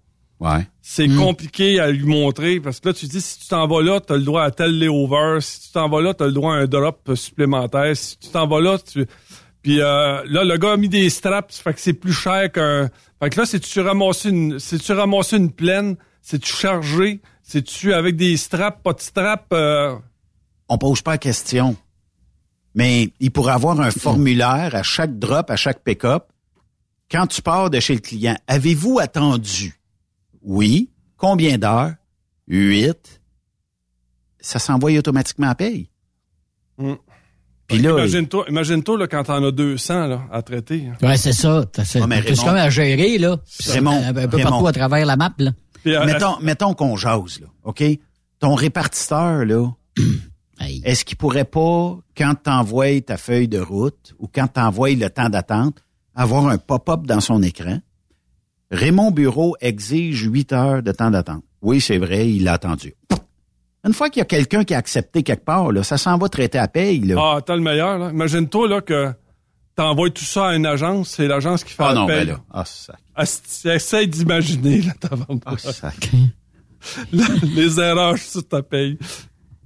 Ouais. 0.46 0.68
c'est 0.82 1.08
Hmm. 1.08 1.18
compliqué 1.18 1.80
à 1.80 1.90
lui 1.92 2.06
montrer 2.06 2.60
parce 2.60 2.80
que 2.80 2.90
là, 2.90 2.94
tu 2.94 3.08
dis, 3.08 3.20
si 3.20 3.40
tu 3.40 3.48
t'en 3.48 3.68
vas 3.68 3.82
là, 3.82 4.00
tu 4.00 4.14
as 4.14 4.18
le 4.18 4.24
droit 4.24 4.44
à 4.44 4.52
tel 4.52 4.78
layover. 4.78 5.40
Si 5.42 5.62
tu 5.68 5.72
t'en 5.74 5.90
vas 5.90 6.02
là, 6.02 6.14
tu 6.14 6.24
as 6.24 6.28
le 6.28 6.34
droit 6.34 6.54
à 6.54 6.58
un 6.58 6.66
drop 6.68 7.12
supplémentaire. 7.16 7.96
Si 7.98 8.18
tu 8.20 8.30
t'en 8.30 8.48
vas 8.48 8.62
là, 8.62 8.78
tu... 8.78 9.06
Puis 9.64 9.82
euh, 9.82 10.22
là, 10.28 10.44
le 10.44 10.58
gars 10.58 10.74
a 10.74 10.78
mis 10.78 10.90
des 10.90 11.10
straps, 11.10 11.58
fait 11.58 11.74
que 11.74 11.82
c'est 11.82 11.94
plus 11.94 12.14
cher 12.14 12.52
qu'un... 12.52 12.90
Fait 13.20 13.30
que 13.32 13.40
là, 13.40 13.46
c'est 13.48 13.60
tu 13.60 13.80
ramasser 13.82 14.30
une, 14.30 14.60
c'est 14.60 14.78
tu 14.78 14.92
ramasser 14.92 15.38
une 15.38 15.52
plaine, 15.52 15.96
c'est 16.22 16.38
tu 16.38 16.54
chargé, 16.54 17.22
c'est 17.42 17.64
tu 17.64 17.92
avec 17.94 18.16
des 18.16 18.38
straps, 18.38 18.84
pas 18.84 18.94
de 18.94 19.00
straps. 19.02 19.48
euh, 19.54 19.96
On 20.70 20.78
pose 20.78 21.02
pas 21.02 21.12
la 21.12 21.18
question. 21.18 21.76
Mais 22.76 23.10
il 23.20 23.32
pourrait 23.32 23.54
avoir 23.54 23.80
un 23.82 23.90
formulaire 23.90 24.76
à 24.76 24.84
chaque 24.84 25.18
drop, 25.18 25.50
à 25.50 25.56
chaque 25.56 25.84
pick-up. 25.84 26.26
Quand 27.10 27.26
tu 27.26 27.42
pars 27.42 27.70
de 27.72 27.80
chez 27.80 27.94
le 27.96 28.02
client, 28.02 28.36
avez-vous 28.48 29.00
attendu? 29.00 29.80
Oui. 30.46 30.92
Combien 31.18 31.58
d'heures? 31.58 31.96
Huit. 32.48 33.22
Ça 34.40 34.60
s'envoie 34.60 34.92
automatiquement 34.98 35.50
à 35.50 35.56
paye. 35.56 35.90
Mm. 36.78 36.94
Puis 37.68 37.80
là, 37.80 37.92
Imagine-toi, 37.94 38.46
imagine-toi 38.48 38.98
là, 39.00 39.08
quand 39.08 39.24
t'en 39.24 39.44
as 39.44 39.52
200 39.52 40.06
là, 40.08 40.22
à 40.32 40.42
traiter. 40.44 40.88
hein. 40.88 40.98
Ouais, 41.08 41.18
c'est 41.18 41.34
ça. 41.34 41.66
T'as- 41.72 41.84
C'est 41.84 42.00
Ah, 42.00 42.02
comme 42.44 42.56
à 42.56 42.70
gérer, 42.70 43.18
là. 43.18 43.38
Raymond, 43.66 43.92
un, 43.92 44.16
un 44.16 44.28
peu 44.28 44.38
Raymond. 44.38 44.50
partout 44.52 44.68
à 44.68 44.72
travers 44.72 45.06
la 45.06 45.16
map, 45.18 45.34
là. 45.40 45.52
Puis, 45.84 45.96
euh, 45.96 46.06
mettons, 46.06 46.40
mettons 46.42 46.74
qu'on 46.76 46.96
jase, 46.96 47.40
là, 47.42 47.48
OK? 47.64 47.84
Ton 48.40 48.54
répartiteur, 48.54 49.46
là, 49.46 49.72
est-ce 50.84 51.06
qu'il 51.06 51.18
pourrait 51.18 51.46
pas, 51.46 51.98
quand 52.16 52.36
t'envoies 52.44 53.02
ta 53.02 53.18
feuille 53.18 53.48
de 53.48 53.60
route 53.60 54.14
ou 54.20 54.28
quand 54.32 54.48
t'envoies 54.48 54.94
le 54.96 55.10
temps 55.10 55.30
d'attente, 55.30 55.84
avoir 56.14 56.46
un 56.48 56.60
pop-up 56.60 57.08
dans 57.08 57.20
son 57.22 57.42
écran? 57.42 57.80
Raymond 58.76 59.11
Bureau 59.11 59.56
exige 59.61 60.23
8 60.31 60.53
heures 60.53 60.84
de 60.84 60.91
temps 60.91 61.10
d'attente. 61.11 61.43
Oui, 61.61 61.81
c'est 61.81 61.97
vrai, 61.97 62.30
il 62.30 62.43
l'a 62.43 62.53
attendu. 62.53 62.93
Une 63.85 63.93
fois 63.93 64.10
qu'il 64.10 64.19
y 64.19 64.22
a 64.22 64.26
quelqu'un 64.26 64.64
qui 64.64 64.73
a 64.73 64.77
accepté 64.77 65.23
quelque 65.23 65.45
part, 65.45 65.72
là, 65.72 65.84
ça 65.84 65.97
s'en 65.97 66.18
va 66.18 66.27
traiter 66.30 66.57
à 66.57 66.68
paye, 66.68 66.99
là. 67.02 67.15
Ah, 67.19 67.41
t'as 67.45 67.56
le 67.56 67.61
meilleur, 67.61 67.97
là. 67.99 68.10
Imagine-toi, 68.11 68.68
là, 68.68 68.81
que 68.81 69.11
t'envoies 69.76 70.10
tout 70.10 70.23
ça 70.26 70.47
à 70.49 70.56
une 70.56 70.65
agence, 70.65 71.10
c'est 71.10 71.27
l'agence 71.27 71.64
qui 71.64 71.73
fait 71.73 71.84
Ah 71.84 71.89
la 71.89 71.95
non, 72.02 72.07
paye. 72.07 72.26
ben 72.26 72.34
là. 72.34 72.39
Ah, 72.52 72.65
sac. 72.65 72.95
Essaye 73.65 74.07
d'imaginer, 74.07 74.81
là, 74.81 74.93
ta 74.99 75.15
vente. 75.15 75.43
Ah, 75.45 75.57
sac. 75.57 76.10
Les 77.11 77.80
erreurs 77.80 78.18
sur 78.18 78.47
ta 78.47 78.61
paye. 78.61 78.97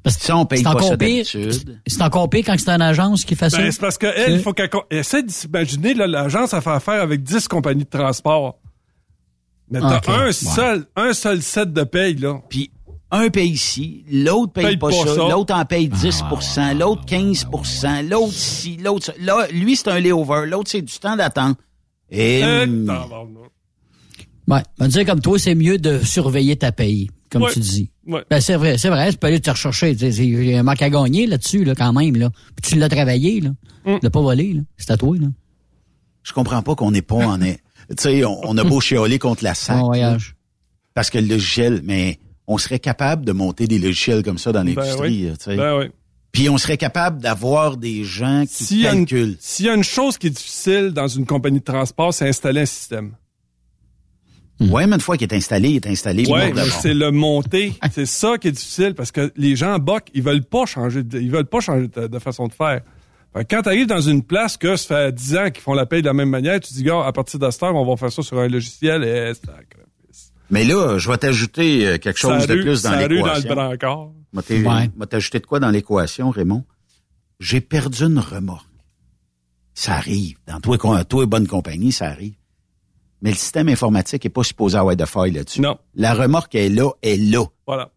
Parce 0.03 0.15
que 0.18 0.23
Ça, 0.26 0.38
on 0.38 0.45
paye 0.45 0.60
c'est 0.60 0.64
pas 0.64 0.69
encore 0.72 0.88
ça 0.90 0.98
pire. 0.98 1.26
d'habitude. 1.34 1.81
C'est 1.86 2.02
encore 2.02 2.30
pire 2.30 2.44
quand 2.45 2.56
c'est 2.57 2.69
une 2.69 2.81
agence 2.81 3.26
qui 3.26 3.36
fait 3.36 3.49
ça. 3.49 3.57
Ben, 3.57 3.72
c'est 3.72 3.81
parce 3.81 3.98
qu'elle, 3.98 4.34
il 4.34 4.40
faut 4.41 4.53
qu'elle 4.53 4.69
s'imaginer, 5.30 5.94
là, 5.94 6.07
l'agence 6.07 6.53
a 6.53 6.61
fait 6.61 6.69
affaire 6.69 7.02
avec 7.02 7.22
10 7.23 7.48
compagnies 7.49 7.84
de 7.84 7.90
transport. 7.90 8.59
Mais 9.72 9.80
t'as 9.80 10.02
un 10.08 10.26
ouais. 10.26 10.32
seul, 10.34 10.86
un 10.96 11.14
seul 11.14 11.41
set 11.41 11.72
de 11.74 11.84
paye, 11.84 12.16
là. 12.16 12.41
Puis 12.50 12.72
un 13.12 13.30
paye 13.30 13.50
ici, 13.52 14.04
l'autre 14.12 14.54
paye, 14.54 14.66
Paye 14.66 14.78
pas, 14.78 14.90
pas 14.90 14.96
ça, 15.06 15.16
ça. 15.16 15.30
l'autre 15.30 15.54
en 15.54 15.66
paye 15.66 15.90
10% 15.90 16.78
l'autre 16.78 17.04
15% 17.08 18.08
l'autre 18.08 18.34
ci, 18.34 18.78
l'autre 18.78 19.06
ça. 19.08 19.14
Là, 19.20 19.48
lui, 19.52 19.76
c'est 19.76 19.88
un 19.90 20.00
layover, 20.00 20.46
l'autre, 20.48 20.70
c'est 20.70 20.82
du 20.82 20.94
temps 21.00 21.16
d'attente. 21.16 21.58
Et... 22.12 22.40
Eh, 22.40 22.64
hum. 22.64 22.90
Ouais. 24.48 24.62
On 24.80 24.84
va 24.86 24.88
dire 24.88 25.06
comme 25.06 25.22
toi, 25.22 25.38
c'est 25.38 25.54
mieux 25.56 25.78
de 25.78 26.00
surveiller 26.04 26.56
ta 26.56 26.72
paye, 26.72 27.10
comme 27.32 27.44
Ouais. 27.44 27.54
tu 27.54 27.60
dis. 27.60 27.91
Ouais. 28.08 28.24
Ben, 28.30 28.41
c'est 28.41 28.56
vrai, 28.56 28.78
c'est 28.80 28.90
vrai. 28.90 29.12
Tu 29.12 29.18
peux 29.18 29.28
aller 29.28 29.40
te 29.40 29.52
rechercher. 29.52 29.91
Il 29.91 30.46
y 30.50 30.56
a 30.56 30.60
un 30.60 30.64
manque 30.64 30.82
à 30.82 30.90
gagner 30.90 31.28
là-dessus, 31.28 31.64
là, 31.64 31.76
quand 31.76 31.94
même, 31.94 32.16
là. 32.16 32.32
Puis 32.56 32.72
tu 32.72 32.80
l'as 32.80 32.90
travaillé, 32.90 33.41
là. 33.41 33.50
Mm. 33.86 34.00
Tu 34.00 34.04
l'as 34.04 34.10
pas 34.10 34.22
volé, 34.22 34.54
là. 34.54 34.62
C'est 34.78 34.90
à 34.90 34.98
toi, 34.98 35.16
là. 35.20 35.28
je 36.24 36.34
comprends 36.34 36.62
pas 36.64 36.74
qu'on 36.76 36.90
n'est 36.91 37.04
pas 37.04 37.16
en... 37.28 37.40
Tu 37.90 37.95
sais, 38.03 38.26
on, 38.26 38.40
on 38.44 38.57
a 38.57 38.64
beau 38.64 38.80
chialer 38.80 39.20
contre 39.20 39.44
la 39.44 39.53
SAC. 39.56 39.78
Bon 39.78 39.86
voyage. 39.88 40.36
Parce 40.94 41.10
que 41.10 41.18
le 41.18 41.28
logiciel, 41.28 41.82
mais 41.84 42.20
on 42.48 42.57
serait 42.57 42.80
capable 42.80 43.26
de 43.26 43.32
monter 43.32 43.68
des 43.68 43.80
logiciels 43.80 44.24
comme 44.24 44.38
ça 44.38 44.52
dans 44.52 44.64
Ben 44.64 44.76
l'industrie. 44.76 45.28
oui. 45.28 45.34
tu 45.38 45.44
sais. 45.45 45.56
Ben 45.56 45.78
oui. 45.78 45.86
Puis 46.32 46.48
on 46.49 46.57
serait 46.60 46.78
capable 46.78 47.20
d'avoir 47.22 47.78
des 47.78 48.03
gens 48.03 48.44
qui 48.48 48.64
S'il 48.66 48.80
y, 48.82 48.88
a 48.88 48.94
une- 48.94 49.06
calculent. 49.06 49.38
s'il 49.40 49.66
y 49.66 49.70
a 49.70 49.74
une 49.74 49.84
chose 49.84 50.18
qui 50.20 50.28
est 50.28 50.32
difficile 50.32 50.91
dans 50.91 51.07
une 51.07 51.26
compagnie 51.26 51.60
de 51.60 51.64
transport, 51.64 52.14
c'est 52.14 52.28
installer 52.30 52.61
un 52.61 52.66
système. 52.68 53.14
Ouais, 54.60 54.86
mais 54.88 54.95
une 54.95 55.02
fois 55.02 55.16
qu'il 55.16 55.32
est 55.32 55.36
installé, 55.36 55.70
il 55.70 55.76
est 55.78 55.88
installé. 55.88 56.24
D'abord. 56.24 56.66
c'est 56.82 56.94
le 56.94 57.11
monter. 57.11 57.74
C'est 57.94 58.06
ça 58.06 58.38
qui 58.38 58.49
est 58.49 58.52
difficile 58.52 58.94
parce 58.94 59.11
que 59.11 59.32
les 59.38 59.56
gens 59.56 59.80
boc, 59.80 60.10
ils 60.14 60.22
veulent 60.22 60.44
pas 60.44 60.66
changer, 60.66 61.02
de, 61.02 61.20
ils 61.20 61.32
veulent 61.32 61.45
pas 61.45 61.61
changer 61.61 61.88
de, 61.88 62.07
de 62.07 62.20
façon 62.20 62.48
de 62.48 62.53
faire. 62.53 62.82
Fait 63.34 63.46
que 63.46 63.56
quand 63.56 63.62
tu 63.62 63.70
arrives 63.70 63.88
dans 63.88 64.02
une 64.02 64.24
place 64.24 64.58
que 64.58 64.76
ça 64.76 64.88
fait 64.88 65.12
10 65.14 65.38
ans 65.38 65.52
qu'ils 65.52 65.62
font 65.62 65.74
la 65.74 65.86
paye 65.86 66.02
de 66.02 66.08
la 66.08 66.14
même 66.14 66.30
manière, 66.30 66.60
tu 66.60 66.74
dis, 66.74 66.84
gars, 66.84 67.06
à 67.06 67.12
partir 67.12 67.40
de 67.40 67.50
cette 67.52 67.62
heure, 67.62 67.76
on 67.76 67.86
va 67.86 67.96
faire 67.96 68.12
ça 68.12 68.24
sur 68.24 68.40
un 68.40 68.48
logiciel 68.48 69.04
et. 69.04 69.34
Mais 70.52 70.64
là, 70.64 70.98
je 70.98 71.10
vais 71.12 71.18
t'ajouter 71.18 71.88
euh, 71.88 71.98
quelque 72.00 72.18
chose 72.18 72.40
Ça 72.42 72.48
de 72.48 72.54
rue- 72.54 72.62
plus 72.62 72.82
dans 72.82 72.96
l'équation. 72.96 73.54
dans 73.56 73.70
le 73.70 73.78
brancard. 73.78 74.10
M'a 74.98 75.06
t'ajouté 75.06 75.40
de 75.40 75.46
quoi 75.46 75.60
dans 75.60 75.70
l'équation, 75.70 76.32
Raymond? 76.32 76.66
J'ai 77.40 77.62
perdu 77.62 78.04
une 78.06 78.18
remorque. 78.20 78.66
Ça 79.76 79.94
arrive. 79.94 80.38
Dans 80.48 80.60
toi, 80.60 80.78
toi 81.06 81.26
bonne 81.28 81.48
compagnie, 81.48 81.92
ça 81.92 82.08
arrive. 82.08 82.34
Mais 83.22 83.30
le 83.30 83.36
système 83.36 83.70
informatique 83.70 84.26
est 84.26 84.30
pas 84.30 84.44
supposé 84.44 84.78
avoir 84.78 84.96
de 84.96 85.06
faille 85.06 85.32
là-dessus. 85.32 85.62
Non. 85.62 85.78
La 85.94 86.14
remorque 86.16 86.56
est 86.56 86.70
là, 86.70 86.90
est 87.04 87.18
là. 87.18 87.46
Voilà. 87.68 87.92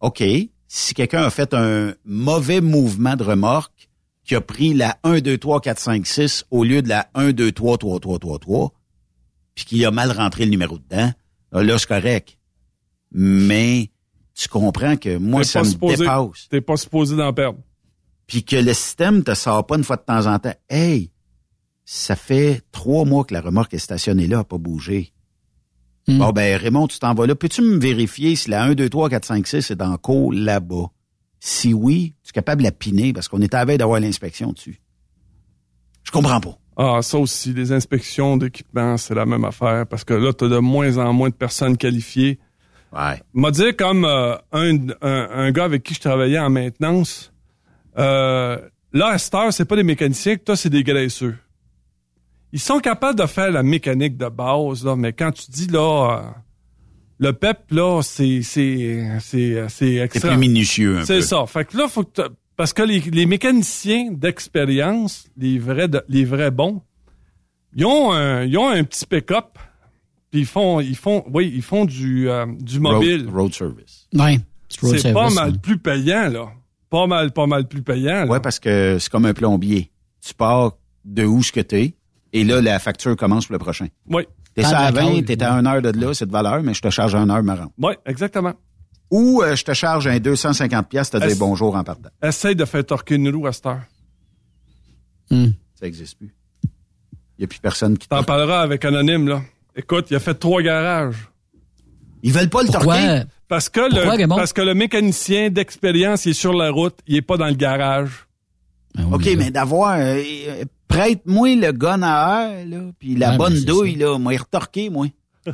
OK. 0.00 0.22
Si 0.68 0.92
quelqu'un 0.94 1.22
a 1.22 1.30
fait 1.30 1.54
un 1.54 1.94
mauvais 2.04 2.60
mouvement 2.60 3.16
de 3.16 3.22
remorque, 3.24 3.83
qui 4.24 4.34
a 4.34 4.40
pris 4.40 4.74
la 4.74 4.98
1, 5.04 5.20
2, 5.20 5.38
3, 5.38 5.60
4, 5.60 5.78
5, 5.78 6.06
6 6.06 6.44
au 6.50 6.64
lieu 6.64 6.82
de 6.82 6.88
la 6.88 7.08
1, 7.14 7.32
2, 7.32 7.52
3, 7.52 7.78
3, 7.78 8.00
3, 8.00 8.18
3, 8.18 8.38
3, 8.38 8.72
puis 9.54 9.64
qui 9.64 9.84
a 9.84 9.90
mal 9.90 10.10
rentré 10.12 10.44
le 10.44 10.50
numéro 10.50 10.78
dedans, 10.78 11.12
là, 11.52 11.62
là, 11.62 11.78
c'est 11.78 11.86
correct. 11.88 12.38
Mais 13.12 13.90
tu 14.34 14.48
comprends 14.48 14.96
que 14.96 15.16
moi, 15.18 15.44
ça 15.44 15.60
pas 15.60 15.66
me 15.66 15.70
supposé- 15.70 15.96
dépasse. 15.98 16.48
T'es 16.48 16.60
pas 16.60 16.76
supposé 16.76 17.16
d'en 17.16 17.32
perdre. 17.32 17.58
Puis 18.26 18.42
que 18.42 18.56
le 18.56 18.72
système 18.72 19.22
te 19.22 19.34
sort 19.34 19.66
pas 19.66 19.76
une 19.76 19.84
fois 19.84 19.96
de 19.96 20.02
temps 20.02 20.26
en 20.26 20.38
temps. 20.38 20.54
Hey, 20.68 21.10
ça 21.84 22.16
fait 22.16 22.62
trois 22.72 23.04
mois 23.04 23.24
que 23.24 23.34
la 23.34 23.42
remorque 23.42 23.74
est 23.74 23.78
stationnée 23.78 24.26
là, 24.26 24.40
a 24.40 24.44
pas 24.44 24.58
bougé. 24.58 25.12
Hmm. 26.08 26.18
Bon, 26.18 26.30
ben, 26.32 26.56
Raymond, 26.58 26.88
tu 26.88 26.98
t'en 26.98 27.14
vas 27.14 27.26
là. 27.26 27.34
Peux-tu 27.34 27.62
me 27.62 27.78
vérifier 27.78 28.34
si 28.36 28.50
la 28.50 28.64
1, 28.64 28.74
2, 28.74 28.88
3, 28.88 29.10
4, 29.10 29.24
5, 29.26 29.46
6 29.46 29.70
est 29.70 29.82
en 29.82 29.96
cours 29.98 30.32
là-bas? 30.32 30.90
Si 31.46 31.74
oui, 31.74 32.14
tu 32.22 32.30
es 32.30 32.32
capable 32.32 32.62
de 32.62 32.64
la 32.64 32.72
piner 32.72 33.12
parce 33.12 33.28
qu'on 33.28 33.42
est 33.42 33.52
à 33.52 33.58
la 33.58 33.64
veille 33.66 33.76
d'avoir 33.76 34.00
l'inspection 34.00 34.52
dessus. 34.52 34.80
Je 36.02 36.10
comprends 36.10 36.40
pas. 36.40 36.56
Ah, 36.78 37.02
ça 37.02 37.18
aussi, 37.18 37.52
les 37.52 37.70
inspections 37.70 38.38
d'équipement, 38.38 38.96
c'est 38.96 39.14
la 39.14 39.26
même 39.26 39.44
affaire 39.44 39.86
parce 39.86 40.04
que 40.04 40.14
là, 40.14 40.32
t'as 40.32 40.48
de 40.48 40.56
moins 40.56 40.96
en 40.96 41.12
moins 41.12 41.28
de 41.28 41.34
personnes 41.34 41.76
qualifiées. 41.76 42.38
Ouais. 42.94 43.20
M'a 43.34 43.50
dit 43.50 43.76
comme 43.76 44.06
euh, 44.06 44.36
un, 44.52 44.88
un, 45.02 45.28
un 45.32 45.50
gars 45.52 45.64
avec 45.64 45.82
qui 45.82 45.92
je 45.92 46.00
travaillais 46.00 46.38
en 46.38 46.48
maintenance, 46.48 47.30
euh, 47.98 48.58
là, 48.94 49.08
à 49.08 49.18
cette 49.18 49.34
heure, 49.34 49.52
c'est 49.52 49.66
pas 49.66 49.76
des 49.76 49.82
mécaniciens, 49.82 50.36
toi, 50.38 50.56
c'est 50.56 50.70
des 50.70 50.82
graisseux. 50.82 51.36
Ils 52.52 52.60
sont 52.60 52.80
capables 52.80 53.18
de 53.18 53.26
faire 53.26 53.50
la 53.50 53.62
mécanique 53.62 54.16
de 54.16 54.30
base, 54.30 54.82
là, 54.82 54.96
mais 54.96 55.12
quand 55.12 55.32
tu 55.32 55.50
dis 55.50 55.66
là, 55.66 56.20
euh, 56.20 56.40
le 57.18 57.32
PEP, 57.32 57.70
là, 57.70 58.00
c'est 58.02 58.42
c'est 58.42 59.08
c'est 59.20 59.54
c'est 59.54 59.68
C'est 59.68 59.94
extra. 59.96 60.28
plus 60.30 60.38
minutieux 60.38 60.98
un 60.98 61.04
C'est 61.04 61.16
peu. 61.16 61.22
ça. 61.22 61.46
Fait 61.46 61.64
que 61.64 61.76
là, 61.76 61.88
faut 61.88 62.04
que 62.04 62.22
parce 62.56 62.72
que 62.72 62.82
les, 62.82 63.00
les 63.00 63.26
mécaniciens 63.26 64.10
d'expérience, 64.12 65.26
les 65.36 65.58
vrais 65.58 65.88
de- 65.88 66.04
les 66.08 66.24
vrais 66.24 66.50
bons, 66.50 66.82
ils 67.74 67.84
ont 67.84 68.12
un, 68.12 68.44
ils 68.44 68.56
ont 68.58 68.68
un 68.68 68.84
petit 68.84 69.06
pick-up, 69.06 69.58
puis 70.30 70.40
ils 70.40 70.46
font 70.46 70.80
ils 70.80 70.96
font 70.96 71.24
oui, 71.32 71.52
ils 71.54 71.62
font 71.62 71.84
du 71.84 72.28
euh, 72.28 72.46
du 72.60 72.80
mobile. 72.80 73.24
Road, 73.26 73.34
road 73.34 73.54
service. 73.54 74.08
Ouais. 74.14 74.38
road 74.82 74.98
C'est 74.98 75.12
pas 75.12 75.30
mal 75.30 75.50
hein. 75.50 75.58
plus 75.60 75.78
payant 75.78 76.28
là. 76.28 76.52
Pas 76.90 77.06
mal 77.06 77.32
pas 77.32 77.46
mal 77.46 77.66
plus 77.66 77.82
payant. 77.82 78.24
Là. 78.24 78.26
Ouais, 78.26 78.40
parce 78.40 78.60
que 78.60 78.98
c'est 79.00 79.10
comme 79.10 79.24
un 79.26 79.34
plombier. 79.34 79.90
Tu 80.24 80.32
pars 80.34 80.76
de 81.04 81.24
où 81.24 81.42
ce 81.42 81.50
que 81.52 81.60
t'es, 81.60 81.94
et 82.32 82.44
là, 82.44 82.60
la 82.62 82.78
facture 82.78 83.14
commence 83.16 83.46
pour 83.46 83.52
le 83.54 83.58
prochain. 83.58 83.88
Oui. 84.08 84.22
T'es 84.54 84.62
ça 84.62 84.78
à 84.78 84.90
la 84.90 85.00
20, 85.02 85.10
cause, 85.10 85.24
t'es 85.24 85.42
à 85.42 85.52
1 85.54 85.66
heure 85.66 85.82
de 85.82 85.90
là, 85.90 86.14
c'est 86.14 86.26
de 86.26 86.32
valeur, 86.32 86.62
mais 86.62 86.74
je 86.74 86.80
te 86.82 86.90
charge 86.90 87.14
1 87.14 87.28
heure 87.30 87.42
marrant. 87.42 87.72
Oui, 87.78 87.94
exactement. 88.06 88.54
Ou 89.10 89.42
euh, 89.42 89.54
je 89.56 89.64
te 89.64 89.72
charge 89.74 90.06
un 90.06 90.18
250 90.18 90.88
pièces, 90.88 91.10
te 91.10 91.16
dire 91.16 91.36
bonjour 91.38 91.74
en 91.76 91.84
partant. 91.84 92.08
Essaye 92.22 92.56
de 92.56 92.64
faire 92.64 92.84
torquer 92.84 93.16
une 93.16 93.34
roue 93.34 93.46
à 93.46 93.52
cette 93.52 93.66
heure. 93.66 93.82
Hmm. 95.30 95.48
Ça 95.78 95.86
existe 95.86 96.18
plus. 96.18 96.34
Il 96.64 97.40
n'y 97.40 97.44
a 97.44 97.48
plus 97.48 97.58
personne 97.58 97.98
qui 97.98 98.08
T'en 98.08 98.22
parleras 98.22 98.60
avec 98.60 98.84
Anonyme, 98.84 99.28
là. 99.28 99.42
Écoute, 99.76 100.06
il 100.10 100.16
a 100.16 100.20
fait 100.20 100.34
trois 100.34 100.62
garages. 100.62 101.28
Ils 102.22 102.32
veulent 102.32 102.48
pas 102.48 102.62
le 102.62 102.68
Pourquoi? 102.68 102.96
torquer? 102.96 103.22
Parce 103.48 103.68
que, 103.68 103.80
Pourquoi, 103.80 104.02
le, 104.04 104.10
Raymond? 104.10 104.36
parce 104.36 104.52
que 104.52 104.62
le 104.62 104.74
mécanicien 104.74 105.50
d'expérience, 105.50 106.24
il 106.26 106.30
est 106.30 106.34
sur 106.34 106.54
la 106.54 106.70
route, 106.70 106.96
il 107.06 107.16
est 107.16 107.22
pas 107.22 107.36
dans 107.36 107.46
le 107.48 107.54
garage. 107.54 108.26
Ben 108.94 109.12
OK, 109.12 109.28
mais 109.36 109.50
d'avoir... 109.50 109.96
euh, 109.98 110.22
Prête-moi 110.88 111.56
le 111.56 111.72
gun 111.72 112.02
à 112.02 112.50
air, 112.52 112.66
là, 112.66 112.78
puis 113.00 113.16
la 113.16 113.32
Ouais, 113.32 113.36
bonne 113.36 113.54
ben, 113.54 113.64
douille, 113.64 113.96
là. 113.96 114.16
Moi, 114.18 114.34
il 114.34 114.38
retorqué, 114.38 114.90
moi. 114.90 115.06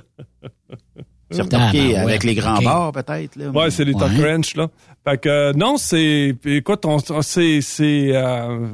C'est 1.30 1.42
retorqué 1.42 1.64
Ah, 1.64 1.72
ben 1.72 1.88
ouais, 1.88 1.96
avec 2.10 2.24
les 2.24 2.34
grands 2.34 2.56
OK. 2.58 2.64
bars, 2.64 2.92
peut-être, 2.92 3.36
là. 3.36 3.50
Ouais, 3.50 3.70
c'est 3.70 3.84
les 3.84 3.92
top 3.92 4.10
Ouais. 4.10 4.18
wrench, 4.20 4.56
là. 4.56 4.68
Fait 5.08 5.16
que, 5.18 5.28
euh, 5.28 5.52
non, 5.52 5.76
c'est, 5.78 6.36
puis 6.42 6.56
écoute, 6.56 6.84
on, 6.84 6.98
on- 7.10 7.22
c'est, 7.22 7.60
c'est, 7.60 8.10
euh, 8.14 8.66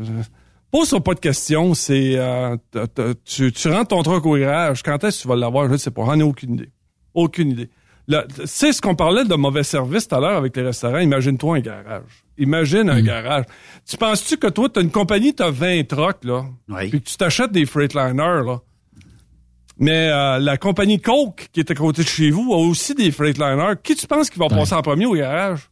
pose 0.70 0.98
pas 1.04 1.14
de 1.14 1.20
questions, 1.20 1.74
c'est, 1.74 2.14
euh, 2.16 2.56
t- 2.72 2.88
t- 2.88 3.02
tu, 3.26 3.52
tu 3.52 3.68
rentres 3.68 3.88
ton 3.88 4.02
truc 4.02 4.24
au 4.24 4.36
garage, 4.38 4.82
quand 4.82 5.04
est-ce 5.04 5.18
que 5.18 5.22
tu 5.22 5.28
vas 5.28 5.36
l'avoir, 5.36 5.66
je 5.66 5.72
ne 5.72 5.76
sais 5.76 5.90
pas, 5.90 6.04
j'en 6.06 6.18
ai 6.18 6.22
aucune 6.22 6.54
idée. 6.54 6.70
Aucune 7.14 7.50
idée. 7.50 7.70
C'est 8.44 8.72
ce 8.72 8.80
qu'on 8.80 8.94
parlait 8.94 9.24
de 9.24 9.34
mauvais 9.34 9.62
service 9.64 10.06
tout 10.06 10.14
à 10.14 10.20
l'heure 10.20 10.36
avec 10.36 10.56
les 10.56 10.62
restaurants, 10.62 10.98
imagine-toi 10.98 11.56
un 11.56 11.60
garage. 11.60 12.24
Imagine 12.38 12.88
un 12.90 13.00
garage. 13.02 13.44
Tu 13.88 13.96
penses-tu 13.96 14.36
que 14.36 14.46
toi, 14.46 14.68
t'as 14.68 14.82
une 14.82 14.90
compagnie, 14.90 15.34
t'as 15.34 15.50
20 15.50 15.88
trucks, 15.88 16.24
là, 16.24 16.44
Oui. 16.68 16.88
puis 16.90 17.00
que 17.00 17.08
tu 17.08 17.16
t'achètes 17.16 17.50
des 17.52 17.66
Freightliners, 17.66 18.44
là, 18.46 18.58
mais 19.78 20.08
euh, 20.10 20.38
la 20.38 20.56
compagnie 20.56 21.00
Coke, 21.00 21.48
qui 21.52 21.60
est 21.60 21.70
à 21.70 21.74
côté 21.74 22.02
de 22.02 22.08
chez 22.08 22.30
vous, 22.30 22.52
a 22.54 22.56
aussi 22.56 22.94
des 22.94 23.10
Freightliners. 23.10 23.74
Qui 23.82 23.94
tu 23.94 24.06
penses 24.06 24.30
qui 24.30 24.38
va 24.38 24.48
passer 24.48 24.74
en 24.74 24.80
premier 24.82 25.04
au 25.06 25.14
garage? 25.14 25.68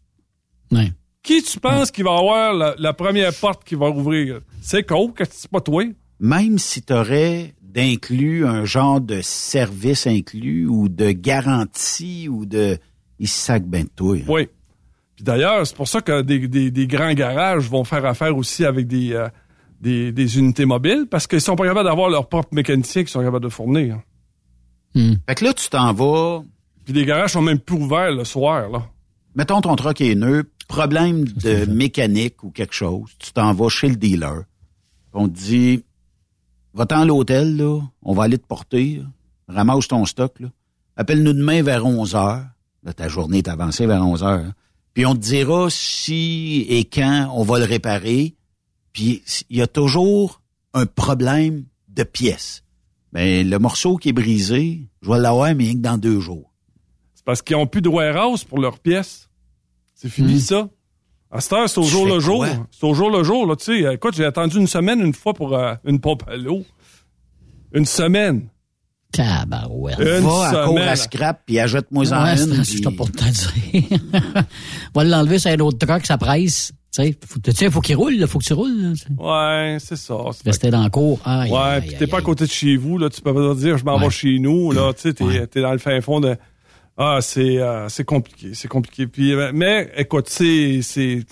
Ouais. 0.72 0.92
Qui 1.22 1.42
tu 1.42 1.58
penses 1.58 1.90
qui 1.90 2.02
va 2.02 2.10
avoir 2.18 2.52
la, 2.52 2.74
la 2.78 2.92
première 2.92 3.32
porte 3.32 3.64
qui 3.64 3.74
va 3.76 3.88
ouvrir? 3.88 4.40
C'est 4.60 4.82
Coke, 4.82 5.22
c'est 5.30 5.50
pas 5.50 5.60
toi? 5.60 5.84
Même 6.20 6.58
si 6.58 6.82
tu 6.82 6.92
aurais 6.92 7.54
d'inclus 7.74 8.46
un 8.46 8.64
genre 8.64 9.00
de 9.00 9.20
service 9.20 10.06
inclus 10.06 10.66
ou 10.66 10.88
de 10.88 11.10
garantie 11.10 12.28
ou 12.28 12.46
de... 12.46 12.78
Ils 13.18 13.28
sacent 13.28 13.62
ben 13.62 13.84
de 13.84 13.88
toi. 13.94 14.16
hein? 14.16 14.24
Oui. 14.28 14.48
Puis 15.16 15.24
d'ailleurs, 15.24 15.66
c'est 15.66 15.76
pour 15.76 15.88
ça 15.88 16.00
que 16.00 16.22
des, 16.22 16.46
des- 16.48 16.70
des 16.70 16.86
grands 16.86 17.12
garages 17.14 17.68
vont 17.68 17.84
faire 17.84 18.04
affaire 18.06 18.36
aussi 18.36 18.64
avec 18.64 18.86
des, 18.86 19.12
euh, 19.12 19.28
des, 19.80 20.12
des 20.12 20.38
unités 20.38 20.64
mobiles 20.66 21.06
parce 21.10 21.26
qu'ils 21.26 21.40
sont 21.40 21.56
pas 21.56 21.66
capables 21.66 21.88
d'avoir 21.88 22.10
leur 22.10 22.28
propre 22.28 22.48
mécanicien 22.52 23.04
qui 23.04 23.10
sont 23.12 23.22
capables 23.22 23.44
de 23.44 23.50
fournir. 23.50 24.00
Fait 25.28 25.34
que 25.34 25.44
là, 25.44 25.52
tu 25.52 25.68
t'en 25.68 25.92
vas... 25.92 26.42
Puis 26.84 26.92
les 26.92 27.04
garages 27.04 27.32
sont 27.32 27.42
même 27.42 27.58
plus 27.58 27.76
ouverts 27.76 28.12
le 28.12 28.24
soir, 28.24 28.68
là. 28.68 28.86
Mettons 29.34 29.60
ton 29.60 29.74
truck 29.74 30.00
est 30.00 30.14
neuf, 30.14 30.44
problème 30.68 31.24
de 31.24 31.64
mécanique 31.66 32.44
ou 32.44 32.50
quelque 32.50 32.74
chose, 32.74 33.10
tu 33.18 33.32
t'en 33.32 33.52
vas 33.52 33.68
chez 33.68 33.88
le 33.88 33.96
dealer. 33.96 34.42
On 35.12 35.28
te 35.28 35.34
dit, 35.36 35.84
va-t'en 36.74 37.00
à 37.00 37.04
l'hôtel, 37.04 37.56
là, 37.56 37.80
on 38.02 38.14
va 38.14 38.24
aller 38.24 38.38
te 38.38 38.46
porter, 38.46 38.96
là. 38.96 39.04
ramasse 39.54 39.88
ton 39.88 40.04
stock, 40.04 40.38
là. 40.40 40.48
Appelle-nous 40.96 41.32
demain 41.32 41.62
vers 41.62 41.84
11 41.86 42.14
heures. 42.14 42.44
Là, 42.84 42.92
ta 42.92 43.08
journée 43.08 43.38
est 43.38 43.48
avancée 43.48 43.86
vers 43.86 44.06
11 44.06 44.22
heures. 44.22 44.44
hein. 44.46 44.54
Puis 44.92 45.06
on 45.06 45.14
te 45.14 45.20
dira 45.20 45.68
si 45.70 46.66
et 46.68 46.84
quand 46.84 47.30
on 47.34 47.42
va 47.42 47.58
le 47.58 47.64
réparer. 47.64 48.36
Puis 48.92 49.22
il 49.50 49.56
y 49.56 49.62
a 49.62 49.66
toujours 49.66 50.40
un 50.72 50.86
problème 50.86 51.64
de 51.88 52.04
pièces. 52.04 52.62
Ben, 53.12 53.48
le 53.48 53.58
morceau 53.58 53.96
qui 53.96 54.10
est 54.10 54.12
brisé, 54.12 54.86
je 55.02 55.10
vais 55.10 55.18
l'avoir, 55.18 55.52
mais 55.54 55.64
rien 55.64 55.72
que 55.74 55.78
dans 55.78 55.98
deux 55.98 56.20
jours. 56.20 56.52
C'est 57.14 57.24
parce 57.24 57.42
qu'ils 57.42 57.56
ont 57.56 57.66
plus 57.66 57.82
de 57.82 57.88
warehouse 57.88 58.44
pour 58.44 58.60
leurs 58.60 58.78
pièces. 58.78 59.28
C'est 59.96 60.08
fini, 60.08 60.40
ça? 60.40 60.68
À 61.34 61.40
cette 61.40 61.52
heure, 61.52 61.68
c'est 61.68 61.78
au 61.80 61.84
Tu 61.84 61.90
jour 61.90 62.06
le 62.06 62.20
jour. 62.20 62.46
C'est 62.70 62.86
au 62.86 62.94
jour 62.94 63.10
le 63.10 63.22
jour, 63.24 63.46
là, 63.46 63.56
tu 63.56 63.82
sais. 63.82 63.94
Écoute, 63.94 64.14
j'ai 64.16 64.24
attendu 64.24 64.56
une 64.58 64.68
semaine 64.68 65.00
une 65.00 65.12
fois 65.12 65.34
pour 65.34 65.54
euh, 65.56 65.74
une 65.84 65.98
pompe 66.00 66.22
à 66.28 66.36
l'eau. 66.36 66.62
Une 67.72 67.84
semaine. 67.86 68.48
Tabarouette. 69.12 69.98
Une 69.98 70.20
Va 70.26 70.48
à 70.62 70.66
court 70.66 70.78
à 70.80 70.96
scrap, 70.96 71.42
puis 71.46 71.58
achète-moi 71.58 72.12
en 72.12 72.24
Ouais, 72.24 72.40
une. 72.42 72.62
puis- 72.62 72.82
ça 72.82 72.90
pour 72.90 73.10
te 73.10 73.24
dire. 73.24 73.98
Va 74.94 75.04
l'enlever 75.04 75.38
sur 75.38 75.50
un 75.50 75.58
autre 75.58 75.78
truck, 75.84 76.04
ça 76.06 76.18
presse. 76.18 76.72
Tu 76.94 77.02
sais, 77.02 77.18
faut, 77.26 77.40
tu 77.40 77.50
sais, 77.52 77.70
faut 77.70 77.80
qu'il 77.80 77.96
roule, 77.96 78.14
là, 78.14 78.26
faut 78.28 78.38
que 78.38 78.44
tu 78.44 78.52
roules. 78.52 78.94
là. 79.18 79.72
Ouais, 79.72 79.78
c'est 79.80 79.96
ça. 79.96 80.14
Rester 80.44 80.70
dans 80.70 80.84
le 80.84 80.90
cours. 80.90 81.18
Aïe, 81.24 81.50
Ouais, 81.50 81.58
aïe, 81.58 81.80
puis 81.88 81.96
t'es 81.96 82.06
pas 82.06 82.18
à 82.18 82.22
côté 82.22 82.44
de 82.46 82.50
chez 82.50 82.76
vous, 82.76 82.98
là, 82.98 83.08
tu 83.10 83.20
peux 83.20 83.34
pas 83.34 83.54
dire 83.54 83.76
je 83.78 83.84
m'en 83.84 83.98
vais 83.98 84.10
chez 84.10 84.38
nous, 84.38 84.70
là, 84.70 84.92
tu 84.92 85.00
sais, 85.02 85.14
t'es 85.14 85.46
t'es 85.48 85.60
dans 85.62 85.72
le 85.72 85.78
fin 85.78 86.00
fond 86.00 86.20
de. 86.20 86.36
Ah, 86.96 87.18
c'est 87.20 87.58
euh, 87.58 87.88
c'est 87.88 88.04
compliqué, 88.04 88.54
c'est 88.54 88.68
compliqué. 88.68 89.06
Puis, 89.06 89.32
euh, 89.32 89.50
mais 89.52 89.92
écoute, 89.96 90.28
c'est 90.28 90.80
c'est 90.82 91.24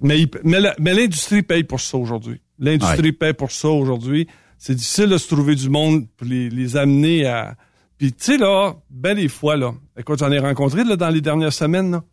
mais 0.00 0.26
mais 0.44 0.94
l'industrie 0.94 1.42
paye 1.42 1.64
pour 1.64 1.80
ça 1.80 1.98
aujourd'hui. 1.98 2.40
L'industrie 2.58 3.12
paye 3.12 3.34
pour 3.34 3.50
ça 3.50 3.68
aujourd'hui. 3.68 4.26
C'est 4.58 4.74
difficile 4.74 5.08
de 5.08 5.18
se 5.18 5.28
trouver 5.28 5.54
du 5.54 5.68
monde 5.68 6.06
pour 6.16 6.26
les, 6.26 6.48
les 6.48 6.76
amener 6.76 7.26
à. 7.26 7.56
Puis 7.98 8.12
tu 8.12 8.24
sais 8.24 8.38
là, 8.38 8.74
ben 8.88 9.14
des 9.14 9.28
fois 9.28 9.56
là, 9.56 9.74
écoute, 9.98 10.18
j'en 10.20 10.32
ai 10.32 10.38
rencontré 10.38 10.84
là 10.84 10.96
dans 10.96 11.10
les 11.10 11.20
dernières 11.20 11.52
semaines. 11.52 11.90
Là. 11.92 12.04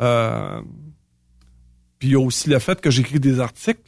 Euh, 0.00 0.62
puis 1.98 2.08
il 2.08 2.12
y 2.12 2.14
a 2.14 2.20
aussi 2.20 2.48
le 2.48 2.58
fait 2.58 2.80
que 2.80 2.90
j'écris 2.90 3.20
des 3.20 3.40
articles. 3.40 3.80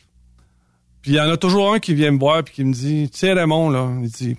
Puis 1.01 1.13
il 1.13 1.15
y 1.15 1.21
en 1.21 1.31
a 1.31 1.37
toujours 1.37 1.73
un 1.73 1.79
qui 1.79 1.95
vient 1.95 2.11
me 2.11 2.19
voir 2.19 2.45
puis 2.45 2.55
qui 2.55 2.65
me 2.65 2.73
dit, 2.73 3.09
sais 3.13 3.33
Raymond 3.33 3.71
là, 3.71 3.91
il 4.03 4.11
dit, 4.11 4.37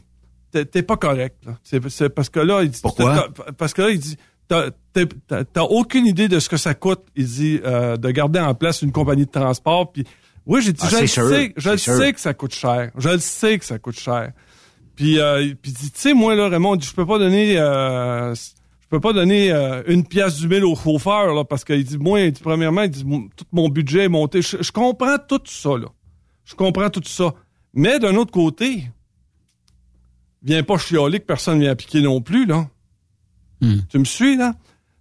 t'es 0.52 0.84
pas 0.84 0.98
correct. 0.98 1.44
C'est 1.64 2.10
parce 2.10 2.30
que 2.30 2.40
là, 2.40 2.64
il 2.64 2.70
dit, 2.70 2.80
Pourquoi? 2.82 3.28
Parce 3.58 3.74
que 3.74 3.82
là, 3.84 3.90
il 3.90 4.00
dit, 4.00 4.18
t'as 4.48 5.62
aucune 5.62 6.06
idée 6.08 6.28
de 6.28 6.40
ce 6.40 6.50
que 6.50 6.58
ça 6.58 6.74
coûte. 6.74 7.02
Il 7.16 7.26
dit 7.26 7.60
euh, 7.66 7.98
de 7.98 8.10
garder 8.12 8.40
en 8.40 8.56
place 8.56 8.82
une 8.82 8.92
compagnie 8.92 9.26
de 9.26 9.32
transport. 9.32 9.92
Puis 9.92 10.06
oui, 10.46 10.62
j'ai 10.62 10.74
dit, 10.74 10.82
Ah, 10.84 10.90
je 10.90 10.98
le 11.02 11.08
sûr, 11.08 11.30
sais, 11.30 11.54
je 11.56 11.70
le 11.70 11.78
sûr. 11.78 11.98
sais 11.98 12.14
que 12.14 12.20
ça 12.20 12.34
coûte 12.34 12.54
cher. 12.54 12.92
Je 12.98 13.10
le 13.10 13.20
sais 13.20 13.58
que 13.60 13.66
ça 13.66 13.78
coûte 13.80 14.00
cher. 14.00 14.32
Puis, 14.96 15.20
euh, 15.20 15.54
puis 15.62 15.72
il 15.72 15.74
dit, 15.74 15.92
tu 15.92 16.00
sais, 16.00 16.14
moi 16.14 16.36
là, 16.36 16.50
Raymond, 16.50 16.80
je 16.80 16.94
peux 16.94 17.06
pas 17.06 17.20
donner. 17.20 17.58
euh, 17.58 18.34
je 18.36 18.88
peux 18.98 19.00
pas 19.00 19.14
donner 19.14 19.52
euh, 19.52 19.84
une 19.86 20.04
pièce 20.04 20.38
du 20.40 20.48
mille 20.48 20.66
au 20.66 20.76
chauffeur 20.76 21.36
là, 21.36 21.46
parce 21.46 21.64
qu'il 21.64 21.84
dit 21.84 22.00
moi 22.00 22.22
il 22.22 22.32
dit, 22.32 22.42
premièrement 22.42 22.82
il 22.82 22.90
dit 22.90 23.04
tout 23.38 23.46
mon 23.52 23.70
budget 23.70 24.06
est 24.06 24.10
monté 24.10 24.42
je, 24.42 24.58
je 24.64 24.72
comprends 24.72 25.18
tout 25.20 25.42
ça 25.46 25.78
là 25.78 25.90
je 26.44 26.56
comprends 26.56 26.90
tout 26.90 27.04
ça 27.06 27.36
mais 27.76 28.00
d'un 28.00 28.16
autre 28.16 28.32
côté 28.32 28.86
viens 30.44 30.64
pas 30.64 30.78
chialer 30.78 31.20
que 31.20 31.26
personne 31.26 31.60
vient 31.60 31.72
appliquer 31.72 32.02
non 32.02 32.22
plus 32.22 32.46
là. 32.46 32.68
Tu 33.90 34.00
me 34.00 34.06
suis 34.06 34.38
là? 34.38 34.54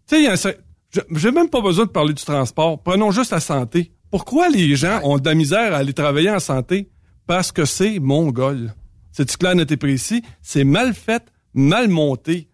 Tu 0.07 0.17
sais 0.17 0.21
il 0.23 0.25
y 0.25 0.27
a 0.29 0.33
un 0.33 0.37
cer- 0.37 0.57
je- 0.91 1.01
j'ai 1.17 1.31
même 1.31 1.49
pas 1.51 1.61
besoin 1.61 1.85
de 1.87 1.91
parler 1.91 2.15
du 2.15 2.25
transport. 2.25 2.83
Prenons 2.83 3.11
juste 3.11 3.31
la 3.31 3.41
santé. 3.41 3.93
Pourquoi 4.11 4.49
les 4.49 4.75
gens 4.75 5.01
ont 5.05 5.19
de 5.19 5.29
la 5.29 5.35
misère 5.35 5.75
à 5.75 5.79
aller 5.79 5.93
travailler 5.93 6.31
en 6.31 6.41
santé? 6.41 6.89
Parce 7.27 7.53
que 7.53 7.65
c'est 7.65 7.99
mongol. 7.99 8.75
C'est 9.13 9.37
clair 9.37 9.55
net 9.55 9.71
et 9.71 9.77
précis? 9.77 10.23
C'est 10.43 10.65
mal 10.65 10.95
fait 10.95 11.23
mal 11.55 11.89
monté. 11.89 12.49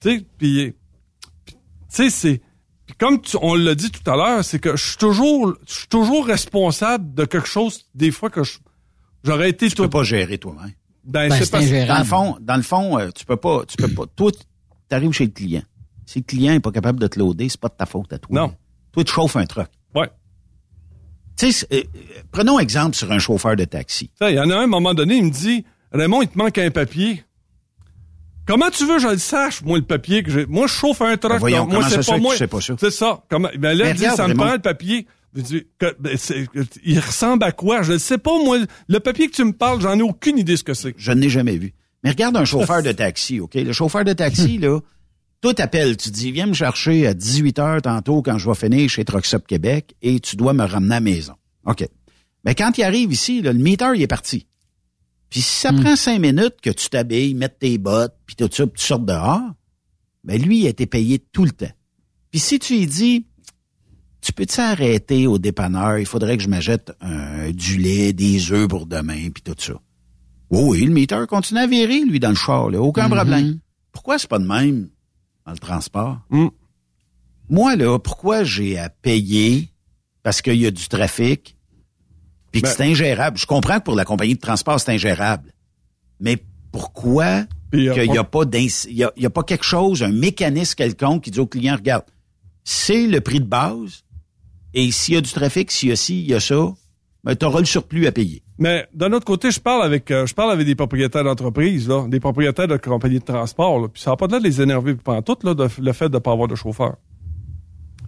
Tu 0.00 0.10
sais 0.18 0.26
puis 0.38 0.74
tu 1.46 1.54
sais, 1.88 2.10
c'est. 2.10 2.42
comme 2.98 3.20
tu- 3.20 3.36
on 3.40 3.54
l'a 3.54 3.74
dit 3.74 3.90
tout 3.90 4.08
à 4.10 4.16
l'heure, 4.16 4.44
c'est 4.44 4.58
que 4.58 4.76
je 4.76 4.84
suis 4.88 4.96
toujours, 4.96 5.54
je 5.66 5.74
suis 5.74 5.88
toujours 5.88 6.26
responsable 6.26 7.14
de 7.14 7.24
quelque 7.24 7.48
chose, 7.48 7.86
des 7.94 8.10
fois 8.10 8.30
que 8.30 8.44
je- 8.44 8.58
j'aurais 9.24 9.50
été. 9.50 9.68
Tu 9.68 9.76
peux 9.76 9.88
pas 9.90 10.04
gérer 10.04 10.38
toi-même. 10.38 10.72
Ben, 11.08 11.28
Ben, 11.28 11.42
c'est 11.42 11.54
ingérable. 11.54 11.88
Dans 11.88 11.98
le 11.98 12.04
fond, 12.04 12.36
dans 12.40 12.56
le 12.56 12.62
fond, 12.62 12.98
euh, 12.98 13.08
tu 13.14 13.24
peux 13.24 13.36
pas, 13.36 13.64
tu 13.66 13.76
peux 13.76 13.88
pas. 13.88 14.04
Toi, 14.14 14.30
tu 14.30 14.94
arrives 14.94 15.12
chez 15.12 15.24
le 15.24 15.30
client. 15.32 15.62
Si 16.06 16.20
le 16.20 16.24
client 16.24 16.54
est 16.54 16.60
pas 16.60 16.70
capable 16.70 17.00
de 17.00 17.06
te 17.06 17.18
loader, 17.18 17.48
c'est 17.48 17.60
pas 17.60 17.68
de 17.68 17.74
ta 17.74 17.86
faute 17.86 18.12
à 18.12 18.18
toi. 18.18 18.28
Non. 18.30 18.54
Toi, 18.92 19.04
tu 19.04 19.12
chauffes 19.12 19.36
un 19.36 19.46
truck. 19.46 19.68
Ouais. 19.94 20.08
Tu 21.36 21.50
sais, 21.52 21.66
euh, 21.72 21.82
prenons 22.30 22.58
exemple 22.58 22.94
sur 22.94 23.10
un 23.10 23.18
chauffeur 23.18 23.56
de 23.56 23.64
taxi. 23.64 24.10
Il 24.20 24.30
y 24.30 24.40
en 24.40 24.50
a 24.50 24.54
un, 24.54 24.60
à 24.60 24.64
un 24.64 24.66
moment 24.66 24.94
donné, 24.94 25.16
il 25.16 25.24
me 25.24 25.30
dit 25.30 25.64
Raymond, 25.92 26.22
il 26.22 26.28
te 26.28 26.36
manque 26.36 26.58
un 26.58 26.70
papier. 26.70 27.24
Comment 28.46 28.70
tu 28.70 28.86
veux 28.86 28.96
que 28.96 29.02
je 29.02 29.08
le 29.08 29.18
sache, 29.18 29.62
moi, 29.62 29.78
le 29.78 29.84
papier 29.84 30.22
que 30.22 30.30
j'ai? 30.30 30.46
Moi, 30.46 30.66
je 30.66 30.72
chauffe 30.72 31.02
un 31.02 31.16
truck. 31.16 31.32
Ben 31.32 31.38
voyons, 31.38 31.66
là. 31.66 31.74
moi, 31.80 31.88
c'est 31.88 32.04
pas 32.06 32.18
moi. 32.18 32.32
tu 32.32 32.38
sais 32.38 32.46
pas 32.46 32.60
ça? 32.60 32.74
C'est 32.78 32.90
ça. 32.90 33.22
Comment, 33.28 33.50
ben 33.58 33.76
là, 33.76 33.84
Mais 33.84 33.90
il 33.90 33.96
dit, 33.96 34.02
regarde, 34.04 34.16
ça 34.16 34.28
me 34.28 34.34
prend 34.34 34.52
le 34.52 34.58
papier. 34.58 35.06
Ben, 35.34 35.44
il 36.84 36.98
ressemble 37.00 37.44
à 37.44 37.52
quoi? 37.52 37.82
Je 37.82 37.92
ne 37.92 37.98
sais 37.98 38.18
pas, 38.18 38.42
moi. 38.42 38.58
Le 38.88 39.00
papier 39.00 39.28
que 39.28 39.34
tu 39.34 39.44
me 39.44 39.52
parles, 39.52 39.80
j'en 39.80 39.98
ai 39.98 40.02
aucune 40.02 40.38
idée 40.38 40.56
ce 40.56 40.64
que 40.64 40.74
c'est. 40.74 40.94
Je 40.96 41.12
ne 41.12 41.20
l'ai 41.20 41.28
jamais 41.28 41.56
vu. 41.56 41.74
Mais 42.02 42.10
regarde 42.10 42.36
un 42.36 42.44
chauffeur 42.44 42.82
de 42.82 42.92
taxi, 42.92 43.40
OK? 43.40 43.54
Le 43.54 43.72
chauffeur 43.72 44.04
de 44.04 44.12
taxi, 44.12 44.58
là, 44.58 44.80
toi 45.40 45.54
t'appelles, 45.54 45.96
tu 45.96 46.10
dis, 46.10 46.32
viens 46.32 46.46
me 46.46 46.54
chercher 46.54 47.06
à 47.06 47.14
18 47.14 47.58
heures 47.58 47.82
tantôt 47.82 48.22
quand 48.22 48.38
je 48.38 48.48
vais 48.48 48.54
finir 48.54 48.88
chez 48.88 49.04
Trucks 49.04 49.34
Up 49.34 49.46
Québec 49.46 49.94
et 50.02 50.18
tu 50.20 50.36
dois 50.36 50.52
me 50.52 50.64
ramener 50.64 50.94
à 50.94 50.96
la 50.96 51.00
maison. 51.00 51.34
OK. 51.64 51.86
Mais 52.44 52.54
quand 52.54 52.78
il 52.78 52.82
arrive 52.82 53.12
ici, 53.12 53.42
là, 53.42 53.52
le 53.52 53.58
meter, 53.58 53.90
il 53.94 54.02
est 54.02 54.06
parti. 54.06 54.46
Puis 55.30 55.42
si 55.42 55.60
ça 55.60 55.72
prend 55.72 55.94
cinq 55.94 56.20
minutes 56.20 56.60
que 56.62 56.70
tu 56.70 56.88
t'habilles, 56.88 57.34
mettes 57.34 57.58
tes 57.58 57.76
bottes, 57.76 58.14
puis 58.24 58.34
tout 58.34 58.48
ça, 58.50 58.66
puis 58.66 58.80
tu 58.80 58.86
sortes 58.86 59.04
dehors, 59.04 59.52
ben 60.24 60.40
lui, 60.40 60.60
il 60.60 60.66
a 60.66 60.70
été 60.70 60.86
payé 60.86 61.18
tout 61.18 61.44
le 61.44 61.50
temps. 61.50 61.70
Puis 62.30 62.40
si 62.40 62.58
tu 62.58 62.74
lui 62.74 62.86
dis, 62.86 63.26
tu 64.20 64.32
peux-tu 64.32 64.60
arrêter 64.60 65.26
au 65.26 65.38
dépanneur, 65.38 65.98
il 65.98 66.06
faudrait 66.06 66.36
que 66.36 66.42
je 66.42 66.48
m'achète 66.48 66.92
du 67.52 67.78
lait, 67.78 68.12
des 68.12 68.52
œufs 68.52 68.68
pour 68.68 68.86
demain, 68.86 69.30
puis 69.32 69.42
tout 69.42 69.54
ça. 69.58 69.74
Oui, 70.50 70.62
oui, 70.80 70.84
le 70.86 70.92
meter 70.92 71.24
continue 71.28 71.60
à 71.60 71.66
virer, 71.66 72.00
lui, 72.04 72.18
dans 72.20 72.30
le 72.30 72.34
char, 72.34 72.70
là. 72.70 72.80
Aucun 72.80 73.08
Mhm. 73.08 73.14
problème. 73.14 73.58
Pourquoi 73.92 74.18
c'est 74.18 74.28
pas 74.28 74.38
de 74.38 74.46
même 74.46 74.88
dans 75.46 75.52
le 75.52 75.58
transport? 75.58 76.18
Mm. 76.30 76.46
Moi, 77.50 77.76
là, 77.76 77.98
pourquoi 77.98 78.44
j'ai 78.44 78.78
à 78.78 78.88
payer 78.90 79.68
parce 80.22 80.42
qu'il 80.42 80.56
y 80.56 80.66
a 80.66 80.70
du 80.70 80.88
trafic 80.88 81.56
puis 82.52 82.62
que 82.62 82.66
Ben- 82.66 82.74
c'est 82.76 82.84
ingérable? 82.84 83.38
Je 83.38 83.46
comprends 83.46 83.78
que 83.78 83.84
pour 83.84 83.94
la 83.94 84.04
compagnie 84.04 84.34
de 84.34 84.40
transport, 84.40 84.78
c'est 84.80 84.92
ingérable. 84.92 85.52
Mais 86.20 86.42
pourquoi 86.72 87.44
qu'il 87.72 87.82
n'y 88.10 88.16
a, 88.18 88.24
pas 88.24 88.44
y 88.54 88.70
y 89.16 89.26
a 89.26 89.30
pas 89.30 89.42
quelque 89.42 89.64
chose, 89.64 90.02
un 90.02 90.12
mécanisme 90.12 90.74
quelconque 90.74 91.24
qui 91.24 91.30
dit 91.30 91.40
au 91.40 91.46
client, 91.46 91.76
regarde, 91.76 92.04
c'est 92.64 93.06
le 93.06 93.20
prix 93.20 93.40
de 93.40 93.44
base, 93.46 94.02
et 94.86 94.90
s'il 94.92 95.14
y 95.14 95.16
a 95.16 95.20
du 95.20 95.30
trafic, 95.32 95.70
s'il 95.70 95.88
y 95.88 95.92
a 95.92 95.96
ci, 95.96 96.20
il 96.20 96.28
y 96.30 96.34
a 96.34 96.40
ça, 96.40 96.72
ben, 97.24 97.34
tu 97.34 97.44
auras 97.46 97.60
le 97.60 97.64
surplus 97.66 98.06
à 98.06 98.12
payer. 98.12 98.42
Mais 98.58 98.86
d'un 98.94 99.12
autre 99.12 99.24
côté, 99.24 99.50
je 99.50 99.60
parle 99.60 99.82
avec 99.82 100.10
euh, 100.10 100.26
je 100.26 100.34
parle 100.34 100.50
avec 100.52 100.66
des 100.66 100.74
propriétaires 100.74 101.24
d'entreprises, 101.24 101.88
là, 101.88 102.06
des 102.08 102.20
propriétaires 102.20 102.68
de 102.68 102.76
compagnies 102.76 103.18
de 103.20 103.24
transport, 103.24 103.80
là, 103.80 103.88
puis 103.88 104.02
ça 104.02 104.10
n'a 104.10 104.16
pas 104.16 104.26
de 104.26 104.32
l'air 104.32 104.40
de 104.40 104.46
les 104.46 104.60
énerver 104.62 104.94
pantoute, 104.94 105.44
là, 105.44 105.54
de- 105.54 105.68
le 105.80 105.92
fait 105.92 106.08
de 106.08 106.14
ne 106.14 106.18
pas 106.18 106.32
avoir 106.32 106.48
de 106.48 106.54
chauffeur. 106.54 106.96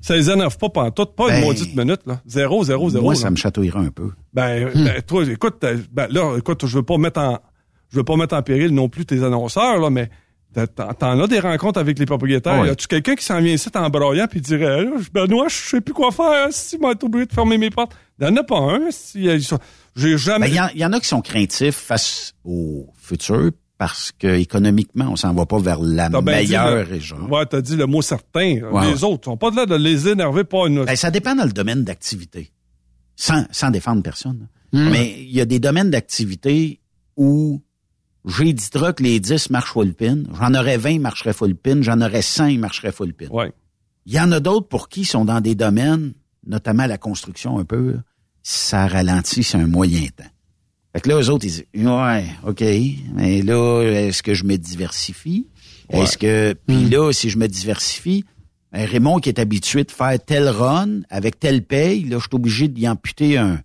Ça 0.00 0.16
les 0.16 0.30
énerve 0.30 0.56
pas 0.56 0.70
pantoute, 0.70 1.14
pas 1.14 1.28
Ben, 1.28 1.40
une 1.40 1.44
maudite 1.44 1.76
minute, 1.76 2.00
là. 2.06 2.20
Zéro, 2.26 2.64
zéro, 2.64 2.88
zéro. 2.88 3.04
Moi, 3.04 3.14
là. 3.14 3.20
ça 3.20 3.30
me 3.30 3.36
chatouillerait 3.36 3.80
un 3.86 3.90
peu. 3.90 4.10
Ben, 4.32 4.70
ben, 4.74 5.02
toi, 5.06 5.24
écoute, 5.28 5.56
t'as- 5.60 5.74
ben, 5.92 6.06
là, 6.10 6.36
écoute, 6.38 6.64
je 6.66 6.76
veux 6.78 6.82
pas 6.82 6.96
mettre 6.96 7.20
en, 7.20 7.38
je 7.90 7.96
veux 7.98 8.04
pas 8.04 8.16
mettre 8.16 8.34
en 8.34 8.42
péril 8.42 8.70
non 8.72 8.88
plus 8.88 9.04
tes 9.04 9.22
annonceurs, 9.22 9.78
là, 9.78 9.90
mais 9.90 10.08
t'en 10.54 11.20
as 11.20 11.26
des 11.26 11.40
rencontres 11.40 11.78
avec 11.78 11.98
les 11.98 12.06
propriétaires. 12.06 12.60
Ouais. 12.60 12.68
Y 12.68 12.70
a-tu 12.70 12.86
quelqu'un 12.86 13.14
qui 13.14 13.24
s'en 13.24 13.40
vient 13.40 13.52
ici 13.54 13.68
en 13.74 13.88
broyant 13.90 14.26
puis 14.28 14.40
dirait, 14.40 14.84
Benoît, 15.14 15.46
je 15.48 15.54
sais 15.54 15.80
plus 15.80 15.94
quoi 15.94 16.10
faire, 16.10 16.48
si 16.50 16.76
m'a 16.78 16.90
obligé 17.02 17.26
de 17.26 17.32
fermer 17.32 17.56
mes 17.58 17.70
portes. 17.70 17.92
Il 18.20 18.26
y 18.26 18.28
en 18.30 18.36
a 18.36 18.42
pas 18.42 18.58
un, 18.58 18.90
si, 18.90 19.24
j'ai 19.24 20.10
Ben, 20.10 20.16
jamais. 20.18 20.48
Il 20.48 20.54
y, 20.54 20.60
en- 20.60 20.68
il 20.74 20.80
y 20.80 20.84
en 20.84 20.92
a 20.92 21.00
qui 21.00 21.06
sont 21.08 21.20
craintifs 21.22 21.76
face 21.76 22.34
au 22.44 22.88
futur 23.00 23.50
parce 23.78 24.12
que 24.18 24.26
économiquement, 24.38 25.06
on 25.10 25.16
s'en 25.16 25.32
va 25.32 25.46
pas 25.46 25.58
vers 25.58 25.80
la 25.80 26.08
dit 26.10 26.16
meilleure 26.22 26.74
le- 26.74 26.82
région. 26.82 27.16
Ouais, 27.30 27.46
t'as 27.46 27.62
dit 27.62 27.76
le 27.76 27.86
mot 27.86 28.02
certain. 28.02 28.58
Ouais, 28.70 28.90
les 28.92 29.04
autres 29.04 29.24
sont 29.24 29.36
pas 29.38 29.50
de 29.50 29.56
là 29.56 29.66
de 29.66 29.76
les 29.76 30.06
énerver, 30.08 30.44
pas 30.44 30.66
une. 30.66 30.84
Ben, 30.84 30.96
ça 30.96 31.10
dépend 31.10 31.34
dans 31.34 31.44
le 31.46 31.52
domaine 31.52 31.82
d'activité. 31.84 32.50
Sans, 33.16 33.44
sans 33.50 33.70
défendre 33.70 34.02
personne. 34.02 34.48
Hmm. 34.72 34.90
Mais 34.90 35.14
il 35.18 35.30
y 35.30 35.40
a 35.40 35.44
des 35.44 35.58
domaines 35.58 35.90
d'activité 35.90 36.80
où 37.16 37.62
j'ai 38.26 38.52
10 38.52 38.70
trucks, 38.70 39.00
les 39.00 39.20
10 39.20 39.50
marchent 39.50 39.72
full 39.72 39.94
pin. 39.94 40.24
J'en 40.38 40.54
aurais 40.54 40.76
20, 40.76 40.90
ils 40.90 41.00
marcheraient 41.00 41.32
full 41.32 41.54
pin. 41.54 41.82
J'en 41.82 42.00
aurais 42.00 42.22
100, 42.22 42.46
ils 42.46 42.58
marcheraient 42.58 42.92
full 42.92 43.14
pin. 43.14 43.28
Ouais. 43.30 43.52
Il 44.06 44.12
y 44.12 44.20
en 44.20 44.30
a 44.32 44.40
d'autres 44.40 44.68
pour 44.68 44.88
qui 44.88 45.04
sont 45.04 45.24
dans 45.24 45.40
des 45.40 45.54
domaines, 45.54 46.12
notamment 46.46 46.86
la 46.86 46.98
construction 46.98 47.58
un 47.58 47.64
peu, 47.64 47.98
ça 48.42 48.86
ralentit, 48.86 49.42
c'est 49.42 49.58
un 49.58 49.66
moyen 49.66 50.06
temps. 50.16 50.24
Fait 50.92 51.00
que 51.00 51.08
là, 51.08 51.20
eux 51.20 51.30
autres, 51.30 51.44
ils 51.44 51.50
disent, 51.50 51.66
ouais, 51.74 52.24
OK, 52.46 52.64
mais 53.14 53.42
là, 53.42 53.82
est-ce 53.82 54.22
que 54.22 54.34
je 54.34 54.44
me 54.44 54.56
diversifie? 54.56 55.46
Ouais. 55.92 56.00
Est-ce 56.00 56.18
que, 56.18 56.54
puis 56.66 56.88
là, 56.88 57.12
si 57.12 57.30
je 57.30 57.38
me 57.38 57.46
diversifie, 57.46 58.24
ben, 58.72 58.86
Raymond 58.86 59.18
qui 59.18 59.28
est 59.28 59.38
habitué 59.38 59.84
de 59.84 59.90
faire 59.90 60.18
tel 60.24 60.48
run 60.48 61.00
avec 61.08 61.38
telle 61.38 61.62
paye, 61.62 62.04
là, 62.04 62.18
je 62.18 62.22
suis 62.22 62.34
obligé 62.34 62.68
d'y 62.68 62.88
amputer 62.88 63.38
un 63.38 63.60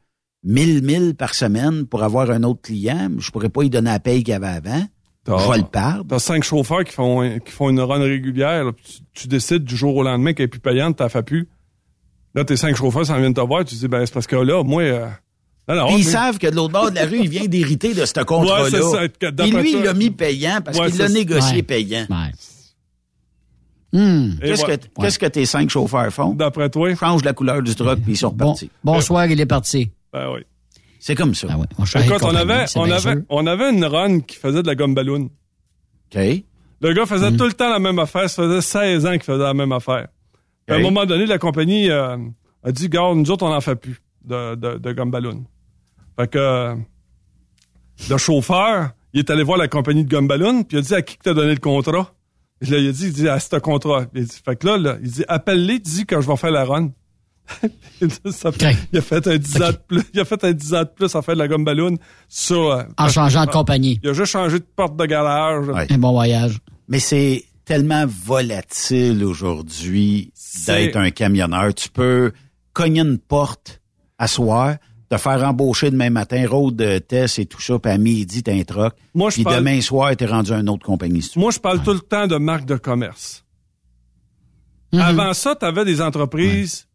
1000 0.45 0.83
1000 0.83 1.15
par 1.15 1.33
semaine 1.33 1.85
pour 1.85 2.03
avoir 2.03 2.29
un 2.31 2.43
autre 2.43 2.61
client. 2.61 3.09
Je 3.17 3.31
pourrais 3.31 3.49
pas 3.49 3.63
y 3.63 3.69
donner 3.69 3.89
la 3.91 3.99
paye 3.99 4.23
qu'il 4.23 4.31
y 4.31 4.35
avait 4.35 4.47
avant. 4.47 4.83
T'as- 5.23 5.37
Je 5.39 5.51
vais 5.51 5.57
le 5.57 5.63
perdre. 5.63 6.05
T'as 6.07 6.19
cinq 6.19 6.43
chauffeurs 6.43 6.83
qui 6.83 6.93
font, 6.93 7.39
qui 7.43 7.51
font 7.51 7.69
une 7.71 7.79
run 7.79 7.99
régulière, 7.99 8.63
là, 8.65 8.71
tu, 8.73 8.99
tu 9.13 9.27
décides 9.27 9.63
du 9.63 9.75
jour 9.75 9.95
au 9.95 10.03
lendemain 10.03 10.33
qu'elle 10.33 10.45
est 10.45 10.47
plus 10.47 10.59
payante, 10.59 10.97
t'as 10.97 11.09
fait 11.09 11.23
plus. 11.23 11.49
Là, 12.35 12.43
tes 12.45 12.57
cinq 12.57 12.75
chauffeurs 12.75 13.05
s'en 13.07 13.17
viennent 13.17 13.33
te 13.33 13.41
voir, 13.41 13.65
tu 13.65 13.73
dis, 13.75 13.87
ben, 13.87 14.05
c'est 14.05 14.13
parce 14.13 14.27
que 14.27 14.35
là, 14.35 14.63
moi, 14.63 14.83
euh, 14.83 15.07
non, 15.67 15.75
non, 15.77 15.85
Puis 15.87 15.95
ils 16.01 16.05
mais- 16.05 16.11
savent 16.11 16.37
que 16.37 16.45
de 16.47 16.55
l'autre 16.55 16.73
bord 16.73 16.91
de 16.91 16.95
la 16.95 17.05
rue, 17.07 17.21
il 17.21 17.29
vient 17.29 17.45
d'hériter 17.45 17.95
de 17.95 18.05
ce 18.05 18.13
Ouais, 18.19 18.25
contrat-là. 18.25 18.69
c'est 18.69 18.81
ça, 18.83 19.07
que 19.07 19.41
Et 19.43 19.49
lui, 19.51 19.73
il 19.73 19.81
l'a 19.83 19.93
mis 19.95 20.11
payant 20.11 20.59
parce 20.63 20.77
Ouais, 20.77 20.91
qu'il 20.91 20.99
l'a 20.99 21.09
négocié 21.09 21.55
Ouais. 21.55 21.63
payant. 21.63 22.05
Ouais. 22.09 22.31
Hmm. 23.93 24.33
Qu'est-ce 24.41 24.65
que, 24.65 24.75
qu'est-ce 25.01 25.17
que 25.19 25.25
tes 25.25 25.45
cinq 25.45 25.69
chauffeurs 25.69 26.11
font? 26.11 26.33
D'après 26.33 26.69
toi? 26.69 26.93
Change 26.95 27.23
la 27.23 27.33
couleur 27.33 27.61
du 27.63 27.73
truck 27.75 27.99
puis 28.01 28.13
ils 28.13 28.17
sont 28.17 28.27
Bon, 28.29 28.47
repartis. 28.47 28.69
bonsoir, 28.83 29.25
il 29.27 29.39
est 29.39 29.45
parti. 29.45 29.89
Ben 30.15 30.31
oui. 30.33 30.41
C'est 30.99 31.13
comme 31.15 31.35
ça. 31.35 31.47
Ah 31.51 31.57
ouais, 31.57 31.65
on 31.77 31.83
de 31.83 32.05
Écoute, 32.05 32.23
on 32.23 32.33
avait, 32.35 32.65
on 32.75 32.89
avait, 32.89 33.21
on 33.29 33.45
avait 33.47 33.69
une 33.71 33.83
run 33.85 34.21
qui 34.21 34.37
faisait 34.37 34.61
de 34.63 34.67
la 34.67 34.75
gomme 34.75 34.95
ballon. 34.95 35.29
OK. 36.15 36.19
Le 36.81 36.93
gars 36.93 37.05
faisait 37.05 37.31
Hmm. 37.31 37.37
tout 37.37 37.45
le 37.45 37.53
temps 37.53 37.69
la 37.69 37.79
même 37.79 37.99
affaire. 37.99 38.29
Ça 38.29 38.43
faisait 38.43 38.61
16 38.61 39.05
ans 39.05 39.11
qu'il 39.11 39.23
faisait 39.23 39.43
la 39.43 39.53
même 39.53 39.71
affaire. 39.73 40.07
Puis 40.65 40.75
À 40.75 40.79
un 40.79 40.81
moment 40.81 41.05
donné, 41.05 41.25
la 41.25 41.37
compagnie 41.37 41.89
euh, 41.91 42.17
a 42.63 42.71
dit, 42.71 42.87
garde, 42.89 43.17
nous 43.17 43.29
autres, 43.29 43.45
on 43.45 43.49
n'en 43.49 43.61
fait 43.61 43.75
plus 43.75 44.01
de, 44.23 44.55
de, 44.55 44.77
de 44.77 44.91
gomme 44.93 45.11
ballon. 45.11 45.43
Fait 46.17 46.27
que 46.31 46.37
euh, 46.39 46.75
le 48.09 48.17
chauffeur, 48.17 48.91
il 49.13 49.19
est 49.19 49.29
allé 49.29 49.43
voir 49.43 49.57
la 49.57 49.67
compagnie 49.67 50.03
de 50.05 50.09
gomme 50.09 50.27
ballon, 50.27 50.63
puis 50.63 50.77
il 50.77 50.79
a 50.79 50.81
dit, 50.81 50.95
à 50.95 51.01
qui 51.01 51.17
que 51.17 51.23
t'as 51.23 51.33
donné 51.33 51.53
le 51.53 51.59
contrat? 51.59 52.13
Et 52.61 52.65
là, 52.67 52.77
il 52.77 52.87
a 52.87 52.91
dit, 52.91 53.07
il 53.07 53.13
dit, 53.13 53.29
à 53.29 53.39
ce 53.39 53.57
contrat. 53.57 54.05
Il 54.15 54.25
dit, 54.25 54.41
fait 54.43 54.55
que 54.55 54.65
là, 54.65 54.77
là, 54.77 54.97
il 55.03 55.11
dit, 55.11 55.23
appelle-les, 55.27 55.79
dis 55.79 56.05
que 56.05 56.19
je 56.21 56.27
vais 56.27 56.37
faire 56.37 56.51
la 56.51 56.63
run. 56.65 56.91
Ça 58.31 58.51
fait-. 58.51 58.75
Il 58.91 58.99
a 58.99 59.01
fait 59.01 59.27
un 59.27 59.37
10 59.37 59.61
ans 59.61 59.69
de 59.71 59.77
plus. 59.87 60.01
Il 60.13 60.19
a 60.19 60.25
fait 60.25 60.43
un 60.43 60.51
10 60.53 60.73
ans 60.73 60.81
de 60.83 60.89
plus 60.95 61.15
à 61.15 61.21
faire 61.21 61.35
de 61.35 61.39
la 61.39 61.47
gomme 61.47 61.63
ballon 61.65 61.97
sur. 62.27 62.71
euh, 62.71 62.83
En 62.97 63.07
changeant 63.09 63.45
de 63.45 63.51
compagnie. 63.51 63.99
Il 64.03 64.09
a 64.09 64.13
juste 64.13 64.31
changé 64.31 64.59
de 64.59 64.65
porte 64.75 64.95
de 64.97 65.05
garage. 65.05 65.67
Ouais. 65.67 65.87
Un 65.91 65.97
bon 65.97 66.11
voyage. 66.11 66.57
Mais 66.87 66.99
c'est 66.99 67.43
tellement 67.63 68.05
volatile 68.07 69.23
aujourd'hui 69.23 70.31
d'être 70.67 70.97
un 70.97 71.11
camionneur. 71.11 71.73
Tu 71.73 71.89
peux 71.89 72.31
cogner 72.73 73.01
une 73.01 73.17
porte 73.17 73.81
à 74.17 74.27
soir, 74.27 74.75
te 75.09 75.17
faire 75.17 75.43
embaucher 75.43 75.91
demain 75.91 76.09
matin, 76.09 76.45
road 76.47 76.75
de 76.75 76.97
test 76.99 77.39
et 77.39 77.45
tout 77.45 77.61
ça, 77.61 77.77
puis 77.79 77.91
à 77.91 77.97
midi, 77.97 78.43
t'as 78.43 78.53
un 78.53 78.63
truck. 78.63 78.93
Moi, 79.13 79.29
je 79.29 79.35
Puis 79.35 79.43
parle- 79.43 79.57
demain 79.57 79.81
soir, 79.81 80.15
t'es 80.15 80.25
rendu 80.25 80.51
à 80.51 80.57
une 80.59 80.69
autre 80.69 80.85
compagnie. 80.85 81.21
si. 81.21 81.37
Moi, 81.39 81.51
je 81.51 81.59
parle 81.59 81.81
tout 81.83 81.93
le 81.93 81.99
temps 81.99 82.27
de 82.27 82.37
marque 82.37 82.65
de 82.65 82.75
commerce. 82.75 83.43
Mhm. 84.93 84.99
Avant 85.01 85.33
ça, 85.33 85.55
tu 85.55 85.65
avais 85.65 85.85
des 85.85 86.01
entreprises 86.01 86.87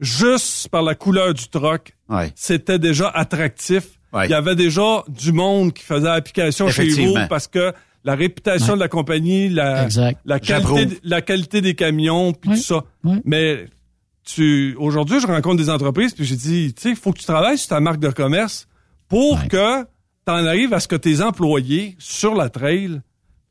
juste 0.00 0.68
par 0.68 0.82
la 0.82 0.94
couleur 0.94 1.34
du 1.34 1.48
troc. 1.48 1.94
Ouais. 2.08 2.32
C'était 2.34 2.78
déjà 2.78 3.08
attractif. 3.08 3.84
Ouais. 4.12 4.26
Il 4.26 4.30
y 4.30 4.34
avait 4.34 4.56
déjà 4.56 5.04
du 5.08 5.32
monde 5.32 5.72
qui 5.72 5.84
faisait 5.84 6.08
application 6.08 6.68
chez 6.68 6.88
vous 6.88 7.14
parce 7.28 7.46
que 7.46 7.72
la 8.02 8.14
réputation 8.14 8.68
Ouais. 8.72 8.74
de 8.74 8.80
la 8.80 8.88
compagnie, 8.88 9.48
la, 9.50 9.86
qualité, 9.88 10.20
J'approuve. 10.42 10.86
la 11.04 11.20
qualité 11.20 11.60
des 11.60 11.74
camions, 11.74 12.32
puis 12.32 12.50
Ouais. 12.50 12.56
tout 12.56 12.62
ça. 12.62 12.82
Ouais. 13.04 13.20
Mais 13.24 13.66
tu 14.24 14.74
aujourd'hui, 14.78 15.20
je 15.20 15.26
rencontre 15.26 15.56
des 15.62 15.70
entreprises, 15.70 16.14
puis 16.14 16.24
j'ai 16.24 16.36
dit, 16.36 16.72
tu 16.74 16.82
sais, 16.82 16.90
il 16.90 16.96
faut 16.96 17.12
que 17.12 17.18
tu 17.18 17.24
travailles 17.26 17.58
sur 17.58 17.68
ta 17.68 17.80
marque 17.80 18.00
de 18.00 18.08
commerce 18.10 18.66
pour 19.08 19.34
Ouais. 19.40 19.48
que 19.48 19.82
tu 19.82 20.32
en 20.32 20.46
arrives 20.46 20.72
à 20.72 20.80
ce 20.80 20.88
que 20.88 20.96
tes 20.96 21.20
employés 21.22 21.94
sur 21.98 22.34
la 22.34 22.48
trail 22.48 23.00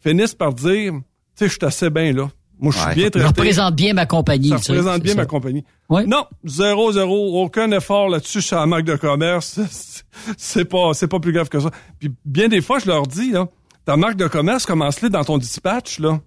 finissent 0.02 0.36
par 0.36 0.54
dire, 0.54 0.94
tu 0.94 1.02
sais, 1.36 1.46
je 1.48 1.52
suis 1.54 1.66
assez 1.66 1.90
bien 1.90 2.12
là. 2.14 2.30
Moi, 2.60 2.74
je 2.74 2.78
suis 2.78 2.88
Ouais. 2.88 2.96
bien 2.96 3.10
traité. 3.10 3.26
représente 3.28 3.76
bien 3.76 3.94
ma 3.94 4.06
compagnie. 4.06 4.50
Ça 4.50 4.58
représente 4.58 5.02
bien 5.02 5.14
ça. 5.14 5.20
ma 5.22 5.26
compagnie. 5.26 5.64
Ouais. 5.90 6.06
Non, 6.06 6.26
zéro, 6.44 6.92
zéro, 6.92 7.42
aucun 7.42 7.72
effort 7.72 8.10
là-dessus 8.10 8.42
sur 8.42 8.58
la 8.58 8.66
marque 8.66 8.84
de 8.84 8.96
commerce. 8.98 9.60
C'est 10.38 10.66
pas, 10.66 10.94
c'est 10.94 11.08
pas 11.08 11.20
plus 11.20 11.32
grave 11.32 11.48
que 11.48 11.60
ça. 11.60 11.72
Puis 12.00 12.12
bien 12.26 12.50
des 12.50 12.62
fois, 12.62 12.80
je 12.80 12.88
leur 12.88 13.08
dis, 13.08 13.32
là, 13.32 13.48
ta 13.86 13.96
marque 13.96 14.18
de 14.18 14.28
commerce, 14.28 14.66
commence-le 14.66 15.10
dans 15.10 15.24
ton 15.24 15.38
dispatch, 15.38 16.00
là. 16.00 16.20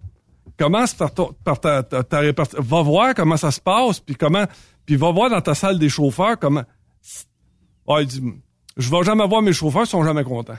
Commence 0.58 0.94
par, 0.94 1.12
ton- 1.12 1.34
par 1.44 1.60
ta, 1.60 1.82
ta, 1.82 2.02
ta 2.02 2.20
Va 2.58 2.82
voir 2.82 3.14
comment 3.14 3.36
ça 3.36 3.50
se 3.50 3.60
passe, 3.60 4.00
puis 4.00 4.14
comment, 4.14 4.44
puis 4.86 4.96
va 4.96 5.10
voir 5.12 5.28
dans 5.30 5.40
ta 5.40 5.54
salle 5.54 5.78
des 5.78 5.88
chauffeurs 5.90 6.38
comment. 6.38 6.62
Ah, 7.88 7.96
il 8.00 8.06
dit, 8.06 8.22
je 8.76 8.90
vais 8.90 9.02
jamais 9.02 9.26
voir 9.26 9.42
mes 9.42 9.52
chauffeurs, 9.52 9.82
ils 9.84 9.88
sont 9.88 10.04
jamais 10.04 10.24
contents. 10.24 10.56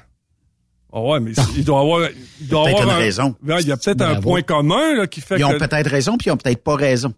Ah 0.95 1.01
ouais, 1.01 1.19
mais 1.19 1.31
il 1.57 1.63
doit 1.65 1.79
avoir, 1.81 2.07
il 2.39 2.47
doit 2.47 2.65
peut-être 2.65 2.81
avoir 2.81 2.95
une 2.95 3.01
un- 3.01 3.03
raison. 3.05 3.35
Ouais, 3.45 3.61
Il 3.61 3.67
y 3.67 3.71
a 3.71 3.77
peut-être 3.77 4.01
un 4.01 4.21
point 4.21 4.41
commun 4.43 4.95
là, 4.95 5.07
qui 5.07 5.21
fait 5.21 5.39
Ils 5.39 5.43
ont 5.45 5.51
que 5.51 5.57
peut-être 5.65 5.89
raison, 5.89 6.17
puis 6.17 6.27
ils 6.27 6.31
ont 6.31 6.37
peut-être 6.37 6.63
pas 6.63 6.75
raison. 6.75 7.13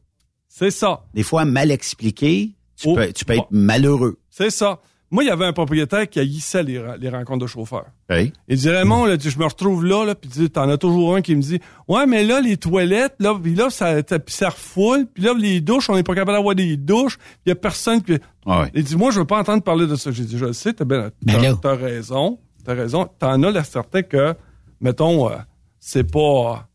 c'est 0.48 0.72
ça. 0.72 1.02
Des 1.14 1.24
fois, 1.24 1.44
mal 1.46 1.72
expliqué, 1.72 2.52
tu 2.78 2.88
Oh. 2.90 2.96
peux, 2.96 3.12
tu 3.12 3.26
peux 3.26 3.34
être 3.34 3.48
malheureux. 3.52 4.18
C'est 4.30 4.50
ça. 4.50 4.80
Moi, 5.12 5.24
il 5.24 5.28
y 5.28 5.30
avait 5.30 5.46
un 5.46 5.54
propriétaire 5.54 6.10
qui 6.10 6.20
haïssait 6.20 6.64
les, 6.64 6.84
les 7.00 7.10
rencontres 7.10 7.44
de 7.44 7.48
chauffeurs. 7.48 7.86
Il 8.10 8.58
dit 8.58 8.70
Raymond, 8.70 9.06
là, 9.06 9.16
je 9.20 9.38
me 9.38 9.46
retrouve 9.46 9.86
là, 9.86 10.04
là 10.04 10.16
puis 10.16 10.50
t'en 10.50 10.68
as 10.68 10.78
toujours 10.78 11.16
un 11.16 11.22
qui 11.22 11.36
me 11.36 11.42
dit 11.42 11.60
Ouais, 11.88 12.06
mais 12.08 12.24
là, 12.24 12.42
les 12.42 12.58
toilettes, 12.58 13.16
là, 13.20 13.38
puis 13.42 13.54
là, 13.56 13.70
ça, 13.70 13.98
ça, 14.28 14.50
refoule, 14.50 15.06
puis 15.14 15.24
là, 15.24 15.34
les 15.38 15.62
douches, 15.62 15.90
on 15.90 15.96
n'est 15.96 16.04
pas 16.04 16.16
capable 16.16 16.38
d'avoir 16.38 16.56
des 16.56 16.76
douches, 16.76 17.18
il 17.46 17.50
y 17.50 17.52
a 17.52 17.56
personne 17.56 18.02
qui. 18.02 18.18
Ah. 18.46 18.66
Il 18.74 18.84
dit 18.84 18.96
Moi, 18.96 19.12
je 19.12 19.20
veux 19.20 19.26
pas 19.26 19.40
entendre 19.40 19.62
parler 19.64 19.86
de 19.86 19.96
ça. 19.96 20.12
J'ai 20.12 20.24
dit, 20.24 20.38
je 20.38 20.46
le 20.46 20.54
sais, 20.54 20.74
t'as 20.74 20.86
bien 20.86 21.12
Ben 21.22 21.40
t'as, 21.42 21.54
t'as 21.56 21.76
raison. 21.76 22.40
T'as 22.66 22.74
raison. 22.74 23.08
T'en 23.20 23.42
as 23.44 23.52
la 23.52 23.64
certain 23.64 24.02
que, 24.02 24.36
mettons, 24.82 25.30
euh, 25.30 25.36
c'est 25.80 26.10
pas. 26.12 26.68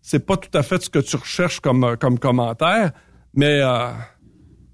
c'est 0.00 0.24
pas 0.24 0.36
tout 0.36 0.56
à 0.56 0.62
fait 0.62 0.82
ce 0.82 0.90
que 0.90 0.98
tu 0.98 1.16
recherches 1.16 1.60
comme, 1.60 1.84
euh, 1.84 1.96
comme 1.96 2.18
commentaire, 2.18 2.92
mais 3.34 3.60
euh, 3.60 3.90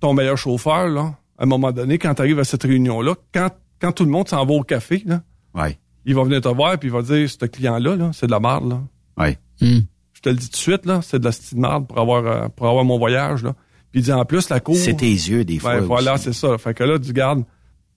ton 0.00 0.12
meilleur 0.12 0.36
chauffeur, 0.36 0.88
là, 0.88 1.14
à 1.38 1.44
un 1.44 1.46
moment 1.46 1.72
donné, 1.72 1.98
quand 1.98 2.14
tu 2.14 2.22
arrives 2.22 2.38
à 2.38 2.44
cette 2.44 2.64
réunion-là, 2.64 3.14
quand, 3.32 3.50
quand 3.80 3.92
tout 3.92 4.04
le 4.04 4.10
monde 4.10 4.28
s'en 4.28 4.44
va 4.44 4.52
au 4.52 4.62
café, 4.62 5.02
là, 5.06 5.22
Ouais. 5.54 5.78
il 6.04 6.14
va 6.14 6.22
venir 6.24 6.40
te 6.40 6.48
voir 6.48 6.78
puis 6.78 6.88
il 6.88 6.92
va 6.92 7.02
dire 7.02 7.28
ce 7.28 7.44
client-là, 7.46 7.96
là, 7.96 8.10
c'est 8.12 8.26
de 8.26 8.30
la 8.32 8.40
merde. 8.40 8.68
Là. 8.70 8.80
Ouais. 9.24 9.38
Hmm. 9.60 9.80
Je 10.12 10.20
te 10.20 10.28
le 10.28 10.34
dis 10.36 10.46
tout 10.46 10.52
de 10.52 10.56
suite, 10.56 10.84
là, 10.86 11.00
c'est 11.02 11.18
de 11.18 11.24
la 11.24 11.32
style 11.32 11.58
merde 11.58 11.86
pour 11.86 11.98
avoir, 11.98 12.50
pour 12.50 12.68
avoir 12.68 12.84
mon 12.84 12.98
voyage. 12.98 13.42
Là. 13.42 13.54
Puis 13.90 14.00
il 14.00 14.02
dit 14.04 14.12
en 14.12 14.24
plus, 14.24 14.48
la 14.50 14.60
cour. 14.60 14.76
C'est 14.76 14.94
tes 14.98 15.06
yeux, 15.10 15.44
des 15.44 15.58
fois. 15.58 15.76
Ben, 15.80 15.84
voilà, 15.86 16.14
aussi. 16.14 16.24
c'est 16.24 16.32
ça. 16.34 16.58
Fait 16.58 16.74
que 16.74 16.84
là, 16.84 16.98
tu 16.98 17.12
gardes. 17.12 17.44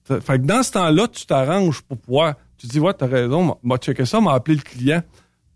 Fait 0.06 0.38
que 0.38 0.44
dans 0.44 0.62
ce 0.62 0.72
temps-là, 0.72 1.08
tu 1.08 1.24
t'arranges 1.26 1.80
pour 1.82 1.96
pouvoir. 1.98 2.34
Tu 2.58 2.66
dis, 2.66 2.78
ouais, 2.80 2.92
t'as 2.94 3.06
raison, 3.06 3.56
m'a- 3.62 3.76
checké 3.78 4.04
ça, 4.04 4.20
m'a 4.20 4.34
appelé 4.34 4.56
le 4.56 4.62
client. 4.62 5.02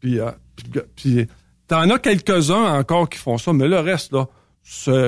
Puis, 0.01 0.19
euh, 0.21 0.31
puis, 0.57 0.81
puis 0.97 1.27
t'en 1.67 1.89
as 1.91 1.99
quelques-uns 1.99 2.79
encore 2.79 3.09
qui 3.09 3.19
font 3.19 3.37
ça, 3.39 3.53
mais 3.53 3.69
le 3.69 3.79
reste, 3.81 4.13
là, 4.13 4.27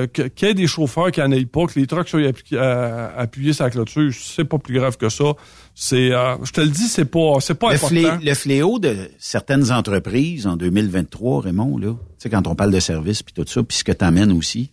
qu'il 0.07 0.31
y 0.41 0.45
ait 0.45 0.53
des 0.53 0.65
chauffeurs 0.67 1.11
qui 1.11 1.21
en 1.21 1.31
aient 1.31 1.45
pas, 1.45 1.65
que 1.67 1.79
les 1.79 1.85
trucks 1.87 2.07
soient 2.07 2.21
appui- 2.21 2.53
euh, 2.55 3.09
appuyés 3.15 3.53
sur 3.53 3.63
la 3.65 3.69
clôture, 3.71 4.11
c'est 4.13 4.45
pas 4.45 4.57
plus 4.57 4.73
grave 4.75 4.97
que 4.97 5.09
ça. 5.09 5.33
C'est, 5.75 6.11
euh, 6.11 6.35
je 6.43 6.51
te 6.51 6.61
le 6.61 6.69
dis, 6.69 6.87
c'est 6.87 7.05
pas, 7.05 7.35
c'est 7.41 7.53
pas 7.55 7.69
Le, 7.69 7.75
important. 7.75 7.95
flé- 7.95 8.25
le 8.25 8.33
fléau 8.33 8.79
de 8.79 9.09
certaines 9.19 9.71
entreprises 9.71 10.47
en 10.47 10.55
2023, 10.57 11.41
Raymond, 11.41 11.77
là, 11.77 11.93
tu 11.93 11.97
sais, 12.17 12.29
quand 12.29 12.47
on 12.47 12.55
parle 12.55 12.71
de 12.71 12.79
service 12.79 13.21
puis 13.23 13.33
tout 13.33 13.45
ça, 13.47 13.61
puis 13.63 13.77
ce 13.77 13.83
que 13.83 13.91
t'amènes 13.91 14.31
aussi, 14.31 14.71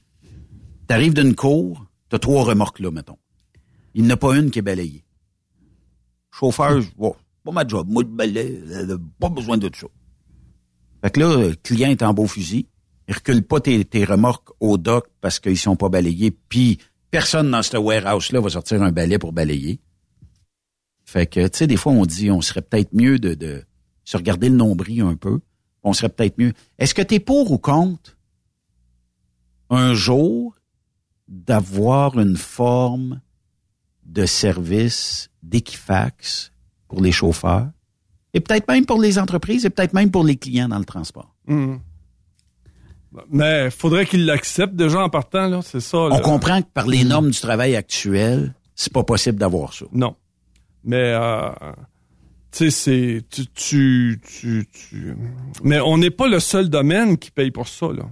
t'arrives 0.87 1.15
d'une 1.15 1.35
cour, 1.35 1.85
t'as 2.09 2.19
trois 2.19 2.45
remorques 2.45 2.81
là, 2.81 2.91
mettons. 2.91 3.19
Il 3.99 4.05
n'y 4.05 4.11
en 4.11 4.15
a 4.15 4.17
pas 4.17 4.37
une 4.37 4.53
qui 4.53 4.61
est 4.61 4.63
balayée. 4.63 5.05
Chauffeur, 6.31 6.81
je- 6.81 6.89
bon, 6.97 7.17
pas 7.43 7.51
ma 7.51 7.67
job, 7.67 7.89
moi 7.91 8.05
de 8.05 8.09
balayer, 8.09 8.63
euh, 8.71 8.97
pas 9.19 9.29
besoin 9.29 9.59
de 9.59 9.69
ça. 9.75 9.89
Fait 11.03 11.11
que 11.11 11.19
là, 11.19 11.37
le 11.49 11.55
client 11.57 11.91
est 11.91 12.03
en 12.05 12.15
beau 12.15 12.29
fusil, 12.29 12.69
il 13.09 13.15
recule 13.15 13.43
pas 13.43 13.61
tes, 13.61 13.85
tes 13.85 14.05
remorques 14.05 14.51
au 14.61 14.79
dock 14.79 15.09
parce 15.21 15.41
qu'ils 15.41 15.59
sont 15.59 15.75
pas 15.75 15.89
balayés, 15.89 16.31
puis 16.31 16.79
personne 17.11 17.51
dans 17.51 17.63
ce 17.63 17.77
warehouse-là 17.77 18.41
va 18.41 18.51
sortir 18.51 18.83
un 18.85 18.93
balai 18.93 19.19
pour 19.19 19.33
balayer. 19.33 19.81
Fait 21.05 21.27
que, 21.27 21.49
tu 21.49 21.59
sais, 21.59 21.67
des 21.67 21.77
fois, 21.77 21.91
on 21.93 22.07
dit, 22.07 22.31
on 22.31 22.41
serait 22.41 22.63
peut-être 22.63 22.93
mieux 22.93 23.19
de, 23.19 23.35
de 23.35 23.65
se 24.05 24.17
regarder 24.17 24.49
le 24.49 24.55
nombril 24.57 25.01
un 25.01 25.17
peu. 25.17 25.41
On 25.83 25.93
serait 25.93 26.11
peut-être 26.11 26.39
mieux. 26.39 26.53
Est-ce 26.79 26.95
que 26.95 27.03
tu 27.03 27.15
es 27.15 27.21
pour 27.21 27.51
ou 27.51 27.59
contre 27.59 28.17
un 29.71 29.95
jour 29.95 30.55
d'avoir 31.27 32.19
une 32.21 32.37
forme 32.37 33.21
de 34.09 34.27
service 34.27 35.29
d'Equifax 35.43 36.51
pour 36.89 37.01
les 37.03 37.13
chauffeurs 37.13 37.69
et 38.35 38.41
peut-être 38.41 38.67
même 38.69 38.85
pour 38.87 39.01
les 39.01 39.19
entreprises 39.19 39.65
et 39.65 39.71
peut-être 39.71 39.93
même 39.93 40.11
pour 40.11 40.25
les 40.25 40.37
clients 40.37 40.69
dans 40.69 40.79
le 40.79 40.85
transport? 40.85 41.35
Mhm. 41.47 41.79
Mais 43.31 43.71
faudrait 43.71 44.05
qu'ils 44.07 44.27
l'acceptent 44.27 44.75
déjà 44.77 45.01
en 45.03 45.09
partant, 45.09 45.49
là, 45.49 45.61
c'est 45.63 45.81
ça. 45.81 45.97
On 45.99 46.21
comprend 46.21 46.61
que 46.61 46.69
par 46.73 46.87
les 46.87 47.05
normes 47.05 47.31
du 47.31 47.41
travail 47.41 47.75
actuel, 47.75 48.55
c'est 48.75 48.93
pas 48.93 49.03
possible 49.03 49.39
d'avoir 49.39 49.73
ça. 49.73 49.87
Non. 49.93 50.15
Mais, 50.85 51.15
euh, 51.15 51.49
tu 52.53 52.71
sais, 52.71 52.71
c'est. 52.71 53.25
Tu, 53.31 53.47
tu, 53.55 54.21
tu, 54.23 54.69
tu- 54.73 55.17
Mais 55.65 55.81
on 55.81 55.97
n'est 55.99 56.11
pas 56.11 56.29
le 56.29 56.39
seul 56.39 56.69
domaine 56.69 57.17
qui 57.17 57.31
paye 57.31 57.51
pour 57.51 57.67
ça, 57.67 57.87
là. 57.89 58.05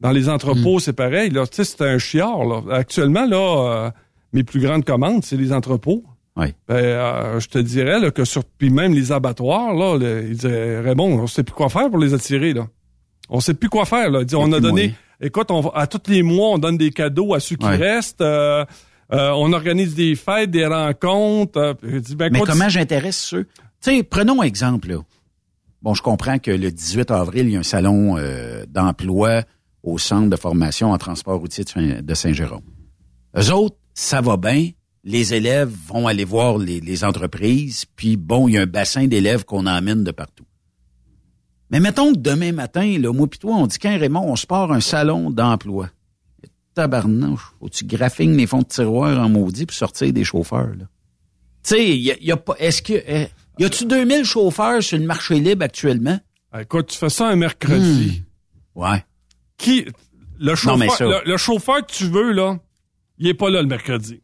Dans 0.00 0.10
les 0.10 0.28
entrepôts, 0.28 0.76
Hmm. 0.76 0.80
c'est 0.80 0.92
pareil, 0.92 1.30
là. 1.30 1.46
Tu 1.46 1.56
sais, 1.56 1.64
c'est 1.64 1.82
un 1.82 1.98
chiard, 1.98 2.44
là. 2.44 2.62
Actuellement, 2.74 3.26
là, 3.26 3.86
euh, 3.86 3.90
mes 4.32 4.44
plus 4.44 4.60
grandes 4.60 4.84
commandes, 4.84 5.24
c'est 5.24 5.36
les 5.36 5.52
entrepôts. 5.52 6.04
Oui. 6.36 6.46
Ben, 6.68 6.76
euh, 6.76 7.40
je 7.40 7.48
te 7.48 7.58
dirais 7.58 7.98
là, 7.98 8.10
que 8.10 8.24
sur. 8.24 8.44
Puis 8.44 8.70
même 8.70 8.94
les 8.94 9.12
abattoirs, 9.12 9.74
là, 9.74 9.98
ils 10.22 10.36
diraient 10.36 10.80
Raymond, 10.80 11.18
on 11.20 11.26
sait 11.26 11.42
plus 11.42 11.54
quoi 11.54 11.68
faire 11.68 11.90
pour 11.90 11.98
les 11.98 12.14
attirer, 12.14 12.52
là. 12.52 12.66
On 13.28 13.40
sait 13.40 13.54
plus 13.54 13.68
quoi 13.68 13.84
faire, 13.84 14.10
là. 14.10 14.20
On 14.34 14.52
a 14.52 14.60
donné. 14.60 14.94
Écoute, 15.20 15.50
on 15.50 15.68
à 15.70 15.86
tous 15.86 16.10
les 16.10 16.22
mois, 16.22 16.50
on 16.50 16.58
donne 16.58 16.78
des 16.78 16.90
cadeaux 16.92 17.34
à 17.34 17.40
ceux 17.40 17.56
qui 17.56 17.66
restent. 17.66 18.20
euh, 18.22 18.64
euh, 19.12 19.30
on 19.34 19.52
organise 19.52 19.94
des 19.96 20.14
fêtes, 20.14 20.50
des 20.52 20.64
rencontres. 20.66 21.58
euh, 21.58 21.74
je 21.82 21.98
dis, 21.98 22.14
ben, 22.16 22.30
Mais 22.32 22.40
comment 22.40 22.68
j'intéresse 22.68 23.18
ceux? 23.18 23.46
Sais, 23.80 24.02
prenons 24.04 24.40
exemple, 24.42 24.88
là. 24.88 24.98
Bon, 25.82 25.94
je 25.94 26.02
comprends 26.02 26.38
que 26.38 26.50
le 26.52 26.70
18 26.70 27.10
avril, 27.10 27.46
il 27.48 27.52
y 27.54 27.56
a 27.56 27.60
un 27.60 27.64
salon 27.64 28.16
euh, 28.18 28.64
d'emploi 28.68 29.42
au 29.82 29.98
centre 29.98 30.28
de 30.30 30.36
formation 30.36 30.92
en 30.92 30.98
transport 30.98 31.40
routier 31.40 31.64
de 31.64 32.14
Saint-Jérôme. 32.14 32.62
Eux 33.36 33.52
autres, 33.52 33.76
ça 34.00 34.20
va 34.20 34.36
bien. 34.36 34.70
Les 35.04 35.34
élèves 35.34 35.72
vont 35.86 36.06
aller 36.06 36.24
voir 36.24 36.58
les, 36.58 36.80
les 36.80 37.04
entreprises, 37.04 37.84
puis 37.96 38.16
bon, 38.16 38.48
il 38.48 38.54
y 38.54 38.58
a 38.58 38.62
un 38.62 38.66
bassin 38.66 39.06
d'élèves 39.06 39.44
qu'on 39.44 39.66
emmène 39.66 40.04
de 40.04 40.10
partout. 40.10 40.44
Mais 41.70 41.80
mettons 41.80 42.12
que 42.12 42.18
demain 42.18 42.52
matin, 42.52 42.98
là, 42.98 43.12
moi 43.12 43.26
pis 43.28 43.38
toi, 43.38 43.54
on 43.56 43.66
dit 43.66 43.78
qu'un 43.78 43.96
Raymond, 43.98 44.24
on 44.26 44.36
se 44.36 44.46
part 44.46 44.72
un 44.72 44.80
salon 44.80 45.30
d'emploi. 45.30 45.88
Tabarnouche, 46.74 47.52
faut-tu 47.58 47.84
graphing 47.84 48.36
les 48.36 48.46
fonds 48.46 48.62
de 48.62 48.66
tiroir 48.66 49.18
en 49.20 49.28
maudit 49.28 49.66
pour 49.66 49.74
sortir 49.76 50.12
des 50.12 50.24
chauffeurs, 50.24 50.68
là? 50.78 50.84
Tu 51.62 51.74
sais, 51.74 51.96
y 51.98 52.10
a, 52.10 52.16
y 52.20 52.30
a 52.32 52.36
pas, 52.36 52.54
est-ce 52.58 52.80
que, 52.80 52.94
eh, 52.94 53.28
y 53.58 53.64
a-tu 53.64 53.84
2000 53.84 54.24
chauffeurs 54.24 54.82
sur 54.82 54.98
le 54.98 55.04
marché 55.04 55.38
libre 55.40 55.64
actuellement? 55.64 56.18
Écoute, 56.58 56.86
tu 56.88 56.98
fais 56.98 57.10
ça 57.10 57.28
un 57.28 57.36
mercredi. 57.36 58.22
Ouais. 58.74 59.04
Qui, 59.58 59.84
le 60.38 60.54
Non, 60.66 60.76
mais 60.78 60.86
chauffeur, 60.88 60.96
ça- 60.96 61.04
le, 61.24 61.30
le 61.30 61.36
chauffeur 61.36 61.84
que 61.86 61.92
tu 61.92 62.04
veux, 62.06 62.32
là, 62.32 62.58
il 63.20 63.28
est 63.28 63.34
pas 63.34 63.48
là 63.50 63.62
le 63.62 63.68
mercredi. 63.68 64.20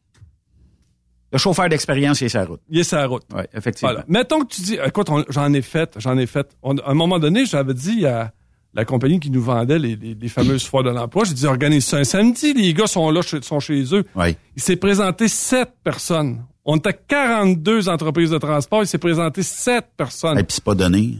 Le 1.33 1.39
chauffeur 1.39 1.69
d'expérience, 1.69 2.21
il 2.21 2.25
est 2.25 2.29
sur 2.29 2.39
la 2.41 2.47
route. 2.47 2.61
Il 2.69 2.79
est 2.79 2.85
sur 2.85 2.97
la 2.97 3.07
route. 3.07 3.23
Oui, 3.35 3.43
effectivement. 3.53 3.91
Voilà. 3.93 4.05
Mettons 4.09 4.41
que 4.45 4.55
tu 4.55 4.63
dis, 4.63 4.79
écoute, 4.85 5.09
j'en 5.29 5.53
ai 5.53 5.63
fait, 5.63 5.95
j'en 5.99 6.17
ai 6.19 6.27
fait. 6.27 6.49
On- 6.63 6.77
à 6.79 6.91
un 6.91 6.95
moment 6.95 7.19
donné, 7.19 7.47
j'avais 7.47 7.75
dit 7.75 8.07
à 8.07 8.33
la 8.75 8.85
compagnie 8.85 9.19
qui 9.21 9.31
nous 9.31 9.43
vendait 9.43 9.79
les, 9.79 9.97
les- 9.97 10.15
les 10.15 10.29
fameuses 10.29 10.65
foires 10.65 10.83
de 10.85 10.91
l'emploi, 10.91 11.25
j'ai 11.25 11.35
dit, 11.35 11.47
organise 11.47 11.85
ça 11.85 11.97
un 11.99 12.05
samedi, 12.05 12.53
les 12.55 12.73
gars 12.75 12.87
sont 12.87 13.11
là, 13.11 13.23
chez- 13.23 13.43
sont 13.43 13.59
chez 13.61 13.83
eux. 13.95 14.05
Oui. 14.15 14.37
Il 14.57 14.63
s'est 14.63 14.77
présenté 14.77 15.29
sept 15.29 15.71
personnes. 15.83 16.45
On 16.65 16.77
était 16.77 16.99
42 17.09 17.89
entreprises 17.89 18.31
de 18.31 18.39
transport, 18.39 18.83
il 18.83 18.87
s'est 18.87 18.99
présenté 18.99 19.43
sept 19.43 19.87
personnes. 19.97 20.39
Et 20.39 20.43
puis 20.43 20.55
c'est 20.57 20.65
pas 20.65 20.75
donné. 20.75 21.17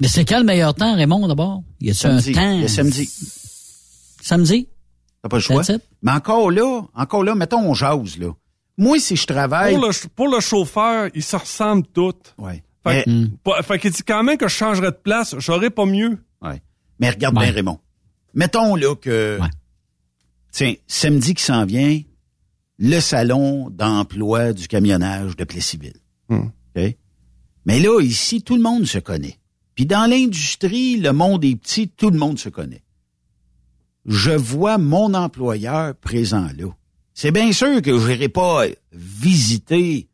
Mais 0.00 0.08
c'est 0.08 0.24
quand 0.24 0.38
le 0.38 0.44
meilleur 0.44 0.74
temps, 0.74 0.94
Raymond, 0.94 1.26
d'abord? 1.28 1.62
Y 1.80 1.90
a-tu 1.90 2.06
un 2.06 2.20
temps? 2.20 2.60
Le 2.60 2.68
samedi. 2.68 3.10
Samedi? 4.22 4.68
T'as 5.26 5.30
pas 5.30 5.36
le 5.36 5.42
choix. 5.42 5.62
Mais 6.02 6.12
encore 6.12 6.50
là, 6.50 6.82
encore 6.94 7.24
là, 7.24 7.34
mettons, 7.34 7.60
on 7.68 7.74
jase, 7.74 8.18
là. 8.18 8.32
Moi, 8.78 8.98
si 8.98 9.16
je 9.16 9.26
travaille. 9.26 9.74
Pour 9.74 9.86
le, 9.86 10.08
pour 10.14 10.28
le 10.28 10.40
chauffeur, 10.40 11.08
ils 11.14 11.22
se 11.22 11.36
ressemblent 11.36 11.86
tous. 11.92 12.14
Ouais. 12.38 12.62
Fait, 12.86 13.04
que- 13.04 13.10
Mais- 13.10 13.62
fait 13.62 13.78
qu'il 13.78 13.90
dit 13.90 14.02
quand 14.02 14.22
même 14.22 14.36
que 14.36 14.48
je 14.48 14.54
changerais 14.54 14.90
de 14.92 14.96
place, 14.96 15.34
j'aurais 15.38 15.70
pas 15.70 15.86
mieux. 15.86 16.18
Ouais. 16.42 16.60
Mais 17.00 17.10
regarde 17.10 17.36
Ouais. 17.36 17.44
bien, 17.46 17.54
Raymond. 17.54 17.78
Mettons, 18.34 18.76
là, 18.76 18.94
que. 18.94 19.38
Tiens, 20.52 20.74
samedi 20.86 21.34
qui 21.34 21.42
s'en 21.42 21.64
vient, 21.66 22.00
le 22.78 23.00
salon 23.00 23.70
d'emploi 23.70 24.52
du 24.52 24.68
camionnage 24.68 25.36
de 25.36 25.44
Plessisville. 25.44 25.98
Hmm. 26.28 26.48
OK? 26.76 26.96
Mais 27.64 27.80
là, 27.80 28.00
ici, 28.00 28.42
tout 28.42 28.56
le 28.56 28.62
monde 28.62 28.84
se 28.86 28.98
connaît. 28.98 29.38
Puis 29.74 29.86
dans 29.86 30.08
l'industrie, 30.08 30.96
le 30.98 31.12
monde 31.12 31.44
est 31.44 31.56
petit, 31.56 31.88
tout 31.88 32.10
le 32.10 32.18
monde 32.18 32.38
se 32.38 32.48
connaît. 32.48 32.82
Je 34.06 34.30
vois 34.30 34.78
mon 34.78 35.14
employeur 35.14 35.94
présent 35.96 36.48
là. 36.56 36.66
C'est 37.14 37.30
bien 37.30 37.50
sûr 37.52 37.80
que 37.82 37.98
je 37.98 38.06
n'irai 38.08 38.28
pas 38.28 38.64
visiter 38.92 40.08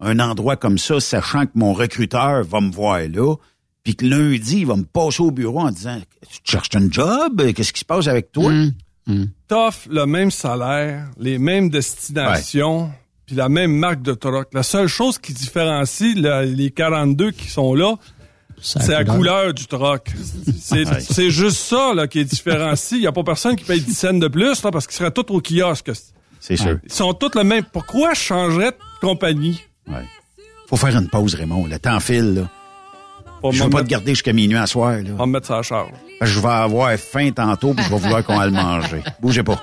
un 0.00 0.20
endroit 0.20 0.56
comme 0.56 0.78
ça, 0.78 1.00
sachant 1.00 1.46
que 1.46 1.52
mon 1.56 1.72
recruteur 1.72 2.44
va 2.44 2.60
me 2.60 2.70
voir 2.70 3.00
là, 3.08 3.34
puis 3.82 3.96
que 3.96 4.04
lundi, 4.04 4.58
il 4.58 4.66
va 4.66 4.76
me 4.76 4.84
passer 4.84 5.22
au 5.22 5.30
bureau 5.30 5.60
en 5.60 5.70
disant 5.70 5.98
Tu 6.30 6.38
cherches 6.44 6.74
un 6.74 6.90
job? 6.90 7.52
Qu'est-ce 7.52 7.72
qui 7.72 7.80
se 7.80 7.84
passe 7.84 8.06
avec 8.06 8.32
toi? 8.32 8.52
T'offres 9.48 9.88
le 9.90 10.06
même 10.06 10.30
salaire, 10.30 11.08
les 11.18 11.38
mêmes 11.38 11.70
destinations, 11.70 12.90
puis 13.26 13.34
la 13.34 13.48
même 13.48 13.72
marque 13.72 14.02
de 14.02 14.12
truck. 14.12 14.48
La 14.52 14.62
seule 14.62 14.86
chose 14.88 15.18
qui 15.18 15.32
différencie 15.32 16.14
les 16.14 16.70
42 16.70 17.30
qui 17.32 17.48
sont 17.48 17.74
là, 17.74 17.94
c'est 18.60 18.88
la 18.88 19.04
couleur 19.04 19.54
du 19.54 19.66
truck. 19.66 20.08
C'est 20.60 20.86
Ouais. 20.86 21.30
juste 21.30 21.56
ça 21.58 21.92
là, 21.94 22.06
qui 22.08 22.20
est 22.20 22.24
différencie. 22.24 22.92
Il 22.98 23.00
n'y 23.00 23.06
a 23.06 23.12
pas 23.12 23.22
personne 23.22 23.56
qui 23.56 23.64
paye 23.64 23.80
10 23.80 23.94
cents 23.94 24.12
de 24.14 24.28
plus 24.28 24.62
là, 24.62 24.70
parce 24.70 24.86
qu'ils 24.86 24.96
seraient 24.96 25.10
tous 25.10 25.26
au 25.32 25.40
kiosque. 25.40 25.90
C'est 26.40 26.56
sûr. 26.56 26.78
Ils 26.84 26.92
sont 26.92 27.12
tous 27.14 27.30
le 27.36 27.44
même. 27.44 27.64
Pourquoi 27.72 28.14
je 28.14 28.20
changerais 28.20 28.70
de 28.70 28.76
compagnie? 29.00 29.60
Faut 30.68 30.76
faire 30.76 30.96
une 30.96 31.08
pause, 31.08 31.34
Raymond. 31.34 31.66
Le 31.66 31.78
temps 31.78 31.98
file, 32.00 32.34
là. 32.34 33.50
Je 33.52 33.62
veux 33.62 33.70
pas 33.70 33.82
te 33.82 33.88
garder 33.88 34.12
jusqu'à 34.12 34.32
minuit 34.32 34.56
à 34.58 34.66
soir, 34.66 34.92
là. 34.92 35.10
On 35.14 35.16
va 35.16 35.26
me 35.26 35.32
mettre 35.32 35.46
ça 35.46 35.58
à 35.58 35.62
charge. 35.62 35.90
Je 36.20 36.40
vais 36.40 36.48
avoir 36.48 36.92
faim 36.96 37.30
tantôt, 37.30 37.72
puis 37.74 37.84
je 37.84 37.90
vais 37.90 37.98
vouloir 37.98 38.24
qu'on 38.24 38.38
aille 38.38 38.50
le 38.50 38.56
manger. 38.56 39.02
Bougez 39.20 39.42
pas. 39.44 39.62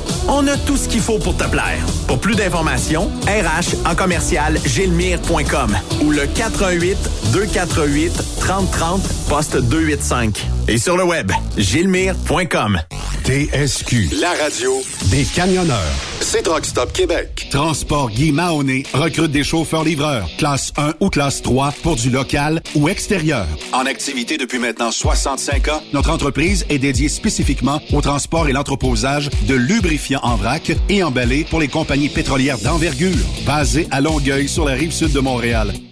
On 0.27 0.47
a 0.47 0.57
tout 0.57 0.77
ce 0.77 0.87
qu'il 0.87 1.01
faut 1.01 1.19
pour 1.19 1.35
te 1.35 1.43
plaire. 1.45 1.85
Pour 2.07 2.19
plus 2.19 2.35
d'informations, 2.35 3.09
RH 3.27 3.87
en 3.87 3.95
commercial 3.95 4.57
gilmire.com 4.65 5.75
ou 6.01 6.11
le 6.11 6.25
418 6.27 6.97
248 7.33 8.11
3030 8.39 9.01
poste 9.29 9.57
285. 9.57 10.47
Et 10.67 10.77
sur 10.77 10.97
le 10.97 11.03
web, 11.03 11.31
gilmire.com. 11.57 12.79
TSQ, 13.23 14.09
la 14.19 14.31
radio 14.31 14.81
des 15.11 15.23
camionneurs. 15.23 15.77
C'est 16.21 16.41
Truck 16.41 16.65
Stop 16.65 16.91
Québec. 16.91 17.47
Transport 17.51 18.09
Guy 18.09 18.31
Mahoney 18.31 18.83
recrute 18.93 19.31
des 19.31 19.43
chauffeurs-livreurs, 19.43 20.27
classe 20.37 20.73
1 20.75 20.95
ou 20.99 21.09
classe 21.09 21.41
3 21.43 21.71
pour 21.83 21.95
du 21.97 22.09
local 22.09 22.63
ou 22.73 22.89
extérieur. 22.89 23.45
En 23.73 23.85
activité 23.85 24.37
depuis 24.37 24.57
maintenant 24.57 24.91
65 24.91 25.67
ans, 25.67 25.83
notre 25.93 26.09
entreprise 26.09 26.65
est 26.69 26.79
dédiée 26.79 27.09
spécifiquement 27.09 27.79
au 27.93 28.01
transport 28.01 28.49
et 28.49 28.53
l'entreposage 28.53 29.29
de 29.47 29.55
lubrifiants 29.55 30.10
en 30.21 30.35
vrac 30.35 30.71
et 30.89 31.03
emballés 31.03 31.45
pour 31.49 31.59
les 31.59 31.67
compagnies 31.67 32.09
pétrolières 32.09 32.57
d'envergure. 32.59 33.15
Basée 33.45 33.87
à 33.91 34.01
Longueuil 34.01 34.47
sur 34.47 34.65
la 34.65 34.73
rive 34.73 34.91
sud 34.91 35.11
de 35.11 35.19
Montréal, 35.19 35.73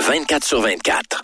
24 0.08 0.46
sur 0.46 0.62
24. 0.62 1.24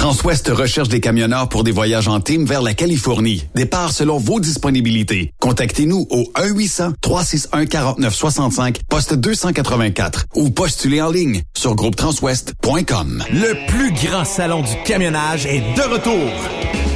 Transwest 0.00 0.48
recherche 0.48 0.88
des 0.88 1.00
camionneurs 1.00 1.48
pour 1.50 1.62
des 1.62 1.72
voyages 1.72 2.08
en 2.08 2.20
team 2.20 2.46
vers 2.46 2.62
la 2.62 2.72
Californie. 2.72 3.44
Départ 3.54 3.92
selon 3.92 4.16
vos 4.16 4.40
disponibilités. 4.40 5.34
Contactez-nous 5.40 6.06
au 6.08 6.22
1-800-361-4965, 6.36 8.76
poste 8.88 9.12
284 9.12 10.24
ou 10.36 10.48
postulez 10.48 11.02
en 11.02 11.10
ligne 11.10 11.42
sur 11.54 11.74
groupetranswest.com. 11.74 13.24
Le 13.30 13.66
plus 13.68 13.92
grand 13.92 14.24
salon 14.24 14.62
du 14.62 14.72
camionnage 14.86 15.44
est 15.44 15.60
de 15.76 15.82
retour. 15.82 16.30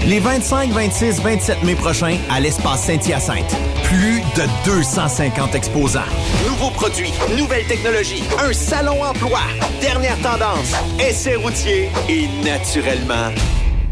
Les 0.09 0.20
25, 0.20 0.70
26, 0.70 1.20
27 1.20 1.62
mai 1.62 1.74
prochains 1.74 2.16
à 2.31 2.40
l'espace 2.40 2.85
Saint-Hyacinthe. 2.85 3.55
Plus 3.96 4.22
de 4.34 4.48
250 4.64 5.54
exposants. 5.54 6.00
Nouveaux 6.44 6.70
produits, 6.70 7.12
nouvelles 7.38 7.66
technologies, 7.66 8.24
un 8.40 8.52
salon 8.52 9.00
emploi, 9.04 9.38
dernière 9.80 10.18
tendance, 10.18 10.74
essais 10.98 11.36
routiers 11.36 11.90
et 12.08 12.26
naturellement 12.44 13.30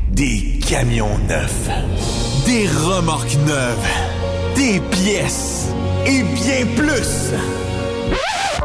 des 0.09 0.59
camions 0.69 1.19
neufs, 1.29 1.69
des 2.45 2.67
remorques 2.85 3.37
neuves, 3.47 3.87
des 4.57 4.81
pièces 4.91 5.69
et 6.05 6.25
bien 6.25 6.67
plus. 6.75 7.33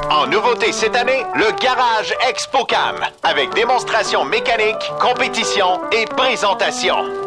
En 0.09 0.25
nouveauté 0.25 0.71
cette 0.71 0.95
année, 0.95 1.23
le 1.35 1.51
Garage 1.61 2.15
ExpoCam, 2.27 2.95
avec 3.21 3.53
démonstration 3.53 4.25
mécanique, 4.25 4.91
compétition 4.99 5.81
et 5.91 6.05
présentation. 6.05 7.26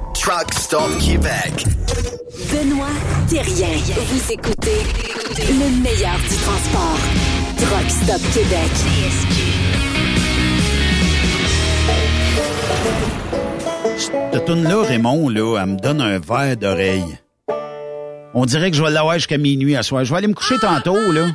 Truck 0.13 0.53
Stop 0.53 0.97
Québec. 0.99 1.65
Benoît 2.51 2.87
Thérien. 3.29 3.77
Vous 3.95 4.31
écoutez 4.31 4.81
le 5.37 5.81
meilleur 5.81 6.17
du 6.17 6.35
transport. 6.35 6.97
Truck 7.57 7.89
Stop 7.89 8.21
Québec. 8.33 8.71
Cette 14.33 14.45
toune-là, 14.45 14.83
Raymond, 14.83 15.29
là, 15.29 15.59
elle 15.61 15.69
me 15.69 15.79
donne 15.79 16.01
un 16.01 16.19
verre 16.19 16.57
d'oreille. 16.57 17.17
On 18.33 18.45
dirait 18.45 18.71
que 18.71 18.77
je 18.77 18.83
vais 18.83 18.91
l'avoir 18.91 19.15
jusqu'à 19.15 19.37
minuit 19.37 19.75
à 19.75 19.83
soir. 19.83 20.03
Je 20.03 20.11
vais 20.11 20.17
aller 20.17 20.27
me 20.27 20.33
coucher 20.33 20.57
tantôt, 20.59 21.11
là. 21.11 21.27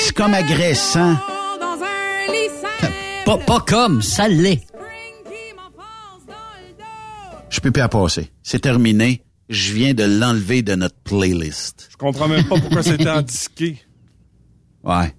C'est 0.00 0.14
comme 0.14 0.34
agressant. 0.34 1.16
Pas, 3.24 3.38
pas 3.38 3.60
comme, 3.60 4.02
ça 4.02 4.28
l'est. 4.28 4.69
Je 7.50 7.60
peux 7.60 7.70
plus 7.70 7.82
à 7.82 7.88
passer. 7.88 8.30
C'est 8.42 8.60
terminé. 8.60 9.22
Je 9.48 9.72
viens 9.72 9.94
de 9.94 10.04
l'enlever 10.04 10.62
de 10.62 10.74
notre 10.76 10.96
playlist. 11.02 11.88
Je 11.90 11.96
comprends 11.96 12.28
même 12.28 12.44
pas 12.46 12.58
pourquoi 12.60 12.82
c'était 12.82 13.08
en 13.10 13.20
disqué. 13.22 13.78
Ouais. 14.84 15.12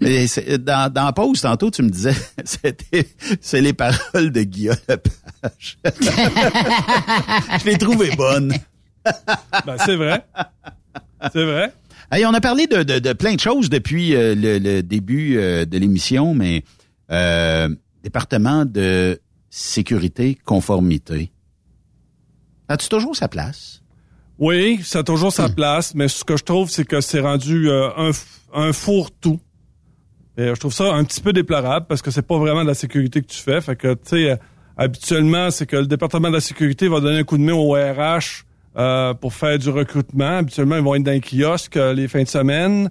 Mais 0.00 0.26
dans, 0.58 0.92
dans 0.92 1.04
la 1.06 1.12
pause, 1.12 1.40
tantôt, 1.40 1.70
tu 1.70 1.82
me 1.82 1.88
disais, 1.90 2.14
c'était, 2.44 3.08
c'est 3.40 3.60
les 3.60 3.72
paroles 3.72 4.30
de 4.30 4.42
Guillaume 4.42 4.76
Lepage. 4.88 5.78
Je 7.60 7.64
l'ai 7.66 7.78
trouvé 7.78 8.10
bonne. 8.16 8.52
Ben, 9.66 9.76
c'est 9.84 9.96
vrai. 9.96 10.24
C'est 11.32 11.44
vrai. 11.44 11.72
Hey, 12.10 12.24
on 12.24 12.32
a 12.32 12.40
parlé 12.40 12.66
de, 12.66 12.82
de- 12.82 12.98
de 13.00 13.12
plein 13.12 13.34
de 13.34 13.40
choses 13.40 13.68
depuis 13.68 14.14
euh, 14.14 14.34
le, 14.34 14.58
le 14.58 14.82
début 14.82 15.36
euh, 15.36 15.66
de 15.66 15.76
l'émission, 15.76 16.34
mais 16.34 16.64
euh, 17.10 17.68
département 18.02 18.64
de 18.64 19.20
sécurité, 19.54 20.36
conformité. 20.44 21.30
As-tu 22.68 22.88
toujours 22.88 23.14
sa 23.14 23.28
place? 23.28 23.82
Oui, 24.36 24.80
ça 24.82 24.98
a 24.98 25.02
toujours 25.04 25.32
sa 25.32 25.48
place, 25.48 25.94
mais 25.94 26.08
ce 26.08 26.24
que 26.24 26.36
je 26.36 26.42
trouve, 26.42 26.68
c'est 26.68 26.84
que 26.84 27.00
c'est 27.00 27.20
rendu 27.20 27.70
euh, 27.70 27.88
un, 27.96 28.10
un 28.52 28.72
fourre-tout. 28.72 29.38
Et 30.36 30.48
je 30.48 30.58
trouve 30.58 30.72
ça 30.72 30.92
un 30.92 31.04
petit 31.04 31.20
peu 31.20 31.32
déplorable 31.32 31.86
parce 31.86 32.02
que 32.02 32.10
c'est 32.10 32.26
pas 32.26 32.36
vraiment 32.36 32.62
de 32.62 32.66
la 32.66 32.74
sécurité 32.74 33.22
que 33.22 33.28
tu 33.28 33.38
fais. 33.38 33.60
Fait 33.60 33.76
que, 33.76 33.94
tu 33.94 34.00
sais, 34.06 34.30
euh, 34.32 34.36
habituellement, 34.76 35.52
c'est 35.52 35.66
que 35.66 35.76
le 35.76 35.86
département 35.86 36.30
de 36.30 36.34
la 36.34 36.40
sécurité 36.40 36.88
va 36.88 36.98
donner 36.98 37.20
un 37.20 37.24
coup 37.24 37.38
de 37.38 37.44
main 37.44 37.52
au 37.52 37.74
RH 37.74 38.44
euh, 38.76 39.14
pour 39.14 39.34
faire 39.34 39.56
du 39.56 39.70
recrutement. 39.70 40.38
Habituellement, 40.38 40.74
ils 40.74 40.82
vont 40.82 40.96
être 40.96 41.04
dans 41.04 41.12
un 41.12 41.20
kiosque 41.20 41.76
euh, 41.76 41.92
les 41.92 42.08
fins 42.08 42.24
de 42.24 42.28
semaine. 42.28 42.90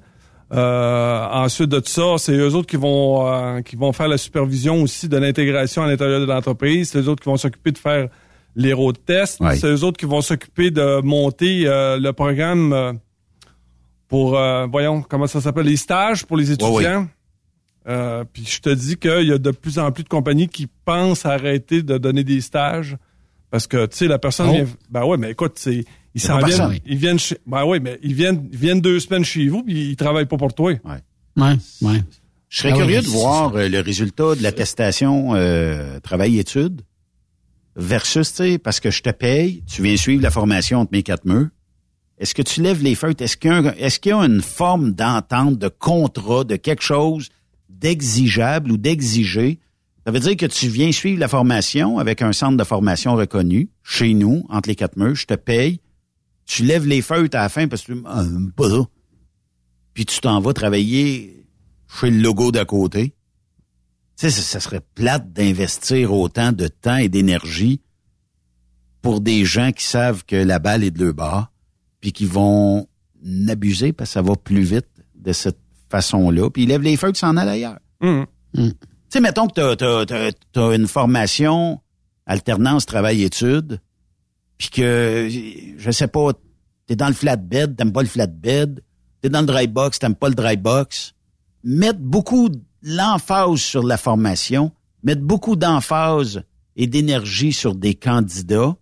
Euh, 0.53 1.27
ensuite 1.31 1.69
de 1.69 1.81
ça, 1.84 2.15
c'est 2.17 2.34
eux 2.34 2.53
autres 2.53 2.67
qui 2.67 2.75
vont 2.75 3.27
euh, 3.27 3.61
qui 3.61 3.75
vont 3.75 3.91
faire 3.91 4.07
la 4.07 4.17
supervision 4.17 4.84
aussi 4.84 5.09
de 5.09 5.17
l'intégration 5.17 5.81
à 5.84 5.88
l'intérieur 5.88 6.19
de 6.19 6.25
l'entreprise. 6.25 6.89
C'est 6.91 6.99
eux 6.99 7.09
autres 7.09 7.23
qui 7.23 7.30
vont 7.30 7.38
s'occuper 7.38 7.71
de 7.71 7.77
faire 7.77 8.07
les 8.55 8.71
road 8.71 8.97
tests. 9.05 9.41
C'est 9.55 9.67
eux 9.67 9.84
autres 9.84 9.97
qui 9.97 10.05
vont 10.05 10.21
s'occuper 10.21 10.69
de 10.69 11.01
monter 11.01 11.63
euh, 11.65 11.97
le 11.97 12.13
programme 12.13 12.99
pour, 14.07 14.39
voyons, 14.69 15.01
comment 15.01 15.25
ça 15.25 15.41
s'appelle, 15.41 15.65
les 15.65 15.77
stages 15.77 16.25
pour 16.25 16.38
les 16.38 16.51
étudiants. 16.51 17.07
Puis 18.34 18.45
je 18.45 18.59
te 18.61 18.69
dis 18.69 18.97
qu'il 18.97 19.27
y 19.27 19.31
a 19.31 19.39
de 19.39 19.51
plus 19.51 19.80
en 19.80 19.91
plus 19.91 20.03
de 20.03 20.09
compagnies 20.09 20.47
qui 20.47 20.67
pensent 20.85 21.25
arrêter 21.25 21.81
de 21.81 21.97
donner 21.97 22.23
des 22.23 22.41
stages 22.41 22.95
parce 23.49 23.67
que 23.67 23.85
tu 23.88 23.97
sais 23.97 24.07
la 24.07 24.19
personne 24.19 24.47
Oh. 24.49 24.53
vient 24.53 24.65
ben 24.89 25.05
ouais 25.05 25.17
mais 25.17 25.31
écoute 25.31 25.53
c'est 25.57 25.84
ils 26.15 26.22
s'en 26.22 26.40
pas 26.40 26.45
viennent 26.48 26.57
personne. 26.60 26.77
ils 26.85 26.98
viennent 26.98 27.19
chez, 27.19 27.38
ben 27.45 27.64
ouais 27.65 27.80
mais 27.80 27.99
ils 28.03 28.14
viennent 28.14 28.48
ils 28.52 28.57
viennent 28.57 28.81
deux 28.81 28.99
semaines 28.99 29.23
chez 29.26 29.48
vous 29.48 29.64
puis 29.64 29.90
ils 29.91 29.95
travaillent 29.95 30.26
pas 30.27 30.38
pour 30.38 30.53
toi. 30.53 30.72
Ouais. 30.72 30.80
Ouais, 31.35 31.56
ouais. 31.81 32.03
Je 32.49 32.57
serais 32.60 32.69
Ah 32.72 32.76
oui, 32.76 32.81
curieux 32.81 32.98
mais 32.98 33.03
de 33.03 33.07
voir 33.10 33.56
euh, 33.56 33.68
le 33.68 33.80
résultat 33.80 34.35
de 34.35 34.44
l'attestation 34.44 35.34
euh, 35.34 35.99
travail-études 36.02 36.81
versus, 37.76 38.30
tu 38.30 38.35
sais, 38.35 38.57
parce 38.60 38.80
que 38.80 38.91
je 38.91 39.02
te 39.02 39.10
paye, 39.10 39.64
tu 39.65 39.81
viens 39.81 39.98
suivre 39.98 40.22
la 40.22 40.30
formation 40.30 40.80
entre 40.81 40.91
mes 40.91 41.02
quatre 41.03 41.26
murs. 41.26 41.48
Est-ce 42.19 42.35
que 42.35 42.44
tu 42.44 42.61
lèves 42.61 42.84
les 42.84 42.94
feuilles? 42.94 43.15
Est-ce 43.19 43.35
qu'il 43.38 43.49
y 43.49 43.53
a, 43.53 43.57
un- 43.57 43.73
est-ce 43.80 43.99
qu'il 43.99 44.11
y 44.11 44.14
a 44.14 44.19
une 44.19 44.41
forme 44.41 44.91
d'entente, 44.91 45.57
de 45.57 45.68
contrat, 45.68 46.44
de 46.44 46.56
quelque 46.56 46.84
chose 46.84 47.30
d'exigeable 47.69 48.72
ou 48.72 48.77
d'exigé? 48.77 49.60
Ça 50.06 50.11
veut 50.11 50.19
dire 50.19 50.38
que 50.38 50.45
tu 50.45 50.68
viens 50.68 50.91
suivre 50.91 51.19
la 51.19 51.27
formation 51.27 51.98
avec 51.98 52.22
un 52.22 52.34
centre 52.34 52.57
de 52.57 52.64
formation 52.64 53.15
reconnu, 53.15 53.69
chez 53.84 54.14
nous, 54.14 54.45
entre 54.49 54.69
les 54.69 54.76
quatre 54.76 54.98
murs, 54.98 55.15
je 55.15 55.26
te 55.26 55.34
paye, 55.34 55.80
tu 56.45 56.63
lèves 56.63 56.85
les 56.85 57.01
feuilles 57.01 57.29
à 57.33 57.43
la 57.43 57.49
fin 57.49 57.67
parce 57.67 57.83
que 57.83 57.93
tu 57.93 58.01
ah, 58.05 58.23
pas 58.55 58.69
ça. 58.69 58.85
Puis 59.93 60.05
tu 60.05 60.19
t'en 60.19 60.39
vas 60.39 60.53
travailler 60.53 61.45
chez 61.99 62.09
le 62.09 62.17
logo 62.17 62.51
d'à 62.51 62.65
côté. 62.65 63.15
Tu 64.17 64.29
sais, 64.29 64.29
ça, 64.29 64.41
ça 64.41 64.59
serait 64.59 64.81
plate 64.95 65.31
d'investir 65.33 66.13
autant 66.13 66.51
de 66.51 66.67
temps 66.67 66.97
et 66.97 67.09
d'énergie 67.09 67.81
pour 69.01 69.21
des 69.21 69.45
gens 69.45 69.71
qui 69.71 69.83
savent 69.83 70.23
que 70.25 70.35
la 70.35 70.59
balle 70.59 70.83
est 70.83 70.91
de 70.91 71.03
leur 71.03 71.13
bord, 71.13 71.47
puis 71.99 72.11
qui 72.13 72.25
vont 72.25 72.87
abuser 73.47 73.93
parce 73.93 74.11
que 74.11 74.13
ça 74.13 74.21
va 74.21 74.35
plus 74.35 74.63
vite 74.63 74.87
de 75.15 75.33
cette 75.33 75.59
façon-là, 75.89 76.49
puis 76.49 76.63
ils 76.63 76.69
lèvent 76.69 76.81
les 76.81 76.97
feux, 76.97 77.11
tu 77.11 77.19
s'en 77.19 77.37
allent 77.37 77.49
ailleurs. 77.49 77.79
Hum. 78.01 78.25
Tu 78.55 78.71
sais, 79.09 79.19
mettons 79.19 79.47
que 79.47 79.53
t'as, 79.53 79.75
t'as, 79.75 80.05
t'as, 80.05 80.31
t'as 80.51 80.75
une 80.75 80.87
formation 80.87 81.81
alternance 82.25 82.85
travail-études, 82.85 83.79
puis 84.64 84.69
que, 84.69 85.27
je 85.77 85.91
sais 85.91 86.07
pas, 86.07 86.31
t'es 86.88 86.95
dans 86.95 87.07
le 87.07 87.14
flatbed, 87.14 87.76
t'aimes 87.76 87.91
pas 87.91 88.02
le 88.02 88.07
flatbed, 88.07 88.81
t'es 89.22 89.27
dans 89.27 89.41
le 89.41 89.45
dry 89.45 89.68
box, 89.68 89.99
t'aimes 89.99 90.15
pas 90.15 90.30
le 90.30 90.35
dry 90.35 90.56
box. 90.56 91.14
Mettre 91.65 91.99
beaucoup 91.99 92.49
l'emphase 92.81 93.60
sur 93.60 93.84
la 93.84 93.98
formation, 93.98 94.72
mettre 95.03 95.22
beaucoup 95.22 95.57
d'emphase 95.57 96.44
et 96.77 96.88
d'énergie 96.88 97.52
sur 97.52 97.76
des 97.76 97.94
candidats, 97.94 98.77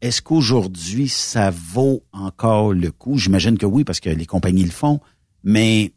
est-ce 0.00 0.20
qu'aujourd'hui, 0.20 1.08
ça 1.08 1.50
vaut 1.50 2.02
encore 2.12 2.72
le 2.72 2.90
coup? 2.90 3.18
J'imagine 3.18 3.56
que 3.56 3.66
oui, 3.66 3.84
parce 3.84 4.00
que 4.00 4.10
les 4.10 4.26
compagnies 4.26 4.64
le 4.64 4.70
font, 4.70 5.00
mais 5.44 5.92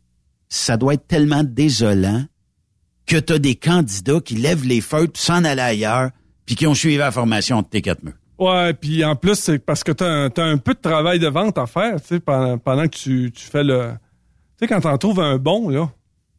ça 0.47 0.77
doit 0.77 0.93
être 0.93 1.07
tellement 1.07 1.43
désolant 1.43 2.23
que 3.07 3.17
tu 3.17 3.33
as 3.33 3.39
des 3.39 3.55
candidats 3.55 4.21
qui 4.21 4.35
lèvent 4.35 4.65
les 4.65 4.81
feutres 4.81 5.19
s'en 5.19 5.43
aller 5.43 5.61
ailleurs, 5.61 6.11
puis 6.49 6.55
qui 6.55 6.65
ont 6.65 6.73
suivi 6.73 6.97
la 6.97 7.11
formation 7.11 7.61
de 7.61 7.67
T4 7.67 7.97
meux. 8.01 8.15
Ouais, 8.39 8.73
puis 8.73 9.05
en 9.05 9.15
plus, 9.15 9.35
c'est 9.35 9.59
parce 9.59 9.83
que 9.83 9.91
tu 9.91 10.03
as, 10.03 10.43
un 10.43 10.57
peu 10.57 10.73
de 10.73 10.79
travail 10.79 11.19
de 11.19 11.27
vente 11.27 11.59
à 11.59 11.67
faire, 11.67 12.01
tu 12.01 12.07
sais, 12.07 12.19
pendant, 12.19 12.57
pendant 12.57 12.87
que 12.87 12.95
tu, 12.97 13.31
tu 13.31 13.45
fais 13.45 13.63
le... 13.63 13.91
Tu 14.57 14.65
sais, 14.65 14.67
quand 14.67 14.81
t'en 14.81 14.97
trouves 14.97 15.19
un 15.19 15.37
bon, 15.37 15.69
là, 15.69 15.91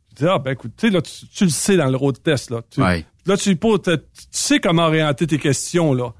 tu 0.09 0.24
dis, 0.24 0.28
ah, 0.28 0.41
ben 0.41 0.51
écoute, 0.51 0.73
tu 0.77 0.89
sais, 0.89 0.93
là, 0.93 1.01
tu, 1.01 1.28
tu 1.28 1.45
le 1.45 1.51
sais 1.51 1.77
dans 1.77 1.87
le 1.89 1.97
road 1.97 2.20
test, 2.24 2.51
là. 2.51 2.61
Tu, 2.69 2.82
Ouais. 2.82 3.07
Là, 3.24 3.37
tu, 3.37 3.55
poses- 3.55 3.82
tu 3.82 3.93
sais 4.32 4.59
comment 4.59 4.87
orienter 4.87 5.28
tes 5.28 5.39
questions, 5.39 5.95
là. 5.95 6.12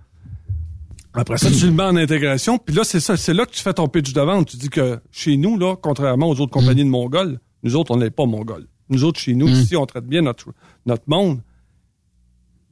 Après 1.13 1.37
ça, 1.37 1.51
tu 1.51 1.67
le 1.67 1.73
mets 1.73 1.83
en 1.83 1.97
intégration, 1.97 2.59
puis 2.59 2.77
là, 2.77 2.85
c'est 2.85 3.01
ça, 3.01 3.17
c'est 3.17 3.35
là 3.35 3.45
que 3.45 3.51
tu 3.51 3.61
fais 3.61 3.75
ton 3.75 3.89
pitch 3.89 4.13
de 4.13 4.21
vente. 4.21 4.47
Tu 4.51 4.57
dis 4.57 4.69
que 4.71 5.01
chez 5.11 5.37
nous, 5.37 5.59
là, 5.59 5.75
contrairement 5.75 6.29
aux 6.29 6.39
autres 6.39 6.53
compagnies 6.53 6.85
de 6.85 6.91
Mongols, 6.91 7.41
nous 7.65 7.75
autres, 7.75 7.91
on 7.91 7.97
n'est 7.97 8.11
pas 8.11 8.25
Mongols. 8.25 8.69
Nous 8.89 9.03
autres, 9.03 9.19
chez 9.19 9.35
nous, 9.35 9.49
ici, 9.49 9.75
on 9.75 9.85
traite 9.85 10.07
bien 10.07 10.23
notre, 10.23 10.55
notre 10.87 11.03
monde. 11.09 11.41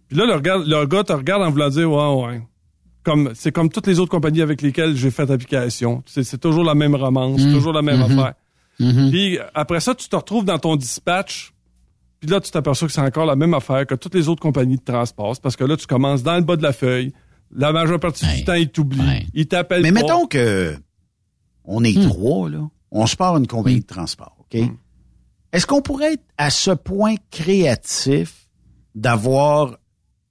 Puis 0.09 0.17
là, 0.19 0.27
le, 0.27 0.35
regard- 0.35 0.59
le 0.59 0.87
gars 0.87 1.05
te 1.05 1.13
regarde 1.13 1.43
en 1.43 1.51
voulant 1.51 1.69
dire, 1.69 1.91
ouais, 1.91 2.25
ouais. 2.27 2.43
Comme, 3.05 3.31
c'est 3.35 3.53
comme 3.53 3.71
toutes 3.71 3.87
les 3.87 3.99
autres 4.01 4.11
compagnies 4.11 4.43
avec 4.43 4.61
lesquelles 4.61 4.95
j'ai 4.97 5.11
fait 5.11 5.31
application. 5.31 6.03
C'est, 6.07 6.39
toujours 6.41 6.65
la 6.65 6.75
même 6.75 6.95
romance, 6.95 7.41
Mm. 7.43 7.53
toujours 7.53 7.73
la 7.73 7.83
même 7.83 8.03
affaire. 8.03 8.35
Puis 8.79 9.39
après 9.55 9.81
ça, 9.81 9.95
tu 9.95 10.09
te 10.09 10.17
retrouves 10.17 10.45
dans 10.45 10.59
ton 10.59 10.77
dispatch. 10.77 11.53
Puis 12.21 12.29
là, 12.29 12.41
tu 12.41 12.51
t'aperçois 12.51 12.89
que 12.89 12.93
c'est 12.95 13.01
encore 13.01 13.27
la 13.27 13.37
même 13.37 13.55
affaire 13.55 13.87
que 13.87 13.95
toutes 13.95 14.15
les 14.15 14.29
autres 14.29 14.43
compagnies 14.43 14.77
de 14.77 14.83
transport. 14.85 15.37
Parce 15.41 15.57
que 15.57 15.65
là, 15.65 15.77
tu 15.77 15.87
commences 15.87 16.23
dans 16.23 16.35
le 16.37 16.43
bas 16.43 16.57
de 16.57 16.63
la 16.63 16.73
feuille. 16.73 17.13
La 17.55 17.73
majeure 17.73 18.01
partie 18.01 18.27
du 18.27 18.45
temps, 18.45 18.55
ils 18.55 18.69
t'oublient. 18.71 19.27
Ils 19.35 19.47
t'appellent 19.47 19.83
Mais 19.83 19.93
pas. 19.93 20.01
mettons 20.03 20.27
que 20.27 20.77
on 21.65 21.83
est 21.85 21.97
Hmm. 21.97 22.09
trois, 22.09 22.51
là. 22.51 22.69
On 22.91 23.07
se 23.07 23.17
part 23.17 23.37
une 23.37 23.47
compagnie 23.47 23.81
de 23.81 23.87
transport, 23.87 24.37
OK? 24.41 24.61
Est-ce 25.53 25.67
qu'on 25.67 25.81
pourrait 25.81 26.15
être 26.15 26.25
à 26.37 26.51
ce 26.51 26.73
point 26.73 27.15
créatif 27.31 28.49
d'avoir 28.95 29.78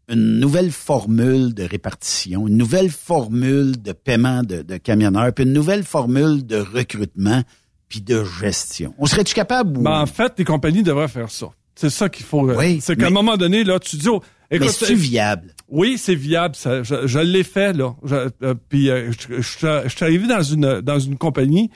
une 0.09 0.39
nouvelle 0.39 0.71
formule 0.71 1.53
de 1.53 1.63
répartition, 1.63 2.47
une 2.47 2.57
nouvelle 2.57 2.89
formule 2.89 3.81
de 3.81 3.91
paiement 3.91 4.41
de, 4.43 4.61
de 4.61 4.77
camionneurs, 4.77 5.33
puis 5.33 5.43
une 5.45 5.53
nouvelle 5.53 5.83
formule 5.83 6.45
de 6.45 6.57
recrutement, 6.57 7.43
puis 7.89 8.01
de 8.01 8.23
gestion? 8.41 8.93
On 8.97 9.05
serait-tu 9.05 9.33
capable? 9.33 9.77
ou- 9.77 9.81
Ben, 9.81 9.99
en 10.01 10.05
fait, 10.05 10.33
les 10.37 10.45
compagnies 10.45 10.83
devraient 10.83 11.07
faire 11.09 11.29
ça. 11.29 11.47
C'est 11.75 11.89
ça 11.89 12.09
qu'il 12.09 12.25
faut. 12.25 12.49
euh, 12.49 12.55
Oui, 12.57 12.79
c'est 12.81 12.95
qu'à 12.95 13.03
mais- 13.03 13.07
un 13.07 13.13
moment 13.13 13.37
donné, 13.37 13.63
là, 13.63 13.79
tu 13.79 13.97
dis, 13.97 14.07
oh, 14.09 14.21
écoute, 14.49 14.67
Mais 14.67 14.71
c'est-tu 14.73 14.95
viable? 14.95 15.53
Oui, 15.69 15.97
c'est 15.97 16.15
viable. 16.15 16.55
Ça, 16.55 16.81
je 16.83 17.05
je 17.05 17.19
l'ai 17.19 17.43
fait 17.43 17.73
là. 17.73 17.93
Je- 18.03 18.29
euh, 18.43 18.53
puis 18.69 18.89
euh, 18.89 19.11
je, 19.29 19.41
suis 19.41 19.67
arrivé 20.05 20.25
dans 20.27 20.41
une 20.41 20.79
dans 20.81 20.97
une 20.99 21.17
compagnie 21.17 21.69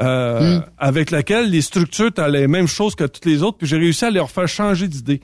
euh, 0.00 0.60
avec 0.76 1.10
laquelle 1.10 1.50
les 1.50 1.62
structures 1.62 2.08
étaient 2.08 2.30
les 2.30 2.46
mêmes 2.46 2.68
choses 2.68 2.94
que 2.94 3.04
toutes 3.04 3.24
les 3.24 3.42
autres. 3.42 3.56
Puis 3.58 3.66
j'ai 3.66 3.78
réussi 3.78 4.04
à 4.04 4.10
leur 4.10 4.30
faire 4.30 4.46
changer 4.46 4.86
d'idée. 4.86 5.20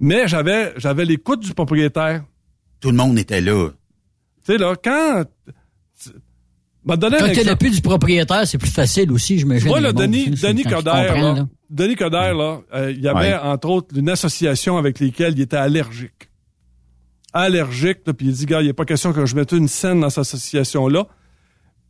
Mais 0.00 0.28
j'avais 0.28 0.72
j'avais 0.76 1.04
l'écoute 1.04 1.40
du 1.40 1.52
propriétaire. 1.54 2.24
Tout 2.80 2.90
le 2.90 2.96
monde 2.96 3.18
était 3.18 3.40
là. 3.40 3.70
Tu 4.44 4.52
sais 4.52 4.58
là, 4.58 4.74
quand 4.82 5.24
un 6.90 6.96
Quand 6.96 7.32
t'as 7.34 7.42
l'appui 7.44 7.70
du 7.70 7.80
propriétaire, 7.82 8.46
c'est 8.46 8.56
plus 8.58 8.70
facile 8.70 9.12
aussi, 9.12 9.38
j'imagine. 9.38 9.64
Tu 9.64 9.68
vois, 9.68 9.80
là, 9.80 9.92
Denis, 9.92 10.30
Denis 10.30 10.62
Coderre, 10.62 11.14
là, 11.20 11.34
là. 11.34 11.48
Denis 11.68 11.96
Coderre, 11.96 12.34
là, 12.34 12.60
euh, 12.74 12.90
il 12.92 13.02
y 13.02 13.08
avait, 13.08 13.32
Ouais. 13.34 13.38
entre 13.38 13.68
autres, 13.68 13.98
une 13.98 14.08
association 14.08 14.78
avec 14.78 14.98
lesquelles 15.00 15.34
il 15.34 15.40
était 15.42 15.56
allergique. 15.58 16.30
Allergique, 17.34 17.98
là, 18.06 18.14
puis 18.14 18.28
il 18.28 18.32
dit, 18.32 18.46
gars, 18.46 18.60
il 18.62 18.64
n'y 18.64 18.70
a 18.70 18.74
pas 18.74 18.86
question 18.86 19.12
que 19.12 19.26
je 19.26 19.34
mette 19.36 19.52
une 19.52 19.68
scène 19.68 20.00
dans 20.00 20.08
cette 20.08 20.20
association-là. 20.20 21.06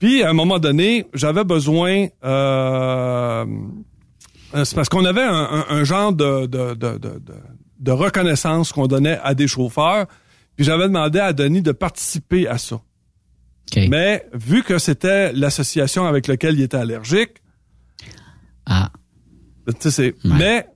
Puis, 0.01 0.23
à 0.25 0.31
un 0.31 0.33
moment 0.33 0.59
donné, 0.59 1.07
j'avais 1.15 1.45
besoin... 1.45 2.07
Euh, 2.25 3.45
euh, 4.55 4.65
c'est 4.65 4.75
parce 4.75 4.89
qu'on 4.89 5.05
avait 5.05 5.23
un, 5.23 5.33
un- 5.53 5.67
un 5.69 5.85
genre 5.85 6.13
de, 6.13 6.47
de, 6.47 6.75
de, 6.75 6.99
de, 7.79 7.91
reconnaissance 7.91 8.73
qu'on 8.73 8.87
donnait 8.87 9.19
à 9.23 9.35
des 9.35 9.49
chauffeurs. 9.49 10.07
Puis 10.57 10.65
j'avais 10.65 10.85
demandé 10.85 11.19
à 11.19 11.33
Denis 11.33 11.63
de 11.63 11.73
participer 11.73 12.49
à 12.49 12.59
ça. 12.59 12.81
Mais 13.77 14.27
vu 14.33 14.63
que 14.63 14.79
c'était 14.79 15.33
l'association 15.33 16.07
avec 16.07 16.27
laquelle 16.27 16.55
il 16.55 16.63
était 16.63 16.79
allergique, 16.79 17.43
ah. 18.67 18.91
mais 20.25 20.67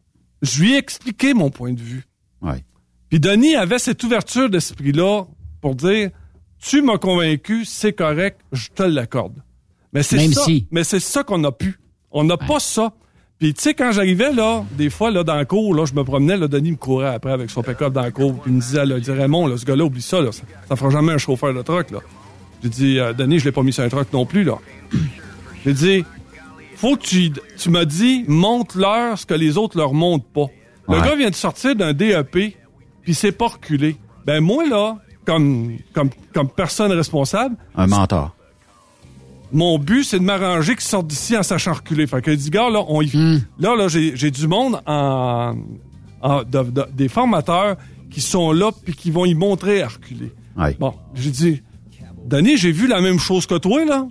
je 0.42 0.62
lui 0.62 0.74
ai 0.74 0.76
expliqué 0.76 1.34
mon 1.34 1.50
point 1.50 1.72
de 1.72 1.80
vue. 1.80 2.06
Ouais. 2.42 2.64
Puis 3.08 3.18
Denis 3.20 3.56
avait 3.56 3.78
cette 3.78 4.02
ouverture 4.04 4.50
d'esprit-là 4.50 5.24
pour 5.60 5.74
dire 5.74 6.10
Tu 6.58 6.82
m'as 6.82 6.98
convaincu, 6.98 7.64
c'est 7.64 7.92
correct, 7.92 8.40
je 8.52 8.68
te 8.68 8.82
l'accorde. 8.82 9.42
Mais 9.92 10.02
c'est 10.02 10.16
Même 10.16 10.32
ça. 10.32 10.44
si. 10.44 10.66
Mais 10.70 10.84
c'est 10.84 11.00
ça 11.00 11.22
qu'on 11.22 11.38
n'a 11.38 11.52
plus. 11.52 11.78
On 12.10 12.24
n'a 12.24 12.36
pas 12.36 12.60
ça. 12.60 12.94
Puis 13.42 13.54
tu 13.54 13.60
sais, 13.62 13.74
quand 13.74 13.90
j'arrivais 13.90 14.32
là, 14.32 14.62
des 14.70 14.88
fois 14.88 15.10
là 15.10 15.24
dans 15.24 15.34
le 15.36 15.44
cours, 15.44 15.74
là, 15.74 15.84
je 15.84 15.94
me 15.94 16.04
promenais, 16.04 16.36
là, 16.36 16.46
Denis 16.46 16.70
me 16.70 16.76
courait 16.76 17.08
après 17.12 17.32
avec 17.32 17.50
son 17.50 17.60
pick-up 17.64 17.92
dans 17.92 18.04
le 18.04 18.12
cours, 18.12 18.34
puis 18.40 18.52
il 18.52 18.54
me 18.54 18.60
disait, 18.60 18.86
là, 18.86 18.94
il 18.98 19.00
disait 19.00 19.14
Raymond, 19.14 19.48
là, 19.48 19.56
ce 19.56 19.64
gars-là, 19.64 19.84
oublie 19.84 20.00
ça, 20.00 20.20
là, 20.20 20.30
ça, 20.30 20.44
ça 20.68 20.76
fera 20.76 20.90
jamais 20.90 21.10
un 21.12 21.18
chauffeur 21.18 21.52
de 21.52 21.60
truck, 21.60 21.90
là. 21.90 21.98
J'ai 22.62 22.68
dit, 22.68 22.98
euh, 23.00 23.12
Denis, 23.12 23.40
je 23.40 23.46
l'ai 23.46 23.50
pas 23.50 23.64
mis 23.64 23.72
sur 23.72 23.82
un 23.82 23.88
truck 23.88 24.12
non 24.12 24.26
plus, 24.26 24.44
là. 24.44 24.58
J'ai 25.66 25.72
dit, 25.72 26.04
faut 26.76 26.94
que 26.94 27.02
tu, 27.02 27.32
tu 27.58 27.68
m'as 27.70 27.84
dit, 27.84 28.24
montre-leur 28.28 29.18
ce 29.18 29.26
que 29.26 29.34
les 29.34 29.58
autres 29.58 29.76
leur 29.76 29.92
montrent 29.92 30.24
pas. 30.26 30.46
Le 30.88 30.94
Ouais. 30.94 31.00
gars 31.04 31.16
vient 31.16 31.30
de 31.30 31.34
sortir 31.34 31.74
d'un 31.74 31.92
DEP, 31.94 32.56
puis 33.02 33.14
c'est 33.14 33.32
pas 33.32 33.48
reculé. 33.48 33.96
Ben 34.24 34.40
moi, 34.40 34.64
là, 34.68 34.98
comme, 35.24 35.78
comme, 35.92 36.10
comme 36.32 36.48
personne 36.48 36.92
responsable, 36.92 37.56
Un 37.74 37.88
mentor. 37.88 38.36
Mon 39.52 39.78
but, 39.78 40.04
c'est 40.04 40.18
de 40.18 40.24
m'arranger 40.24 40.72
qu'ils 40.74 40.82
sortent 40.84 41.06
d'ici 41.06 41.36
en 41.36 41.42
sachant 41.42 41.74
reculer. 41.74 42.06
Fait 42.06 42.22
que 42.22 42.30
dit, 42.30 42.50
gars, 42.50 42.70
là, 42.70 42.82
on 42.88 43.02
y... 43.02 43.10
là, 43.58 43.76
là, 43.76 43.88
j'ai, 43.88 44.16
j'ai 44.16 44.30
du 44.30 44.46
monde 44.48 44.80
en, 44.86 45.54
en- 46.22 46.42
de- 46.42 46.70
de- 46.70 46.86
des 46.94 47.08
formateurs 47.08 47.76
qui 48.10 48.20
sont 48.20 48.52
là 48.52 48.70
puis 48.84 48.94
qui 48.94 49.10
vont 49.10 49.24
y 49.24 49.34
montrer 49.34 49.82
à 49.82 49.88
reculer. 49.88 50.32
Bon, 50.78 50.94
j'ai 51.14 51.30
dit, 51.30 51.62
Denis, 52.26 52.56
j'ai 52.56 52.72
vu 52.72 52.86
la 52.86 53.00
même 53.00 53.18
chose 53.18 53.46
que 53.46 53.56
toi, 53.58 53.84
là. 53.84 54.06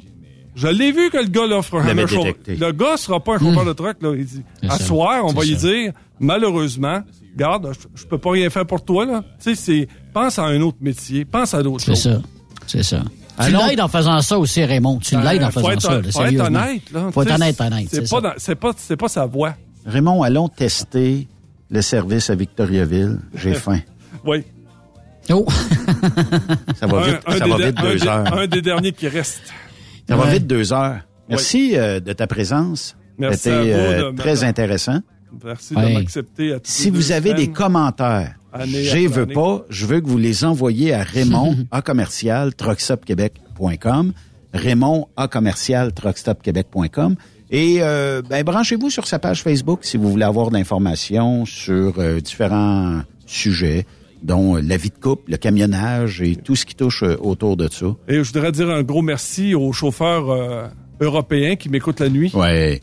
Je 0.54 0.68
l'ai 0.68 0.92
vu 0.92 1.10
que 1.10 1.18
le 1.18 1.28
gars, 1.30 1.48
là, 1.48 1.62
fera 1.62 1.84
L'avait 1.86 2.06
jamais 2.08 2.22
un 2.22 2.24
détecté. 2.26 2.56
Le 2.58 2.72
gars 2.74 2.98
sera 2.98 3.24
pas 3.24 3.36
un 3.36 3.40
chauffeur 3.40 3.64
de 3.66 3.72
truck, 3.74 4.02
là. 4.02 4.14
Il 4.18 4.26
dit, 4.26 4.42
C'est 4.62 4.68
à 4.70 4.78
ça. 4.78 4.84
soir, 4.86 5.24
on 5.24 5.30
C'est 5.30 5.36
va 5.36 5.46
y 5.46 5.56
ça. 5.56 5.68
dire, 5.68 5.94
malheureusement, 6.20 7.02
garde, 7.38 7.72
je, 7.74 8.02
je 8.02 8.06
peux 8.06 8.18
pas 8.18 8.32
rien 8.32 8.50
faire 8.50 8.66
pour 8.66 8.84
toi, 8.84 9.06
là. 9.06 9.24
Tu 9.42 9.56
sais, 9.56 9.56
c'est, 9.56 9.88
pense 10.14 10.38
à 10.40 10.44
un 10.46 10.60
autre 10.62 10.78
métier, 10.82 11.24
pense 11.24 11.54
à 11.54 11.64
d'autres 11.64 11.80
C'est 11.86 11.92
choses. 11.92 12.04
ça. 12.04 12.22
C'est 12.68 12.84
ça. 12.84 13.04
Tu 13.42 13.48
Alors- 13.56 13.68
l'aides 13.68 13.82
en 13.82 13.88
faisant 13.88 14.22
ça 14.22 14.38
aussi, 14.40 14.64
Raymond. 14.64 14.98
Tu 15.00 15.16
Ben, 15.16 15.24
l'aides 15.24 15.44
en 15.44 15.52
faut 15.52 15.60
faisant 15.60 15.72
être- 15.72 15.82
ça, 15.82 16.02
faut 16.12 16.26
être 16.26 16.40
honnête, 16.42 16.92
là. 16.92 17.10
Faut 17.12 17.22
être 17.24 17.28
Tu 17.30 17.34
honnête, 17.36 17.62
honnête. 17.62 17.88
C'est 17.92 18.10
pas, 18.10 18.34
c'est 18.38 18.56
pas, 18.56 18.72
c'est 18.78 18.98
pas 18.98 19.08
sa 19.08 19.26
voix. 19.26 19.54
Raymond, 19.86 20.24
allons 20.24 20.48
tester 20.48 21.28
le 21.70 21.82
service 21.82 22.30
à 22.30 22.36
Victoriaville. 22.36 23.20
J'ai 23.36 23.54
faim. 23.56 23.80
Oui. 24.26 24.44
Oh! 25.30 25.46
Ça 26.80 26.88
va 26.88 27.04
vite, 27.04 27.18
ça 27.38 27.46
va 27.48 27.58
vite 27.58 27.76
un 27.78 27.82
deux 27.84 27.96
des- 28.00 28.08
heures. 28.08 28.34
Un 28.34 28.48
des 28.48 28.62
derniers 28.62 28.92
qui 28.92 29.08
reste. 29.08 29.42
Ça 30.10 30.16
va 30.16 30.26
vite 30.32 30.48
deux 30.48 30.74
heures. 30.74 31.00
Merci 31.30 31.78
euh, 31.78 32.00
de 32.00 32.12
ta 32.14 32.28
présence. 32.28 32.96
Merci 33.18 33.38
C'était 33.44 33.56
euh, 33.74 34.12
très 34.14 34.44
intéressant. 34.44 35.00
Merci 35.44 35.76
Ouais. 35.76 35.90
de 35.90 35.94
m'accepter 36.00 36.54
à 36.54 36.58
Si 36.64 36.90
vous 36.90 37.12
avez 37.12 37.34
des 37.34 37.50
commentaires, 37.52 38.34
j'ai 38.68 39.08
veux 39.08 39.24
année. 39.24 39.34
pas, 39.34 39.66
je 39.70 39.86
veux 39.86 40.02
que 40.02 40.08
vous 40.08 40.18
les 40.18 40.44
envoyiez 40.44 40.94
à 40.94 41.04
Raymond 41.04 41.56
à 41.72 41.82
commercial 41.82 42.54
truckstopquebec.com, 42.56 44.14
Raymond 44.54 45.08
à 45.18 45.28
commercial 45.28 45.94
truckstopquebec.com 45.94 47.16
et 47.52 47.78
euh, 47.82 48.22
ben, 48.22 48.44
branchez-vous 48.44 48.90
sur 48.90 49.08
sa 49.08 49.20
page 49.20 49.44
Facebook 49.44 49.80
si 49.82 49.98
vous 49.98 50.10
voulez 50.10 50.24
avoir 50.24 50.50
de 50.50 50.58
l'information 50.58 51.46
sur 51.46 52.00
euh, 52.00 52.20
différents 52.20 53.02
sujets 53.26 53.86
dont 54.24 54.56
euh, 54.56 54.62
la 54.62 54.78
vie 54.78 54.90
de 54.90 55.02
couple, 55.02 55.32
le 55.32 55.38
camionnage 55.38 56.22
et 56.22 56.36
tout 56.36 56.56
ce 56.56 56.66
qui 56.66 56.76
touche 56.76 57.04
autour 57.04 57.58
de 57.58 57.68
ça. 57.70 57.88
Et 58.08 58.24
je 58.24 58.32
voudrais 58.32 58.52
dire 58.52 58.70
un 58.70 58.84
gros 58.84 59.02
merci 59.02 59.56
aux 59.56 59.72
chauffeurs 59.74 60.30
euh, 60.30 60.68
européens 61.00 61.56
qui 61.56 61.70
m'écoutent 61.70 62.00
la 62.00 62.10
nuit. 62.10 62.32
Ouais. 62.34 62.82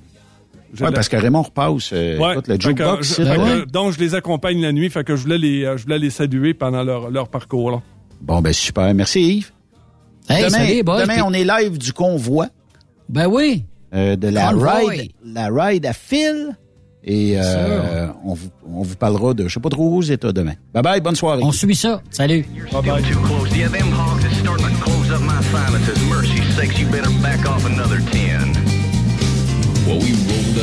La- 0.80 0.92
parce 0.92 1.08
que 1.08 1.16
Raymond 1.16 1.42
repasse 1.42 1.90
euh, 1.92 2.18
Ouais. 2.18 2.36
que, 2.42 2.60
jukebox. 2.60 3.16
je- 3.16 3.22
que, 3.22 3.64
donc, 3.70 3.92
je 3.92 3.98
les 4.00 4.14
accompagne 4.14 4.60
la 4.60 4.72
nuit. 4.72 4.90
Fait 4.90 5.04
que 5.04 5.16
je 5.16 5.22
voulais 5.22 5.38
les, 5.38 5.64
euh, 5.64 5.76
je 5.76 5.84
voulais 5.84 5.98
les 5.98 6.10
saluer 6.10 6.54
pendant 6.54 6.82
leur, 6.82 7.10
leur 7.10 7.28
parcours. 7.28 7.70
Là. 7.70 7.82
Bon, 8.20 8.40
ben 8.40 8.52
super. 8.52 8.92
Merci 8.94 9.20
Yves. 9.36 9.52
Hey, 10.28 10.44
demain, 10.44 10.58
salut, 10.66 10.82
boys. 10.82 11.00
demain, 11.02 11.22
on 11.24 11.32
est 11.32 11.44
live 11.44 11.78
du 11.78 11.92
convoi. 11.92 12.48
Ben 13.08 13.26
oui. 13.26 13.64
euh, 13.94 14.16
de 14.16 14.28
la 14.28 14.50
Convoy. 14.52 14.86
ride, 14.90 15.12
la 15.24 15.48
ride 15.50 15.86
à 15.86 15.92
fil. 15.94 16.56
Et 17.04 17.36
euh, 17.38 18.08
on, 18.24 18.34
vous, 18.34 18.48
on 18.70 18.82
vous 18.82 18.96
parlera 18.96 19.32
de 19.32 19.48
je 19.48 19.54
sais 19.54 19.60
pas 19.60 19.70
trop 19.70 19.88
où 19.96 20.02
états 20.02 20.32
demain. 20.32 20.52
Bye 20.74 20.82
bye, 20.82 21.00
bonne 21.00 21.14
soirée. 21.14 21.40
On 21.42 21.52
suit 21.52 21.74
ça. 21.74 22.02
Salut. 22.10 22.44
Close. 22.70 23.56
Yeah, 23.56 23.68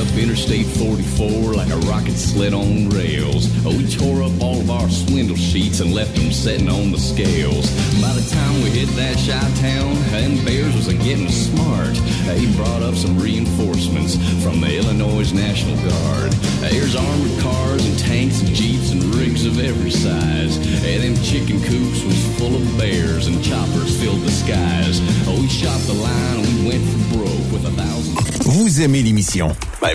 up 0.06 0.18
Interstate 0.18 0.66
44 0.66 1.54
like 1.54 1.70
a 1.70 1.78
rocket 1.88 2.14
sled 2.18 2.54
on 2.54 2.90
rails. 2.90 3.50
Oh, 3.66 3.76
we 3.76 3.88
tore 3.88 4.24
up 4.24 4.32
all 4.42 4.60
of 4.60 4.70
our 4.70 4.90
swindle 4.90 5.36
sheets 5.36 5.80
and 5.80 5.94
left 5.94 6.16
them 6.16 6.32
setting 6.32 6.70
on 6.70 6.92
the 6.92 6.98
scales. 6.98 7.70
By 8.02 8.14
the 8.14 8.26
time 8.30 8.62
we 8.64 8.70
hit 8.70 8.90
that 8.96 9.18
shot 9.18 9.46
town, 9.58 9.96
them 10.12 10.44
bears 10.46 10.76
was 10.76 10.88
a 10.88 10.94
getting 10.94 11.30
smart. 11.30 11.96
Uh, 12.28 12.36
he 12.36 12.52
brought 12.56 12.82
up 12.82 12.96
some 12.96 13.18
reinforcements 13.20 14.16
from 14.44 14.62
the 14.62 14.78
Illinois 14.78 15.32
National 15.34 15.76
Guard. 15.78 16.34
Uh, 16.64 16.70
There's 16.70 16.96
armored 16.96 17.40
cars 17.42 17.86
and 17.86 17.98
tanks 18.00 18.42
and 18.42 18.50
jeeps 18.50 18.92
and 18.92 19.04
rigs 19.16 19.46
of 19.46 19.60
every 19.60 19.92
size. 19.92 20.58
And 20.86 21.04
them 21.04 21.24
chicken 21.24 21.62
coops 21.62 22.04
was 22.04 22.20
full 22.38 22.56
of 22.56 22.78
bears 22.78 23.28
and 23.28 23.44
choppers 23.44 24.00
filled 24.02 24.22
the 24.22 24.32
skies. 24.32 25.00
Oh, 25.28 25.40
we 25.40 25.48
shot 25.48 25.80
the 25.88 25.94
line 25.94 26.40
and 26.40 26.48
we 26.60 26.70
went 26.70 26.84
for 26.84 27.18
broke 27.18 27.52
with 27.52 27.66
a 27.66 27.72
thousand. 27.72 28.16
Vous 28.46 28.82
aimez 28.82 29.02
l'émission? 29.04 29.52
Ben, 29.82 29.95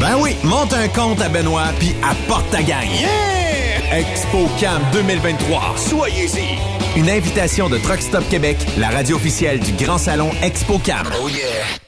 Ben 0.00 0.16
oui, 0.20 0.36
monte 0.44 0.72
un 0.72 0.88
compte 0.88 1.20
à 1.20 1.28
Benoît 1.28 1.68
puis 1.78 1.94
apporte 2.02 2.48
ta 2.50 2.62
gagne. 2.62 2.90
Yeah! 3.00 3.98
ExpoCam 3.98 4.82
2023. 4.92 5.74
Soyez-y. 5.76 6.98
Une 6.98 7.10
invitation 7.10 7.68
de 7.68 7.78
Truck 7.78 8.00
Stop 8.00 8.28
Québec, 8.28 8.58
la 8.78 8.90
radio 8.90 9.16
officielle 9.16 9.58
du 9.60 9.72
Grand 9.72 9.98
Salon 9.98 10.30
ExpoCam. 10.42 11.06
Oh 11.20 11.28
yeah. 11.28 11.87